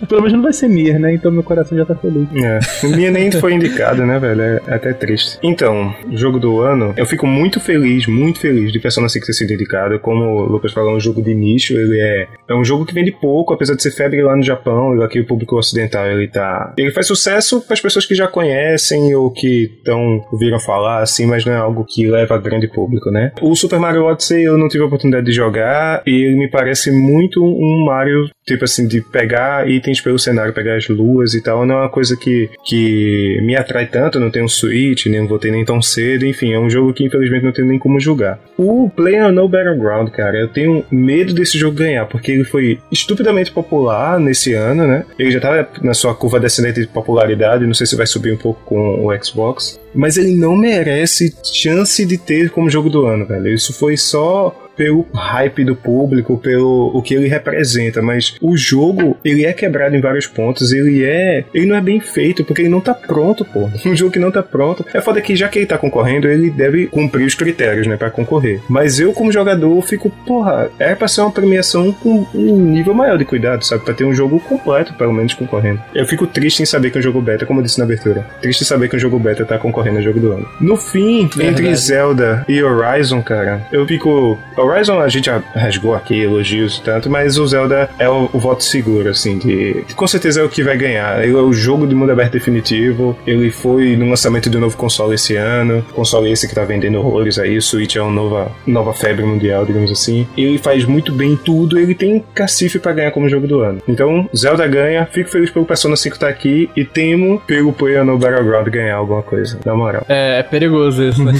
Pelo 0.08 0.22
menos 0.22 0.32
não 0.32 0.42
vai 0.42 0.52
ser 0.52 0.68
Nier, 0.68 0.98
né? 0.98 1.14
Então 1.14 1.30
meu 1.30 1.42
coração 1.42 1.76
já 1.76 1.84
tá 1.84 1.94
feliz. 1.94 2.28
É. 2.34 2.58
O 2.86 2.90
Mia 2.90 3.10
nem 3.10 3.30
foi 3.30 3.54
indicado, 3.54 4.04
né, 4.04 4.18
velho? 4.18 4.42
É 4.42 4.72
é 4.72 4.74
até 4.74 4.92
triste. 4.92 5.38
Então, 5.42 5.94
jogo 6.12 6.38
do 6.38 6.60
ano, 6.60 6.94
eu 6.96 7.06
fico 7.06 7.26
muito 7.26 7.60
feliz, 7.60 8.06
muito 8.06 8.40
feliz 8.40 8.72
de 8.72 8.78
Persona 8.78 9.08
5 9.08 9.26
ter 9.26 9.32
sido 9.32 9.52
indicado. 9.52 9.98
Como 10.00 10.24
o 10.24 10.46
Lucas 10.46 10.72
falou, 10.72 10.92
é 10.92 10.96
um 10.96 11.00
jogo 11.00 11.22
de 11.22 11.34
nicho, 11.34 11.74
ele 11.74 12.00
é, 12.00 12.28
é 12.48 12.54
um 12.54 12.64
jogo 12.64 12.84
que 12.84 12.94
vende 12.94 13.12
pouco, 13.12 13.52
apesar 13.52 13.74
de 13.74 13.82
ser 13.82 13.90
febre 13.90 14.22
lá 14.22 14.34
no 14.36 14.42
Japão, 14.42 14.96
e 14.96 15.02
aqui 15.02 15.20
o 15.20 15.26
público 15.26 15.56
ocidental, 15.56 16.06
ele 16.06 16.28
tá... 16.28 16.72
Ele 16.76 16.90
faz 16.90 17.06
sucesso 17.06 17.60
para 17.60 17.74
as 17.74 17.80
pessoas 17.80 18.06
que 18.06 18.14
já 18.14 18.26
conhecem 18.26 19.14
ou 19.14 19.30
que 19.30 19.80
tão, 19.84 20.24
ouviram 20.32 20.58
falar, 20.58 21.02
assim, 21.02 21.26
mas 21.26 21.44
não 21.44 21.52
é 21.52 21.56
algo 21.56 21.84
que 21.84 22.06
leva 22.06 22.34
a 22.34 22.38
grande 22.38 22.68
público, 22.68 23.10
né? 23.10 23.32
O 23.40 23.54
Super 23.54 23.78
Mario 23.78 24.04
Odyssey 24.04 24.44
eu 24.44 24.56
não 24.56 24.68
tive 24.68 24.84
a 24.84 24.86
oportunidade 24.86 25.26
de 25.26 25.32
jogar, 25.32 26.02
e 26.06 26.24
ele 26.24 26.36
me 26.36 26.48
parece 26.48 26.90
muito 26.90 27.11
um 27.40 27.84
Mario, 27.84 28.28
tipo 28.46 28.64
assim, 28.64 28.86
de 28.86 29.00
pegar 29.00 29.68
itens 29.68 30.00
pelo 30.00 30.18
cenário, 30.18 30.52
pegar 30.52 30.76
as 30.76 30.88
luas 30.88 31.34
e 31.34 31.42
tal, 31.42 31.66
não 31.66 31.76
é 31.76 31.78
uma 31.82 31.88
coisa 31.88 32.16
que, 32.16 32.50
que 32.64 33.40
me 33.42 33.56
atrai 33.56 33.86
tanto, 33.86 34.20
não 34.20 34.30
tenho 34.30 34.44
um 34.44 34.48
Switch, 34.48 35.06
nem 35.06 35.26
votei 35.26 35.50
nem 35.50 35.64
tão 35.64 35.80
cedo, 35.80 36.26
enfim, 36.26 36.52
é 36.52 36.58
um 36.58 36.70
jogo 36.70 36.92
que 36.92 37.04
infelizmente 37.04 37.44
não 37.44 37.52
tenho 37.52 37.68
nem 37.68 37.78
como 37.78 38.00
julgar. 38.00 38.38
O 38.56 38.90
PlayerUnknown 38.90 39.48
Battleground, 39.48 40.10
cara, 40.10 40.38
eu 40.38 40.48
tenho 40.48 40.84
medo 40.90 41.34
desse 41.34 41.58
jogo 41.58 41.76
ganhar, 41.76 42.06
porque 42.06 42.32
ele 42.32 42.44
foi 42.44 42.78
estupidamente 42.90 43.50
popular 43.50 44.18
nesse 44.18 44.54
ano, 44.54 44.86
né? 44.86 45.04
Ele 45.18 45.30
já 45.30 45.40
tava 45.40 45.68
na 45.82 45.94
sua 45.94 46.14
curva 46.14 46.40
descendente 46.40 46.80
de 46.80 46.86
popularidade, 46.86 47.66
não 47.66 47.74
sei 47.74 47.86
se 47.86 47.96
vai 47.96 48.06
subir 48.06 48.32
um 48.32 48.36
pouco 48.36 48.62
com 48.64 49.06
o 49.06 49.24
Xbox, 49.24 49.80
mas 49.94 50.16
ele 50.16 50.34
não 50.34 50.56
merece 50.56 51.34
chance 51.42 52.04
de 52.04 52.18
ter 52.18 52.50
como 52.50 52.70
jogo 52.70 52.88
do 52.88 53.06
ano, 53.06 53.26
velho. 53.26 53.48
Isso 53.48 53.72
foi 53.72 53.96
só 53.96 54.56
pelo 54.76 55.06
hype 55.14 55.64
do 55.64 55.76
público, 55.76 56.38
pelo 56.38 56.90
o 56.94 57.02
que 57.02 57.14
ele 57.14 57.28
representa, 57.28 58.00
mas 58.02 58.34
o 58.40 58.56
jogo, 58.56 59.16
ele 59.24 59.44
é 59.44 59.52
quebrado 59.52 59.94
em 59.94 60.00
vários 60.00 60.26
pontos, 60.26 60.72
ele 60.72 61.04
é, 61.04 61.44
ele 61.52 61.66
não 61.66 61.76
é 61.76 61.80
bem 61.80 62.00
feito 62.00 62.44
porque 62.44 62.62
ele 62.62 62.68
não 62.68 62.80
tá 62.80 62.94
pronto, 62.94 63.44
pô. 63.44 63.70
Um 63.92 63.96
jogo 63.96 64.12
que 64.12 64.18
não 64.18 64.30
tá 64.30 64.42
pronto. 64.42 64.86
É 64.94 65.00
foda 65.00 65.20
que 65.20 65.36
já 65.36 65.48
que 65.48 65.58
ele 65.58 65.66
tá 65.66 65.76
concorrendo, 65.76 66.28
ele 66.28 66.48
deve 66.48 66.86
cumprir 66.86 67.26
os 67.26 67.34
critérios, 67.34 67.86
né, 67.86 67.96
para 67.96 68.10
concorrer. 68.10 68.60
Mas 68.68 68.98
eu 68.98 69.12
como 69.12 69.30
jogador 69.30 69.82
fico, 69.82 70.08
porra, 70.26 70.70
é 70.78 70.94
pra 70.94 71.08
ser 71.08 71.20
uma 71.20 71.30
premiação 71.30 71.92
com 71.92 72.26
um 72.34 72.56
nível 72.56 72.94
maior 72.94 73.18
de 73.18 73.24
cuidado, 73.24 73.64
sabe, 73.64 73.84
para 73.84 73.92
ter 73.92 74.04
um 74.04 74.14
jogo 74.14 74.40
completo, 74.40 74.94
pelo 74.94 75.12
menos 75.12 75.34
concorrendo. 75.34 75.80
Eu 75.94 76.06
fico 76.06 76.26
triste 76.26 76.62
em 76.62 76.66
saber 76.66 76.90
que 76.90 76.98
um 76.98 77.02
jogo 77.02 77.20
beta, 77.20 77.44
como 77.44 77.60
eu 77.60 77.64
disse 77.64 77.78
na 77.78 77.84
abertura, 77.84 78.26
triste 78.40 78.62
em 78.62 78.66
saber 78.66 78.88
que 78.88 78.96
um 78.96 79.00
jogo 79.00 79.18
beta 79.18 79.44
tá 79.44 79.58
concorrendo 79.58 79.81
ao 79.90 80.02
jogo 80.02 80.20
do 80.20 80.32
ano. 80.32 80.46
No 80.60 80.76
fim, 80.76 81.28
entre 81.40 81.74
Zelda 81.74 82.44
e 82.48 82.62
Horizon, 82.62 83.22
cara, 83.22 83.66
eu 83.72 83.86
fico 83.86 84.38
Horizon 84.56 85.00
a 85.00 85.08
gente 85.08 85.26
já 85.26 85.42
rasgou 85.54 85.94
aqui 85.94 86.20
elogios 86.20 86.78
e 86.78 86.82
tanto, 86.82 87.10
mas 87.10 87.38
o 87.38 87.46
Zelda 87.46 87.88
é 87.98 88.08
o, 88.08 88.28
o 88.32 88.38
voto 88.38 88.64
seguro, 88.64 89.08
assim, 89.08 89.38
de, 89.38 89.84
com 89.94 90.06
certeza 90.06 90.40
é 90.40 90.44
o 90.44 90.48
que 90.48 90.62
vai 90.62 90.76
ganhar. 90.76 91.22
Ele 91.22 91.32
é 91.32 91.40
o 91.40 91.52
jogo 91.52 91.86
de 91.86 91.94
mundo 91.94 92.12
aberto 92.12 92.32
definitivo, 92.32 93.16
ele 93.26 93.50
foi 93.50 93.96
no 93.96 94.08
lançamento 94.08 94.48
de 94.48 94.56
um 94.56 94.60
novo 94.60 94.76
console 94.76 95.14
esse 95.14 95.36
ano, 95.36 95.84
console 95.94 96.30
esse 96.30 96.48
que 96.48 96.54
tá 96.54 96.64
vendendo 96.64 96.98
horrores 96.98 97.38
aí, 97.38 97.56
o 97.56 97.62
Switch 97.62 97.96
é 97.96 98.02
uma 98.02 98.10
nova, 98.10 98.52
nova 98.66 98.92
febre 98.92 99.24
mundial, 99.24 99.64
digamos 99.64 99.90
assim. 99.90 100.26
Ele 100.36 100.58
faz 100.58 100.84
muito 100.84 101.12
bem 101.12 101.36
tudo, 101.36 101.78
ele 101.78 101.94
tem 101.94 102.24
cacife 102.34 102.78
para 102.78 102.92
ganhar 102.92 103.10
como 103.10 103.28
jogo 103.28 103.46
do 103.46 103.60
ano. 103.60 103.80
Então, 103.88 104.28
Zelda 104.36 104.66
ganha, 104.66 105.06
fico 105.06 105.30
feliz 105.30 105.50
pelo 105.50 105.64
Persona 105.64 105.96
5 105.96 106.14
estar 106.14 106.26
tá 106.26 106.32
aqui 106.32 106.70
e 106.76 106.84
temo 106.84 107.40
pelo 107.46 107.72
Player 107.72 108.04
no 108.04 108.18
Battleground 108.18 108.68
ganhar 108.68 108.96
alguma 108.96 109.22
coisa, 109.22 109.58
na 109.72 109.78
moral. 109.78 110.04
É, 110.08 110.38
é 110.38 110.42
perigoso 110.42 111.02
isso, 111.02 111.22
né? 111.24 111.32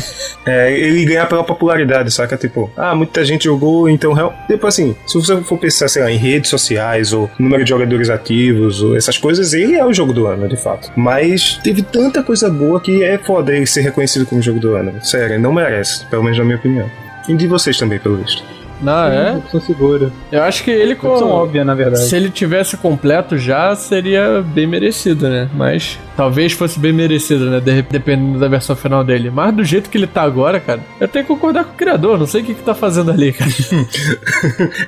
É, 0.47 0.73
ele 0.77 1.05
ganhar 1.05 1.27
pela 1.27 1.45
popularidade, 1.45 2.11
saca? 2.11 2.37
Tipo, 2.37 2.71
ah, 2.77 2.95
muita 2.95 3.25
gente 3.25 3.45
jogou, 3.45 3.89
então, 3.89 4.13
real- 4.13 4.35
tipo 4.49 4.67
assim, 4.67 4.97
se 5.07 5.15
você 5.19 5.37
for 5.43 5.59
pensar, 5.59 5.89
sei 5.89 6.03
lá, 6.03 6.11
em 6.11 6.17
redes 6.17 6.51
sociais 6.51 7.13
ou 7.13 7.31
número 7.39 7.63
de 7.65 7.71
jogadores 7.71 8.11
ativos 8.11 8.83
ou 8.83 8.97
essas 8.97 9.17
coisas, 9.19 9.53
ele 9.53 9.75
é 9.75 9.85
o 9.85 9.93
jogo 9.93 10.13
do 10.13 10.27
ano, 10.27 10.49
de 10.49 10.57
fato. 10.57 10.91
Mas 10.97 11.59
teve 11.63 11.83
tanta 11.83 12.23
coisa 12.23 12.51
boa 12.51 12.81
que 12.81 13.03
é 13.05 13.19
foda 13.19 13.55
ele 13.55 13.67
ser 13.67 13.83
reconhecido 13.83 14.27
como 14.27 14.43
jogo 14.43 14.59
do 14.59 14.75
ano. 14.75 14.95
Sério, 15.05 15.39
não 15.39 15.53
merece, 15.53 16.05
pelo 16.07 16.23
menos 16.25 16.39
na 16.39 16.45
minha 16.45 16.57
opinião. 16.57 16.91
E 17.29 17.35
de 17.35 17.47
vocês 17.47 17.79
também, 17.79 17.99
pelo 17.99 18.17
visto. 18.17 18.43
Não, 18.83 19.05
é? 19.07 19.33
Opção 19.37 19.61
segura. 19.61 20.11
Eu 20.31 20.43
acho 20.43 20.65
que 20.65 20.71
ele, 20.71 20.95
Opção 20.95 21.19
com... 21.21 21.25
óbvia, 21.29 21.65
na 21.65 21.75
verdade. 21.75 22.05
se 22.05 22.17
ele 22.17 22.29
tivesse 22.31 22.77
completo 22.77 23.39
já, 23.39 23.75
seria 23.77 24.43
bem 24.45 24.67
merecido, 24.67 25.29
né? 25.29 25.49
Mas 25.55 25.99
talvez 26.17 26.53
fosse 26.53 26.79
bem 26.79 26.93
merecido, 26.93 27.49
né? 27.51 27.61
De- 27.61 27.83
dependendo 27.83 28.39
da 28.39 28.49
versão 28.49 28.75
final 28.77 29.03
dele. 29.05 29.31
Mas 29.31 29.55
do 29.55 29.65
jeito 29.65 29.89
que 29.89 29.97
ele 29.97 30.07
tá 30.07 30.23
agora, 30.23 30.59
cara, 30.61 30.81
eu 31.01 31.07
tenho 31.09 31.25
que 31.25 31.29
concordar 31.33 31.65
com 31.65 31.73
o 31.73 31.77
criador. 31.77 32.19
Não 32.19 32.27
sei 32.27 32.43
o 32.43 32.45
que, 32.45 32.55
que 32.55 32.63
tá 32.63 32.75
fazendo 32.75 33.11
ali, 33.11 33.33
cara. 33.33 33.51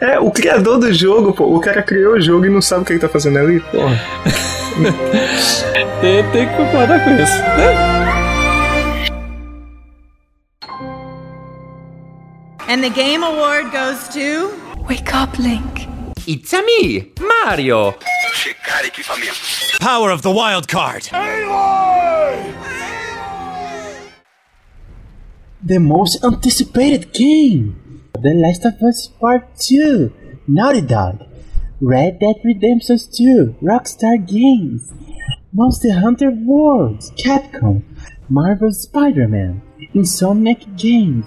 É, 0.00 0.18
o 0.18 0.30
criador 0.30 0.78
do 0.78 0.92
jogo, 0.92 1.32
pô, 1.32 1.44
o 1.56 1.60
cara 1.60 1.82
criou 1.82 2.14
o 2.14 2.20
jogo 2.20 2.44
e 2.46 2.50
não 2.50 2.60
sabe 2.60 2.82
o 2.82 2.84
que 2.84 2.92
ele 2.92 3.00
tá 3.00 3.08
fazendo 3.08 3.38
ali. 3.38 3.60
Porra. 3.60 4.00
tem, 6.00 6.22
tem 6.30 6.48
que 6.48 6.56
concordar 6.56 7.04
com 7.04 7.10
isso. 7.10 7.38
né? 7.38 8.03
And 12.74 12.82
the 12.82 12.90
Game 12.90 13.22
Award 13.22 13.70
goes 13.70 14.08
to. 14.08 14.50
Wake 14.88 15.14
up, 15.14 15.38
Link. 15.38 15.86
It's 16.26 16.52
a 16.52 16.60
me, 16.60 17.12
Mario. 17.20 17.92
Power 19.80 20.10
of 20.10 20.22
the 20.22 20.32
wild 20.32 20.66
card. 20.66 21.04
The 25.62 25.78
most 25.78 26.24
anticipated 26.24 27.12
game! 27.12 28.08
The 28.20 28.34
Last 28.34 28.64
of 28.64 28.82
Us 28.82 29.06
Part 29.20 29.56
2! 29.56 30.12
Naughty 30.48 30.80
Dog! 30.80 31.22
Red 31.80 32.18
Dead 32.18 32.40
Redemption 32.42 32.98
2! 32.98 33.54
Rockstar 33.62 34.16
Games! 34.26 34.92
Monster 35.52 35.92
Hunter 35.92 36.32
World! 36.32 36.98
Capcom! 37.16 37.84
Marvel 38.28 38.72
Spider 38.72 39.28
Man! 39.28 39.62
Insomniac 39.94 40.76
Games! 40.76 41.24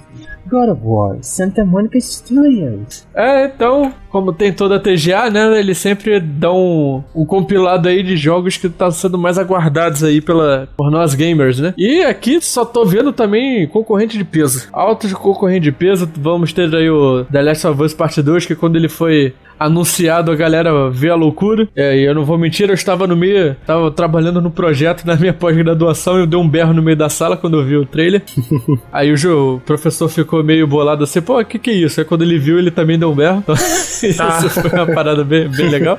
God 0.47 0.69
of 0.69 0.81
War! 0.83 1.17
Santa 1.21 1.65
Monica 1.65 1.99
Studios! 1.99 3.05
É, 3.13 3.45
então, 3.45 3.93
como 4.09 4.33
tem 4.33 4.51
toda 4.53 4.77
a 4.77 4.79
TGA, 4.79 5.29
né? 5.29 5.59
Eles 5.59 5.77
sempre 5.77 6.19
dão 6.19 7.03
um, 7.13 7.25
compilado 7.25 7.87
aí 7.87 8.01
de 8.01 8.15
jogos 8.15 8.57
que 8.57 8.69
tá 8.69 8.89
sendo 8.89 9.17
mais 9.17 9.37
aguardados 9.37 10.03
aí 10.03 10.21
pela, 10.21 10.67
por 10.77 10.89
nós 10.89 11.13
gamers, 11.13 11.59
né? 11.59 11.73
E 11.77 12.01
aqui 12.01 12.41
só 12.41 12.65
tô 12.65 12.85
vendo 12.85 13.11
também 13.11 13.67
concorrente 13.67 14.17
de 14.17 14.23
peso. 14.23 14.67
Altos 14.71 15.13
concorrente 15.13 15.63
de 15.63 15.71
peso. 15.71 16.09
Vamos 16.17 16.53
ter 16.53 16.73
aí 16.73 16.89
o 16.89 17.25
The 17.25 17.41
Last 17.41 17.67
of 17.67 17.83
Us 17.83 17.93
Part 17.93 18.21
2, 18.21 18.45
que 18.45 18.55
quando 18.55 18.75
ele 18.75 18.89
foi 18.89 19.33
anunciado, 19.59 20.31
a 20.31 20.35
galera 20.35 20.89
vê 20.89 21.09
a 21.09 21.15
loucura. 21.15 21.67
É, 21.75 21.97
e 21.97 22.03
eu 22.03 22.13
não 22.13 22.25
vou 22.25 22.37
mentir, 22.37 22.69
eu 22.69 22.73
estava 22.73 23.07
no 23.07 23.15
meio, 23.15 23.55
tava 23.65 23.89
trabalhando 23.91 24.41
no 24.41 24.51
projeto 24.51 25.05
na 25.05 25.15
minha 25.15 25.33
pós-graduação 25.33 26.17
e 26.17 26.21
eu 26.21 26.27
dei 26.27 26.39
um 26.39 26.47
berro 26.47 26.73
no 26.73 26.81
meio 26.81 26.97
da 26.97 27.09
sala 27.09 27.37
quando 27.37 27.57
eu 27.57 27.65
vi 27.65 27.75
o 27.75 27.85
trailer. 27.85 28.21
Aí 28.91 29.13
o, 29.13 29.55
o 29.55 29.59
professor 29.59 30.07
ficou 30.09 30.43
meio 30.43 30.67
bolado 30.67 31.03
assim, 31.03 31.21
pô, 31.21 31.39
o 31.39 31.45
que 31.45 31.59
que 31.59 31.69
é 31.69 31.73
isso? 31.73 31.99
Aí 31.99 32.05
quando 32.05 32.23
ele 32.23 32.37
viu, 32.37 32.57
ele 32.57 32.71
também 32.71 32.97
deu 32.97 33.11
um 33.11 33.15
berro. 33.15 33.39
Então, 33.39 33.55
isso 34.45 34.61
foi 34.61 34.71
uma 34.71 34.87
parada 34.87 35.23
bem, 35.23 35.47
bem 35.49 35.69
legal. 35.69 35.97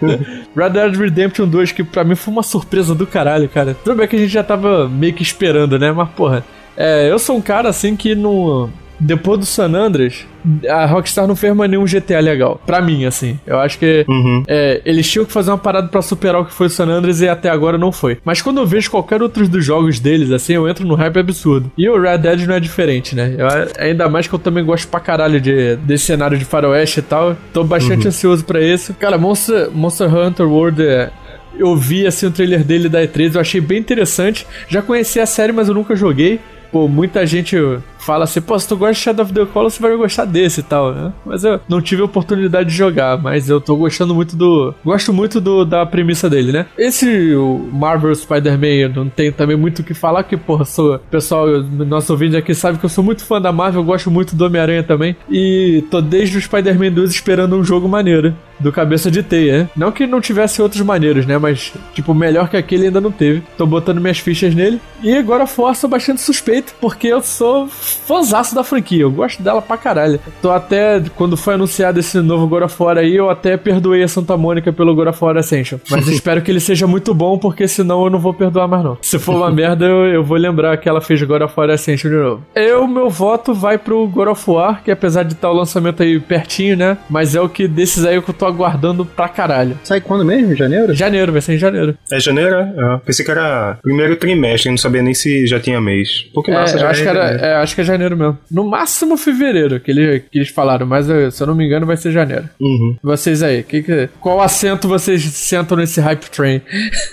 Red 0.56 0.70
Dead 0.70 0.96
Redemption 0.96 1.46
2, 1.48 1.72
que 1.72 1.84
pra 1.84 2.04
mim 2.04 2.14
foi 2.14 2.32
uma 2.32 2.42
surpresa 2.42 2.94
do 2.94 3.06
caralho, 3.06 3.48
cara. 3.48 3.76
Tudo 3.84 3.96
bem 3.96 4.06
que 4.06 4.16
a 4.16 4.18
gente 4.18 4.32
já 4.32 4.42
tava 4.42 4.88
meio 4.88 5.12
que 5.12 5.22
esperando, 5.22 5.78
né? 5.78 5.92
Mas, 5.92 6.08
porra, 6.10 6.44
é, 6.76 7.10
eu 7.10 7.18
sou 7.18 7.36
um 7.36 7.40
cara 7.40 7.68
assim 7.68 7.96
que 7.96 8.14
não. 8.14 8.70
Depois 9.00 9.38
do 9.38 9.46
San 9.46 9.72
Andreas, 9.74 10.26
a 10.68 10.84
Rockstar 10.86 11.26
não 11.28 11.36
fez 11.36 11.54
mais 11.54 11.70
nenhum 11.70 11.84
GTA 11.84 12.18
legal. 12.20 12.60
Pra 12.66 12.80
mim, 12.80 13.04
assim. 13.04 13.38
Eu 13.46 13.58
acho 13.60 13.78
que 13.78 14.04
é, 14.48 14.82
eles 14.84 15.08
tinham 15.08 15.24
que 15.24 15.32
fazer 15.32 15.50
uma 15.50 15.58
parada 15.58 15.86
pra 15.88 16.02
superar 16.02 16.40
o 16.40 16.44
que 16.44 16.52
foi 16.52 16.66
o 16.66 16.70
San 16.70 16.86
Andreas 16.88 17.20
e 17.20 17.28
até 17.28 17.48
agora 17.48 17.78
não 17.78 17.92
foi. 17.92 18.18
Mas 18.24 18.42
quando 18.42 18.58
eu 18.58 18.66
vejo 18.66 18.90
qualquer 18.90 19.22
outro 19.22 19.46
dos 19.48 19.64
jogos 19.64 20.00
deles, 20.00 20.32
assim, 20.32 20.54
eu 20.54 20.68
entro 20.68 20.84
no 20.86 20.94
hype 20.96 21.18
absurdo. 21.18 21.70
E 21.78 21.88
o 21.88 22.00
Red 22.00 22.18
Dead 22.18 22.46
não 22.46 22.54
é 22.54 22.60
diferente, 22.60 23.14
né? 23.14 23.34
Eu- 23.38 23.46
ainda 23.84 24.08
mais 24.08 24.26
que 24.26 24.34
eu 24.34 24.38
também 24.38 24.64
gosto 24.64 24.88
pra 24.88 24.98
caralho 25.00 25.40
de, 25.40 25.76
desse 25.76 26.06
cenário 26.06 26.36
de 26.36 26.44
faroeste 26.44 27.00
e 27.00 27.02
tal. 27.02 27.36
Tô 27.52 27.62
bastante 27.62 28.08
ansioso 28.08 28.44
pra 28.44 28.60
esse. 28.60 28.92
Cara, 28.94 29.16
Monster, 29.16 29.70
Monster 29.72 30.12
Hunter 30.12 30.48
World 30.50 30.82
é, 30.84 31.10
eu 31.56 31.76
vi 31.76 32.04
assim 32.06 32.26
o 32.26 32.30
trailer 32.32 32.64
dele 32.64 32.88
da 32.88 33.00
E3, 33.02 33.34
eu 33.36 33.40
achei 33.40 33.60
bem 33.60 33.78
interessante. 33.78 34.44
Já 34.68 34.82
conheci 34.82 35.20
a 35.20 35.26
série, 35.26 35.52
mas 35.52 35.68
eu 35.68 35.74
nunca 35.74 35.94
joguei. 35.94 36.40
Pô, 36.70 36.86
muita 36.86 37.24
gente 37.24 37.56
fala 37.98 38.24
assim, 38.24 38.40
pô, 38.40 38.58
se 38.58 38.68
tu 38.68 38.76
gosta 38.76 38.94
de 38.94 39.00
Shadow 39.00 39.24
of 39.24 39.34
the 39.34 39.44
Colossus, 39.46 39.78
você 39.78 39.88
vai 39.88 39.96
gostar 39.96 40.24
desse 40.24 40.60
e 40.60 40.62
tal, 40.62 40.92
né? 40.92 41.12
Mas 41.24 41.44
eu 41.44 41.60
não 41.68 41.80
tive 41.80 42.02
oportunidade 42.02 42.70
de 42.70 42.74
jogar, 42.74 43.20
mas 43.20 43.48
eu 43.48 43.60
tô 43.60 43.76
gostando 43.76 44.14
muito 44.14 44.36
do. 44.36 44.74
Gosto 44.84 45.12
muito 45.12 45.40
do, 45.40 45.64
da 45.64 45.84
premissa 45.84 46.28
dele, 46.30 46.52
né? 46.52 46.66
Esse 46.76 47.34
o 47.34 47.68
Marvel 47.72 48.14
Spider-Man, 48.14 48.66
eu 48.66 48.88
não 48.90 49.08
tenho 49.08 49.32
também 49.32 49.56
muito 49.56 49.80
o 49.80 49.84
que 49.84 49.94
falar, 49.94 50.22
que, 50.24 50.36
porra, 50.36 50.64
sou. 50.64 50.98
Pessoal, 51.10 51.46
nosso 51.62 52.12
ouvinte 52.12 52.36
aqui 52.36 52.54
sabe 52.54 52.78
que 52.78 52.84
eu 52.84 52.90
sou 52.90 53.04
muito 53.04 53.24
fã 53.24 53.40
da 53.40 53.52
Marvel, 53.52 53.80
eu 53.82 53.86
gosto 53.86 54.10
muito 54.10 54.34
do 54.34 54.44
Homem-Aranha 54.44 54.82
também. 54.82 55.16
E 55.30 55.84
tô 55.90 56.00
desde 56.00 56.38
o 56.38 56.40
Spider-Man 56.40 56.92
2 56.92 57.10
esperando 57.10 57.56
um 57.56 57.64
jogo 57.64 57.88
maneiro. 57.88 58.34
Do 58.58 58.72
cabeça 58.72 59.08
de 59.08 59.22
teia, 59.22 59.58
né? 59.58 59.70
Não 59.76 59.92
que 59.92 60.04
não 60.04 60.20
tivesse 60.20 60.60
outros 60.60 60.82
maneiros, 60.82 61.24
né? 61.26 61.38
Mas, 61.38 61.72
tipo, 61.94 62.12
melhor 62.12 62.48
que 62.48 62.56
aquele 62.56 62.86
ainda 62.86 63.00
não 63.00 63.12
teve. 63.12 63.42
Tô 63.56 63.64
botando 63.64 64.00
minhas 64.00 64.18
fichas 64.18 64.52
nele. 64.52 64.80
E 65.00 65.14
agora 65.16 65.46
força 65.46 65.86
bastante 65.86 66.20
suspeito, 66.20 66.74
porque 66.80 67.06
eu 67.06 67.22
sou 67.22 67.68
fãzaço 67.92 68.54
da 68.54 68.64
franquia. 68.64 69.02
Eu 69.02 69.10
gosto 69.10 69.42
dela 69.42 69.60
pra 69.62 69.76
caralho. 69.76 70.20
Tô 70.40 70.50
até, 70.50 71.02
quando 71.16 71.36
foi 71.36 71.54
anunciado 71.54 71.98
esse 72.00 72.18
novo 72.20 72.46
God 72.46 72.62
of 72.64 72.82
War 72.82 72.98
aí, 72.98 73.14
eu 73.14 73.30
até 73.30 73.56
perdoei 73.56 74.02
a 74.02 74.08
Santa 74.08 74.36
Mônica 74.36 74.72
pelo 74.72 74.94
God 74.94 75.08
of 75.08 75.24
War 75.24 75.36
Ascension. 75.36 75.78
Mas 75.90 76.06
espero 76.08 76.42
que 76.42 76.50
ele 76.50 76.60
seja 76.60 76.86
muito 76.86 77.14
bom, 77.14 77.38
porque 77.38 77.66
senão 77.68 78.04
eu 78.04 78.10
não 78.10 78.18
vou 78.18 78.34
perdoar 78.34 78.68
mais 78.68 78.82
não. 78.84 78.98
Se 79.02 79.18
for 79.18 79.36
uma 79.36 79.50
merda, 79.52 79.84
eu, 79.86 80.06
eu 80.06 80.24
vou 80.24 80.36
lembrar 80.36 80.76
que 80.76 80.88
ela 80.88 81.00
fez 81.00 81.22
God 81.22 81.42
of 81.42 81.54
War 81.56 81.70
Ascension 81.70 82.10
de 82.10 82.16
novo. 82.16 82.44
Eu, 82.54 82.86
meu 82.86 83.10
voto 83.10 83.54
vai 83.54 83.78
pro 83.78 84.06
God 84.06 84.28
of 84.28 84.50
War, 84.50 84.82
que 84.82 84.90
apesar 84.90 85.22
de 85.22 85.32
estar 85.34 85.50
o 85.50 85.54
lançamento 85.54 86.02
aí 86.02 86.18
pertinho, 86.20 86.76
né? 86.76 86.96
Mas 87.08 87.34
é 87.34 87.40
o 87.40 87.48
que 87.48 87.66
desses 87.66 88.04
aí 88.04 88.20
que 88.20 88.30
eu 88.30 88.34
tô 88.34 88.46
aguardando 88.46 89.04
pra 89.04 89.28
caralho. 89.28 89.78
Sai 89.82 90.00
quando 90.00 90.24
mesmo? 90.24 90.54
Janeiro? 90.54 90.94
Janeiro, 90.94 91.32
vai 91.32 91.40
ser 91.40 91.54
em 91.54 91.58
janeiro. 91.58 91.96
É 92.10 92.20
janeiro? 92.20 92.54
é? 92.54 92.74
Ah, 92.78 93.00
pensei 93.04 93.24
que 93.24 93.30
era 93.30 93.78
primeiro 93.82 94.16
trimestre, 94.16 94.70
não 94.70 94.78
sabia 94.78 95.02
nem 95.02 95.14
se 95.14 95.46
já 95.46 95.58
tinha 95.60 95.80
mês. 95.80 96.26
Pô, 96.34 96.42
que 96.42 96.50
É, 96.50 96.54
massa, 96.54 96.76
eu 96.76 96.80
já 96.80 96.90
acho, 96.90 97.00
é 97.00 97.02
que 97.02 97.08
era, 97.08 97.24
é, 97.30 97.54
acho 97.56 97.74
que 97.78 97.82
é 97.82 97.84
janeiro 97.84 98.16
mesmo. 98.16 98.36
No 98.50 98.64
máximo 98.66 99.16
fevereiro, 99.16 99.78
que, 99.78 99.92
ele, 99.92 100.18
que 100.20 100.36
eles 100.38 100.48
falaram, 100.48 100.84
mas 100.84 101.08
eh, 101.08 101.30
se 101.30 101.40
eu 101.40 101.46
não 101.46 101.54
me 101.54 101.64
engano 101.64 101.86
vai 101.86 101.96
ser 101.96 102.10
janeiro. 102.10 102.48
Uhum. 102.60 102.96
Vocês 103.00 103.40
aí, 103.40 103.62
que 103.62 103.82
que- 103.84 104.08
qual 104.20 104.40
assento 104.40 104.88
vocês 104.88 105.22
sentam 105.22 105.76
nesse 105.76 106.00
hype 106.00 106.28
train? 106.30 106.60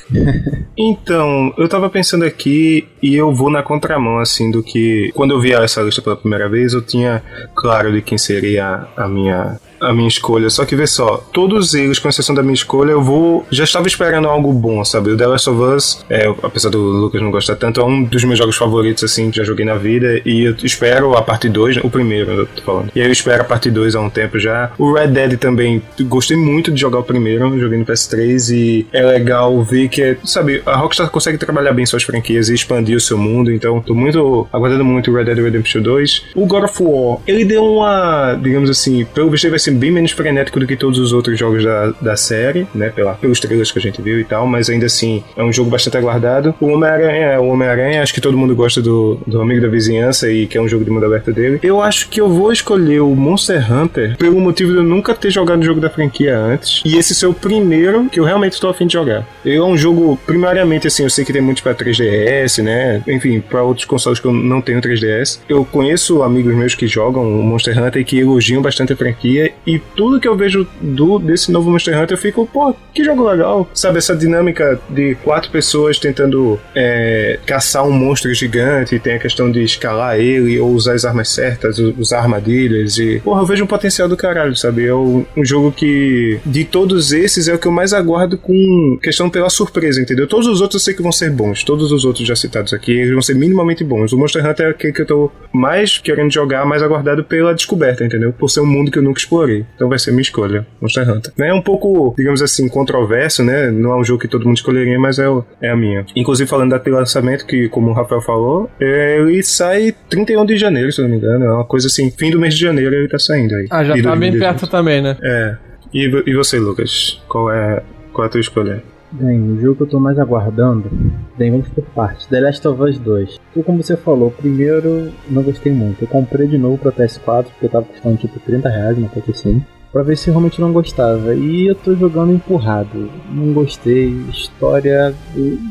Então, 0.77 1.53
eu 1.57 1.69
tava 1.69 1.89
pensando 1.89 2.25
aqui 2.25 2.85
e 3.01 3.15
eu 3.15 3.33
vou 3.33 3.49
na 3.49 3.63
contramão, 3.63 4.19
assim, 4.19 4.51
do 4.51 4.61
que. 4.61 5.09
Quando 5.15 5.31
eu 5.31 5.39
vi 5.39 5.53
essa 5.53 5.81
lista 5.81 6.01
pela 6.01 6.17
primeira 6.17 6.49
vez, 6.49 6.73
eu 6.73 6.81
tinha 6.81 7.23
claro 7.55 7.93
de 7.93 8.01
quem 8.01 8.17
seria 8.17 8.85
a 8.97 9.07
minha. 9.07 9.57
A 9.85 9.93
minha 9.93 10.07
escolha, 10.07 10.49
só 10.49 10.65
que 10.65 10.75
vê 10.75 10.87
só, 10.87 11.17
todos 11.31 11.73
eles, 11.73 11.99
com 11.99 12.09
exceção 12.09 12.35
da 12.35 12.41
minha 12.41 12.53
escolha, 12.53 12.91
eu 12.91 13.01
vou. 13.01 13.45
Já 13.51 13.63
estava 13.63 13.87
esperando 13.87 14.27
algo 14.27 14.51
bom, 14.51 14.83
sabe? 14.83 15.11
O 15.11 15.17
The 15.17 15.27
Last 15.27 15.49
of 15.49 15.61
Us, 15.61 16.05
é, 16.09 16.27
apesar 16.41 16.69
do 16.69 16.79
Lucas 16.79 17.21
não 17.21 17.31
gostar 17.31 17.55
tanto, 17.55 17.81
é 17.81 17.85
um 17.85 18.03
dos 18.03 18.23
meus 18.23 18.37
jogos 18.37 18.55
favoritos, 18.55 19.03
assim, 19.03 19.31
que 19.31 19.37
já 19.37 19.43
joguei 19.43 19.65
na 19.65 19.75
vida. 19.75 20.21
E 20.25 20.45
eu 20.45 20.55
espero 20.63 21.15
a 21.15 21.21
parte 21.21 21.47
2, 21.49 21.77
o 21.77 21.89
primeiro, 21.89 22.31
eu 22.31 22.47
tô 22.47 22.61
falando. 22.61 22.91
E 22.95 23.01
aí 23.01 23.07
eu 23.07 23.11
espero 23.11 23.41
a 23.41 23.45
parte 23.45 23.69
2 23.69 23.95
há 23.95 24.01
um 24.01 24.09
tempo 24.09 24.39
já. 24.39 24.71
O 24.77 24.93
Red 24.93 25.07
Dead 25.07 25.37
também, 25.37 25.81
gostei 26.01 26.37
muito 26.37 26.71
de 26.71 26.79
jogar 26.79 26.99
o 26.99 27.03
primeiro, 27.03 27.59
joguei 27.59 27.77
no 27.77 27.85
PS3 27.85 28.53
e 28.53 28.87
é 28.91 29.03
legal 29.03 29.61
ver 29.63 29.89
que, 29.89 30.01
é, 30.01 30.17
sabe, 30.23 30.61
a 30.65 30.75
Rockstar 30.77 31.09
consegue 31.09 31.37
trabalhar 31.37 31.73
bem 31.73 31.85
suas 31.85 32.03
franquias 32.03 32.49
e 32.49 32.53
expandir 32.53 32.97
o 32.97 32.99
seu 32.99 33.17
mundo, 33.17 33.51
então 33.51 33.81
tô 33.81 33.93
muito 33.93 34.47
aguardando 34.51 34.83
muito 34.83 35.11
o 35.11 35.15
Red 35.15 35.25
Dead 35.25 35.37
Redemption 35.37 35.81
2. 35.81 36.25
O 36.35 36.45
God 36.45 36.63
of 36.63 36.83
War, 36.83 37.19
ele 37.27 37.45
deu 37.45 37.63
uma, 37.63 38.35
digamos 38.41 38.69
assim, 38.69 39.05
pelo 39.05 39.29
visto 39.29 39.49
vai 39.49 39.59
ser 39.59 39.71
bem 39.75 39.91
menos 39.91 40.11
frenético 40.11 40.59
do 40.59 40.67
que 40.67 40.75
todos 40.75 40.99
os 40.99 41.13
outros 41.13 41.37
jogos 41.37 41.63
da, 41.63 41.93
da 42.01 42.15
série, 42.15 42.67
né, 42.73 42.89
pela, 42.89 43.13
pelos 43.13 43.39
trailers 43.39 43.71
que 43.71 43.79
a 43.79 43.81
gente 43.81 44.01
viu 44.01 44.19
e 44.19 44.23
tal, 44.23 44.47
mas 44.47 44.69
ainda 44.69 44.85
assim 44.85 45.23
é 45.35 45.43
um 45.43 45.51
jogo 45.51 45.69
bastante 45.69 45.97
aguardado. 45.97 46.53
O 46.59 46.67
Homem-Aranha, 46.67 47.25
é 47.25 47.39
o 47.39 47.47
Homem-Aranha, 47.47 48.01
acho 48.01 48.13
que 48.13 48.21
todo 48.21 48.37
mundo 48.37 48.55
gosta 48.55 48.81
do, 48.81 49.19
do 49.25 49.41
Amigo 49.41 49.61
da 49.61 49.67
Vizinhança 49.67 50.31
e 50.31 50.47
que 50.47 50.57
é 50.57 50.61
um 50.61 50.67
jogo 50.67 50.83
de 50.83 50.91
mundo 50.91 51.05
aberto 51.05 51.31
dele. 51.31 51.59
Eu 51.61 51.81
acho 51.81 52.09
que 52.09 52.19
eu 52.19 52.29
vou 52.29 52.51
escolher 52.51 53.01
o 53.01 53.15
Monster 53.15 53.71
Hunter 53.71 54.17
pelo 54.17 54.39
motivo 54.39 54.71
de 54.71 54.77
eu 54.77 54.83
nunca 54.83 55.13
ter 55.13 55.29
jogado 55.29 55.61
o 55.61 55.65
jogo 55.65 55.79
da 55.79 55.89
franquia 55.89 56.37
antes 56.37 56.81
e 56.85 56.97
esse 56.97 57.13
ser 57.13 57.27
o 57.27 57.33
primeiro 57.33 58.09
que 58.09 58.19
eu 58.19 58.23
realmente 58.23 58.59
tô 58.59 58.67
afim 58.67 58.87
de 58.87 58.93
jogar. 58.93 59.25
Ele 59.43 59.57
é 59.57 59.63
um 59.63 59.77
jogo, 59.77 60.17
primariamente 60.25 60.87
assim, 60.87 61.03
eu 61.03 61.09
sei 61.09 61.25
que 61.25 61.33
tem 61.33 61.41
muitos 61.41 61.61
pra 61.61 61.73
3DS, 61.73 62.63
né? 62.63 63.01
Enfim, 63.07 63.39
pra 63.39 63.63
outros 63.63 63.85
consoles 63.85 64.19
que 64.19 64.25
eu 64.25 64.33
não 64.33 64.61
tenho 64.61 64.81
3DS. 64.81 65.39
Eu 65.47 65.65
conheço 65.65 66.23
amigos 66.23 66.55
meus 66.55 66.75
que 66.75 66.87
jogam 66.87 67.23
Monster 67.23 67.81
Hunter 67.81 68.01
e 68.01 68.05
que 68.05 68.19
elogiam 68.19 68.61
bastante 68.61 68.93
a 68.93 68.95
franquia 68.95 69.51
e 69.65 69.79
tudo 69.79 70.19
que 70.19 70.27
eu 70.27 70.35
vejo 70.35 70.67
do 70.81 71.19
desse 71.19 71.51
novo 71.51 71.69
Monster 71.69 71.97
Hunter 71.97 72.17
eu 72.17 72.21
fico, 72.21 72.47
pô, 72.51 72.75
que 72.93 73.03
jogo 73.03 73.27
legal. 73.27 73.69
Sabe, 73.73 73.97
essa 73.97 74.15
dinâmica 74.15 74.79
de 74.89 75.15
quatro 75.23 75.49
pessoas 75.51 75.99
tentando 75.99 76.59
é, 76.75 77.39
caçar 77.45 77.85
um 77.85 77.91
monstro 77.91 78.33
gigante, 78.33 78.99
tem 78.99 79.15
a 79.15 79.19
questão 79.19 79.51
de 79.51 79.63
escalar 79.63 80.19
ele 80.19 80.59
ou 80.59 80.71
usar 80.71 80.93
as 80.93 81.05
armas 81.05 81.29
certas, 81.29 81.79
usar 81.79 82.19
armadilhas 82.19 82.97
e. 82.97 83.19
Porra, 83.19 83.41
eu 83.41 83.45
vejo 83.45 83.63
um 83.63 83.67
potencial 83.67 84.07
do 84.07 84.17
caralho, 84.17 84.55
sabe? 84.55 84.85
É 84.85 84.93
um, 84.93 85.25
um 85.35 85.45
jogo 85.45 85.71
que, 85.71 86.39
de 86.45 86.63
todos 86.63 87.11
esses, 87.11 87.47
é 87.47 87.53
o 87.53 87.59
que 87.59 87.67
eu 87.67 87.71
mais 87.71 87.93
aguardo 87.93 88.37
com 88.37 88.97
questão 89.01 89.29
pela 89.29 89.49
surpresa, 89.49 90.01
entendeu? 90.01 90.27
Todos 90.27 90.47
os 90.47 90.61
outros 90.61 90.81
eu 90.81 90.85
sei 90.85 90.93
que 90.93 91.01
vão 91.01 91.11
ser 91.11 91.31
bons, 91.31 91.63
todos 91.63 91.91
os 91.91 92.05
outros 92.05 92.27
já 92.27 92.35
citados 92.35 92.73
aqui 92.73 92.91
eles 92.91 93.11
vão 93.11 93.21
ser 93.21 93.35
minimamente 93.35 93.83
bons. 93.83 94.11
O 94.11 94.17
Monster 94.17 94.45
Hunter 94.45 94.67
é 94.67 94.69
aquele 94.69 94.93
que 94.93 95.01
eu 95.01 95.05
tô 95.05 95.31
mais 95.51 95.97
querendo 95.97 96.31
jogar, 96.31 96.65
mais 96.65 96.83
aguardado 96.83 97.23
pela 97.23 97.53
descoberta, 97.53 98.03
entendeu? 98.03 98.33
Por 98.33 98.49
ser 98.49 98.61
um 98.61 98.65
mundo 98.65 98.91
que 98.91 98.97
eu 98.97 99.03
nunca 99.03 99.19
explorei. 99.19 99.54
Então 99.75 99.87
vai 99.87 99.99
ser 99.99 100.11
minha 100.11 100.21
escolha, 100.21 100.65
Monster 100.81 101.09
Hunter. 101.09 101.33
É 101.39 101.53
um 101.53 101.61
pouco, 101.61 102.13
digamos 102.17 102.41
assim, 102.41 102.67
controverso, 102.67 103.43
né? 103.43 103.69
Não 103.71 103.91
é 103.91 103.95
um 103.97 104.03
jogo 104.03 104.19
que 104.21 104.27
todo 104.27 104.45
mundo 104.45 104.57
escolheria, 104.57 104.97
mas 104.99 105.19
é, 105.19 105.29
o- 105.29 105.43
é 105.61 105.69
a 105.69 105.75
minha. 105.75 106.05
Inclusive, 106.15 106.49
falando 106.49 106.77
de 106.77 106.89
lançamento, 106.89 107.45
que 107.45 107.69
como 107.69 107.89
o 107.91 107.93
Rafael 107.93 108.21
falou, 108.21 108.69
é, 108.79 109.17
ele 109.19 109.41
sai 109.43 109.93
31 110.09 110.45
de 110.45 110.57
janeiro, 110.57 110.91
se 110.91 111.01
não 111.01 111.09
me 111.09 111.17
engano. 111.17 111.45
É 111.45 111.53
uma 111.53 111.65
coisa 111.65 111.87
assim, 111.87 112.11
fim 112.11 112.31
do 112.31 112.39
mês 112.39 112.53
de 112.55 112.61
janeiro 112.61 112.93
ele 112.95 113.07
tá 113.07 113.19
saindo 113.19 113.55
aí. 113.55 113.67
Ah, 113.69 113.83
já 113.83 113.93
tá 113.95 114.15
bem 114.15 114.31
2018. 114.31 114.39
perto 114.39 114.67
também, 114.69 115.01
né? 115.01 115.17
É. 115.21 115.55
E, 115.93 116.23
e 116.27 116.33
você, 116.33 116.59
Lucas? 116.59 117.21
Qual 117.27 117.51
é, 117.51 117.81
qual 118.11 118.25
é 118.25 118.27
a 118.27 118.31
tua 118.31 118.41
escolha? 118.41 118.83
Bem, 119.17 119.41
o 119.41 119.61
jogo 119.61 119.77
que 119.77 119.83
eu 119.83 119.87
tô 119.87 119.99
mais 119.99 120.19
aguardando, 120.19 120.91
bem, 121.37 121.49
vamos 121.49 121.69
por 121.69 121.85
partes. 121.85 122.25
The 122.25 122.41
Last 122.41 122.67
of 122.67 122.81
Us 122.81 122.99
2. 122.99 123.39
Então, 123.51 123.63
como 123.63 123.81
você 123.81 123.95
falou, 123.95 124.29
primeiro 124.29 125.09
não 125.29 125.41
gostei 125.41 125.71
muito. 125.71 126.03
Eu 126.03 126.07
comprei 126.09 126.45
de 126.47 126.57
novo 126.57 126.77
pra 126.77 126.91
PS4, 126.91 127.45
porque 127.45 127.69
tava 127.69 127.85
custando 127.85 128.17
tipo 128.17 128.37
30 128.41 128.67
reais, 128.67 128.97
uma 128.97 129.07
coisa 129.07 129.31
assim. 129.31 129.63
Pra 129.89 130.03
ver 130.03 130.17
se 130.17 130.29
realmente 130.29 130.59
não 130.59 130.73
gostava. 130.73 131.33
E 131.33 131.67
eu 131.67 131.75
tô 131.75 131.95
jogando 131.95 132.33
empurrado. 132.33 133.09
Não 133.31 133.53
gostei. 133.53 134.09
História 134.29 135.15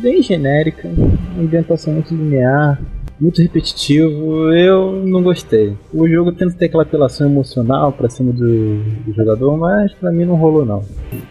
bem 0.01 0.23
genérica. 0.23 0.89
Ambientação 1.39 1.93
muito 1.93 2.15
linear. 2.15 2.81
Muito 3.21 3.41
repetitivo, 3.41 4.53
eu 4.53 4.93
não 5.05 5.23
gostei. 5.23 5.77
O 5.93 6.09
jogo 6.09 6.33
tenta 6.33 6.55
ter 6.55 6.67
aquela 6.67 6.83
apelação 6.83 7.27
emocional 7.29 7.93
pra 7.93 8.11
cima 8.11 8.33
do, 8.33 8.83
do 8.83 9.13
jogador, 9.15 9.57
mas 9.57 9.93
pra 9.95 10.11
mim 10.11 10.25
não 10.25 10.35
rolou 10.35 10.65
não. 10.65 10.85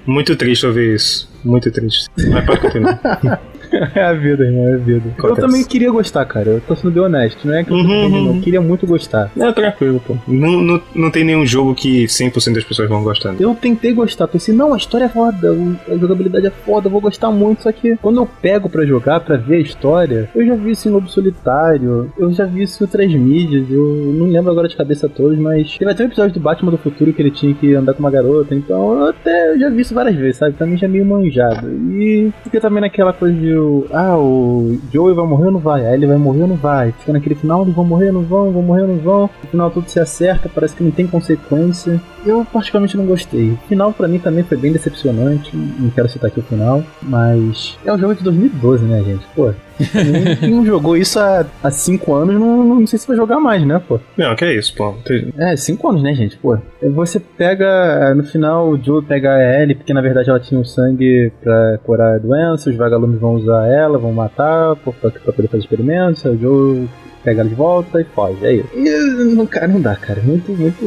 Muito 0.06 0.36
triste 0.36 0.66
ouvir 0.66 0.96
isso. 0.96 1.30
Muito 1.44 1.70
triste. 1.72 2.10
Mas 2.30 2.46
pode 2.46 2.62
continuar. 2.62 3.42
É 3.96 4.04
a 4.04 4.14
vida, 4.14 4.44
irmão, 4.44 4.68
é 4.70 4.74
a 4.74 4.78
vida. 4.78 5.04
Eu 5.08 5.12
Acontece. 5.26 5.42
também 5.48 5.64
queria 5.64 5.92
gostar, 5.92 6.26
cara. 6.26 6.50
Eu 6.50 6.62
tô 6.62 6.76
sendo 6.76 6.92
bem 6.92 7.04
honesto. 7.04 7.48
Não 7.48 7.56
é 7.56 7.64
que 7.64 7.72
eu 7.72 7.76
Uhum, 7.76 7.84
uhum. 8.06 8.10
não. 8.26 8.36
Eu 8.36 8.42
queria 8.42 8.62
muito 8.62 8.86
gostar. 8.88 9.32
Não, 9.36 9.52
tranquilo, 9.54 10.02
pô. 10.06 10.16
Não, 10.28 10.62
não, 10.62 10.82
não 10.96 11.12
tem 11.12 11.24
nenhum 11.24 11.46
jogo 11.46 11.74
que 11.76 12.06
100% 12.06 12.54
das 12.56 12.64
pessoas 12.64 12.88
vão 12.90 13.04
gostar. 13.04 13.36
Eu 13.40 13.54
tentei 13.56 13.94
gostar, 13.94 14.28
pensei, 14.28 14.54
não, 14.54 14.74
a 14.74 14.78
história 14.78 15.06
é 15.06 15.10
foda, 15.10 15.56
a 15.90 15.98
jogabilidade 15.98 16.48
é 16.48 16.50
foda, 16.50 16.88
eu 16.88 16.92
vou 16.92 17.02
gostar 17.02 17.32
muito. 17.32 17.64
Só 17.64 17.72
que 17.72 17.96
quando 17.98 18.18
eu 18.22 18.30
pego 18.42 18.70
pra 18.70 18.86
jogar, 18.86 19.20
pra 19.20 19.38
ver 19.38 19.56
a 19.58 19.60
história, 19.60 20.30
eu 20.36 20.46
já 20.46 20.56
vi 20.56 20.72
isso 20.72 20.88
em 20.88 20.92
Lobo 20.92 21.10
Solitário, 21.10 22.12
eu 22.18 22.32
já 22.34 22.46
vi 22.46 22.64
isso 22.64 22.82
em 22.82 22.86
outras 22.86 23.14
mídias, 23.14 23.66
eu 23.70 24.14
não 24.18 24.28
lembro 24.28 24.52
agora 24.52 24.68
de 24.68 24.76
cabeça 24.76 25.08
todos, 25.10 25.38
mas 25.38 25.78
teve 25.78 25.92
até 25.92 26.04
um 26.04 26.08
episódio 26.08 26.34
do 26.34 26.40
Batman 26.40 26.72
do 26.72 26.78
Futuro 26.78 27.12
que 27.14 27.22
ele 27.22 27.32
tinha 27.32 27.54
que 27.54 27.74
andar 27.76 27.94
com 27.94 28.00
uma 28.00 28.12
garota, 28.12 28.54
então 28.56 28.94
eu 29.00 29.08
até 29.08 29.52
eu 29.54 29.60
já 29.60 29.70
vi 29.70 29.82
isso 29.82 29.94
várias 29.94 30.16
vezes, 30.16 30.38
sabe? 30.38 30.54
Pra 30.54 30.66
mim 30.68 30.78
já 30.78 30.88
é 30.88 30.90
meio 30.90 31.06
manjado. 31.06 31.70
E 31.70 32.32
fica 32.44 32.60
também 32.62 32.82
naquela 32.82 33.14
coisa 33.14 33.36
de, 33.36 33.54
ah, 33.92 34.18
o 34.18 34.78
Joey 34.92 35.14
vai 35.14 35.26
morrer 35.26 35.46
ou 35.48 35.52
não 35.52 35.60
vai? 35.60 35.86
Aí 35.86 35.94
ele 35.94 36.08
vai 36.08 36.18
morrer 36.18 36.44
ou 36.44 36.48
não 36.48 36.56
vai? 36.56 36.92
Fica 36.92 37.14
naquele 37.14 37.36
final, 37.36 37.64
eles 37.64 37.76
vão 37.76 37.86
morrer 37.86 38.12
não 38.12 38.24
vão, 38.24 38.52
vão 38.52 38.62
morrer 38.62 38.88
não 38.88 38.98
vão? 38.98 39.30
No 39.44 39.50
final 39.50 39.72
tudo 39.72 39.90
se 39.90 40.00
acerta, 40.00 40.50
parece 40.54 40.76
que 40.76 40.84
não 40.84 40.92
tem 40.92 41.08
consequência. 41.08 42.02
Eu 42.26 42.46
particularmente 42.46 42.96
não 42.98 43.06
gostei. 43.06 43.52
O 43.52 43.58
final 43.68 43.92
pra 43.92 44.08
mim 44.08 44.20
também 44.20 44.44
foi 44.44 44.58
bem 44.58 44.72
decepcionante. 44.72 45.56
Não 45.56 45.90
quero 45.90 46.10
citar 46.10 46.30
aqui 46.30 46.40
o 46.40 46.44
final, 46.44 46.84
mas 47.02 47.78
é 47.86 47.94
um 47.94 47.98
jogo 47.98 48.16
de 48.16 48.24
2012, 48.24 48.86
né, 48.86 49.04
gente? 49.04 49.26
Pô, 49.36 49.54
quem- 49.78 50.50
não 50.50 50.66
jogou 50.66 50.96
isso 50.98 51.20
há 51.20 51.46
5 51.72 52.14
anos, 52.14 52.36
não, 52.40 52.64
não 52.64 52.88
sei 52.88 53.00
se 53.00 53.08
vai 53.08 53.16
jogar 53.18 53.40
mais, 53.40 53.66
né, 53.66 53.82
pô? 53.88 54.00
Não, 54.18 54.36
que 54.36 54.46
é 54.46 54.56
isso, 54.56 54.74
pô. 54.76 54.94
Tem- 55.06 55.34
É, 55.38 55.56
5 55.56 55.88
anos, 55.90 56.04
né, 56.04 56.14
gente? 56.14 56.38
Pô. 56.38 56.58
Você 56.82 57.20
pega. 57.20 58.14
No 58.16 58.24
final, 58.24 58.70
o 58.70 58.82
Joe 58.82 59.04
pega 59.04 59.32
a 59.32 59.62
Ellie, 59.62 59.76
porque 59.76 59.94
na 59.94 60.02
verdade 60.02 60.30
ela 60.30 60.40
tinha 60.40 60.60
o 60.60 60.66
sangue 60.66 61.32
pra 61.42 61.78
curar 61.84 62.16
a 62.16 62.18
doença, 62.18 62.70
os 62.70 62.76
vagalumes 62.76 63.20
vão 63.20 63.36
usar 63.36 63.68
ela, 63.68 63.98
vão 63.98 64.12
matar, 64.12 64.76
pô, 64.78 64.94
pra, 64.94 65.10
pra 65.10 65.34
poder 65.34 65.48
fazer 65.48 65.64
experimentos. 65.64 66.24
O 66.26 66.38
Joe 66.38 66.90
pega 67.24 67.42
ela 67.42 67.50
de 67.50 67.56
volta 67.56 68.02
e 68.02 68.04
foge. 68.04 68.46
É 68.46 68.54
isso. 68.56 68.70
E, 68.76 69.36
não, 69.36 69.46
cara, 69.46 69.68
não 69.68 69.82
dá, 69.82 69.96
cara. 69.96 70.22
Muito, 70.22 70.52
muito, 70.52 70.84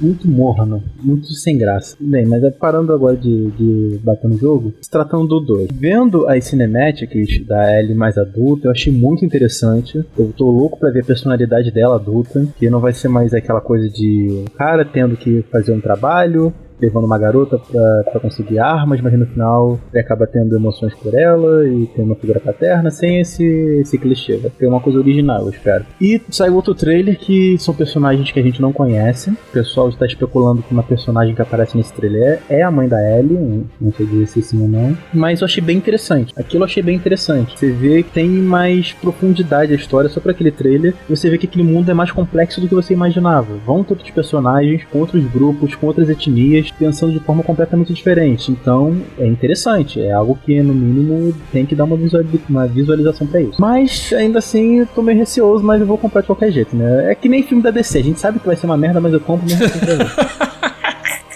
muito 0.00 0.28
morno. 0.28 0.82
Muito 1.00 1.32
sem 1.32 1.56
graça. 1.56 1.96
Bem, 2.00 2.26
mas 2.26 2.42
é 2.42 2.50
parando 2.50 2.92
agora 2.92 3.16
de, 3.16 3.50
de 3.52 3.98
bater 4.02 4.28
no 4.28 4.38
jogo, 4.38 4.74
se 4.80 4.90
tratando 4.90 5.26
do 5.26 5.40
2. 5.40 5.68
Vendo 5.72 6.28
as 6.28 6.44
cinemáticas 6.44 7.28
da 7.46 7.78
Ellie 7.78 7.94
mais 7.94 8.18
adulta, 8.18 8.66
eu 8.66 8.72
achei 8.72 8.92
muito 8.92 9.24
interessante. 9.24 10.04
Eu 10.18 10.32
tô 10.36 10.50
louco 10.50 10.78
pra 10.78 10.90
ver 10.90 11.00
a 11.00 11.04
personalidade 11.04 11.70
dela 11.70 11.96
adulta, 11.96 12.46
que 12.58 12.68
não 12.68 12.80
vai 12.80 12.92
ser 12.92 13.08
mais 13.08 13.32
aquela 13.32 13.60
coisa 13.60 13.88
de 13.88 14.44
um 14.46 14.56
cara 14.56 14.84
tendo 14.84 15.16
que 15.16 15.44
fazer 15.50 15.72
um 15.72 15.80
trabalho, 15.80 16.52
levando 16.82 17.04
uma 17.04 17.18
garota 17.18 17.58
pra, 17.58 18.02
pra 18.10 18.20
conseguir 18.20 18.58
armas, 18.58 19.00
mas 19.00 19.12
no 19.18 19.26
final 19.26 19.78
ele 19.92 20.02
acaba 20.02 20.26
tendo 20.26 20.56
emoções 20.56 20.94
por 20.94 21.14
ela 21.14 21.66
e 21.66 21.86
tem 21.86 22.04
uma 22.04 22.16
figura 22.16 22.40
paterna, 22.40 22.90
sem 22.90 23.20
esse, 23.20 23.44
esse 23.80 23.96
clichê. 23.96 24.36
Vai 24.36 24.50
ter 24.50 24.66
uma 24.66 24.80
coisa 24.80 24.98
original, 24.98 25.42
eu 25.42 25.50
espero. 25.50 25.84
E 26.00 26.20
saiu 26.30 26.54
outro 26.54 26.74
trailer 26.74 27.18
que 27.18 27.56
são 27.58 27.74
personagens 27.74 28.30
que 28.30 28.40
a 28.40 28.42
gente 28.42 28.60
não 28.60 28.72
conhece. 28.72 29.30
O 29.30 29.52
pessoal 29.52 29.88
está 29.88 30.06
especulando 30.06 30.62
que 30.62 30.72
uma 30.72 30.82
personagem 30.82 31.34
que 31.34 31.42
aparece 31.42 31.76
nesse 31.76 31.92
trailer 31.92 32.40
é 32.48 32.62
a 32.62 32.70
mãe 32.70 32.88
da 32.88 33.00
Ellie, 33.18 33.64
não 33.80 33.92
sei 33.92 34.06
dizer 34.06 34.26
se 34.26 34.42
sim 34.42 34.62
ou 34.62 34.68
não, 34.68 34.96
mas 35.12 35.40
eu 35.40 35.44
achei 35.44 35.62
bem 35.62 35.76
interessante. 35.76 36.32
Aquilo 36.36 36.62
eu 36.62 36.66
achei 36.66 36.82
bem 36.82 36.96
interessante. 36.96 37.58
Você 37.58 37.70
vê 37.70 38.02
que 38.02 38.10
tem 38.10 38.28
mais 38.28 38.92
profundidade 38.92 39.72
a 39.72 39.76
história 39.76 40.08
só 40.08 40.20
para 40.20 40.32
aquele 40.32 40.50
trailer. 40.50 40.94
Você 41.08 41.28
vê 41.30 41.38
que 41.38 41.46
aquele 41.46 41.64
mundo 41.64 41.90
é 41.90 41.94
mais 41.94 42.10
complexo 42.10 42.60
do 42.60 42.68
que 42.68 42.74
você 42.74 42.92
imaginava. 42.92 43.54
Vão 43.66 43.84
ter 43.84 43.92
outros 43.92 44.10
personagens, 44.10 44.84
com 44.90 44.98
outros 44.98 45.24
grupos, 45.24 45.74
com 45.74 45.86
outras 45.86 46.08
etnias, 46.08 46.71
pensando 46.78 47.12
de 47.12 47.20
forma 47.20 47.42
completamente 47.42 47.92
diferente. 47.92 48.50
Então, 48.50 48.96
é 49.18 49.26
interessante. 49.26 50.00
É 50.00 50.12
algo 50.12 50.38
que, 50.44 50.60
no 50.62 50.72
mínimo, 50.74 51.34
tem 51.52 51.64
que 51.66 51.74
dar 51.74 51.84
uma, 51.84 51.96
visual- 51.96 52.24
uma 52.48 52.66
visualização 52.66 53.26
pra 53.26 53.40
isso. 53.40 53.60
Mas, 53.60 54.12
ainda 54.16 54.38
assim, 54.38 54.80
eu 54.80 54.86
tô 54.86 55.02
meio 55.02 55.18
receoso, 55.18 55.62
mas 55.64 55.80
eu 55.80 55.86
vou 55.86 55.98
comprar 55.98 56.20
de 56.22 56.26
qualquer 56.26 56.50
jeito, 56.52 56.74
né? 56.76 57.10
É 57.10 57.14
que 57.14 57.28
nem 57.28 57.42
filme 57.42 57.62
da 57.62 57.70
DC. 57.70 57.98
A 57.98 58.02
gente 58.02 58.20
sabe 58.20 58.38
que 58.38 58.46
vai 58.46 58.56
ser 58.56 58.66
uma 58.66 58.76
merda, 58.76 59.00
mas 59.00 59.12
eu 59.12 59.20
compro 59.20 59.46
mesmo 59.46 59.64
assim 59.64 59.78
pra 59.78 59.94
ver. 59.94 60.10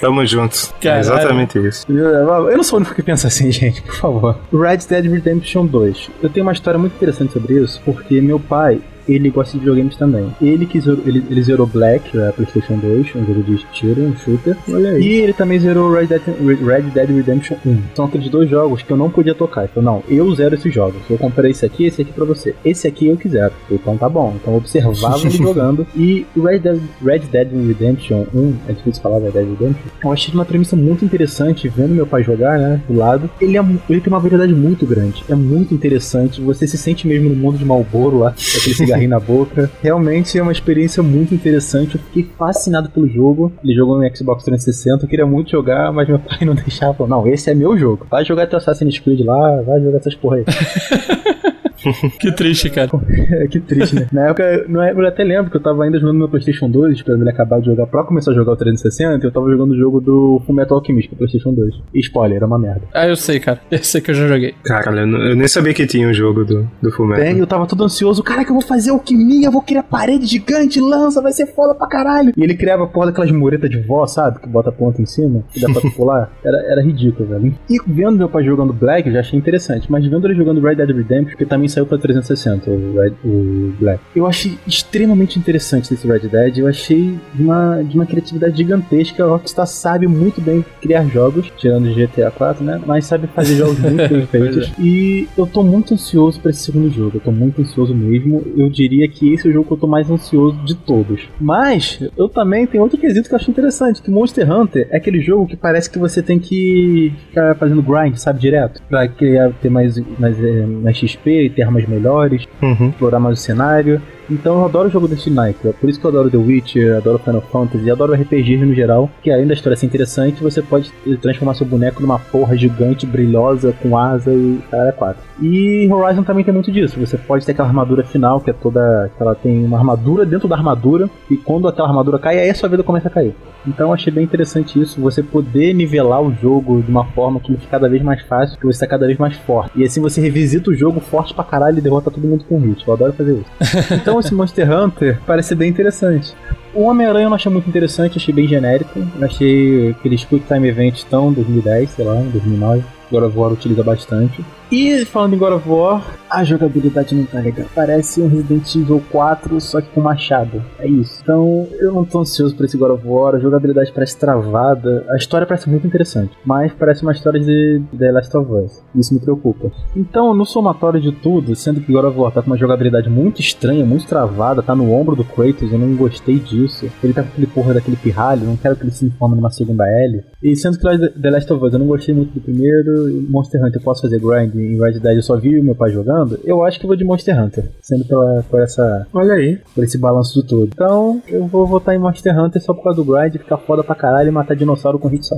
Tamo 0.00 0.26
juntos. 0.26 0.74
É 0.84 0.98
exatamente 0.98 1.58
isso. 1.58 1.86
Eu 1.90 2.54
não 2.56 2.62
sou 2.62 2.78
o 2.78 2.80
único 2.82 2.94
que 2.94 3.02
pensa 3.02 3.28
assim, 3.28 3.50
gente, 3.52 3.80
por 3.80 3.94
favor. 3.94 4.38
Red 4.52 4.78
Dead 4.88 5.06
Redemption 5.10 5.64
2. 5.66 6.10
Eu 6.22 6.28
tenho 6.28 6.44
uma 6.44 6.52
história 6.52 6.78
muito 6.78 6.94
interessante 6.94 7.32
sobre 7.32 7.54
isso, 7.62 7.80
porque 7.84 8.20
meu 8.20 8.38
pai, 8.38 8.78
ele 9.08 9.30
gosta 9.30 9.52
de 9.52 9.58
videogames 9.58 9.96
também. 9.96 10.28
Ele 10.40 10.66
que 10.66 10.80
zerou, 10.80 11.02
ele, 11.06 11.24
ele 11.30 11.42
zerou 11.42 11.66
Black, 11.66 12.18
a 12.18 12.32
PlayStation 12.32 12.78
2, 12.78 13.14
um 13.16 13.26
jogo 13.26 13.42
de 13.42 13.64
tiro, 13.72 14.02
um 14.02 14.16
shooter. 14.16 14.56
Olha 14.68 14.90
aí. 14.90 15.02
E 15.02 15.20
ele 15.20 15.32
também 15.32 15.58
zerou 15.58 15.92
Red 15.92 16.06
Dead, 16.06 16.22
Red 16.64 16.90
Dead 16.90 17.10
Redemption 17.10 17.56
1. 17.64 17.78
São 17.94 18.04
aqueles 18.06 18.28
dois 18.28 18.48
jogos 18.48 18.82
que 18.82 18.90
eu 18.90 18.96
não 18.96 19.10
podia 19.10 19.34
tocar. 19.34 19.62
Ele 19.62 19.70
falou, 19.74 19.92
não, 19.92 20.02
eu 20.08 20.34
zero 20.34 20.54
esses 20.54 20.72
jogos. 20.72 21.00
Eu 21.08 21.18
comprei 21.18 21.50
esse 21.50 21.64
aqui, 21.64 21.86
esse 21.86 22.02
aqui 22.02 22.12
pra 22.12 22.24
você. 22.24 22.54
Esse 22.64 22.86
aqui 22.86 23.06
eu 23.06 23.16
quiser. 23.16 23.50
Então 23.70 23.96
tá 23.96 24.08
bom. 24.08 24.34
Então 24.40 24.52
eu 24.52 24.58
observava 24.58 25.20
ele 25.20 25.30
jogando. 25.36 25.86
E 25.94 26.26
o 26.36 26.42
Red 26.42 26.58
Dead, 26.60 26.80
Red 27.04 27.18
Dead 27.20 27.48
Redemption 27.52 28.26
1, 28.34 28.54
é 28.68 28.72
difícil 28.72 29.02
falar 29.02 29.18
Red 29.18 29.30
Dead 29.30 29.48
Redemption, 29.48 29.82
eu 30.02 30.12
achei 30.12 30.32
uma 30.32 30.44
premissa 30.44 30.76
muito 30.76 31.04
interessante, 31.04 31.68
vendo 31.68 31.94
meu 31.94 32.06
pai 32.06 32.22
jogar, 32.22 32.58
né, 32.58 32.80
do 32.88 32.96
lado. 32.96 33.30
Ele, 33.40 33.56
é, 33.56 33.64
ele 33.88 34.00
tem 34.00 34.12
uma 34.12 34.20
variedade 34.20 34.54
muito 34.54 34.86
grande. 34.86 35.24
É 35.28 35.34
muito 35.34 35.74
interessante. 35.74 36.40
Você 36.40 36.66
se 36.66 36.78
sente 36.78 37.06
mesmo 37.06 37.28
no 37.28 37.36
mundo 37.36 37.58
de 37.58 37.64
Malboro 37.64 38.18
lá, 38.18 38.30
aquele 38.56 38.74
cigarrinho 38.96 39.10
na 39.10 39.20
boca. 39.20 39.70
Realmente 39.82 40.38
é 40.38 40.42
uma 40.42 40.52
experiência 40.52 41.02
muito 41.02 41.34
interessante. 41.34 41.96
Eu 41.96 42.00
fiquei 42.00 42.30
fascinado 42.36 42.90
pelo 42.90 43.06
jogo. 43.06 43.52
Ele 43.62 43.74
jogou 43.74 43.98
no 43.98 44.16
Xbox 44.16 44.44
360. 44.44 45.04
Eu 45.04 45.08
queria 45.08 45.26
muito 45.26 45.50
jogar, 45.50 45.92
mas 45.92 46.08
meu 46.08 46.18
pai 46.18 46.38
não 46.44 46.54
deixava. 46.54 46.94
Falou, 46.94 47.08
não, 47.08 47.28
esse 47.28 47.50
é 47.50 47.54
meu 47.54 47.76
jogo. 47.76 48.06
Vai 48.10 48.24
jogar 48.24 48.46
teu 48.46 48.56
Assassin's 48.56 48.98
Creed 48.98 49.20
lá, 49.20 49.62
vai 49.62 49.80
jogar 49.80 49.98
essas 49.98 50.14
porra 50.14 50.36
aí. 50.38 50.44
Que 52.18 52.32
triste, 52.32 52.70
cara. 52.70 52.90
É, 53.30 53.46
que 53.48 53.60
triste, 53.60 53.94
né? 53.96 54.06
Na 54.12 54.26
época, 54.28 54.64
não 54.68 54.82
é- 54.82 54.92
eu 54.92 55.06
até 55.06 55.22
lembro 55.24 55.50
que 55.50 55.56
eu 55.56 55.60
tava 55.60 55.84
ainda 55.84 55.98
jogando 55.98 56.18
meu 56.18 56.28
PlayStation 56.28 56.68
2, 56.70 56.96
esperando 56.96 57.22
ele 57.22 57.30
acabar 57.30 57.60
de 57.60 57.66
jogar 57.66 57.86
pra 57.86 58.02
começar 58.04 58.30
a 58.30 58.34
jogar 58.34 58.52
o 58.52 58.56
360. 58.56 59.24
Eu 59.26 59.30
tava 59.32 59.50
jogando 59.50 59.72
o 59.72 59.76
jogo 59.76 60.00
do 60.00 60.40
Fullmetal 60.46 60.78
Alchemist 60.78 61.08
pro 61.08 61.18
PlayStation 61.18 61.52
2. 61.52 61.74
E 61.94 62.00
spoiler, 62.00 62.36
era 62.38 62.46
uma 62.46 62.58
merda. 62.58 62.82
Ah, 62.94 63.06
eu 63.06 63.16
sei, 63.16 63.38
cara. 63.40 63.60
Eu 63.70 63.78
sei 63.82 64.00
que 64.00 64.10
eu 64.10 64.14
já 64.14 64.26
joguei. 64.26 64.54
Caralho, 64.64 65.00
eu, 65.00 65.06
não- 65.06 65.20
eu 65.22 65.36
nem 65.36 65.48
sabia 65.48 65.74
que 65.74 65.86
tinha 65.86 66.08
um 66.08 66.12
jogo 66.12 66.44
do, 66.44 66.68
do 66.82 66.90
Fullmetal. 66.92 67.24
Tem, 67.24 67.38
eu 67.38 67.46
tava 67.46 67.66
todo 67.66 67.84
ansioso. 67.84 68.22
Caraca, 68.22 68.50
eu 68.50 68.54
vou 68.54 68.62
fazer 68.62 68.90
alquimia, 68.90 69.46
eu 69.48 69.52
vou 69.52 69.62
criar 69.62 69.82
parede 69.82 70.26
gigante, 70.26 70.80
lança, 70.80 71.20
vai 71.22 71.32
ser 71.32 71.46
foda 71.54 71.74
pra 71.74 71.86
caralho. 71.86 72.32
E 72.36 72.42
ele 72.42 72.54
criava 72.56 72.84
a 72.84 72.86
porra 72.86 73.06
daquelas 73.06 73.30
muretas 73.30 73.70
de 73.70 73.78
vó, 73.78 74.06
sabe? 74.06 74.40
Que 74.40 74.48
bota 74.48 74.70
a 74.70 74.72
ponta 74.72 75.00
em 75.02 75.06
cima, 75.06 75.42
que 75.52 75.60
dá 75.60 75.68
pra 75.72 75.80
tu 75.80 75.90
pular. 75.94 76.30
Era, 76.44 76.56
era 76.72 76.82
ridículo, 76.82 77.28
velho. 77.28 77.54
E 77.70 77.78
vendo 77.86 78.16
meu 78.18 78.28
pai 78.28 78.44
jogando 78.44 78.72
Black, 78.72 79.06
eu 79.08 79.14
já 79.14 79.20
achei 79.20 79.38
interessante. 79.38 79.90
Mas 79.90 80.04
vendo 80.06 80.26
ele 80.26 80.34
jogando 80.34 80.60
Red 80.60 80.76
Dead 80.76 80.88
Redemption, 80.90 81.36
que 81.36 81.44
também 81.46 81.65
saiu 81.68 81.86
pra 81.86 81.98
360, 81.98 82.70
o, 82.70 82.94
Red, 83.00 83.12
o 83.24 83.72
Black. 83.78 84.02
Eu 84.14 84.26
achei 84.26 84.58
extremamente 84.66 85.38
interessante 85.38 85.92
esse 85.92 86.06
Red 86.06 86.28
Dead. 86.28 86.58
Eu 86.58 86.66
achei 86.66 87.18
de 87.34 87.42
uma, 87.42 87.82
de 87.82 87.94
uma 87.94 88.06
criatividade 88.06 88.56
gigantesca. 88.56 89.24
A 89.24 89.28
Rockstar 89.28 89.66
sabe 89.66 90.06
muito 90.06 90.40
bem 90.40 90.64
criar 90.80 91.04
jogos, 91.06 91.50
tirando 91.56 91.92
GTA 91.94 92.30
4, 92.30 92.64
né? 92.64 92.80
Mas 92.86 93.06
sabe 93.06 93.26
fazer 93.28 93.56
jogos 93.58 93.78
muito 93.78 94.08
bem 94.08 94.26
feitos. 94.26 94.72
E 94.78 95.28
eu 95.36 95.46
tô 95.46 95.62
muito 95.62 95.94
ansioso 95.94 96.40
pra 96.40 96.50
esse 96.50 96.60
segundo 96.60 96.90
jogo. 96.90 97.16
Eu 97.16 97.20
tô 97.20 97.32
muito 97.32 97.60
ansioso 97.60 97.94
mesmo. 97.94 98.42
Eu 98.56 98.68
diria 98.68 99.08
que 99.08 99.32
esse 99.32 99.46
é 99.46 99.50
o 99.50 99.52
jogo 99.52 99.66
que 99.66 99.72
eu 99.74 99.78
tô 99.78 99.86
mais 99.86 100.10
ansioso 100.10 100.56
de 100.64 100.74
todos. 100.74 101.28
Mas 101.40 102.00
eu 102.16 102.28
também 102.28 102.66
tenho 102.66 102.82
outro 102.82 102.98
quesito 102.98 103.28
que 103.28 103.34
eu 103.34 103.38
acho 103.38 103.50
interessante, 103.50 104.02
que 104.02 104.10
Monster 104.10 104.50
Hunter 104.50 104.88
é 104.90 104.96
aquele 104.96 105.20
jogo 105.20 105.46
que 105.46 105.56
parece 105.56 105.90
que 105.90 105.98
você 105.98 106.22
tem 106.22 106.38
que 106.38 107.12
ficar 107.28 107.54
fazendo 107.56 107.82
grind, 107.82 108.16
sabe, 108.16 108.40
direto, 108.40 108.82
Pra 108.88 109.08
criar, 109.08 109.52
ter 109.60 109.70
mais, 109.70 109.98
mais, 110.18 110.38
eh, 110.42 110.66
mais 110.66 110.96
XP 110.96 111.46
e 111.46 111.50
ter 111.56 111.62
armas 111.62 111.86
melhores, 111.86 112.46
Uhum. 112.62 112.90
explorar 112.90 113.18
mais 113.18 113.38
o 113.40 113.42
cenário. 113.42 114.00
Então 114.30 114.58
eu 114.58 114.64
adoro 114.64 114.88
o 114.88 114.90
jogo 114.90 115.08
desse 115.08 115.30
naipe. 115.30 115.68
É 115.68 115.72
por 115.72 115.88
isso 115.88 116.00
que 116.00 116.06
eu 116.06 116.10
adoro 116.10 116.30
The 116.30 116.36
Witcher, 116.36 116.96
adoro 116.96 117.18
Final 117.18 117.42
Fantasy, 117.42 117.90
adoro 117.90 118.14
RPGs 118.14 118.64
no 118.64 118.74
geral, 118.74 119.10
que 119.22 119.30
além 119.30 119.46
da 119.46 119.54
história 119.54 119.76
ser 119.76 119.86
interessante, 119.86 120.42
você 120.42 120.62
pode 120.62 120.92
transformar 121.20 121.54
seu 121.54 121.66
boneco 121.66 122.00
numa 122.00 122.18
porra 122.18 122.56
gigante, 122.56 123.06
brilhosa, 123.06 123.74
com 123.82 123.96
asa 123.96 124.32
e 124.32 124.60
cara 124.70 124.88
é 124.88 124.92
quatro. 124.92 125.22
E 125.40 125.88
Horizon 125.90 126.22
também 126.22 126.44
tem 126.44 126.54
muito 126.54 126.72
disso. 126.72 126.98
Você 126.98 127.18
pode 127.18 127.44
ter 127.44 127.52
aquela 127.52 127.68
armadura 127.68 128.02
final, 128.04 128.40
que 128.40 128.50
é 128.50 128.52
toda. 128.52 129.10
que 129.16 129.22
ela 129.22 129.34
tem 129.34 129.64
uma 129.64 129.78
armadura 129.78 130.24
dentro 130.24 130.48
da 130.48 130.56
armadura, 130.56 131.10
e 131.30 131.36
quando 131.36 131.68
aquela 131.68 131.88
armadura 131.88 132.18
cai, 132.18 132.38
aí 132.38 132.50
a 132.50 132.54
sua 132.54 132.68
vida 132.68 132.82
começa 132.82 133.08
a 133.08 133.10
cair. 133.10 133.34
Então 133.66 133.88
eu 133.88 133.94
achei 133.94 134.12
bem 134.12 134.22
interessante 134.22 134.80
isso, 134.80 135.00
você 135.00 135.22
poder 135.22 135.74
nivelar 135.74 136.22
o 136.22 136.32
jogo 136.32 136.80
de 136.82 136.90
uma 136.90 137.04
forma 137.04 137.40
que 137.40 137.50
ele 137.50 137.58
fica 137.58 137.72
cada 137.72 137.88
vez 137.88 138.00
mais 138.00 138.22
fácil, 138.22 138.56
que 138.56 138.64
você 138.64 138.76
está 138.76 138.86
cada 138.86 139.06
vez 139.06 139.18
mais 139.18 139.36
forte. 139.36 139.72
E 139.74 139.84
assim 139.84 140.00
você 140.00 140.20
revisita 140.20 140.70
o 140.70 140.74
jogo 140.74 141.00
forte 141.00 141.34
pra 141.34 141.42
caralho 141.42 141.78
e 141.78 141.80
derrota 141.80 142.10
todo 142.10 142.26
mundo 142.26 142.44
com 142.48 142.58
hit. 142.60 142.86
Eu 142.86 142.94
adoro 142.94 143.12
fazer 143.12 143.34
isso. 143.34 143.96
Então 144.06 144.15
esse 144.20 144.34
Monster 144.34 144.70
Hunter 144.70 145.20
parece 145.26 145.54
bem 145.54 145.70
interessante. 145.70 146.34
O 146.74 146.82
Homem-Aranha 146.82 147.24
eu 147.24 147.30
não 147.30 147.36
achei 147.36 147.50
muito 147.50 147.68
interessante, 147.68 148.18
achei 148.18 148.34
bem 148.34 148.46
genérico. 148.46 148.98
Eu 148.98 149.24
achei 149.24 149.90
aqueles 149.90 150.24
Quick 150.24 150.46
Time 150.46 150.68
Events 150.68 151.04
tão 151.04 151.32
2010, 151.32 151.90
sei 151.90 152.04
lá, 152.04 152.14
2009. 152.14 152.84
God 153.10 153.24
of 153.24 153.38
War 153.38 153.52
utiliza 153.52 153.82
bastante. 153.82 154.44
E 154.70 155.04
falando 155.04 155.34
em 155.34 155.38
God 155.38 155.52
of 155.52 155.68
War, 155.68 156.04
a 156.28 156.42
jogabilidade 156.42 157.14
não 157.14 157.24
tá 157.24 157.38
legal. 157.38 157.66
Parece 157.74 158.20
um 158.20 158.28
Resident 158.28 158.74
Evil 158.74 159.00
4, 159.12 159.60
só 159.60 159.80
que 159.80 159.88
com 159.90 160.00
machado. 160.00 160.62
É 160.78 160.88
isso. 160.88 161.20
Então, 161.22 161.68
eu 161.78 161.92
não 161.92 162.04
tô 162.04 162.20
ansioso 162.20 162.56
por 162.56 162.64
esse 162.64 162.76
God 162.76 162.90
of 162.90 163.06
War. 163.06 163.36
A 163.36 163.38
jogabilidade 163.38 163.92
parece 163.92 164.18
travada. 164.18 165.04
A 165.08 165.16
história 165.16 165.46
parece 165.46 165.68
muito 165.70 165.86
interessante. 165.86 166.32
Mas 166.44 166.72
parece 166.72 167.02
uma 167.02 167.12
história 167.12 167.38
de 167.38 167.80
The 167.96 168.10
Last 168.10 168.36
of 168.36 168.52
Us. 168.52 168.82
Isso 168.94 169.14
me 169.14 169.20
preocupa. 169.20 169.70
Então, 169.94 170.34
no 170.34 170.44
somatório 170.44 171.00
de 171.00 171.12
tudo, 171.12 171.54
sendo 171.54 171.80
que 171.80 171.92
God 171.92 172.06
of 172.06 172.18
War 172.18 172.32
tá 172.32 172.42
com 172.42 172.50
uma 172.50 172.58
jogabilidade 172.58 173.08
muito 173.08 173.40
estranha, 173.40 173.86
muito 173.86 174.06
travada, 174.06 174.62
tá 174.62 174.74
no 174.74 174.92
ombro 174.92 175.14
do 175.14 175.24
Kratos, 175.24 175.72
eu 175.72 175.78
não 175.78 175.94
gostei 175.94 176.40
disso. 176.40 176.90
Ele 177.02 177.12
tá 177.12 177.22
com 177.22 177.28
aquele 177.28 177.46
porra 177.46 177.74
daquele 177.74 177.96
pirralho, 177.96 178.44
não 178.44 178.56
quero 178.56 178.74
que 178.74 178.82
ele 178.82 178.90
se 178.90 179.06
informe 179.06 179.36
numa 179.36 179.50
segunda 179.50 179.86
L. 179.86 180.24
E 180.42 180.56
sendo 180.56 180.78
que 180.78 181.20
The 181.20 181.30
Last 181.30 181.52
of 181.52 181.64
Us 181.64 181.72
eu 181.72 181.78
não 181.78 181.86
gostei 181.86 182.14
muito 182.14 182.34
do 182.34 182.40
primeiro, 182.40 182.95
Monster 183.28 183.62
Hunter 183.62 183.76
eu 183.76 183.84
posso 183.84 184.02
fazer 184.02 184.18
grind 184.18 184.54
em 184.54 184.80
Red 184.80 185.00
Dead 185.00 185.16
eu 185.16 185.22
só 185.22 185.36
vi 185.36 185.58
o 185.58 185.64
meu 185.64 185.74
pai 185.74 185.90
jogando, 185.90 186.38
eu 186.44 186.64
acho 186.64 186.80
que 186.80 186.86
vou 186.86 186.96
de 186.96 187.04
Monster 187.04 187.40
Hunter, 187.40 187.68
sendo 187.80 188.04
pela, 188.04 188.44
por 188.48 188.60
essa. 188.60 189.06
Olha 189.12 189.34
aí. 189.34 189.58
Por 189.74 189.84
esse 189.84 189.98
balanço 189.98 190.40
de 190.40 190.46
tudo. 190.46 190.70
Então, 190.72 191.22
eu 191.28 191.46
vou 191.46 191.66
votar 191.66 191.94
em 191.94 191.98
Monster 191.98 192.38
Hunter 192.38 192.62
só 192.62 192.74
por 192.74 192.84
causa 192.84 193.02
do 193.02 193.04
grind, 193.04 193.34
ficar 193.34 193.58
foda 193.58 193.84
pra 193.84 193.94
caralho 193.94 194.28
e 194.28 194.32
matar 194.32 194.54
dinossauro 194.54 194.98
com 194.98 195.08
hit 195.08 195.26
só. 195.26 195.36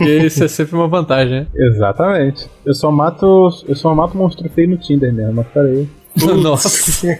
e 0.00 0.18
isso 0.26 0.44
é 0.44 0.48
sempre 0.48 0.76
uma 0.76 0.88
vantagem, 0.88 1.40
né? 1.40 1.46
Exatamente. 1.54 2.48
Eu 2.64 2.74
só 2.74 2.90
mato. 2.90 3.48
Eu 3.68 3.76
só 3.76 3.94
mato 3.94 4.16
monstro 4.16 4.48
feio 4.50 4.70
no 4.70 4.76
Tinder 4.76 5.12
mesmo, 5.12 5.34
mas 5.34 5.46
peraí. 5.48 5.88
Nossa. 6.42 7.06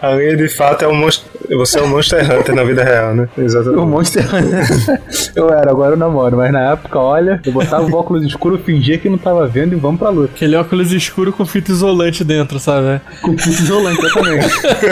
Ali, 0.00 0.36
de 0.36 0.48
fato, 0.48 0.84
é 0.84 0.88
um 0.88 0.94
monstro. 0.94 1.28
Você 1.56 1.80
é 1.80 1.82
um 1.82 1.88
Monster 1.88 2.24
Hunter 2.24 2.54
na 2.54 2.62
vida 2.62 2.84
real, 2.84 3.12
né? 3.14 3.28
Exatamente. 3.36 3.80
O 3.80 3.86
Monster 3.86 4.24
Hunter. 4.34 5.00
eu 5.34 5.50
era, 5.50 5.70
agora 5.70 5.94
eu 5.94 5.96
namoro, 5.96 6.36
mas 6.36 6.52
na 6.52 6.72
época, 6.72 6.98
olha, 6.98 7.40
eu 7.44 7.52
botava 7.52 7.84
o 7.84 7.94
óculos 7.94 8.24
escuro, 8.24 8.56
fingia 8.58 8.98
que 8.98 9.08
não 9.08 9.18
tava 9.18 9.46
vendo 9.48 9.72
e 9.72 9.76
vamos 9.76 9.98
pra 9.98 10.10
luta. 10.10 10.32
Aquele 10.32 10.54
óculos 10.54 10.92
escuro 10.92 11.32
com 11.32 11.44
fita 11.44 11.72
isolante 11.72 12.22
dentro, 12.22 12.60
sabe? 12.60 13.00
Com 13.20 13.36
fita 13.36 13.62
isolante, 13.62 14.00
exatamente. 14.00 14.48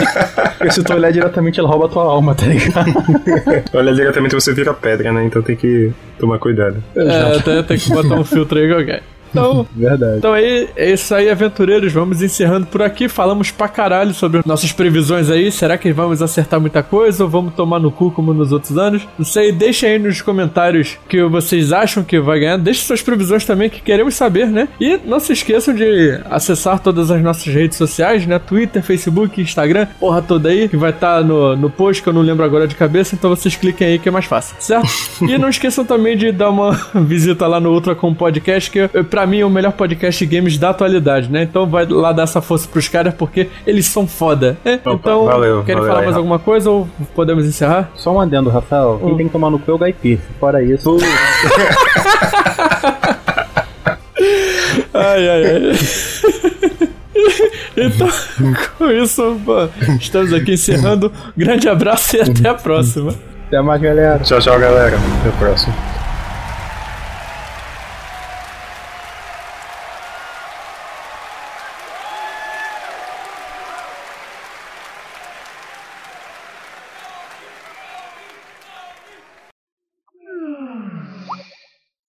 Porque 0.59 0.73
se 0.73 0.83
tu 0.83 0.93
olhar 0.93 1.11
diretamente, 1.11 1.59
ela 1.59 1.69
rouba 1.69 1.85
a 1.85 1.89
tua 1.89 2.03
alma, 2.03 2.35
tá 2.35 2.45
ligado? 2.45 2.91
Olha 3.73 3.93
diretamente 3.93 4.35
você 4.35 4.53
vira 4.53 4.73
pedra, 4.73 5.13
né? 5.13 5.23
Então 5.23 5.41
tem 5.41 5.55
que 5.55 5.93
tomar 6.19 6.39
cuidado. 6.39 6.83
É, 6.95 7.37
até 7.37 7.63
tem 7.63 7.77
que 7.77 7.89
botar 7.89 8.15
um 8.15 8.25
filtro 8.25 8.59
aí 8.59 8.67
qualquer. 8.67 9.03
Então, 9.31 9.65
Verdade. 9.75 10.17
então 10.17 10.33
aí, 10.33 10.69
é 10.75 10.91
isso 10.91 11.13
aí, 11.13 11.29
aventureiros. 11.29 11.91
Vamos 11.91 12.21
encerrando 12.21 12.67
por 12.67 12.81
aqui. 12.81 13.07
Falamos 13.07 13.51
pra 13.51 13.67
caralho 13.67 14.13
sobre 14.13 14.41
nossas 14.45 14.71
previsões 14.71 15.29
aí. 15.29 15.51
Será 15.51 15.77
que 15.77 15.91
vamos 15.93 16.21
acertar 16.21 16.59
muita 16.59 16.81
coisa 16.83 17.23
ou 17.23 17.29
vamos 17.29 17.53
tomar 17.53 17.79
no 17.79 17.91
cu 17.91 18.11
como 18.11 18.33
nos 18.33 18.51
outros 18.51 18.77
anos? 18.77 19.07
Não 19.17 19.25
sei, 19.25 19.51
deixa 19.51 19.87
aí 19.87 19.99
nos 19.99 20.21
comentários 20.21 20.97
o 21.05 21.09
que 21.09 21.23
vocês 21.23 21.71
acham 21.71 22.03
que 22.03 22.19
vai 22.19 22.39
ganhar. 22.39 22.57
Deixe 22.57 22.81
suas 22.81 23.01
previsões 23.01 23.45
também, 23.45 23.69
que 23.69 23.81
queremos 23.81 24.15
saber, 24.15 24.47
né? 24.47 24.67
E 24.79 24.99
não 25.05 25.19
se 25.19 25.33
esqueçam 25.33 25.73
de 25.73 26.19
acessar 26.29 26.79
todas 26.79 27.11
as 27.11 27.21
nossas 27.21 27.53
redes 27.53 27.77
sociais, 27.77 28.25
né? 28.25 28.39
Twitter, 28.39 28.83
Facebook, 28.83 29.41
Instagram, 29.41 29.87
porra 29.99 30.21
toda 30.21 30.49
aí, 30.49 30.67
que 30.67 30.77
vai 30.77 30.91
estar 30.91 31.23
no, 31.23 31.55
no 31.55 31.69
post, 31.69 32.01
que 32.01 32.09
eu 32.09 32.13
não 32.13 32.21
lembro 32.21 32.43
agora 32.43 32.67
de 32.67 32.75
cabeça. 32.75 33.15
Então 33.15 33.29
vocês 33.29 33.55
cliquem 33.55 33.87
aí 33.87 33.99
que 33.99 34.09
é 34.09 34.11
mais 34.11 34.25
fácil, 34.25 34.55
certo? 34.59 34.89
e 35.21 35.37
não 35.37 35.49
esqueçam 35.49 35.85
também 35.85 36.17
de 36.17 36.31
dar 36.31 36.49
uma 36.49 36.71
visita 36.95 37.47
lá 37.47 37.59
no 37.59 37.71
Ultra 37.71 37.95
com 37.95 38.13
Podcast, 38.13 38.69
que 38.71 38.79
eh, 38.79 39.03
pra 39.19 39.27
mim 39.27 39.39
é 39.41 39.45
o 39.45 39.49
melhor 39.49 39.73
podcast 39.73 40.25
de 40.25 40.37
games 40.37 40.57
da 40.57 40.69
atualidade, 40.69 41.29
né? 41.29 41.43
Então 41.43 41.67
vai 41.67 41.85
lá 41.85 42.13
dar 42.13 42.23
essa 42.23 42.41
força 42.41 42.65
pros 42.69 42.87
caras, 42.87 43.13
porque 43.13 43.49
eles 43.67 43.85
são 43.85 44.07
foda. 44.07 44.57
né? 44.63 44.79
então, 44.85 45.25
valeu, 45.25 45.61
querem 45.63 45.81
valeu 45.81 45.87
falar 45.87 45.99
aí, 45.99 46.05
mais 46.05 46.15
Rafa. 46.15 46.19
alguma 46.19 46.39
coisa 46.39 46.69
ou 46.69 46.87
podemos 47.13 47.45
encerrar? 47.45 47.91
Só 47.95 48.13
um 48.13 48.21
adendo, 48.21 48.49
Rafael. 48.49 48.97
Quem 49.03 49.17
tem 49.17 49.25
que 49.27 49.33
tomar 49.33 49.49
no 49.49 49.59
cu 49.59 49.71
é 49.71 49.73
o 49.73 49.77
Gaipi. 49.77 50.17
Fora 50.39 50.63
isso, 50.63 50.97
Ai, 54.93 55.29
ai, 55.29 55.45
ai. 55.45 55.71
Então, 57.77 58.07
com 58.77 58.91
isso, 58.91 59.39
pô, 59.45 59.67
estamos 59.99 60.33
aqui 60.33 60.53
encerrando. 60.53 61.11
Grande 61.37 61.69
abraço 61.69 62.17
e 62.17 62.21
até 62.21 62.49
a 62.49 62.53
próxima. 62.53 63.13
até 63.47 63.61
mais, 63.61 63.81
galera. 63.81 64.19
Tchau, 64.19 64.39
tchau, 64.39 64.59
galera. 64.59 64.97
Até 64.97 65.29
a 65.29 65.31
próxima. 65.33 65.73